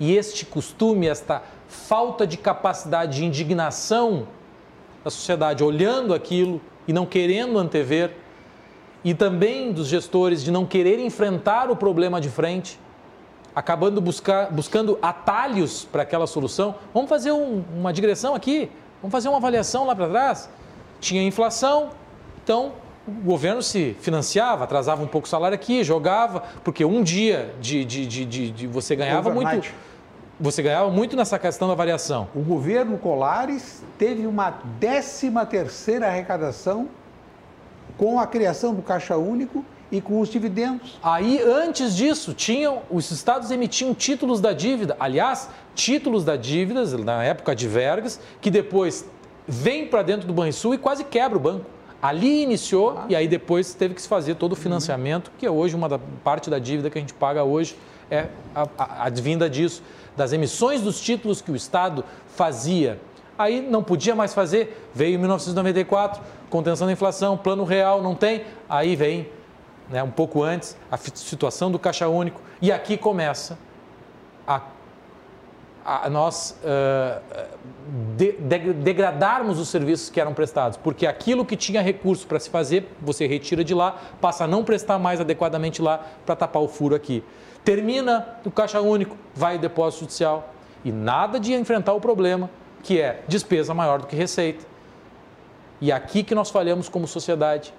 e 0.00 0.16
este 0.16 0.46
costume, 0.46 1.06
esta 1.06 1.42
falta 1.66 2.26
de 2.26 2.36
capacidade 2.36 3.16
de 3.16 3.24
indignação 3.24 4.26
da 5.04 5.10
sociedade 5.10 5.62
olhando 5.62 6.14
aquilo 6.14 6.60
e 6.86 6.92
não 6.92 7.04
querendo 7.04 7.58
antever, 7.58 8.16
e 9.04 9.14
também 9.14 9.72
dos 9.72 9.86
gestores 9.86 10.42
de 10.42 10.50
não 10.50 10.64
querer 10.64 10.98
enfrentar 10.98 11.70
o 11.70 11.76
problema 11.76 12.20
de 12.20 12.28
frente, 12.28 12.80
acabando 13.54 14.00
buscar, 14.00 14.50
buscando 14.50 14.98
atalhos 15.02 15.84
para 15.84 16.02
aquela 16.02 16.26
solução. 16.26 16.74
Vamos 16.94 17.08
fazer 17.08 17.32
um, 17.32 17.62
uma 17.76 17.92
digressão 17.92 18.34
aqui, 18.34 18.70
vamos 19.02 19.12
fazer 19.12 19.28
uma 19.28 19.38
avaliação 19.38 19.86
lá 19.86 19.94
para 19.94 20.08
trás. 20.08 20.48
Tinha 21.00 21.22
inflação, 21.22 21.90
então 22.42 22.72
o 23.06 23.24
governo 23.24 23.62
se 23.62 23.96
financiava, 24.00 24.64
atrasava 24.64 25.02
um 25.02 25.06
pouco 25.06 25.26
o 25.26 25.30
salário 25.30 25.54
aqui, 25.54 25.82
jogava, 25.82 26.42
porque 26.62 26.84
um 26.84 27.02
dia 27.02 27.54
de, 27.60 27.84
de, 27.84 28.06
de, 28.06 28.24
de, 28.24 28.50
de 28.50 28.66
você 28.66 28.94
ganhava 28.94 29.30
Overnight. 29.30 29.68
muito. 29.68 29.88
Você 30.40 30.62
ganhava 30.62 30.90
muito 30.90 31.16
nessa 31.16 31.38
questão 31.38 31.66
da 31.66 31.74
variação. 31.74 32.28
O 32.34 32.40
governo 32.40 32.96
Colares 32.98 33.82
teve 33.98 34.26
uma 34.26 34.50
décima 34.78 35.44
terceira 35.44 36.06
arrecadação 36.06 36.88
com 37.96 38.20
a 38.20 38.26
criação 38.26 38.72
do 38.72 38.82
Caixa 38.82 39.16
Único 39.16 39.64
e 39.90 40.00
com 40.00 40.20
os 40.20 40.28
dividendos. 40.28 40.98
Aí, 41.02 41.42
antes 41.42 41.96
disso, 41.96 42.34
tinham 42.34 42.82
os 42.90 43.10
estados 43.10 43.50
emitiam 43.50 43.94
títulos 43.94 44.40
da 44.40 44.52
dívida. 44.52 44.96
Aliás, 45.00 45.48
títulos 45.74 46.24
da 46.24 46.36
dívida, 46.36 46.84
na 46.98 47.24
época 47.24 47.56
de 47.56 47.66
vergas, 47.66 48.20
que 48.40 48.50
depois 48.50 49.04
vem 49.48 49.86
para 49.86 50.02
dentro 50.02 50.28
do 50.28 50.34
Banrisul 50.34 50.74
e 50.74 50.78
quase 50.78 51.02
quebra 51.02 51.36
o 51.36 51.40
banco. 51.40 51.64
Ali 52.00 52.42
iniciou 52.42 52.98
ah. 52.98 53.06
e 53.08 53.16
aí 53.16 53.26
depois 53.26 53.74
teve 53.74 53.94
que 53.94 54.02
se 54.02 54.06
fazer 54.06 54.36
todo 54.36 54.52
o 54.52 54.56
financiamento, 54.56 55.32
que 55.36 55.44
é 55.46 55.50
hoje 55.50 55.74
uma 55.74 55.88
da, 55.88 55.98
parte 56.22 56.48
da 56.48 56.58
dívida 56.58 56.90
que 56.90 56.98
a 56.98 57.00
gente 57.00 57.14
paga 57.14 57.42
hoje 57.42 57.76
é 58.10 58.28
a, 58.54 58.68
a, 58.78 59.04
advinda 59.06 59.50
disso, 59.50 59.82
das 60.16 60.32
emissões 60.32 60.80
dos 60.80 61.00
títulos 61.00 61.40
que 61.40 61.50
o 61.50 61.56
Estado 61.56 62.04
fazia 62.28 62.98
Aí 63.38 63.60
não 63.60 63.84
podia 63.84 64.16
mais 64.16 64.34
fazer, 64.34 64.90
veio 64.92 65.14
em 65.14 65.18
1994, 65.18 66.20
contenção 66.50 66.88
da 66.88 66.92
inflação, 66.92 67.36
plano 67.36 67.62
real 67.62 68.02
não 68.02 68.12
tem, 68.12 68.44
aí 68.68 68.96
vem, 68.96 69.30
né, 69.88 70.02
um 70.02 70.10
pouco 70.10 70.42
antes, 70.42 70.76
a 70.90 70.96
situação 70.96 71.70
do 71.70 71.78
caixa 71.78 72.08
único, 72.08 72.40
e 72.60 72.72
aqui 72.72 72.96
começa 72.96 73.56
a, 74.44 74.60
a 75.88 76.10
nós 76.10 76.58
uh, 76.62 77.20
de, 78.16 78.32
de, 78.32 78.72
degradarmos 78.74 79.58
os 79.58 79.68
serviços 79.68 80.10
que 80.10 80.20
eram 80.20 80.34
prestados, 80.34 80.76
porque 80.76 81.06
aquilo 81.06 81.44
que 81.44 81.56
tinha 81.56 81.80
recurso 81.80 82.26
para 82.26 82.38
se 82.38 82.50
fazer, 82.50 82.86
você 83.00 83.26
retira 83.26 83.64
de 83.64 83.72
lá, 83.72 83.96
passa 84.20 84.44
a 84.44 84.46
não 84.46 84.62
prestar 84.62 84.98
mais 84.98 85.20
adequadamente 85.20 85.80
lá 85.80 86.04
para 86.26 86.36
tapar 86.36 86.62
o 86.62 86.68
furo 86.68 86.94
aqui. 86.94 87.24
Termina 87.64 88.26
o 88.44 88.50
caixa 88.50 88.80
único, 88.80 89.16
vai 89.34 89.56
o 89.56 89.58
depósito 89.58 90.00
judicial, 90.00 90.52
e 90.84 90.92
nada 90.92 91.40
de 91.40 91.54
enfrentar 91.54 91.94
o 91.94 92.00
problema 92.00 92.50
que 92.82 93.00
é 93.00 93.22
despesa 93.26 93.72
maior 93.72 94.00
do 94.00 94.06
que 94.06 94.14
receita. 94.14 94.64
E 95.80 95.90
é 95.90 95.94
aqui 95.94 96.22
que 96.22 96.34
nós 96.34 96.50
falhamos 96.50 96.88
como 96.88 97.06
sociedade 97.06 97.72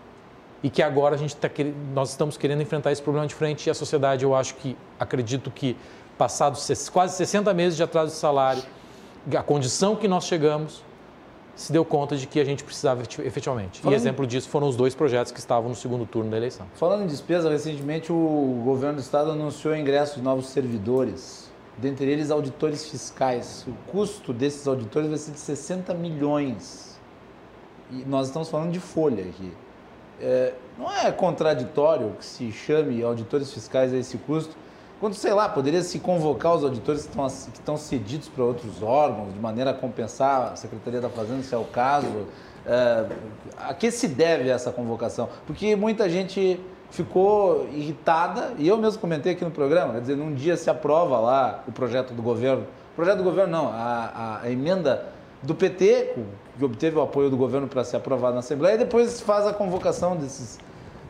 e 0.61 0.69
que 0.69 0.81
agora 0.81 1.15
a 1.15 1.17
gente 1.17 1.35
tá, 1.35 1.49
nós 1.93 2.09
estamos 2.09 2.37
querendo 2.37 2.61
enfrentar 2.61 2.91
esse 2.91 3.01
problema 3.01 3.27
de 3.27 3.33
frente 3.33 3.67
e 3.67 3.69
a 3.69 3.73
sociedade, 3.73 4.23
eu 4.25 4.35
acho 4.35 4.55
que, 4.55 4.75
acredito 4.99 5.49
que, 5.49 5.75
passados 6.19 6.69
quase 6.91 7.15
60 7.15 7.53
meses 7.53 7.77
de 7.77 7.81
atraso 7.83 8.11
de 8.11 8.17
salário, 8.17 8.61
a 9.33 9.41
condição 9.41 9.95
que 9.95 10.05
nós 10.05 10.25
chegamos, 10.25 10.83
se 11.55 11.71
deu 11.71 11.85
conta 11.85 12.17
de 12.17 12.27
que 12.27 12.39
a 12.41 12.43
gente 12.43 12.61
precisava 12.63 13.01
efetivamente. 13.01 13.79
Falando... 13.79 13.93
E 13.93 13.95
exemplo 13.95 14.27
disso 14.27 14.49
foram 14.49 14.67
os 14.67 14.75
dois 14.75 14.93
projetos 14.93 15.31
que 15.31 15.39
estavam 15.39 15.69
no 15.69 15.75
segundo 15.75 16.05
turno 16.05 16.29
da 16.29 16.35
eleição. 16.35 16.67
Falando 16.75 17.03
em 17.03 17.07
despesa, 17.07 17.49
recentemente 17.49 18.11
o 18.11 18.61
governo 18.65 18.95
do 18.95 19.01
estado 19.01 19.31
anunciou 19.31 19.73
o 19.73 19.77
ingresso 19.77 20.17
de 20.17 20.21
novos 20.21 20.47
servidores 20.47 21.49
dentre 21.77 22.09
eles 22.09 22.31
auditores 22.31 22.89
fiscais. 22.89 23.65
O 23.65 23.91
custo 23.91 24.33
desses 24.33 24.67
auditores 24.67 25.07
vai 25.07 25.17
ser 25.17 25.31
de 25.31 25.39
60 25.39 25.93
milhões. 25.93 26.99
E 27.91 28.03
nós 28.05 28.27
estamos 28.27 28.49
falando 28.49 28.71
de 28.71 28.79
folha 28.79 29.23
aqui. 29.23 29.51
É, 30.21 30.53
não 30.77 30.91
é 30.91 31.09
contraditório 31.11 32.11
que 32.19 32.25
se 32.25 32.51
chame 32.51 33.01
auditores 33.01 33.53
fiscais 33.53 33.93
a 33.93 33.97
esse 33.97 34.17
custo, 34.17 34.55
quando, 34.99 35.13
sei 35.13 35.33
lá, 35.33 35.47
poderia 35.47 35.81
se 35.81 35.99
convocar 35.99 36.55
os 36.55 36.63
auditores 36.63 37.03
que 37.03 37.09
estão, 37.09 37.25
que 37.27 37.59
estão 37.59 37.77
cedidos 37.77 38.27
para 38.27 38.43
outros 38.43 38.83
órgãos, 38.83 39.33
de 39.33 39.39
maneira 39.39 39.71
a 39.71 39.73
compensar 39.73 40.51
a 40.53 40.55
Secretaria 40.55 40.99
da 40.99 41.09
Fazenda, 41.09 41.41
se 41.41 41.55
é 41.55 41.57
o 41.57 41.63
caso. 41.63 42.27
É, 42.65 43.05
a 43.57 43.73
que 43.73 43.91
se 43.91 44.07
deve 44.09 44.49
essa 44.49 44.71
convocação? 44.71 45.29
Porque 45.47 45.75
muita 45.75 46.09
gente 46.09 46.59
ficou 46.91 47.67
irritada, 47.71 48.53
e 48.57 48.67
eu 48.67 48.77
mesmo 48.77 48.99
comentei 48.99 49.33
aqui 49.33 49.45
no 49.45 49.51
programa, 49.51 49.93
quer 49.93 50.01
dizer, 50.01 50.17
num 50.17 50.33
dia 50.33 50.57
se 50.57 50.69
aprova 50.69 51.17
lá 51.19 51.63
o 51.67 51.71
projeto 51.71 52.13
do 52.13 52.21
governo, 52.21 52.63
o 52.91 52.95
projeto 52.95 53.19
do 53.19 53.23
governo 53.23 53.51
não, 53.51 53.69
a, 53.69 54.41
a 54.43 54.51
emenda 54.51 55.05
do 55.41 55.55
PT, 55.55 56.15
que 56.57 56.65
obteve 56.65 56.97
o 56.97 57.01
apoio 57.01 57.29
do 57.29 57.37
governo 57.37 57.67
para 57.67 57.83
ser 57.83 57.97
aprovado 57.97 58.33
na 58.33 58.39
Assembleia, 58.39 58.75
e 58.75 58.79
depois 58.79 59.21
faz 59.21 59.47
a 59.47 59.53
convocação 59.53 60.17
desses 60.17 60.59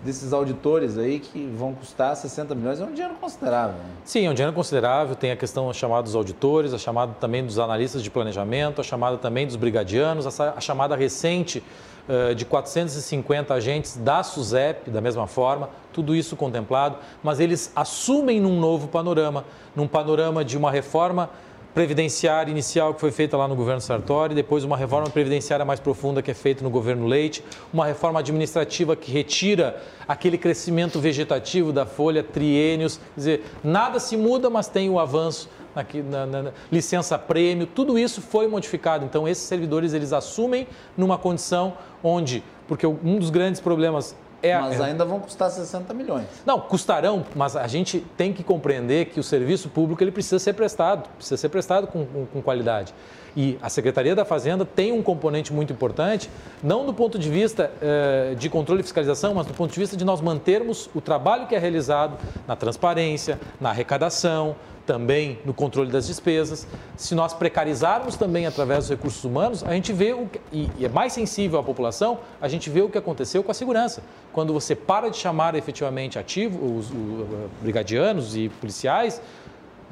desses 0.03 0.31
auditores 0.31 0.97
aí 0.97 1.19
que 1.19 1.45
vão 1.57 1.73
custar 1.73 2.15
60 2.15 2.55
milhões, 2.55 2.79
é 2.79 2.85
um 2.85 2.93
dinheiro 2.93 3.15
considerável. 3.15 3.75
Né? 3.75 3.89
Sim, 4.05 4.25
é 4.25 4.29
um 4.29 4.33
dinheiro 4.33 4.55
considerável. 4.55 5.15
Tem 5.15 5.31
a 5.31 5.35
questão 5.35 5.71
chamada 5.73 6.03
dos 6.03 6.15
auditores, 6.15 6.73
a 6.73 6.77
chamada 6.77 7.13
também 7.19 7.45
dos 7.45 7.59
analistas 7.59 8.01
de 8.01 8.09
planejamento, 8.09 8.79
a 8.79 8.83
chamada 8.83 9.17
também 9.17 9.45
dos 9.45 9.55
brigadianos, 9.55 10.25
a 10.39 10.61
chamada 10.61 10.95
recente 10.95 11.63
uh, 12.07 12.33
de 12.33 12.45
450 12.45 13.53
agentes 13.53 13.97
da 13.97 14.23
SUSEP, 14.23 14.89
da 14.89 15.01
mesma 15.01 15.27
forma, 15.27 15.69
tudo 15.91 16.15
isso 16.15 16.35
contemplado, 16.35 16.97
mas 17.21 17.39
eles 17.39 17.71
assumem 17.75 18.39
num 18.39 18.59
novo 18.59 18.87
panorama, 18.87 19.43
num 19.75 19.87
panorama 19.87 20.45
de 20.45 20.57
uma 20.57 20.71
reforma 20.71 21.29
previdenciária 21.79 22.51
inicial 22.51 22.93
que 22.93 22.99
foi 22.99 23.09
feita 23.09 23.37
lá 23.37 23.47
no 23.47 23.55
governo 23.55 23.79
Sartori, 23.79 24.35
depois 24.35 24.65
uma 24.65 24.75
reforma 24.75 25.09
previdenciária 25.09 25.63
mais 25.63 25.79
profunda 25.79 26.21
que 26.21 26.29
é 26.29 26.33
feita 26.33 26.61
no 26.61 26.69
governo 26.69 27.07
Leite, 27.07 27.41
uma 27.71 27.85
reforma 27.85 28.19
administrativa 28.19 28.97
que 28.97 29.09
retira 29.09 29.81
aquele 30.05 30.37
crescimento 30.37 30.99
vegetativo 30.99 31.71
da 31.71 31.85
folha, 31.85 32.21
triênios, 32.21 32.97
quer 32.97 33.15
dizer, 33.15 33.45
nada 33.63 33.97
se 33.97 34.17
muda, 34.17 34.49
mas 34.49 34.67
tem 34.67 34.89
o 34.89 34.99
avanço 34.99 35.49
aqui 35.73 36.01
na, 36.01 36.25
na, 36.25 36.43
na, 36.43 36.51
licença 36.69 37.17
prêmio, 37.17 37.65
tudo 37.65 37.97
isso 37.97 38.21
foi 38.21 38.45
modificado. 38.45 39.05
Então 39.05 39.25
esses 39.25 39.45
servidores 39.45 39.93
eles 39.93 40.11
assumem 40.11 40.67
numa 40.97 41.17
condição 41.17 41.77
onde, 42.03 42.43
porque 42.67 42.85
um 42.85 43.17
dos 43.17 43.29
grandes 43.29 43.61
problemas 43.61 44.17
é, 44.41 44.57
mas 44.57 44.79
ainda 44.79 45.05
vão 45.05 45.19
custar 45.19 45.49
60 45.49 45.93
milhões. 45.93 46.25
Não, 46.45 46.59
custarão, 46.59 47.25
mas 47.35 47.55
a 47.55 47.67
gente 47.67 47.99
tem 48.17 48.31
que 48.31 48.43
compreender 48.43 49.05
que 49.05 49.19
o 49.19 49.23
serviço 49.23 49.69
público 49.69 50.03
ele 50.03 50.11
precisa 50.11 50.39
ser 50.39 50.53
prestado, 50.53 51.09
precisa 51.15 51.37
ser 51.37 51.49
prestado 51.49 51.87
com, 51.87 52.05
com, 52.05 52.25
com, 52.25 52.41
qualidade. 52.41 52.93
E 53.35 53.57
a 53.61 53.69
Secretaria 53.69 54.15
da 54.15 54.25
Fazenda 54.25 54.65
tem 54.65 54.91
um 54.91 55.03
componente 55.03 55.53
muito 55.53 55.71
importante, 55.71 56.29
não 56.63 56.85
do 56.85 56.93
ponto 56.93 57.19
de 57.19 57.29
vista 57.29 57.71
eh, 57.81 58.35
de 58.37 58.49
controle 58.49 58.81
e 58.81 58.83
fiscalização, 58.83 59.35
mas 59.35 59.45
do 59.45 59.53
ponto 59.53 59.71
de 59.71 59.79
vista 59.79 59.95
de 59.95 60.03
nós 60.03 60.19
mantermos 60.19 60.89
o 60.95 61.01
trabalho 61.01 61.45
que 61.45 61.53
é 61.53 61.59
realizado 61.59 62.17
na 62.47 62.55
transparência, 62.55 63.39
na 63.61 63.69
arrecadação, 63.69 64.55
também 64.89 65.37
no 65.45 65.53
controle 65.53 65.91
das 65.91 66.07
despesas. 66.07 66.65
Se 66.97 67.13
nós 67.13 67.31
precarizarmos 67.31 68.15
também 68.15 68.47
através 68.47 68.79
dos 68.79 68.89
recursos 68.89 69.23
humanos, 69.23 69.63
a 69.63 69.73
gente 69.73 69.93
vê, 69.93 70.13
o 70.13 70.25
que, 70.25 70.41
e 70.51 70.83
é 70.83 70.89
mais 70.89 71.13
sensível 71.13 71.59
à 71.59 71.63
população, 71.63 72.21
a 72.41 72.47
gente 72.47 72.71
vê 72.71 72.81
o 72.81 72.89
que 72.89 72.97
aconteceu 72.97 73.43
com 73.43 73.51
a 73.51 73.53
segurança. 73.53 74.01
Quando 74.33 74.51
você 74.51 74.75
para 74.75 75.09
de 75.09 75.17
chamar 75.17 75.53
efetivamente 75.53 76.17
ativos, 76.17 76.59
os, 76.59 76.89
os 76.89 77.27
brigadianos 77.61 78.35
e 78.35 78.49
policiais, 78.49 79.21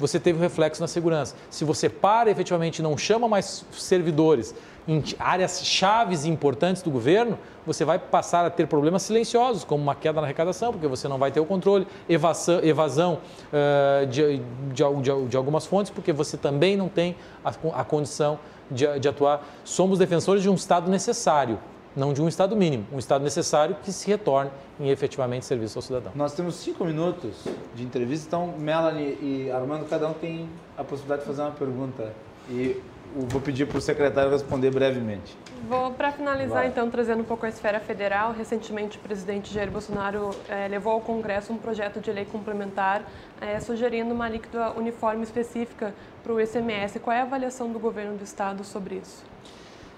você 0.00 0.18
teve 0.18 0.36
um 0.36 0.42
reflexo 0.42 0.80
na 0.80 0.88
segurança. 0.88 1.36
Se 1.48 1.64
você 1.64 1.88
para 1.88 2.28
efetivamente 2.28 2.82
não 2.82 2.98
chama 2.98 3.28
mais 3.28 3.64
servidores 3.70 4.52
em 4.88 5.04
áreas 5.18 5.62
chaves 5.66 6.24
importantes 6.24 6.80
do 6.80 6.90
governo, 6.90 7.38
você 7.66 7.84
vai 7.84 7.98
passar 7.98 8.46
a 8.46 8.50
ter 8.50 8.66
problemas 8.66 9.02
silenciosos, 9.02 9.62
como 9.62 9.82
uma 9.82 9.94
queda 9.94 10.18
na 10.18 10.26
arrecadação, 10.26 10.72
porque 10.72 10.86
você 10.86 11.06
não 11.06 11.18
vai 11.18 11.30
ter 11.30 11.40
o 11.40 11.44
controle, 11.44 11.86
evasão, 12.08 12.64
evasão 12.64 13.20
uh, 13.52 14.06
de, 14.06 14.38
de, 14.72 14.72
de, 14.72 15.28
de, 15.28 15.36
algumas 15.36 15.66
fontes, 15.66 15.92
porque 15.92 16.10
você 16.10 16.38
também 16.38 16.74
não 16.74 16.88
tem 16.88 17.14
a, 17.44 17.52
a 17.80 17.84
condição 17.84 18.38
de, 18.70 18.98
de 18.98 19.06
atuar. 19.06 19.46
Somos 19.62 19.98
defensores 19.98 20.42
de 20.42 20.48
um 20.48 20.54
Estado 20.54 20.90
necessário, 20.90 21.58
não 21.94 22.14
de 22.14 22.22
um 22.22 22.28
Estado 22.28 22.56
mínimo, 22.56 22.86
um 22.90 22.98
Estado 22.98 23.22
necessário 23.22 23.76
que 23.82 23.92
se 23.92 24.08
retorne 24.08 24.50
em 24.80 24.88
efetivamente 24.88 25.44
serviço 25.44 25.76
ao 25.76 25.82
cidadão. 25.82 26.12
Nós 26.14 26.32
temos 26.32 26.54
cinco 26.54 26.86
minutos 26.86 27.44
de 27.74 27.84
entrevista, 27.84 28.26
então 28.26 28.54
Melanie 28.58 29.18
e 29.20 29.50
Armando, 29.50 29.84
cada 29.86 30.08
um 30.08 30.14
tem 30.14 30.48
a 30.78 30.82
possibilidade 30.82 31.20
de 31.20 31.26
fazer 31.26 31.42
uma 31.42 31.50
pergunta. 31.50 32.10
E 32.48 32.80
vou 33.14 33.40
pedir 33.40 33.66
para 33.66 33.78
o 33.78 33.80
secretário 33.80 34.30
responder 34.30 34.70
brevemente. 34.70 35.36
Vou, 35.68 35.90
para 35.92 36.12
finalizar, 36.12 36.58
Vai. 36.58 36.68
então, 36.68 36.90
trazendo 36.90 37.20
um 37.20 37.24
pouco 37.24 37.44
a 37.44 37.48
esfera 37.48 37.80
federal. 37.80 38.32
Recentemente, 38.32 38.96
o 38.96 39.00
presidente 39.00 39.52
Jair 39.52 39.70
Bolsonaro 39.70 40.30
eh, 40.48 40.68
levou 40.68 40.92
ao 40.92 41.00
Congresso 41.00 41.52
um 41.52 41.58
projeto 41.58 42.00
de 42.00 42.10
lei 42.10 42.24
complementar 42.24 43.02
eh, 43.40 43.60
sugerindo 43.60 44.14
uma 44.14 44.24
alíquota 44.24 44.72
uniforme 44.78 45.22
específica 45.22 45.94
para 46.22 46.32
o 46.32 46.40
ICMS. 46.40 46.98
Qual 47.00 47.14
é 47.14 47.20
a 47.20 47.24
avaliação 47.24 47.72
do 47.72 47.78
governo 47.78 48.16
do 48.16 48.24
Estado 48.24 48.64
sobre 48.64 48.96
isso? 48.96 49.24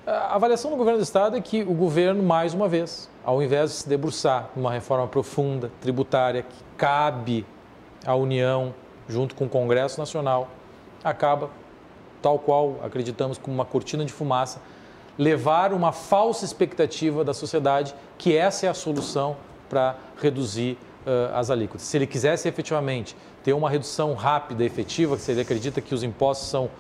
A 0.07 0.35
avaliação 0.35 0.71
do 0.71 0.77
governo 0.77 0.99
do 0.99 1.05
Estado 1.05 1.37
é 1.37 1.41
que 1.41 1.63
o 1.63 1.75
governo, 1.75 2.23
mais 2.23 2.55
uma 2.55 2.69
vez, 2.69 3.09
ao 3.25 3.43
invés 3.43 3.71
de 3.71 3.77
se 3.77 3.89
debruçar 3.89 4.49
numa 4.57 4.73
reforma 4.73 5.07
profunda, 5.07 5.71
tributária, 5.81 6.43
que 6.43 6.65
cabe 6.77 7.47
à 8.05 8.15
União, 8.15 8.75
junto 9.09 9.35
com 9.35 9.45
o 9.45 9.49
Congresso 9.49 10.01
Nacional, 10.01 10.49
acaba 11.05 11.51
tal 12.21 12.39
qual 12.39 12.81
acreditamos 12.83 13.39
como 13.39 13.55
uma 13.55 13.65
cortina 13.65 14.05
de 14.05 14.13
fumaça, 14.13 14.61
levar 15.19 15.73
uma 15.73 15.93
falsa 15.93 16.45
expectativa 16.45 17.25
da 17.25 17.35
sociedade 17.35 17.95
que 18.17 18.37
essa 18.37 18.67
é 18.67 18.69
a 18.69 18.75
solução 18.75 19.37
para 19.69 19.97
reduzir 20.21 20.79
uh, 21.07 21.35
as 21.35 21.51
alíquotas. 21.51 21.83
Se 21.83 21.97
ele 21.97 22.07
quisesse 22.07 22.49
efetivamente 22.49 23.17
ter 23.43 23.53
uma 23.53 23.71
redução 23.71 24.15
rápida 24.15 24.63
e 24.63 24.67
efetiva, 24.67 25.17
se 25.17 25.31
ele 25.31 25.41
acredita 25.41 25.81
que 25.81 25.95
os 25.95 26.03
impostos 26.03 26.49
são 26.49 26.71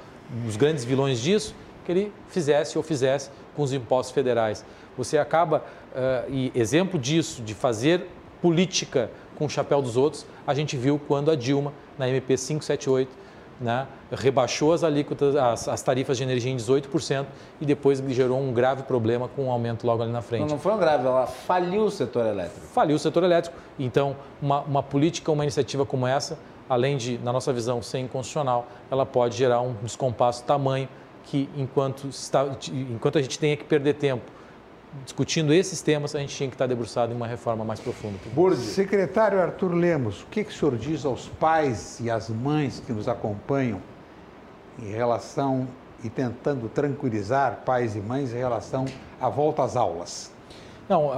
os 0.46 0.56
grandes 0.56 0.84
vilões 0.84 1.20
disso, 1.20 1.54
que 1.84 1.92
ele 1.92 2.12
fizesse 2.28 2.76
ou 2.76 2.84
fizesse 2.84 3.30
com 3.54 3.62
os 3.62 3.72
impostos 3.72 4.14
federais. 4.14 4.64
Você 4.96 5.18
acaba, 5.18 5.64
uh, 5.92 6.30
e 6.30 6.52
exemplo 6.54 6.98
disso, 6.98 7.42
de 7.42 7.54
fazer 7.54 8.06
política 8.40 9.10
com 9.36 9.46
o 9.46 9.50
chapéu 9.50 9.80
dos 9.80 9.96
outros, 9.96 10.26
a 10.46 10.54
gente 10.54 10.76
viu 10.76 11.00
quando 11.08 11.30
a 11.30 11.36
Dilma, 11.36 11.72
na 11.98 12.08
MP 12.08 12.36
578, 12.36 13.10
né, 13.60 13.86
rebaixou 14.10 14.72
as 14.72 14.82
alíquotas, 14.82 15.36
as, 15.36 15.68
as, 15.68 15.82
tarifas 15.82 16.16
de 16.16 16.22
energia 16.22 16.50
em 16.50 16.56
18% 16.56 17.26
e 17.60 17.66
depois 17.66 18.02
gerou 18.08 18.40
um 18.40 18.52
grave 18.52 18.84
problema 18.84 19.28
com 19.28 19.44
um 19.44 19.50
aumento 19.50 19.86
logo 19.86 20.02
ali 20.02 20.10
na 20.10 20.22
frente. 20.22 20.42
Não, 20.42 20.48
não 20.48 20.58
foi 20.58 20.72
um 20.72 20.78
grave, 20.78 21.06
ela 21.06 21.26
faliu 21.26 21.82
o 21.82 21.90
setor 21.90 22.24
elétrico. 22.24 22.66
Faliu 22.68 22.96
o 22.96 22.98
setor 22.98 23.22
elétrico. 23.22 23.56
Então, 23.78 24.16
uma, 24.40 24.60
uma 24.60 24.82
política, 24.82 25.30
uma 25.30 25.44
iniciativa 25.44 25.84
como 25.84 26.06
essa, 26.06 26.38
além 26.68 26.96
de, 26.96 27.18
na 27.18 27.32
nossa 27.32 27.52
visão, 27.52 27.82
ser 27.82 27.98
inconstitucional, 27.98 28.66
ela 28.90 29.04
pode 29.04 29.36
gerar 29.36 29.60
um 29.60 29.74
descompasso 29.82 30.42
tamanho 30.44 30.88
que, 31.24 31.48
enquanto, 31.54 32.08
está, 32.08 32.46
enquanto 32.72 33.18
a 33.18 33.22
gente 33.22 33.38
tenha 33.38 33.56
que 33.56 33.64
perder 33.64 33.94
tempo 33.94 34.39
discutindo 35.04 35.52
esses 35.52 35.80
temas, 35.80 36.14
a 36.14 36.18
gente 36.18 36.34
tinha 36.34 36.48
que 36.48 36.54
estar 36.54 36.66
debruçado 36.66 37.12
em 37.12 37.16
uma 37.16 37.26
reforma 37.26 37.64
mais 37.64 37.80
profunda. 37.80 38.18
Secretário 38.64 39.40
Arthur 39.40 39.72
Lemos, 39.72 40.22
o 40.22 40.26
que, 40.26 40.44
que 40.44 40.50
o 40.50 40.54
senhor 40.54 40.76
diz 40.76 41.04
aos 41.04 41.28
pais 41.28 42.00
e 42.00 42.10
às 42.10 42.28
mães 42.28 42.82
que 42.84 42.92
nos 42.92 43.08
acompanham 43.08 43.80
em 44.78 44.90
relação 44.90 45.68
e 46.02 46.08
tentando 46.08 46.68
tranquilizar 46.68 47.62
pais 47.64 47.94
e 47.94 48.00
mães 48.00 48.32
em 48.32 48.38
relação 48.38 48.84
à 49.20 49.28
volta 49.28 49.62
às 49.62 49.76
aulas? 49.76 50.32
Não, 50.90 51.12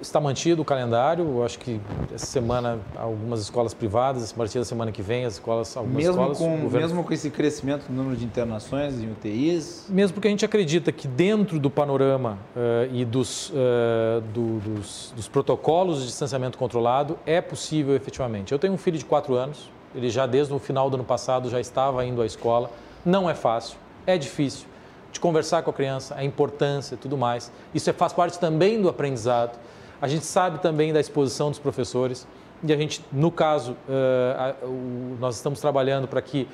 está 0.00 0.20
mantido 0.20 0.62
o 0.62 0.64
calendário. 0.64 1.24
Eu 1.24 1.44
acho 1.44 1.56
que 1.60 1.80
essa 2.12 2.26
semana 2.26 2.80
algumas 2.96 3.40
escolas 3.40 3.72
privadas, 3.72 4.32
a 4.32 4.36
partir 4.36 4.58
da 4.58 4.64
semana 4.64 4.90
que 4.90 5.02
vem 5.02 5.24
as 5.24 5.34
escolas, 5.34 5.76
algumas 5.76 5.96
mesmo 5.96 6.20
escolas, 6.20 6.38
com 6.38 6.62
governo... 6.62 6.88
mesmo 6.88 7.04
com 7.04 7.14
esse 7.14 7.30
crescimento 7.30 7.84
no 7.88 7.96
número 7.96 8.16
de 8.16 8.24
internações 8.24 9.00
em 9.00 9.08
UTIs. 9.08 9.86
Mesmo 9.88 10.14
porque 10.14 10.26
a 10.26 10.30
gente 10.32 10.44
acredita 10.44 10.90
que 10.90 11.06
dentro 11.06 11.60
do 11.60 11.70
panorama 11.70 12.40
uh, 12.56 12.92
e 12.92 13.04
dos, 13.04 13.50
uh, 13.50 14.20
do, 14.32 14.58
dos, 14.58 15.12
dos 15.14 15.28
protocolos 15.28 16.00
de 16.00 16.06
distanciamento 16.06 16.58
controlado 16.58 17.16
é 17.24 17.40
possível 17.40 17.94
efetivamente. 17.94 18.50
Eu 18.50 18.58
tenho 18.58 18.72
um 18.72 18.78
filho 18.78 18.98
de 18.98 19.04
quatro 19.04 19.36
anos. 19.36 19.70
Ele 19.94 20.10
já 20.10 20.26
desde 20.26 20.52
o 20.52 20.58
final 20.58 20.90
do 20.90 20.96
ano 20.96 21.04
passado 21.04 21.48
já 21.48 21.60
estava 21.60 22.04
indo 22.04 22.20
à 22.20 22.26
escola. 22.26 22.68
Não 23.04 23.30
é 23.30 23.34
fácil, 23.34 23.78
é 24.08 24.18
difícil 24.18 24.73
de 25.14 25.20
conversar 25.20 25.62
com 25.62 25.70
a 25.70 25.72
criança, 25.72 26.14
a 26.16 26.24
importância 26.24 26.96
tudo 26.96 27.16
mais. 27.16 27.50
Isso 27.72 27.88
é, 27.88 27.92
faz 27.92 28.12
parte 28.12 28.38
também 28.38 28.82
do 28.82 28.88
aprendizado. 28.88 29.56
A 30.02 30.08
gente 30.08 30.26
sabe 30.26 30.58
também 30.58 30.92
da 30.92 31.00
exposição 31.00 31.50
dos 31.50 31.58
professores 31.58 32.26
e 32.62 32.72
a 32.72 32.76
gente, 32.76 33.04
no 33.12 33.30
caso, 33.30 33.76
uh, 33.88 35.16
nós 35.20 35.36
estamos 35.36 35.60
trabalhando 35.60 36.08
para 36.08 36.20
que 36.20 36.48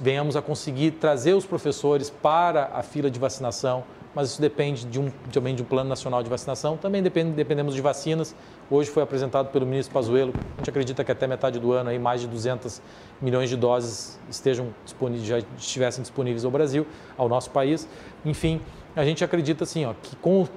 venhamos 0.00 0.36
a 0.36 0.42
conseguir 0.42 0.92
trazer 0.92 1.34
os 1.34 1.44
professores 1.44 2.08
para 2.08 2.70
a 2.72 2.82
fila 2.82 3.10
de 3.10 3.18
vacinação, 3.18 3.84
mas 4.16 4.30
isso 4.30 4.40
depende 4.40 4.86
de 4.86 4.98
um, 4.98 5.10
também 5.30 5.54
de 5.54 5.60
um 5.60 5.64
plano 5.66 5.90
nacional 5.90 6.22
de 6.22 6.30
vacinação. 6.30 6.78
Também 6.78 7.02
depend, 7.02 7.32
dependemos 7.32 7.74
de 7.74 7.82
vacinas. 7.82 8.34
Hoje 8.70 8.88
foi 8.88 9.02
apresentado 9.02 9.50
pelo 9.50 9.66
ministro 9.66 9.92
Pazuello. 9.92 10.32
A 10.54 10.56
gente 10.60 10.70
acredita 10.70 11.04
que 11.04 11.12
até 11.12 11.26
metade 11.26 11.58
do 11.58 11.70
ano 11.70 11.90
aí 11.90 11.98
mais 11.98 12.22
de 12.22 12.26
200 12.26 12.80
milhões 13.20 13.50
de 13.50 13.58
doses 13.58 14.18
estejam 14.30 14.68
disponíveis, 14.86 15.26
já 15.26 15.38
estivessem 15.58 16.00
disponíveis 16.00 16.46
ao 16.46 16.50
Brasil, 16.50 16.86
ao 17.14 17.28
nosso 17.28 17.50
país. 17.50 17.86
Enfim, 18.24 18.58
a 18.96 19.04
gente 19.04 19.22
acredita 19.22 19.64
assim, 19.64 19.84
ó, 19.84 19.92
que 20.02 20.16
com 20.16 20.48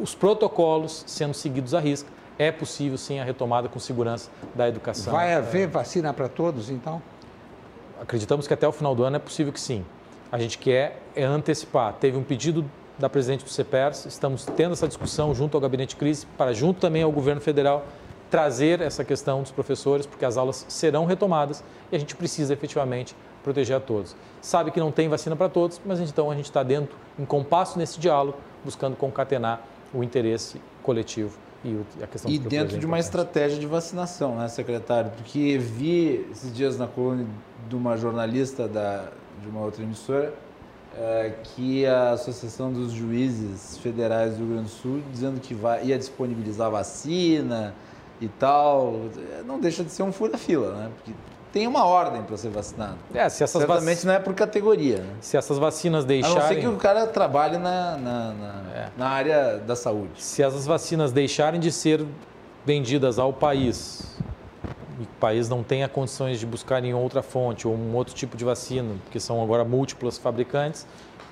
os 0.00 0.12
protocolos 0.16 1.04
sendo 1.06 1.34
seguidos 1.34 1.74
à 1.74 1.78
risca, 1.78 2.10
é 2.36 2.50
possível 2.50 2.98
sim 2.98 3.20
a 3.20 3.24
retomada 3.24 3.68
com 3.68 3.78
segurança 3.78 4.28
da 4.56 4.68
educação. 4.68 5.12
Vai 5.12 5.34
haver 5.34 5.68
vacina 5.68 6.12
para 6.12 6.28
todos, 6.28 6.68
então? 6.68 7.00
Acreditamos 8.00 8.48
que 8.48 8.54
até 8.54 8.66
o 8.66 8.72
final 8.72 8.92
do 8.92 9.04
ano 9.04 9.14
é 9.14 9.20
possível 9.20 9.52
que 9.52 9.60
sim. 9.60 9.84
A 10.32 10.38
gente 10.38 10.56
quer 10.56 10.98
é 11.14 11.24
antecipar. 11.24 11.92
Teve 12.00 12.16
um 12.16 12.22
pedido 12.22 12.64
da 12.98 13.06
presidente 13.06 13.44
do 13.44 13.50
CEPERS, 13.50 14.06
estamos 14.06 14.46
tendo 14.46 14.72
essa 14.72 14.88
discussão 14.88 15.34
junto 15.34 15.56
ao 15.56 15.60
gabinete 15.60 15.90
de 15.90 15.96
crise, 15.96 16.26
para 16.38 16.54
junto 16.54 16.80
também 16.80 17.02
ao 17.02 17.12
governo 17.12 17.40
federal 17.40 17.84
trazer 18.30 18.80
essa 18.80 19.04
questão 19.04 19.42
dos 19.42 19.50
professores, 19.50 20.06
porque 20.06 20.24
as 20.24 20.38
aulas 20.38 20.64
serão 20.68 21.04
retomadas 21.04 21.62
e 21.90 21.96
a 21.96 21.98
gente 21.98 22.16
precisa 22.16 22.54
efetivamente 22.54 23.14
proteger 23.44 23.76
a 23.76 23.80
todos. 23.80 24.16
Sabe 24.40 24.70
que 24.70 24.80
não 24.80 24.90
tem 24.90 25.06
vacina 25.06 25.36
para 25.36 25.50
todos, 25.50 25.78
mas 25.84 26.00
então 26.00 26.30
a 26.30 26.34
gente 26.34 26.46
está 26.46 26.62
dentro, 26.62 26.96
em 27.18 27.26
compasso 27.26 27.78
nesse 27.78 28.00
diálogo, 28.00 28.38
buscando 28.64 28.96
concatenar 28.96 29.60
o 29.92 30.02
interesse 30.02 30.58
coletivo 30.82 31.36
e 31.62 31.78
a 32.02 32.06
questão 32.06 32.30
E 32.30 32.38
dentro 32.38 32.78
de 32.78 32.86
uma 32.86 32.98
estratégia 32.98 33.58
de 33.58 33.66
vacinação, 33.66 34.36
né, 34.36 34.48
secretário? 34.48 35.10
Porque 35.10 35.58
vi 35.58 36.26
esses 36.32 36.54
dias 36.54 36.78
na 36.78 36.86
coluna 36.86 37.26
de 37.68 37.76
uma 37.76 37.98
jornalista 37.98 38.66
da, 38.66 39.12
de 39.42 39.48
uma 39.48 39.60
outra 39.60 39.82
emissora 39.82 40.32
é, 40.96 41.32
que 41.42 41.86
a 41.86 42.10
Associação 42.10 42.72
dos 42.72 42.92
Juízes 42.92 43.78
Federais 43.78 44.34
do 44.34 44.44
Rio 44.44 44.54
Grande 44.54 44.64
do 44.64 44.70
Sul 44.70 45.02
dizendo 45.10 45.40
que 45.40 45.54
vai, 45.54 45.84
ia 45.84 45.98
disponibilizar 45.98 46.70
vacina 46.70 47.74
e 48.20 48.28
tal. 48.28 49.06
Não 49.46 49.58
deixa 49.58 49.82
de 49.82 49.90
ser 49.90 50.02
um 50.02 50.12
fura-fila, 50.12 50.74
né? 50.74 50.90
Porque 50.96 51.12
tem 51.52 51.66
uma 51.66 51.84
ordem 51.84 52.22
para 52.22 52.36
ser 52.36 52.50
vacinado. 52.50 52.96
É, 53.12 53.28
se 53.28 53.44
essas 53.44 53.62
Certamente 53.62 53.96
vac... 53.96 54.04
não 54.06 54.14
é 54.14 54.18
por 54.18 54.34
categoria. 54.34 54.98
Né? 54.98 55.14
Se 55.20 55.36
essas 55.36 55.58
vacinas 55.58 56.04
deixarem... 56.04 56.36
A 56.36 56.40
não 56.40 56.48
ser 56.48 56.60
que 56.60 56.66
o 56.66 56.76
cara 56.76 57.06
trabalhe 57.06 57.58
na, 57.58 57.96
na, 57.98 58.32
na, 58.32 58.62
é. 58.74 58.88
na 58.96 59.08
área 59.08 59.58
da 59.58 59.76
saúde. 59.76 60.22
Se 60.22 60.42
essas 60.42 60.66
vacinas 60.66 61.12
deixarem 61.12 61.60
de 61.60 61.70
ser 61.70 62.04
vendidas 62.64 63.18
ao 63.18 63.32
país 63.32 64.11
o 65.02 65.20
país 65.20 65.48
não 65.48 65.62
tenha 65.62 65.88
condições 65.88 66.38
de 66.38 66.46
buscar 66.46 66.84
em 66.84 66.94
outra 66.94 67.22
fonte 67.22 67.66
ou 67.66 67.74
um 67.74 67.94
outro 67.94 68.14
tipo 68.14 68.36
de 68.36 68.44
vacina, 68.44 68.94
porque 69.04 69.20
são 69.20 69.42
agora 69.42 69.64
múltiplas 69.64 70.18
fabricantes, 70.18 70.86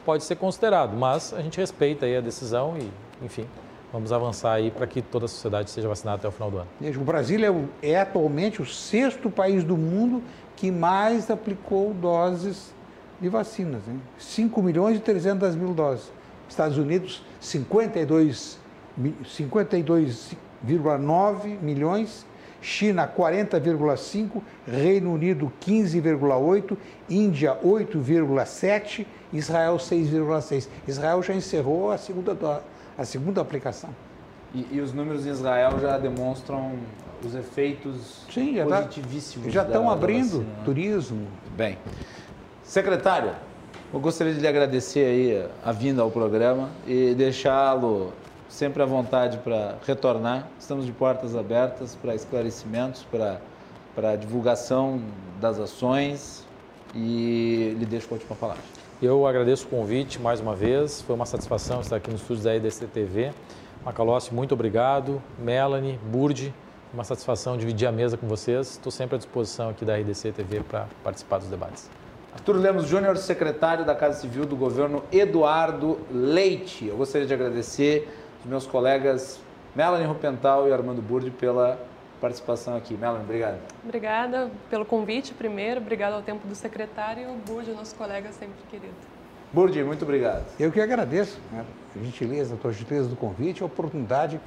pode 0.04 0.24
ser 0.24 0.36
considerado. 0.36 0.96
Mas 0.96 1.32
a 1.32 1.40
gente 1.40 1.58
respeita 1.58 2.06
aí 2.06 2.16
a 2.16 2.20
decisão 2.20 2.76
e, 2.78 2.90
enfim, 3.24 3.46
vamos 3.92 4.12
avançar 4.12 4.52
aí 4.52 4.70
para 4.70 4.86
que 4.86 5.02
toda 5.02 5.24
a 5.26 5.28
sociedade 5.28 5.70
seja 5.70 5.88
vacinada 5.88 6.18
até 6.18 6.28
o 6.28 6.30
final 6.30 6.50
do 6.50 6.58
ano. 6.58 6.68
O 7.00 7.04
Brasil 7.04 7.68
é, 7.82 7.90
é 7.90 8.00
atualmente 8.00 8.62
o 8.62 8.66
sexto 8.66 9.30
país 9.30 9.64
do 9.64 9.76
mundo 9.76 10.22
que 10.56 10.70
mais 10.70 11.30
aplicou 11.30 11.94
doses 11.94 12.74
de 13.20 13.28
vacinas. 13.28 13.82
Né? 13.86 13.96
5 14.18 14.62
milhões 14.62 14.98
e 14.98 15.00
300 15.00 15.54
mil 15.54 15.74
doses. 15.74 16.12
Estados 16.48 16.78
Unidos, 16.78 17.22
52,9 17.40 18.60
52 19.24 20.36
milhões. 21.62 22.26
China 22.60 23.08
40,5, 23.08 24.42
Reino 24.66 25.12
Unido 25.12 25.52
15,8, 25.60 26.76
Índia 27.08 27.56
8,7, 27.64 29.06
Israel 29.32 29.76
6,6. 29.76 30.68
Israel 30.86 31.22
já 31.22 31.34
encerrou 31.34 31.90
a 31.90 31.98
segunda 31.98 32.62
a 32.98 33.04
segunda 33.04 33.40
aplicação. 33.40 33.90
E, 34.54 34.66
e, 34.72 34.80
os 34.80 34.92
números 34.92 35.26
em 35.26 35.30
Israel 35.30 35.78
já 35.80 35.96
demonstram 35.96 36.72
os 37.24 37.34
efeitos 37.34 38.26
Sim, 38.30 38.56
já 38.56 38.66
tá- 38.66 38.82
positivíssimos. 38.82 39.46
Tá, 39.46 39.52
já 39.52 39.62
estão 39.62 39.88
abrindo 39.88 40.38
vacina, 40.38 40.44
né? 40.44 40.62
turismo. 40.64 41.26
Bem. 41.56 41.78
Secretário, 42.62 43.32
eu 43.92 44.00
gostaria 44.00 44.34
de 44.34 44.40
lhe 44.40 44.46
agradecer 44.46 45.06
aí 45.06 45.46
a 45.64 45.72
vinda 45.72 46.02
ao 46.02 46.10
programa 46.10 46.70
e 46.86 47.14
deixá-lo 47.14 48.12
sempre 48.50 48.82
à 48.82 48.86
vontade 48.86 49.38
para 49.38 49.76
retornar. 49.86 50.48
Estamos 50.58 50.84
de 50.84 50.92
portas 50.92 51.34
abertas 51.36 51.94
para 51.94 52.14
esclarecimentos, 52.14 53.06
para, 53.10 53.40
para 53.94 54.16
divulgação 54.16 55.00
das 55.40 55.58
ações 55.58 56.44
e 56.94 57.74
lhe 57.78 57.86
deixo 57.86 58.08
a 58.10 58.14
última 58.14 58.34
palavra. 58.36 58.62
Eu 59.00 59.26
agradeço 59.26 59.66
o 59.66 59.70
convite 59.70 60.20
mais 60.20 60.40
uma 60.40 60.54
vez, 60.54 61.00
foi 61.00 61.14
uma 61.14 61.24
satisfação 61.24 61.80
estar 61.80 61.96
aqui 61.96 62.10
nos 62.10 62.20
estúdios 62.20 62.44
da 62.44 62.54
EDC 62.54 62.86
TV. 62.88 63.32
Macalossi, 63.84 64.34
muito 64.34 64.52
obrigado. 64.52 65.22
Melanie, 65.38 65.98
Burdi, 66.04 66.52
uma 66.92 67.04
satisfação 67.04 67.56
dividir 67.56 67.86
a 67.88 67.92
mesa 67.92 68.18
com 68.18 68.26
vocês. 68.26 68.72
Estou 68.72 68.92
sempre 68.92 69.14
à 69.14 69.18
disposição 69.18 69.70
aqui 69.70 69.84
da 69.84 69.96
RDC 69.96 70.32
TV 70.32 70.60
para 70.60 70.86
participar 71.02 71.38
dos 71.38 71.48
debates. 71.48 71.88
Arthur 72.34 72.56
Lemos 72.56 72.86
Júnior, 72.86 73.16
secretário 73.16 73.84
da 73.84 73.94
Casa 73.94 74.20
Civil 74.20 74.44
do 74.44 74.54
governo 74.54 75.02
Eduardo 75.10 75.98
Leite. 76.12 76.86
Eu 76.86 76.96
gostaria 76.96 77.26
de 77.26 77.32
agradecer 77.32 78.08
os 78.40 78.46
meus 78.46 78.66
colegas 78.66 79.40
Melanie 79.74 80.06
Rupental 80.06 80.68
e 80.68 80.72
Armando 80.72 81.00
Burdi 81.00 81.30
pela 81.30 81.78
participação 82.20 82.76
aqui. 82.76 82.94
Melanie, 82.94 83.24
obrigado. 83.24 83.58
Obrigada 83.84 84.50
pelo 84.68 84.84
convite, 84.84 85.32
primeiro. 85.32 85.80
Obrigado 85.80 86.14
ao 86.14 86.22
tempo 86.22 86.46
do 86.46 86.54
secretário 86.54 87.22
e 87.22 87.26
o 87.26 87.36
Burdi, 87.36 87.70
nosso 87.70 87.94
colega 87.94 88.30
sempre 88.32 88.58
querido. 88.70 88.94
Burdi, 89.52 89.82
muito 89.82 90.02
obrigado. 90.02 90.44
Eu 90.58 90.70
que 90.70 90.80
agradeço 90.80 91.38
né, 91.50 91.64
a 91.96 92.04
gentileza, 92.04 92.54
a 92.54 92.56
tua 92.56 92.72
gentileza 92.72 93.08
do 93.08 93.16
convite, 93.16 93.62
a 93.62 93.66
oportunidade 93.66 94.40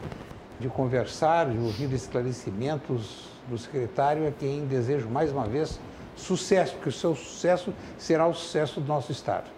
de 0.59 0.69
conversar, 0.69 1.49
de 1.49 1.57
ouvir 1.57 1.91
esclarecimentos 1.91 3.27
do 3.49 3.57
secretário, 3.57 4.27
a 4.27 4.31
quem 4.31 4.65
desejo 4.65 5.09
mais 5.09 5.31
uma 5.31 5.45
vez 5.45 5.79
sucesso, 6.15 6.73
porque 6.75 6.89
o 6.89 6.91
seu 6.91 7.15
sucesso 7.15 7.73
será 7.97 8.27
o 8.27 8.33
sucesso 8.33 8.79
do 8.79 8.87
nosso 8.87 9.11
Estado. 9.11 9.49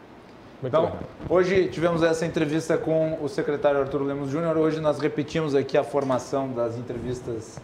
Muito 0.61 0.73
então, 0.73 0.85
bem. 0.87 0.99
hoje 1.29 1.67
tivemos 1.67 2.01
essa 2.01 2.25
entrevista 2.25 2.77
com 2.77 3.17
o 3.21 3.27
secretário 3.27 3.79
Arthur 3.79 4.01
Lemos 4.03 4.29
Júnior. 4.29 4.57
Hoje 4.57 4.79
nós 4.79 4.99
repetimos 4.99 5.53
aqui 5.53 5.77
a 5.77 5.83
formação 5.83 6.51
das 6.51 6.77
entrevistas 6.77 7.59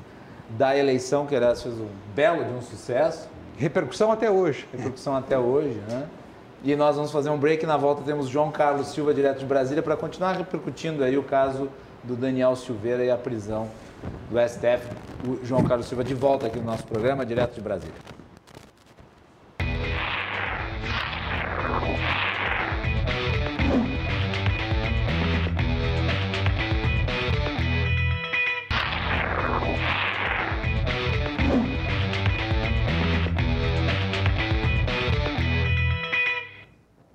da 0.49 0.77
eleição, 0.77 1.25
que 1.25 1.35
aliás 1.35 1.61
fez 1.63 1.75
um 1.75 1.87
belo 2.13 2.43
de 2.43 2.51
um 2.51 2.61
sucesso. 2.61 3.29
Repercussão 3.57 4.11
até 4.11 4.29
hoje. 4.29 4.67
Repercussão 4.71 5.15
até 5.15 5.37
hoje, 5.37 5.81
né? 5.87 6.07
E 6.63 6.75
nós 6.75 6.95
vamos 6.95 7.11
fazer 7.11 7.29
um 7.29 7.37
break 7.37 7.65
na 7.65 7.77
volta 7.77 8.03
temos 8.03 8.27
João 8.27 8.51
Carlos 8.51 8.87
Silva, 8.89 9.13
direto 9.13 9.39
de 9.39 9.45
Brasília, 9.45 9.81
para 9.81 9.95
continuar 9.95 10.33
repercutindo 10.33 11.03
aí 11.03 11.17
o 11.17 11.23
caso 11.23 11.69
do 12.03 12.15
Daniel 12.15 12.55
Silveira 12.55 13.03
e 13.03 13.09
a 13.09 13.17
prisão 13.17 13.67
do 14.29 14.37
STF. 14.39 14.85
O 15.27 15.43
João 15.43 15.63
Carlos 15.63 15.87
Silva 15.87 16.03
de 16.03 16.13
volta 16.13 16.47
aqui 16.47 16.59
no 16.59 16.65
nosso 16.65 16.83
programa, 16.83 17.25
direto 17.25 17.55
de 17.55 17.61
Brasília. 17.61 18.20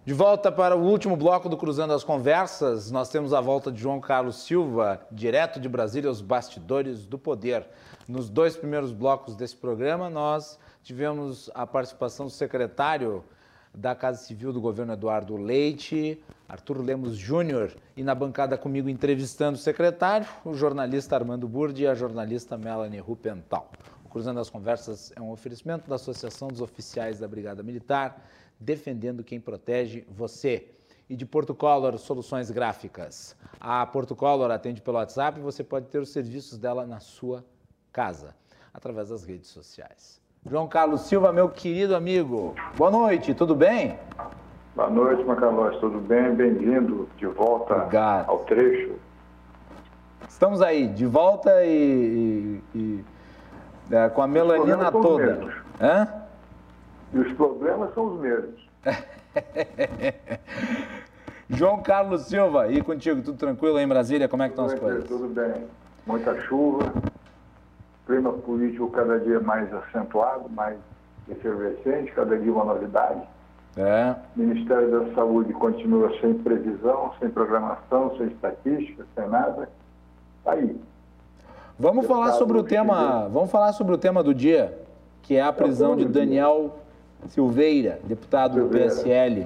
De 0.06 0.14
volta 0.14 0.52
para 0.52 0.76
o 0.76 0.84
último 0.84 1.16
bloco 1.16 1.48
do 1.48 1.56
Cruzando 1.56 1.92
as 1.92 2.04
Conversas, 2.04 2.92
nós 2.92 3.08
temos 3.08 3.34
a 3.34 3.40
volta 3.40 3.72
de 3.72 3.80
João 3.80 4.00
Carlos 4.00 4.44
Silva, 4.44 5.00
direto 5.10 5.58
de 5.58 5.68
Brasília, 5.68 6.08
os 6.08 6.20
bastidores 6.20 7.04
do 7.04 7.18
poder. 7.18 7.66
Nos 8.06 8.30
dois 8.30 8.56
primeiros 8.56 8.92
blocos 8.92 9.34
desse 9.34 9.56
programa, 9.56 10.08
nós 10.08 10.60
tivemos 10.84 11.50
a 11.52 11.66
participação 11.66 12.26
do 12.26 12.30
secretário 12.30 13.24
da 13.74 13.96
Casa 13.96 14.22
Civil 14.22 14.52
do 14.52 14.60
governo 14.60 14.92
Eduardo 14.92 15.36
Leite, 15.36 16.22
Arthur 16.48 16.82
Lemos 16.82 17.16
Júnior, 17.16 17.74
e 17.96 18.04
na 18.04 18.14
bancada 18.14 18.56
comigo 18.56 18.88
entrevistando 18.88 19.58
o 19.58 19.60
secretário, 19.60 20.28
o 20.44 20.54
jornalista 20.54 21.16
Armando 21.16 21.48
Burdi 21.48 21.82
e 21.82 21.88
a 21.88 21.96
jornalista 21.96 22.56
Melanie 22.56 23.00
Rupental. 23.00 23.72
O 24.04 24.08
Cruzando 24.08 24.38
as 24.38 24.48
Conversas 24.48 25.12
é 25.16 25.20
um 25.20 25.32
oferecimento 25.32 25.90
da 25.90 25.96
Associação 25.96 26.46
dos 26.46 26.60
Oficiais 26.60 27.18
da 27.18 27.26
Brigada 27.26 27.60
Militar 27.64 28.22
defendendo 28.58 29.24
quem 29.24 29.40
protege 29.40 30.04
você. 30.08 30.68
E 31.08 31.14
de 31.14 31.24
Porto 31.24 31.54
Color 31.54 31.98
Soluções 31.98 32.50
Gráficas. 32.50 33.36
A 33.60 33.86
Porto 33.86 34.16
Color 34.16 34.50
atende 34.50 34.82
pelo 34.82 34.96
WhatsApp 34.96 35.38
e 35.38 35.42
você 35.42 35.62
pode 35.62 35.86
ter 35.86 35.98
os 35.98 36.08
serviços 36.08 36.58
dela 36.58 36.84
na 36.84 36.98
sua 36.98 37.44
casa, 37.92 38.34
através 38.74 39.10
das 39.10 39.24
redes 39.24 39.48
sociais. 39.50 40.20
João 40.44 40.66
Carlos 40.66 41.02
Silva, 41.02 41.32
meu 41.32 41.48
querido 41.48 41.94
amigo, 41.94 42.54
boa 42.76 42.90
noite, 42.90 43.34
tudo 43.34 43.54
bem? 43.54 43.98
Boa 44.76 44.90
noite, 44.90 45.24
Macalós, 45.24 45.78
tudo 45.80 45.98
bem? 46.00 46.34
Bem-vindo 46.34 47.08
de 47.16 47.26
volta 47.26 47.74
Obrigado. 47.74 48.28
ao 48.28 48.40
trecho. 48.40 48.94
Estamos 50.28 50.60
aí, 50.60 50.86
de 50.88 51.06
volta 51.06 51.64
e, 51.64 52.60
e, 52.74 52.78
e 52.78 53.04
é, 53.90 54.08
com 54.08 54.22
a 54.22 54.26
melanina 54.26 54.92
toda. 54.92 55.54
Hã? 55.80 56.25
E 57.12 57.18
os 57.18 57.32
problemas 57.34 57.92
são 57.94 58.14
os 58.14 58.20
mesmos. 58.20 58.66
João 61.48 61.80
Carlos 61.80 62.22
Silva, 62.22 62.68
e 62.68 62.82
contigo, 62.82 63.22
tudo 63.22 63.38
tranquilo 63.38 63.76
aí 63.76 63.84
em 63.84 63.88
Brasília? 63.88 64.28
Como 64.28 64.42
é 64.42 64.46
que 64.46 64.52
estão 64.52 64.66
as 64.66 64.74
coisas? 64.74 65.04
Tudo 65.04 65.28
bem. 65.28 65.64
Muita 66.04 66.40
chuva, 66.42 66.92
clima 68.06 68.32
político 68.32 68.90
cada 68.90 69.18
dia 69.20 69.40
mais 69.40 69.72
acentuado, 69.72 70.48
mais 70.50 70.76
efervescente, 71.28 72.12
cada 72.12 72.36
dia 72.36 72.52
uma 72.52 72.64
novidade. 72.64 73.20
É. 73.76 74.16
O 74.34 74.40
Ministério 74.40 74.90
da 74.90 75.14
Saúde 75.14 75.52
continua 75.52 76.10
sem 76.20 76.34
previsão, 76.34 77.12
sem 77.20 77.28
programação, 77.28 78.16
sem 78.16 78.28
estatística, 78.28 79.04
sem 79.14 79.28
nada. 79.28 79.68
Tá 80.42 80.52
aí. 80.52 80.80
Vamos 81.78 82.06
falar 82.06 82.32
sobre 82.32 82.58
o 82.58 82.62
tema, 82.62 83.28
vamos 83.28 83.50
falar 83.50 83.72
sobre 83.72 83.94
o 83.94 83.98
tema 83.98 84.22
do 84.22 84.32
dia, 84.32 84.78
que 85.22 85.36
é 85.36 85.42
a 85.42 85.52
prisão 85.52 85.94
de 85.94 86.06
Daniel 86.06 86.78
Silveira, 87.28 88.00
deputado 88.04 88.60
do 88.60 88.68
PSL. 88.68 89.42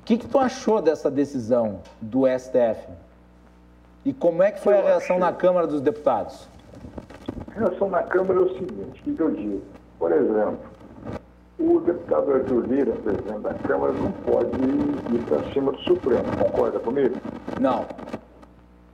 O 0.00 0.04
que, 0.04 0.18
que 0.18 0.26
tu 0.26 0.38
achou 0.38 0.82
dessa 0.82 1.10
decisão 1.10 1.80
do 2.00 2.26
STF? 2.26 2.86
E 4.04 4.12
como 4.12 4.42
é 4.42 4.50
que 4.50 4.60
foi 4.60 4.76
a 4.76 4.82
reação 4.82 5.18
na 5.18 5.32
Câmara 5.32 5.66
dos 5.66 5.80
Deputados? 5.80 6.46
A 7.56 7.60
reação 7.60 7.88
na 7.88 8.02
Câmara 8.02 8.40
é 8.40 8.42
o 8.42 8.52
seguinte, 8.52 9.00
o 9.06 9.14
que 9.14 9.20
eu 9.20 9.30
digo? 9.30 9.62
Por 9.98 10.12
exemplo, 10.12 10.58
o 11.58 11.80
deputado 11.80 12.32
Arthur 12.32 12.66
Lira, 12.66 12.92
presidente 12.92 13.40
da 13.40 13.54
Câmara, 13.54 13.92
não 13.92 14.12
pode 14.12 14.50
ir 14.60 15.24
para 15.26 15.52
cima 15.52 15.72
do 15.72 15.78
Supremo, 15.78 16.24
concorda 16.36 16.78
comigo? 16.80 17.16
Não. 17.58 17.86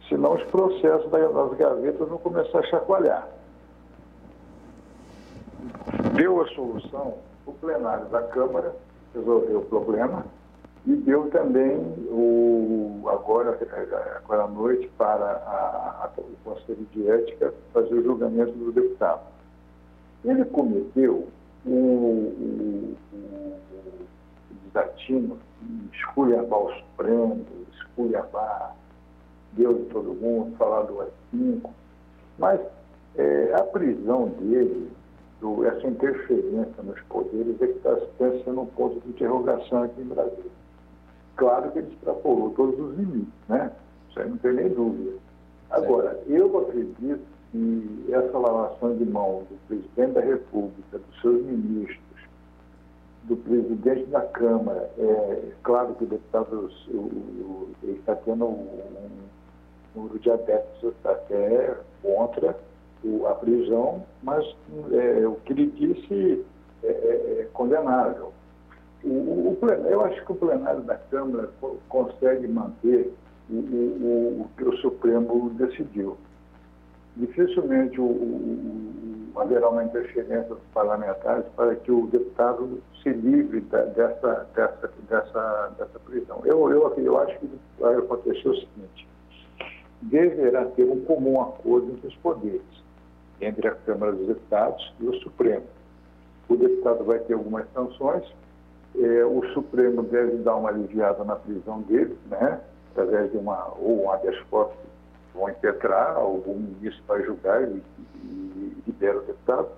Senão 0.08 0.34
os 0.34 0.42
processos 0.44 1.10
das 1.10 1.56
gavetas 1.56 2.08
vão 2.08 2.18
começar 2.18 2.58
a 2.58 2.62
chacoalhar. 2.64 3.26
Deu 6.14 6.40
a 6.42 6.48
solução, 6.48 7.14
o 7.46 7.52
plenário 7.52 8.06
da 8.06 8.22
Câmara 8.22 8.74
resolveu 9.14 9.58
o 9.58 9.64
problema 9.64 10.24
e 10.86 10.94
deu 10.96 11.28
também 11.30 11.76
o, 12.08 13.02
agora, 13.06 13.58
agora 14.16 14.44
à 14.44 14.48
noite 14.48 14.90
para 14.96 15.24
a, 15.24 16.04
a, 16.04 16.10
o 16.20 16.36
Conselho 16.44 16.86
de 16.92 17.10
Ética 17.10 17.52
fazer 17.72 17.94
o 17.94 18.02
julgamento 18.02 18.52
do 18.52 18.72
deputado. 18.72 19.20
Ele 20.24 20.44
cometeu 20.46 21.28
o, 21.66 22.96
desatino 24.72 25.38
de 25.60 25.96
esculhambar 25.96 26.60
o 26.60 26.72
Supremo, 26.74 27.44
esculhambar 27.74 28.76
Deus 29.52 29.78
de 29.78 29.84
todo 29.86 30.14
mundo, 30.14 30.56
falar 30.56 30.82
do 30.82 31.00
AI-5, 31.00 31.70
mas 32.38 32.60
é, 33.16 33.54
a 33.54 33.62
prisão 33.64 34.28
dele, 34.28 34.90
do, 35.40 35.64
essa 35.64 35.86
interferência 35.86 36.82
nos 36.82 37.00
poderes, 37.02 37.60
é 37.60 37.66
que 37.66 37.72
está 37.72 37.96
sendo 38.44 38.60
um 38.60 38.66
ponto 38.66 39.00
de 39.00 39.08
interrogação 39.08 39.84
aqui 39.84 40.00
em 40.00 40.04
Brasília. 40.04 40.50
Claro 41.36 41.70
que 41.70 41.78
ele 41.78 41.92
extrapolou 41.92 42.50
todos 42.50 42.78
os 42.78 42.96
limites, 42.98 43.32
né? 43.48 43.72
Isso 44.08 44.20
aí 44.20 44.28
não 44.28 44.36
tem 44.38 44.52
nem 44.52 44.68
dúvida. 44.68 45.18
Agora, 45.70 46.20
eu 46.26 46.58
acredito 46.58 47.24
que 47.52 48.06
essa 48.12 48.38
lavação 48.38 48.96
de 48.96 49.04
mão 49.04 49.44
do 49.48 49.56
presidente 49.66 50.12
da 50.12 50.20
República, 50.20 50.98
dos 50.98 51.20
seus 51.20 51.42
ministros, 51.44 52.00
do 53.24 53.36
presidente 53.36 54.06
da 54.06 54.22
Câmara, 54.22 54.90
é 54.98 55.52
claro 55.62 55.94
que 55.94 56.04
o 56.04 56.06
deputado 56.06 56.70
o, 56.88 56.96
o, 56.96 57.68
ele 57.82 57.98
está 57.98 58.16
tendo 58.16 58.46
um 58.46 58.90
número 59.94 60.18
de 60.18 60.30
adeptos 60.30 60.92
até 61.04 61.76
contra 62.02 62.56
o, 63.04 63.26
a 63.26 63.34
prisão, 63.34 64.04
mas 64.22 64.44
é, 64.92 65.26
o 65.26 65.34
que 65.44 65.52
ele 65.52 65.66
disse 65.66 66.44
é, 66.82 66.88
é, 66.88 67.40
é 67.40 67.48
condenável. 67.52 68.32
O, 69.02 69.08
o, 69.08 69.58
eu 69.88 70.04
acho 70.04 70.24
que 70.24 70.32
o 70.32 70.34
plenário 70.34 70.82
da 70.82 70.96
Câmara 70.96 71.48
consegue 71.88 72.46
manter 72.46 73.12
o, 73.48 73.54
o, 73.54 74.40
o 74.42 74.50
que 74.56 74.64
o 74.64 74.76
Supremo 74.78 75.50
decidiu. 75.50 76.16
Dificilmente 77.16 77.98
haverá 79.36 79.68
uma 79.68 79.84
interferência 79.84 80.42
dos 80.44 80.58
parlamentares 80.74 81.44
para 81.56 81.74
que 81.76 81.90
o 81.90 82.06
deputado 82.06 82.80
se 83.02 83.10
livre 83.10 83.60
da, 83.62 83.84
dessa, 83.84 84.46
dessa, 84.54 84.90
dessa, 85.08 85.72
dessa 85.78 85.98
prisão. 86.00 86.40
Eu, 86.44 86.70
eu, 86.70 86.94
eu 86.98 87.18
acho 87.18 87.38
que 87.38 87.50
vai 87.78 87.94
acontecer 87.96 88.48
o 88.48 88.54
seguinte: 88.54 89.08
deverá 90.02 90.64
ter 90.66 90.84
um 90.84 91.00
comum 91.04 91.40
acordo 91.40 91.92
entre 91.92 92.08
os 92.08 92.16
poderes, 92.16 92.79
entre 93.40 93.68
a 93.68 93.74
Câmara 93.74 94.12
dos 94.12 94.26
Deputados 94.26 94.92
e 95.00 95.06
o 95.06 95.14
Supremo. 95.20 95.64
O 96.48 96.56
deputado 96.56 97.04
vai 97.04 97.18
ter 97.20 97.34
algumas 97.34 97.66
sanções, 97.72 98.24
é, 98.96 99.24
o 99.24 99.42
Supremo 99.54 100.02
deve 100.02 100.38
dar 100.38 100.56
uma 100.56 100.68
aliviada 100.68 101.22
na 101.24 101.36
prisão 101.36 101.80
dele, 101.82 102.18
né? 102.28 102.60
através 102.90 103.30
de 103.30 103.38
uma, 103.38 103.72
ou 103.78 104.04
um 104.04 104.10
habeas 104.10 104.38
corpus 104.50 104.76
vão 105.32 105.48
impetrar, 105.48 106.16
algum 106.16 106.54
ministro 106.54 107.02
vai 107.06 107.22
julgar 107.22 107.62
e, 107.62 107.82
e, 108.24 108.82
libera 108.86 109.18
o 109.18 109.22
deputado. 109.22 109.68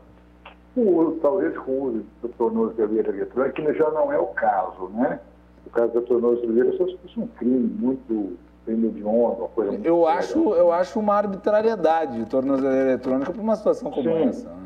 O, 0.75 1.19
talvez 1.21 1.57
com 1.59 1.71
o 1.71 1.83
uso 1.85 2.07
do 2.23 2.29
tornozeleira 2.31 3.11
eletrônica, 3.11 3.63
que 3.63 3.75
já 3.75 3.91
não 3.91 4.11
é 4.11 4.19
o 4.19 4.29
caso, 4.29 4.89
né? 4.89 5.21
O 5.67 5.71
caso 5.71 5.93
da 5.93 6.01
tornozeleira 6.01 6.75
só 6.79 6.87
se 6.87 6.97
fosse 6.97 7.21
um 7.21 7.27
crime 7.27 7.69
muito 7.79 8.39
crime 8.65 9.03
uma 9.03 9.49
coisa 9.49 9.73
muito 9.73 9.87
eu 9.87 10.07
acho 10.07 10.55
Eu 10.55 10.73
acho 10.73 10.99
uma 10.99 11.15
arbitrariedade 11.15 12.19
de 12.19 12.27
tornozeleira 12.27 12.91
eletrônica 12.91 13.33
para 13.33 13.43
uma 13.43 13.57
situação 13.57 13.91
como 13.91 14.09
sim, 14.09 14.29
essa. 14.29 14.49
Né? 14.49 14.57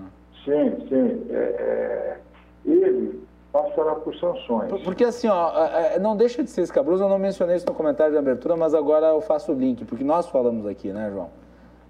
Sim, 0.44 0.86
sim. 0.88 1.26
É, 1.30 1.36
é, 1.36 2.20
ele 2.64 3.26
passará 3.52 3.94
por 3.94 4.14
sanções. 4.16 4.70
Porque 4.82 5.04
assim, 5.04 5.28
ó, 5.28 5.50
é, 5.66 5.96
é, 5.96 5.98
não 5.98 6.16
deixa 6.16 6.42
de 6.44 6.50
ser 6.50 6.62
escabroso, 6.62 7.02
eu 7.02 7.08
não 7.08 7.18
mencionei 7.18 7.56
isso 7.56 7.66
no 7.66 7.74
comentário 7.74 8.12
de 8.12 8.18
abertura, 8.18 8.56
mas 8.56 8.74
agora 8.74 9.06
eu 9.06 9.20
faço 9.20 9.52
o 9.52 9.54
link, 9.54 9.84
porque 9.84 10.04
nós 10.04 10.26
falamos 10.28 10.66
aqui, 10.66 10.92
né, 10.92 11.10
João? 11.10 11.30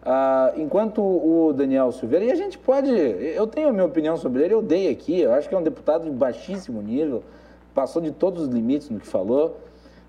Ah, 0.04 0.52
enquanto 0.56 1.02
o 1.02 1.52
Daniel 1.52 1.90
Silveira, 1.90 2.24
e 2.24 2.30
a 2.30 2.36
gente 2.36 2.56
pode, 2.56 2.88
eu 2.88 3.44
tenho 3.48 3.70
a 3.70 3.72
minha 3.72 3.84
opinião 3.84 4.16
sobre 4.16 4.44
ele, 4.44 4.54
eu 4.54 4.62
dei 4.62 4.88
aqui, 4.88 5.20
eu 5.20 5.32
acho 5.32 5.48
que 5.48 5.54
é 5.54 5.58
um 5.58 5.62
deputado 5.62 6.04
de 6.04 6.10
baixíssimo 6.10 6.80
nível, 6.80 7.24
passou 7.74 8.00
de 8.00 8.12
todos 8.12 8.42
os 8.42 8.48
limites 8.48 8.88
no 8.88 9.00
que 9.00 9.06
falou, 9.06 9.56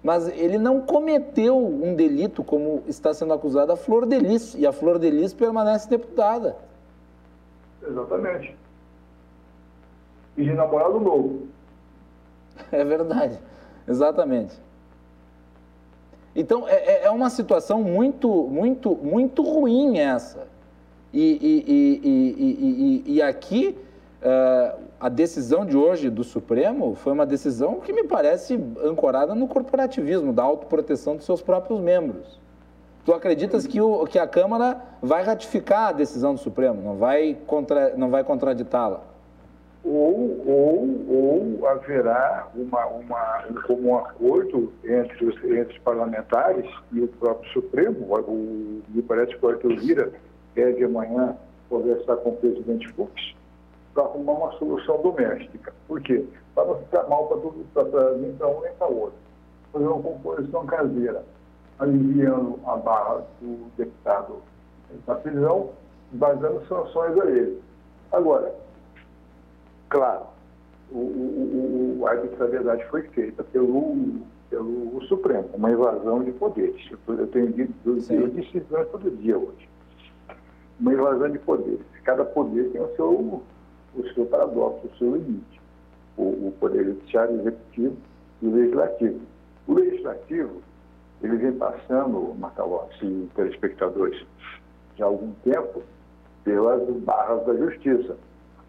mas 0.08 0.28
ele 0.30 0.58
não 0.58 0.80
cometeu 0.82 1.58
um 1.58 1.94
delito 1.94 2.44
como 2.44 2.82
está 2.88 3.14
sendo 3.14 3.34
acusado 3.34 3.72
a 3.72 3.76
Flor 3.76 4.06
Delis, 4.06 4.56
e 4.56 4.66
a 4.66 4.72
Flor 4.72 4.98
Delis 4.98 5.34
permanece 5.34 5.90
deputada. 5.90 6.56
Exatamente 7.86 8.56
e 10.38 10.44
de 10.44 10.54
namorado 10.54 11.00
novo. 11.00 11.48
É 12.72 12.84
verdade, 12.84 13.40
exatamente. 13.88 14.56
Então, 16.36 16.68
é, 16.68 16.76
é, 16.76 17.04
é 17.06 17.10
uma 17.10 17.30
situação 17.30 17.82
muito, 17.82 18.30
muito, 18.30 18.96
muito 18.96 19.42
ruim 19.42 19.98
essa. 19.98 20.48
E, 21.12 21.64
e, 21.66 23.04
e, 23.08 23.16
e 23.16 23.22
aqui, 23.22 23.76
uh, 24.22 24.80
a 24.99 25.10
decisão 25.10 25.65
de 25.65 25.78
hoje 25.78 26.10
do 26.10 26.24
Supremo 26.24 26.95
foi 26.95 27.14
uma 27.14 27.26
decisão 27.26 27.80
que 27.80 27.94
me 27.94 28.03
parece 28.03 28.60
ancorada 28.84 29.36
no 29.36 29.48
corporativismo, 29.48 30.34
da 30.34 30.44
autoproteção 30.44 31.15
dos 31.15 31.26
seus 31.26 31.41
próprios 31.41 31.80
membros. 31.80 32.40
Tu 33.06 33.14
acreditas 33.14 33.65
que, 33.65 33.80
o, 33.80 34.06
que 34.06 34.19
a 34.19 34.28
Câmara 34.28 34.82
vai 35.02 35.24
ratificar 35.24 35.90
a 35.90 35.91
decisão 35.91 36.34
do 36.34 36.40
Supremo, 36.40 36.82
não 36.82 36.98
vai, 36.98 37.38
contra, 37.45 37.95
não 37.95 38.10
vai 38.10 38.24
contraditá-la? 38.24 39.02
ou, 39.88 40.44
ou, 40.45 41.06
ou 41.10 41.68
haverá 41.68 42.48
uma, 42.53 42.86
uma, 42.88 43.45
um 43.49 43.53
comum 43.61 43.98
acordo 43.98 44.74
entre 44.84 45.26
os, 45.26 45.36
entre 45.45 45.74
os 45.74 45.78
parlamentares 45.80 46.69
e 46.91 47.02
o 47.02 47.07
próprio 47.07 47.49
Supremo. 47.52 48.06
O, 48.14 48.82
me 48.90 49.02
parece 49.02 49.36
que 49.36 49.45
o 49.45 49.49
Arthur 49.49 49.72
Lira 49.72 50.11
deve 50.53 50.84
amanhã 50.84 51.38
conversar 51.69 52.18
com 52.18 52.32
o 52.32 52.36
presidente 52.36 52.88
Fux 52.90 53.36
para 53.98 54.06
arrumar 54.06 54.34
uma 54.34 54.52
solução 54.60 55.02
doméstica. 55.02 55.74
Por 55.88 55.99
quê? 56.02 56.24
Para 56.53 56.65
não 56.65 56.76
ficar 56.78 57.07
mal 57.07 57.26
para 57.28 57.38
nem 58.18 58.32
para 58.34 58.48
um 58.48 58.61
nem 58.61 58.72
para 58.74 58.88
outro. 58.88 59.18
Fazer 59.74 59.88
uma 59.88 60.03
composição 60.03 60.65
caseira, 60.68 61.26
aliviando 61.80 62.60
a 62.68 62.76
barra 62.78 63.24
do 63.41 63.72
deputado 63.76 64.36
da 65.07 65.15
prisão, 65.15 65.72
baseando 66.11 66.64
sanções 66.68 67.19
a 67.19 67.26
ele. 67.26 67.60
Agora, 68.11 68.53
Claro, 69.90 70.26
o, 70.91 70.98
o, 70.98 71.98
o, 71.99 72.07
a 72.07 72.11
arbitrariedade 72.11 72.84
foi 72.90 73.03
feita 73.03 73.41
pelo, 73.45 74.22
pelo 74.49 75.02
Supremo, 75.07 75.49
uma 75.53 75.72
invasão 75.72 76.24
de 76.24 76.32
poderes. 76.34 76.90
Eu 77.07 77.28
tenho 77.28 77.53
dito, 77.53 77.74
eu 77.86 78.28
disse 78.28 78.60
todo 78.91 79.10
dia 79.18 79.38
hoje. 79.38 79.69
Uma 80.80 80.94
invasão 80.94 81.30
de 81.30 81.40
poderes. 81.40 81.86
Cada 82.03 82.26
poder 82.26 82.69
tem 82.72 82.82
o 82.82 82.95
seu, 82.95 83.41
o 83.98 84.14
seu 84.14 84.26
paradoxo, 84.26 84.88
o 84.88 84.98
seu 84.98 85.15
limite. 85.15 85.61
O, 86.18 86.24
o 86.24 86.53
poder 86.60 86.86
judiciário, 86.86 87.40
executivo 87.40 87.98
e 88.41 88.48
o 88.48 88.56
legislativo. 88.56 89.19
O 89.68 89.74
legislativo, 89.74 90.61
ele 91.22 91.38
vem 91.38 91.53
passando, 91.53 92.36
Macalossi 92.40 93.30
telespectadores, 93.36 94.26
já 94.95 95.06
há 95.06 95.07
algum 95.07 95.32
tempo, 95.44 95.84
pelas 96.44 96.82
barras 97.02 97.45
da 97.45 97.53
justiça 97.56 98.15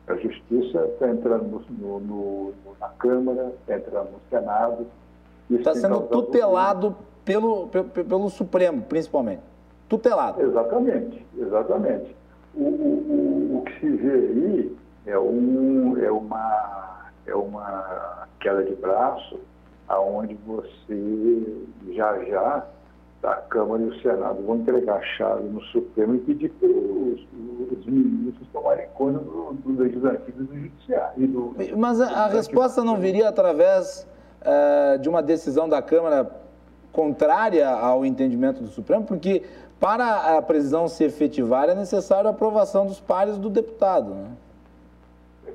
a 0.08 0.16
justiça 0.16 0.86
está 0.86 1.10
entrando 1.10 1.62
no, 1.68 2.00
no, 2.00 2.54
na 2.80 2.88
Câmara, 2.88 3.52
está 3.60 3.76
entrando 3.76 4.10
no 4.12 4.20
Senado. 4.30 4.86
Está 5.50 5.74
sendo 5.74 6.00
tutelado 6.00 6.96
pelo, 7.24 7.68
pelo, 7.68 7.88
pelo, 7.88 8.30
Supremo, 8.30 8.82
principalmente. 8.82 9.42
Tutelado. 9.88 10.40
Exatamente, 10.40 11.26
exatamente. 11.36 12.16
O, 12.54 12.64
o, 12.64 13.58
o, 13.58 13.62
que 13.64 13.80
se 13.80 13.90
vê 13.90 14.12
aí 14.12 14.76
é, 15.06 15.18
um, 15.18 15.96
é, 15.98 16.10
uma, 16.10 17.10
é 17.26 17.34
uma 17.34 18.26
queda 18.40 18.64
de 18.64 18.74
braço 18.74 19.38
aonde 19.88 20.34
você 20.46 21.66
já 21.92 22.24
já 22.24 22.66
a 23.22 23.34
Câmara 23.34 23.82
e 23.82 23.86
o 23.86 24.00
Senado 24.00 24.42
vão 24.44 24.56
entregar 24.56 24.96
a 24.96 25.02
chave 25.02 25.48
no 25.48 25.60
Supremo 25.62 26.14
e 26.14 26.18
pedir 26.18 26.50
para 26.50 26.68
o 26.68 27.18
ministros 27.86 28.46
tomarem 28.52 28.86
conta 28.94 29.18
do, 29.18 29.54
do 29.54 29.82
legislativo 29.82 30.42
e 30.42 30.44
do 30.44 30.54
judiciário. 30.54 31.26
Do, 31.26 31.54
Mas 31.76 32.00
a, 32.00 32.24
a 32.24 32.26
resposta 32.28 32.84
não 32.84 32.96
viria 32.96 33.28
através 33.28 34.06
uh, 34.42 34.98
de 34.98 35.08
uma 35.08 35.22
decisão 35.22 35.68
da 35.68 35.82
Câmara 35.82 36.30
contrária 36.92 37.68
ao 37.68 38.04
entendimento 38.04 38.62
do 38.62 38.68
Supremo? 38.68 39.04
Porque 39.04 39.42
para 39.80 40.36
a 40.36 40.42
prisão 40.42 40.88
se 40.88 41.04
efetivar 41.04 41.68
é 41.68 41.74
necessário 41.74 42.28
a 42.28 42.32
aprovação 42.32 42.86
dos 42.86 43.00
pares 43.00 43.38
do 43.38 43.48
deputado, 43.48 44.14
né? 44.14 44.30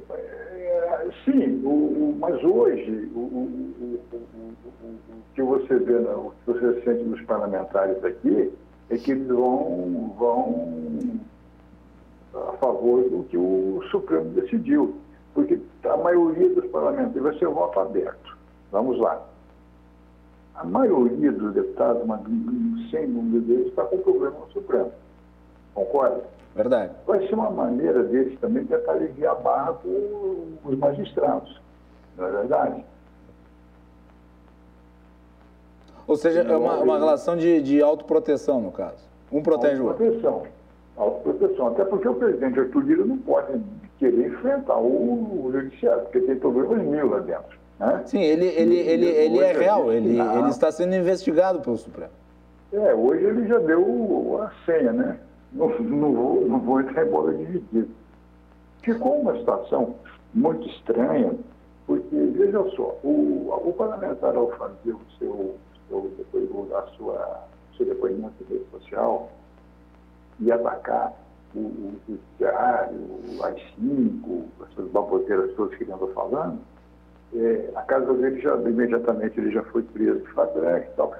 É, 0.09 1.09
sim, 1.25 1.61
o, 1.63 1.69
o, 1.69 2.17
mas 2.19 2.43
hoje 2.43 3.11
o, 3.15 3.19
o, 3.19 3.99
que 5.33 5.41
você 5.41 5.77
vê, 5.79 5.95
o 5.95 6.31
que 6.45 6.51
você 6.51 6.81
sente 6.81 7.03
dos 7.03 7.21
parlamentares 7.21 8.03
aqui 8.03 8.51
é 8.89 8.97
que 8.97 9.11
eles 9.11 9.27
vão, 9.27 10.13
vão 10.17 11.19
a 12.33 12.53
favor 12.57 13.03
do 13.09 13.23
que 13.23 13.37
o 13.37 13.81
Supremo 13.91 14.29
decidiu. 14.31 14.95
Porque 15.33 15.59
a 15.85 15.97
maioria 15.97 16.53
dos 16.53 16.65
parlamentares 16.67 17.21
vai 17.21 17.37
ser 17.39 17.47
voto 17.47 17.79
aberto. 17.79 18.37
Vamos 18.71 18.99
lá. 18.99 19.25
A 20.55 20.63
maioria 20.63 21.31
dos 21.31 21.53
deputados, 21.53 22.03
sem 22.91 23.07
número 23.07 23.41
deles, 23.41 23.67
está 23.67 23.83
com 23.85 23.97
problema 23.99 24.37
no 24.39 24.51
Supremo. 24.51 24.91
Concorda? 25.73 26.23
Verdade. 26.55 26.93
Vai 27.07 27.27
ser 27.27 27.33
uma 27.33 27.49
maneira 27.49 28.03
deles 28.03 28.39
também 28.39 28.65
tentar 28.65 28.91
aliviar 28.91 29.33
a 29.33 29.35
barra 29.35 29.73
com 29.73 30.53
os 30.63 30.77
magistrados. 30.77 31.59
Não 32.17 32.27
é 32.27 32.31
verdade? 32.31 32.85
Ou 36.05 36.15
seja, 36.15 36.41
é 36.41 36.57
uma, 36.57 36.77
uma 36.77 36.99
relação 36.99 37.35
de, 37.35 37.61
de 37.61 37.81
autoproteção, 37.81 38.61
no 38.61 38.71
caso. 38.71 39.03
Um 39.31 39.41
protege 39.41 39.81
o 39.81 39.85
outro. 39.85 40.03
Autoproteção. 40.03 40.43
Autoproteção. 40.95 41.67
Até 41.67 41.85
porque 41.85 42.07
o 42.07 42.13
presidente 42.13 42.59
Arthur 42.59 42.83
Lira 42.83 43.05
não 43.05 43.17
pode 43.17 43.59
querer 43.97 44.27
enfrentar 44.27 44.77
o, 44.77 45.45
o 45.45 45.51
judiciário, 45.51 46.03
porque 46.03 46.19
tem 46.19 46.35
problemas 46.35 46.85
mil 46.85 47.09
lá 47.09 47.19
dentro. 47.19 47.57
Né? 47.79 48.03
Sim, 48.05 48.21
ele, 48.21 48.45
ele, 48.47 48.77
ele, 48.77 49.05
ele 49.07 49.39
é 49.39 49.53
real, 49.53 49.91
ele, 49.91 50.19
ele 50.19 50.49
está 50.49 50.71
sendo 50.71 50.93
investigado 50.93 51.61
pelo 51.61 51.77
Supremo. 51.77 52.11
É, 52.71 52.93
hoje 52.93 53.23
ele 53.23 53.47
já 53.47 53.59
deu 53.59 54.39
a 54.41 54.51
senha, 54.65 54.91
né? 54.91 55.17
Não, 55.53 55.69
não, 55.79 56.13
vou, 56.13 56.47
não 56.47 56.59
vou 56.59 56.81
entrar 56.81 57.05
em 57.05 57.09
bola 57.09 57.33
dividida. 57.33 57.87
Ficou 58.81 59.21
uma 59.21 59.37
situação 59.37 59.95
muito 60.33 60.67
estranha, 60.67 61.33
porque, 61.85 62.15
veja 62.15 62.63
só, 62.75 62.97
o, 63.03 63.49
o 63.63 63.73
parlamentar 63.73 64.35
ao 64.35 64.49
fazer 64.51 64.93
o 64.93 65.01
seu 65.19 65.55
seu, 65.93 66.11
depois 66.17 66.71
a 66.71 66.81
sua, 66.97 67.47
seu 67.77 67.85
depoimento 67.85 68.43
de 68.43 68.53
rede 68.53 68.65
social 68.71 69.31
e 70.39 70.51
atacar 70.51 71.13
o, 71.55 71.59
o 71.59 71.93
judiciário, 72.07 72.97
o 72.97 73.43
AI-5, 73.43 74.43
essas 74.71 74.89
baboseiras 74.89 75.53
todas 75.55 75.77
que 75.77 75.83
ele 75.83 75.93
andou 75.93 76.11
falando, 76.13 76.59
é, 77.35 77.69
a 77.75 77.81
casa 77.83 78.13
dele 78.13 78.41
já, 78.41 78.55
imediatamente 78.55 79.39
ele 79.39 79.51
já 79.51 79.63
foi 79.63 79.83
preso 79.83 80.19
de 80.19 80.27
flagrante 80.29 80.87
e 80.87 80.95
tal. 80.95 81.15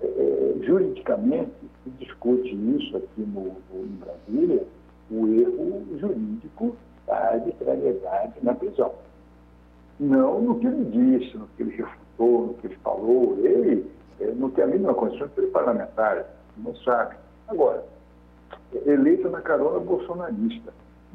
É, 0.00 0.06
é, 0.06 0.64
juridicamente, 0.64 1.52
se 1.84 1.90
discute 1.98 2.54
isso 2.76 2.96
aqui 2.96 3.20
no, 3.20 3.56
no, 3.70 3.84
em 3.84 3.96
Brasília, 3.96 4.64
o 5.10 5.26
erro 5.28 5.86
jurídico 5.98 6.76
da 7.06 7.16
arbitrariedade 7.32 8.34
na 8.42 8.54
prisão. 8.54 8.92
Não 9.98 10.40
no 10.42 10.58
que 10.58 10.66
ele 10.66 10.84
disse, 10.84 11.36
no 11.36 11.46
que 11.56 11.62
ele 11.62 11.76
refutou, 11.76 12.46
no 12.48 12.54
que 12.54 12.66
ele 12.66 12.76
falou. 12.76 13.38
Ele 13.38 13.90
não 14.36 14.50
tem 14.50 14.64
a 14.64 14.66
mínima 14.66 14.94
condição 14.94 15.26
de 15.28 15.34
ser 15.34 15.46
parlamentar, 15.48 16.26
não 16.58 16.74
sabe. 16.76 17.16
Agora, 17.48 17.84
eleito 18.84 19.28
na 19.30 19.40
carona 19.40 19.78
bolsonarista, 19.80 20.72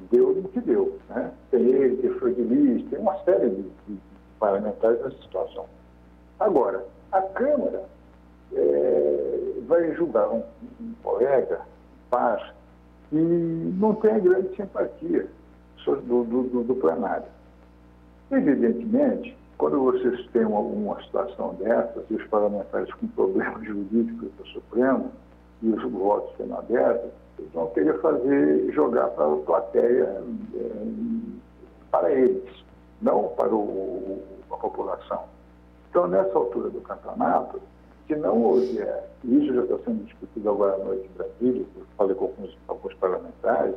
deu 0.10 0.34
no 0.34 0.50
que 0.50 0.62
deu. 0.62 0.98
Né? 1.10 1.32
Tem 1.52 1.62
ele, 1.62 1.98
tem 1.98 2.12
Freud 2.12 2.84
tem 2.90 3.00
uma 3.00 3.16
série 3.24 3.50
de, 3.50 3.62
de, 3.88 4.00
parlamentares 4.40 5.00
nessa 5.04 5.18
situação. 5.22 5.66
Agora, 6.40 6.84
a 7.12 7.22
Câmara 7.22 7.84
é, 8.54 9.54
vai 9.68 9.94
julgar 9.96 10.30
um, 10.30 10.44
um 10.80 10.94
colega, 11.04 11.62
par, 12.10 12.54
que 13.10 13.16
não 13.16 13.96
tem 13.96 14.20
grande 14.20 14.56
simpatia 14.56 15.28
do, 15.86 16.24
do, 16.24 16.64
do 16.64 16.76
plenário. 16.76 17.26
Evidentemente, 18.32 19.38
quando 19.58 19.80
vocês 19.80 20.26
têm 20.32 20.46
uma, 20.46 21.02
situação 21.04 21.54
dessa, 21.56 22.04
e 22.10 22.16
os 22.16 22.28
parlamentares 22.28 22.92
com 22.96 23.08
problemas 23.08 23.62
jurídicos 23.66 24.32
do 24.32 24.48
Supremo 24.48 25.12
e 25.62 25.70
os 25.70 25.84
votos 25.92 26.36
sendo 26.38 26.56
abertos, 26.56 27.12
eles 27.38 27.52
vão 27.54 27.68
querer 27.68 28.00
fazer, 28.02 28.72
jogar 28.72 29.08
para 29.10 29.32
a 29.32 29.38
plateia 29.38 30.24
é, 30.56 30.72
para 31.92 32.12
eles, 32.12 32.64
não 33.02 33.30
para 33.38 33.54
o, 33.54 34.22
a 34.52 34.58
população. 34.58 35.24
Então, 35.90 36.08
nessa 36.08 36.38
altura 36.38 36.70
do 36.70 36.82
campeonato, 36.82 37.62
se 38.08 38.16
não 38.16 38.42
houver, 38.42 39.10
e 39.24 39.36
isso 39.38 39.54
já 39.54 39.64
está 39.64 39.78
sendo 39.86 40.04
discutido 40.06 40.50
agora 40.50 40.76
à 40.76 40.78
noite 40.86 41.08
em 41.08 41.18
Brasília, 41.18 41.66
eu 41.76 41.86
falei 41.98 42.16
com 42.16 42.26
alguns, 42.26 42.58
alguns 42.68 42.94
parlamentares, 42.96 43.76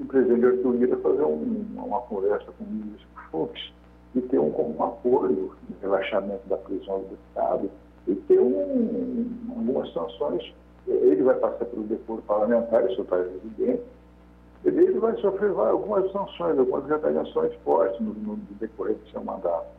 o 0.00 0.04
presidente 0.04 0.44
Arthur 0.44 0.76
Lira 0.76 0.96
fazer 0.98 1.22
um, 1.22 1.66
uma 1.76 2.00
conversa 2.02 2.46
com 2.58 2.64
o 2.64 2.66
ministro 2.66 3.08
Fux 3.30 3.72
e 4.14 4.20
ter 4.20 4.38
um, 4.38 4.48
um 4.48 4.84
apoio 4.84 5.52
no 5.68 5.76
relaxamento 5.80 6.46
da 6.48 6.56
prisão 6.58 7.00
do 7.00 7.14
Estado 7.28 7.70
e 8.06 8.14
ter 8.14 8.40
um, 8.40 9.26
algumas 9.56 9.92
sanções. 9.92 10.54
Ele 10.86 11.22
vai 11.22 11.34
passar 11.36 11.64
pelo 11.64 11.82
decoro 11.84 12.22
parlamentar, 12.22 12.88
isso 12.90 13.02
está 13.02 13.18
evidente. 13.18 13.82
Ele 14.64 14.98
vai 14.98 15.16
sofrer 15.16 15.50
algumas 15.50 16.10
sanções, 16.12 16.58
algumas 16.58 16.86
retaliações 16.86 17.54
fortes 17.64 18.00
no, 18.00 18.14
no 18.14 18.36
decorrer 18.60 18.96
do 18.96 19.10
seu 19.10 19.22
mandato. 19.22 19.75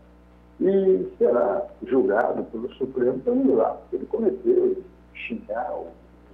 E 0.59 1.07
será 1.17 1.67
julgado 1.85 2.43
pelo 2.45 2.73
Supremo 2.73 3.19
pelo 3.19 3.55
lá, 3.55 3.73
porque 3.73 3.97
ele 3.97 4.05
cometeu 4.07 4.83
xingar 5.13 5.71
os 5.79 5.87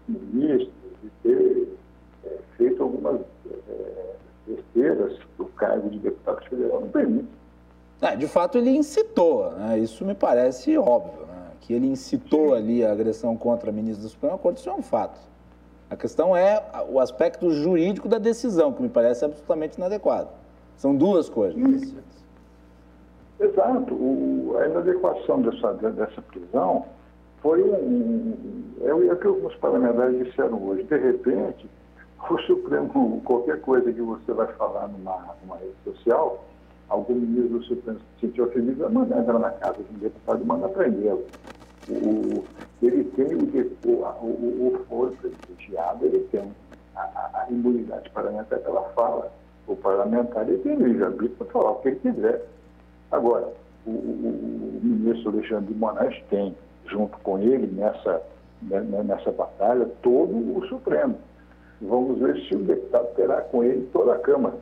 ministros 0.07 0.73
e 1.03 1.09
ter 1.21 1.67
é, 2.25 2.37
feito 2.57 2.81
algumas 2.81 3.21
é, 3.69 4.15
besteiras 4.47 5.19
do 5.37 5.45
cargo 5.45 5.89
de 5.89 5.99
deputado 5.99 6.43
federal. 6.45 6.81
Não 6.81 6.89
permite 6.89 7.27
é, 8.03 8.17
de 8.17 8.27
fato, 8.27 8.57
ele 8.57 8.69
incitou, 8.69 9.51
né? 9.51 9.79
isso 9.79 10.03
me 10.03 10.13
parece 10.13 10.77
óbvio, 10.77 11.25
né? 11.25 11.51
que 11.61 11.73
ele 11.73 11.87
incitou 11.87 12.53
ali 12.53 12.83
a 12.83 12.91
agressão 12.91 13.37
contra 13.37 13.69
a 13.69 13.73
ministra 13.73 14.03
da 14.03 14.09
Suprema 14.09 14.37
Corte, 14.37 14.57
isso 14.57 14.69
é 14.69 14.73
um 14.73 14.81
fato. 14.81 15.17
A 15.89 15.95
questão 15.95 16.35
é 16.35 16.61
o 16.89 16.99
aspecto 16.99 17.49
jurídico 17.49 18.09
da 18.09 18.17
decisão, 18.17 18.73
que 18.73 18.81
me 18.81 18.89
parece 18.89 19.23
absolutamente 19.23 19.77
inadequado. 19.77 20.27
São 20.75 20.93
duas 20.93 21.29
coisas. 21.29 21.55
Exato. 23.43 23.93
O, 23.93 24.55
a 24.57 24.67
inadequação 24.67 25.41
dessa, 25.41 25.73
dessa 25.73 26.21
prisão 26.21 26.85
foi 27.41 27.61
um. 27.61 28.33
É, 28.81 28.87
é 28.87 28.93
o 28.93 29.17
que 29.17 29.27
alguns 29.27 29.55
parlamentares 29.55 30.25
disseram 30.25 30.63
hoje. 30.63 30.83
De 30.83 30.97
repente, 30.97 31.69
o 32.29 32.37
Supremo, 32.43 33.21
qualquer 33.25 33.59
coisa 33.61 33.91
que 33.91 34.01
você 34.01 34.31
vai 34.31 34.47
falar 34.53 34.87
numa, 34.87 35.35
numa 35.41 35.57
rede 35.57 35.75
social, 35.83 36.43
algum 36.87 37.15
ministro 37.15 37.59
do 37.59 37.63
Supremo 37.65 37.99
se 37.99 38.27
sentir 38.27 38.41
ofendido, 38.41 38.83
vai 38.83 38.91
mandar 38.91 39.19
entrar 39.19 39.39
na 39.39 39.51
casa 39.51 39.83
de 39.83 39.95
um 39.95 39.99
deputado 39.99 40.41
e 40.41 40.45
mandar 40.45 40.69
prendê-lo. 40.69 41.25
ele 42.81 43.03
tem 43.15 43.35
o, 43.35 43.43
o, 43.85 44.25
o, 44.25 44.67
o 44.67 44.85
foro 44.87 45.13
privilegiado, 45.17 46.05
ele 46.05 46.19
tem 46.31 46.49
a, 46.95 47.01
a, 47.01 47.43
a 47.43 47.47
imunidade 47.51 48.09
parlamentar 48.11 48.59
pela 48.59 48.83
fala. 48.91 49.31
O 49.67 49.75
parlamentar 49.75 50.47
ele 50.47 50.59
tem 50.59 50.75
livre-arbítrio 50.75 51.37
para 51.37 51.47
falar 51.47 51.71
o 51.71 51.75
que 51.75 51.89
ele 51.89 51.99
quiser. 51.99 52.45
Agora, 53.13 53.47
o, 53.85 53.91
o, 53.91 53.93
o 53.93 54.79
ministro 54.83 55.29
Alexandre 55.29 55.71
de 55.71 55.79
Moraes 55.79 56.19
tem, 56.31 56.55
junto 56.87 57.15
com 57.19 57.37
ele, 57.37 57.67
nessa, 57.67 58.21
né, 58.63 58.79
né, 58.81 59.03
nessa 59.03 59.31
batalha, 59.31 59.87
todo 60.01 60.57
o 60.57 60.65
Supremo. 60.67 61.15
Vamos 61.79 62.17
ver 62.17 62.41
se 62.47 62.55
o 62.55 62.59
deputado 62.63 63.13
terá 63.15 63.41
com 63.41 63.63
ele 63.63 63.87
toda 63.93 64.13
a 64.13 64.17
Câmara. 64.17 64.55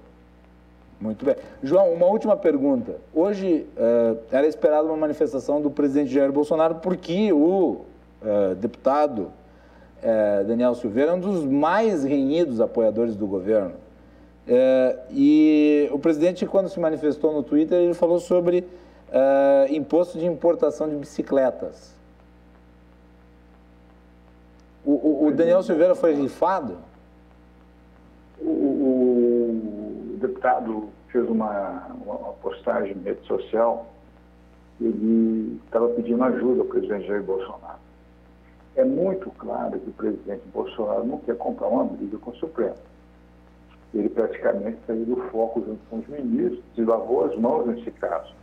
Muito 1.00 1.24
bem. 1.24 1.36
João, 1.64 1.94
uma 1.94 2.06
última 2.08 2.36
pergunta. 2.36 2.98
Hoje 3.14 3.66
uh, 3.78 4.20
era 4.30 4.46
esperada 4.46 4.84
uma 4.84 4.98
manifestação 4.98 5.62
do 5.62 5.72
presidente 5.72 6.12
Jair 6.12 6.32
Bolsonaro 6.32 6.76
porque 6.76 7.32
o 7.32 7.86
uh, 8.22 8.56
deputado 8.56 9.32
uh, 10.04 10.44
Daniel 10.46 10.76
Silveira 10.76 11.12
é 11.12 11.14
um 11.14 11.20
dos 11.20 11.46
mais 11.46 12.04
renhidos 12.04 12.60
apoiadores 12.60 13.16
do 13.16 13.26
governo. 13.26 13.76
E 15.12 15.90
o 15.92 16.00
presidente, 16.00 16.46
quando 16.46 16.70
se 16.70 16.80
manifestou 16.80 17.34
no 17.34 17.44
Twitter, 17.44 17.80
ele 17.80 17.94
falou 17.94 18.20
sobre 18.20 18.68
imposto 19.70 20.18
de 20.18 20.26
importação 20.26 20.90
de 20.90 20.96
bicicletas. 20.96 21.94
O, 24.84 24.92
o, 24.92 25.28
o 25.28 25.32
Daniel 25.32 25.62
Silveira 25.62 25.94
foi 25.94 26.14
rifado? 26.14 26.78
deputado 30.42 30.90
fez 31.10 31.30
uma, 31.30 31.88
uma 32.06 32.34
postagem 32.42 32.94
em 32.94 33.02
rede 33.02 33.26
social, 33.28 33.88
ele 34.80 35.60
estava 35.66 35.90
pedindo 35.90 36.24
ajuda 36.24 36.62
ao 36.62 36.68
presidente 36.68 37.08
Jair 37.08 37.24
Bolsonaro. 37.24 37.80
É 38.76 38.84
muito 38.84 39.30
claro 39.32 39.80
que 39.80 39.90
o 39.90 39.94
presidente 39.94 40.44
Bolsonaro 40.54 41.06
não 41.06 41.18
quer 41.20 41.36
comprar 41.38 41.68
uma 41.68 41.84
briga 41.84 42.18
com 42.18 42.32
o 42.32 42.36
Supremo. 42.36 42.76
Ele 43.94 44.10
praticamente 44.10 44.78
saiu 44.88 45.06
do 45.06 45.18
foco 45.30 45.62
junto 45.66 45.80
com 45.90 45.98
os 46.00 46.08
ministros 46.08 46.64
e 46.78 46.84
lavou 46.84 47.26
as 47.26 47.38
mãos 47.38 47.68
nesse 47.68 47.92
caso. 47.92 48.34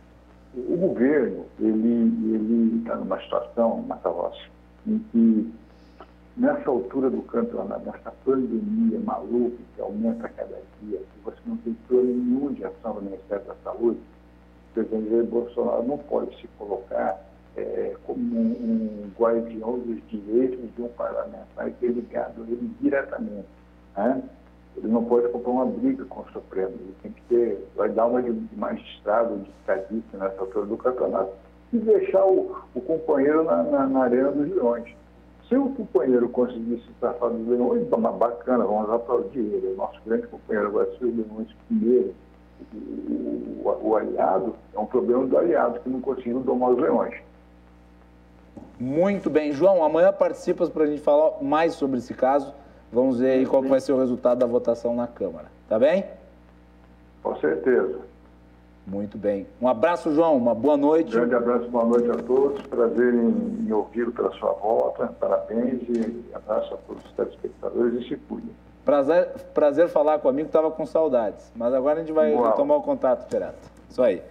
O 0.55 0.77
governo, 0.77 1.45
ele 1.59 2.79
está 2.79 2.95
numa 2.95 3.19
situação, 3.21 3.81
Matalossi, 3.83 4.49
em 4.85 4.99
que 5.11 5.53
nessa 6.37 6.69
altura 6.69 7.09
do 7.09 7.21
campeonato, 7.23 7.85
nessa 7.85 8.11
pandemia 8.23 8.99
maluca 8.99 9.57
que 9.75 9.81
aumenta 9.81 10.27
a 10.27 10.29
cada 10.29 10.57
dia, 10.81 10.99
que 10.99 11.23
você 11.23 11.37
não 11.45 11.57
tem 11.57 11.75
plano 11.87 12.05
nenhum 12.05 12.53
de 12.53 12.65
ação 12.65 12.95
do 12.95 13.01
Ministério 13.01 13.45
da 13.45 13.55
Saúde, 13.63 13.99
o 14.71 14.73
presidente 14.73 15.27
Bolsonaro 15.27 15.83
não 15.83 15.97
pode 15.97 16.35
se 16.39 16.47
colocar 16.57 17.19
é, 17.57 17.95
como 18.05 18.19
um, 18.19 18.51
um 18.51 19.11
guardião 19.19 19.79
dos 19.79 20.01
direitos 20.07 20.73
de 20.75 20.81
um 20.81 20.89
parlamentar 20.89 21.71
que 21.71 21.85
é 21.85 21.89
ligado 21.89 22.43
a 22.43 22.47
ele 22.47 22.71
diretamente. 22.79 23.47
Né? 23.97 24.23
Ele 24.77 24.87
não 24.87 25.03
pode 25.03 25.27
comprar 25.29 25.51
uma 25.51 25.65
briga 25.65 26.05
com 26.05 26.21
o 26.21 26.31
Supremo, 26.31 26.71
ele 26.73 26.95
tem 27.01 27.11
que 27.11 27.21
ter, 27.23 27.67
vai 27.75 27.89
dar 27.89 28.05
uma 28.05 28.21
de 28.21 28.55
magistrado, 28.55 29.37
de 29.37 29.49
estadista 29.49 30.17
nessa 30.17 30.39
altura 30.39 30.65
do 30.65 30.77
campeonato 30.77 31.31
e 31.73 31.77
deixar 31.77 32.25
o, 32.25 32.55
o 32.73 32.81
companheiro 32.81 33.43
na, 33.43 33.63
na, 33.63 33.87
na, 33.87 34.03
arena 34.03 34.31
dos 34.31 34.49
leões. 34.49 34.89
Se 35.47 35.55
o 35.55 35.69
companheiro 35.69 36.29
conseguir 36.29 36.77
se 36.81 36.89
safar 36.99 37.29
dos 37.29 37.47
leões, 37.47 37.87
bacana, 37.87 38.63
vamos 38.65 38.89
aplaudir 38.89 39.39
ele. 39.39 39.73
O 39.73 39.75
nosso 39.75 39.99
grande 40.05 40.27
companheiro 40.27 40.71
vai 40.71 40.85
ser 40.85 41.05
os 41.05 41.17
leões 41.17 41.47
primeiro. 41.67 42.13
O, 42.73 43.67
o, 43.67 43.89
o, 43.89 43.95
aliado 43.95 44.55
é 44.73 44.79
um 44.79 44.85
problema 44.85 45.25
do 45.25 45.37
aliado 45.37 45.79
que 45.79 45.89
não 45.89 46.01
conseguiu 46.01 46.39
domar 46.41 46.71
os 46.71 46.79
leões. 46.79 47.15
Muito 48.79 49.29
bem. 49.29 49.51
João, 49.51 49.83
amanhã 49.83 50.13
participas 50.13 50.69
para 50.69 50.83
a 50.83 50.87
gente 50.87 51.01
falar 51.01 51.41
mais 51.41 51.73
sobre 51.73 51.97
esse 51.97 52.13
caso. 52.13 52.53
Vamos 52.91 53.19
ver 53.19 53.31
aí 53.31 53.45
qual 53.45 53.61
vai 53.61 53.79
ser 53.79 53.93
o 53.93 53.99
resultado 53.99 54.39
da 54.39 54.45
votação 54.45 54.95
na 54.95 55.07
Câmara. 55.07 55.45
Tá 55.67 55.77
bem? 55.77 56.05
Com 57.21 57.35
certeza. 57.37 57.99
Muito 58.87 59.17
bem. 59.17 59.45
Um 59.61 59.67
abraço, 59.67 60.11
João. 60.13 60.35
Uma 60.35 60.55
boa 60.55 60.75
noite. 60.75 61.15
Um 61.15 61.19
grande 61.19 61.35
abraço, 61.35 61.69
boa 61.69 61.85
noite 61.85 62.09
a 62.09 62.15
todos. 62.23 62.61
Prazer 62.63 63.13
em, 63.13 63.67
em 63.67 63.71
ouvi-lo 63.71 64.11
pela 64.11 64.31
sua 64.31 64.53
volta. 64.53 65.07
Parabéns 65.19 65.83
e 65.87 66.25
abraço 66.33 66.73
a 66.73 66.77
todos 66.77 67.05
os 67.05 67.11
telespectadores 67.11 68.01
e 68.01 68.07
se 68.07 68.15
cuidem. 68.15 68.49
Prazer, 68.83 69.27
prazer 69.53 69.89
falar 69.89 70.17
com 70.17 70.27
o 70.27 70.31
amigo, 70.31 70.47
estava 70.47 70.71
com 70.71 70.83
saudades. 70.87 71.51
Mas 71.55 71.71
agora 71.73 71.97
a 71.97 72.03
gente 72.03 72.11
vai 72.11 72.33
Uau. 72.33 72.45
retomar 72.49 72.77
o 72.77 72.81
contato 72.81 73.29
direto. 73.29 73.69
Isso 73.87 74.01
aí. 74.01 74.23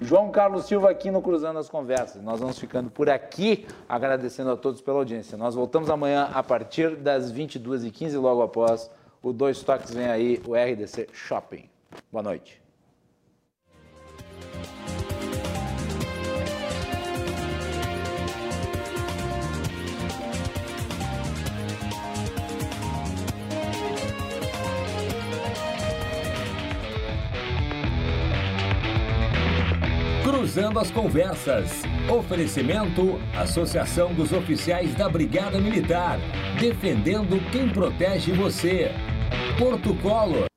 João 0.00 0.30
Carlos 0.30 0.66
Silva 0.66 0.90
aqui 0.90 1.10
no 1.10 1.22
Cruzando 1.22 1.58
as 1.58 1.68
Conversas. 1.68 2.22
Nós 2.22 2.40
vamos 2.40 2.58
ficando 2.58 2.90
por 2.90 3.08
aqui, 3.08 3.66
agradecendo 3.88 4.50
a 4.50 4.56
todos 4.56 4.80
pela 4.80 4.98
audiência. 4.98 5.36
Nós 5.36 5.54
voltamos 5.54 5.90
amanhã 5.90 6.28
a 6.32 6.42
partir 6.42 6.96
das 6.96 7.32
22h15, 7.32 8.20
logo 8.20 8.42
após 8.42 8.90
o 9.22 9.32
Dois 9.32 9.62
Toques 9.62 9.92
vem 9.92 10.06
aí, 10.06 10.42
o 10.46 10.54
RDC 10.54 11.08
Shopping. 11.12 11.68
Boa 12.10 12.22
noite. 12.22 12.59
Cruzando 30.50 30.80
as 30.80 30.90
Conversas. 30.90 31.82
Oferecimento: 32.08 33.20
Associação 33.38 34.12
dos 34.12 34.32
Oficiais 34.32 34.92
da 34.96 35.08
Brigada 35.08 35.60
Militar. 35.60 36.18
Defendendo 36.58 37.40
quem 37.52 37.68
protege 37.68 38.32
você. 38.32 38.90
Porto 39.56 39.94
Colo. 40.02 40.49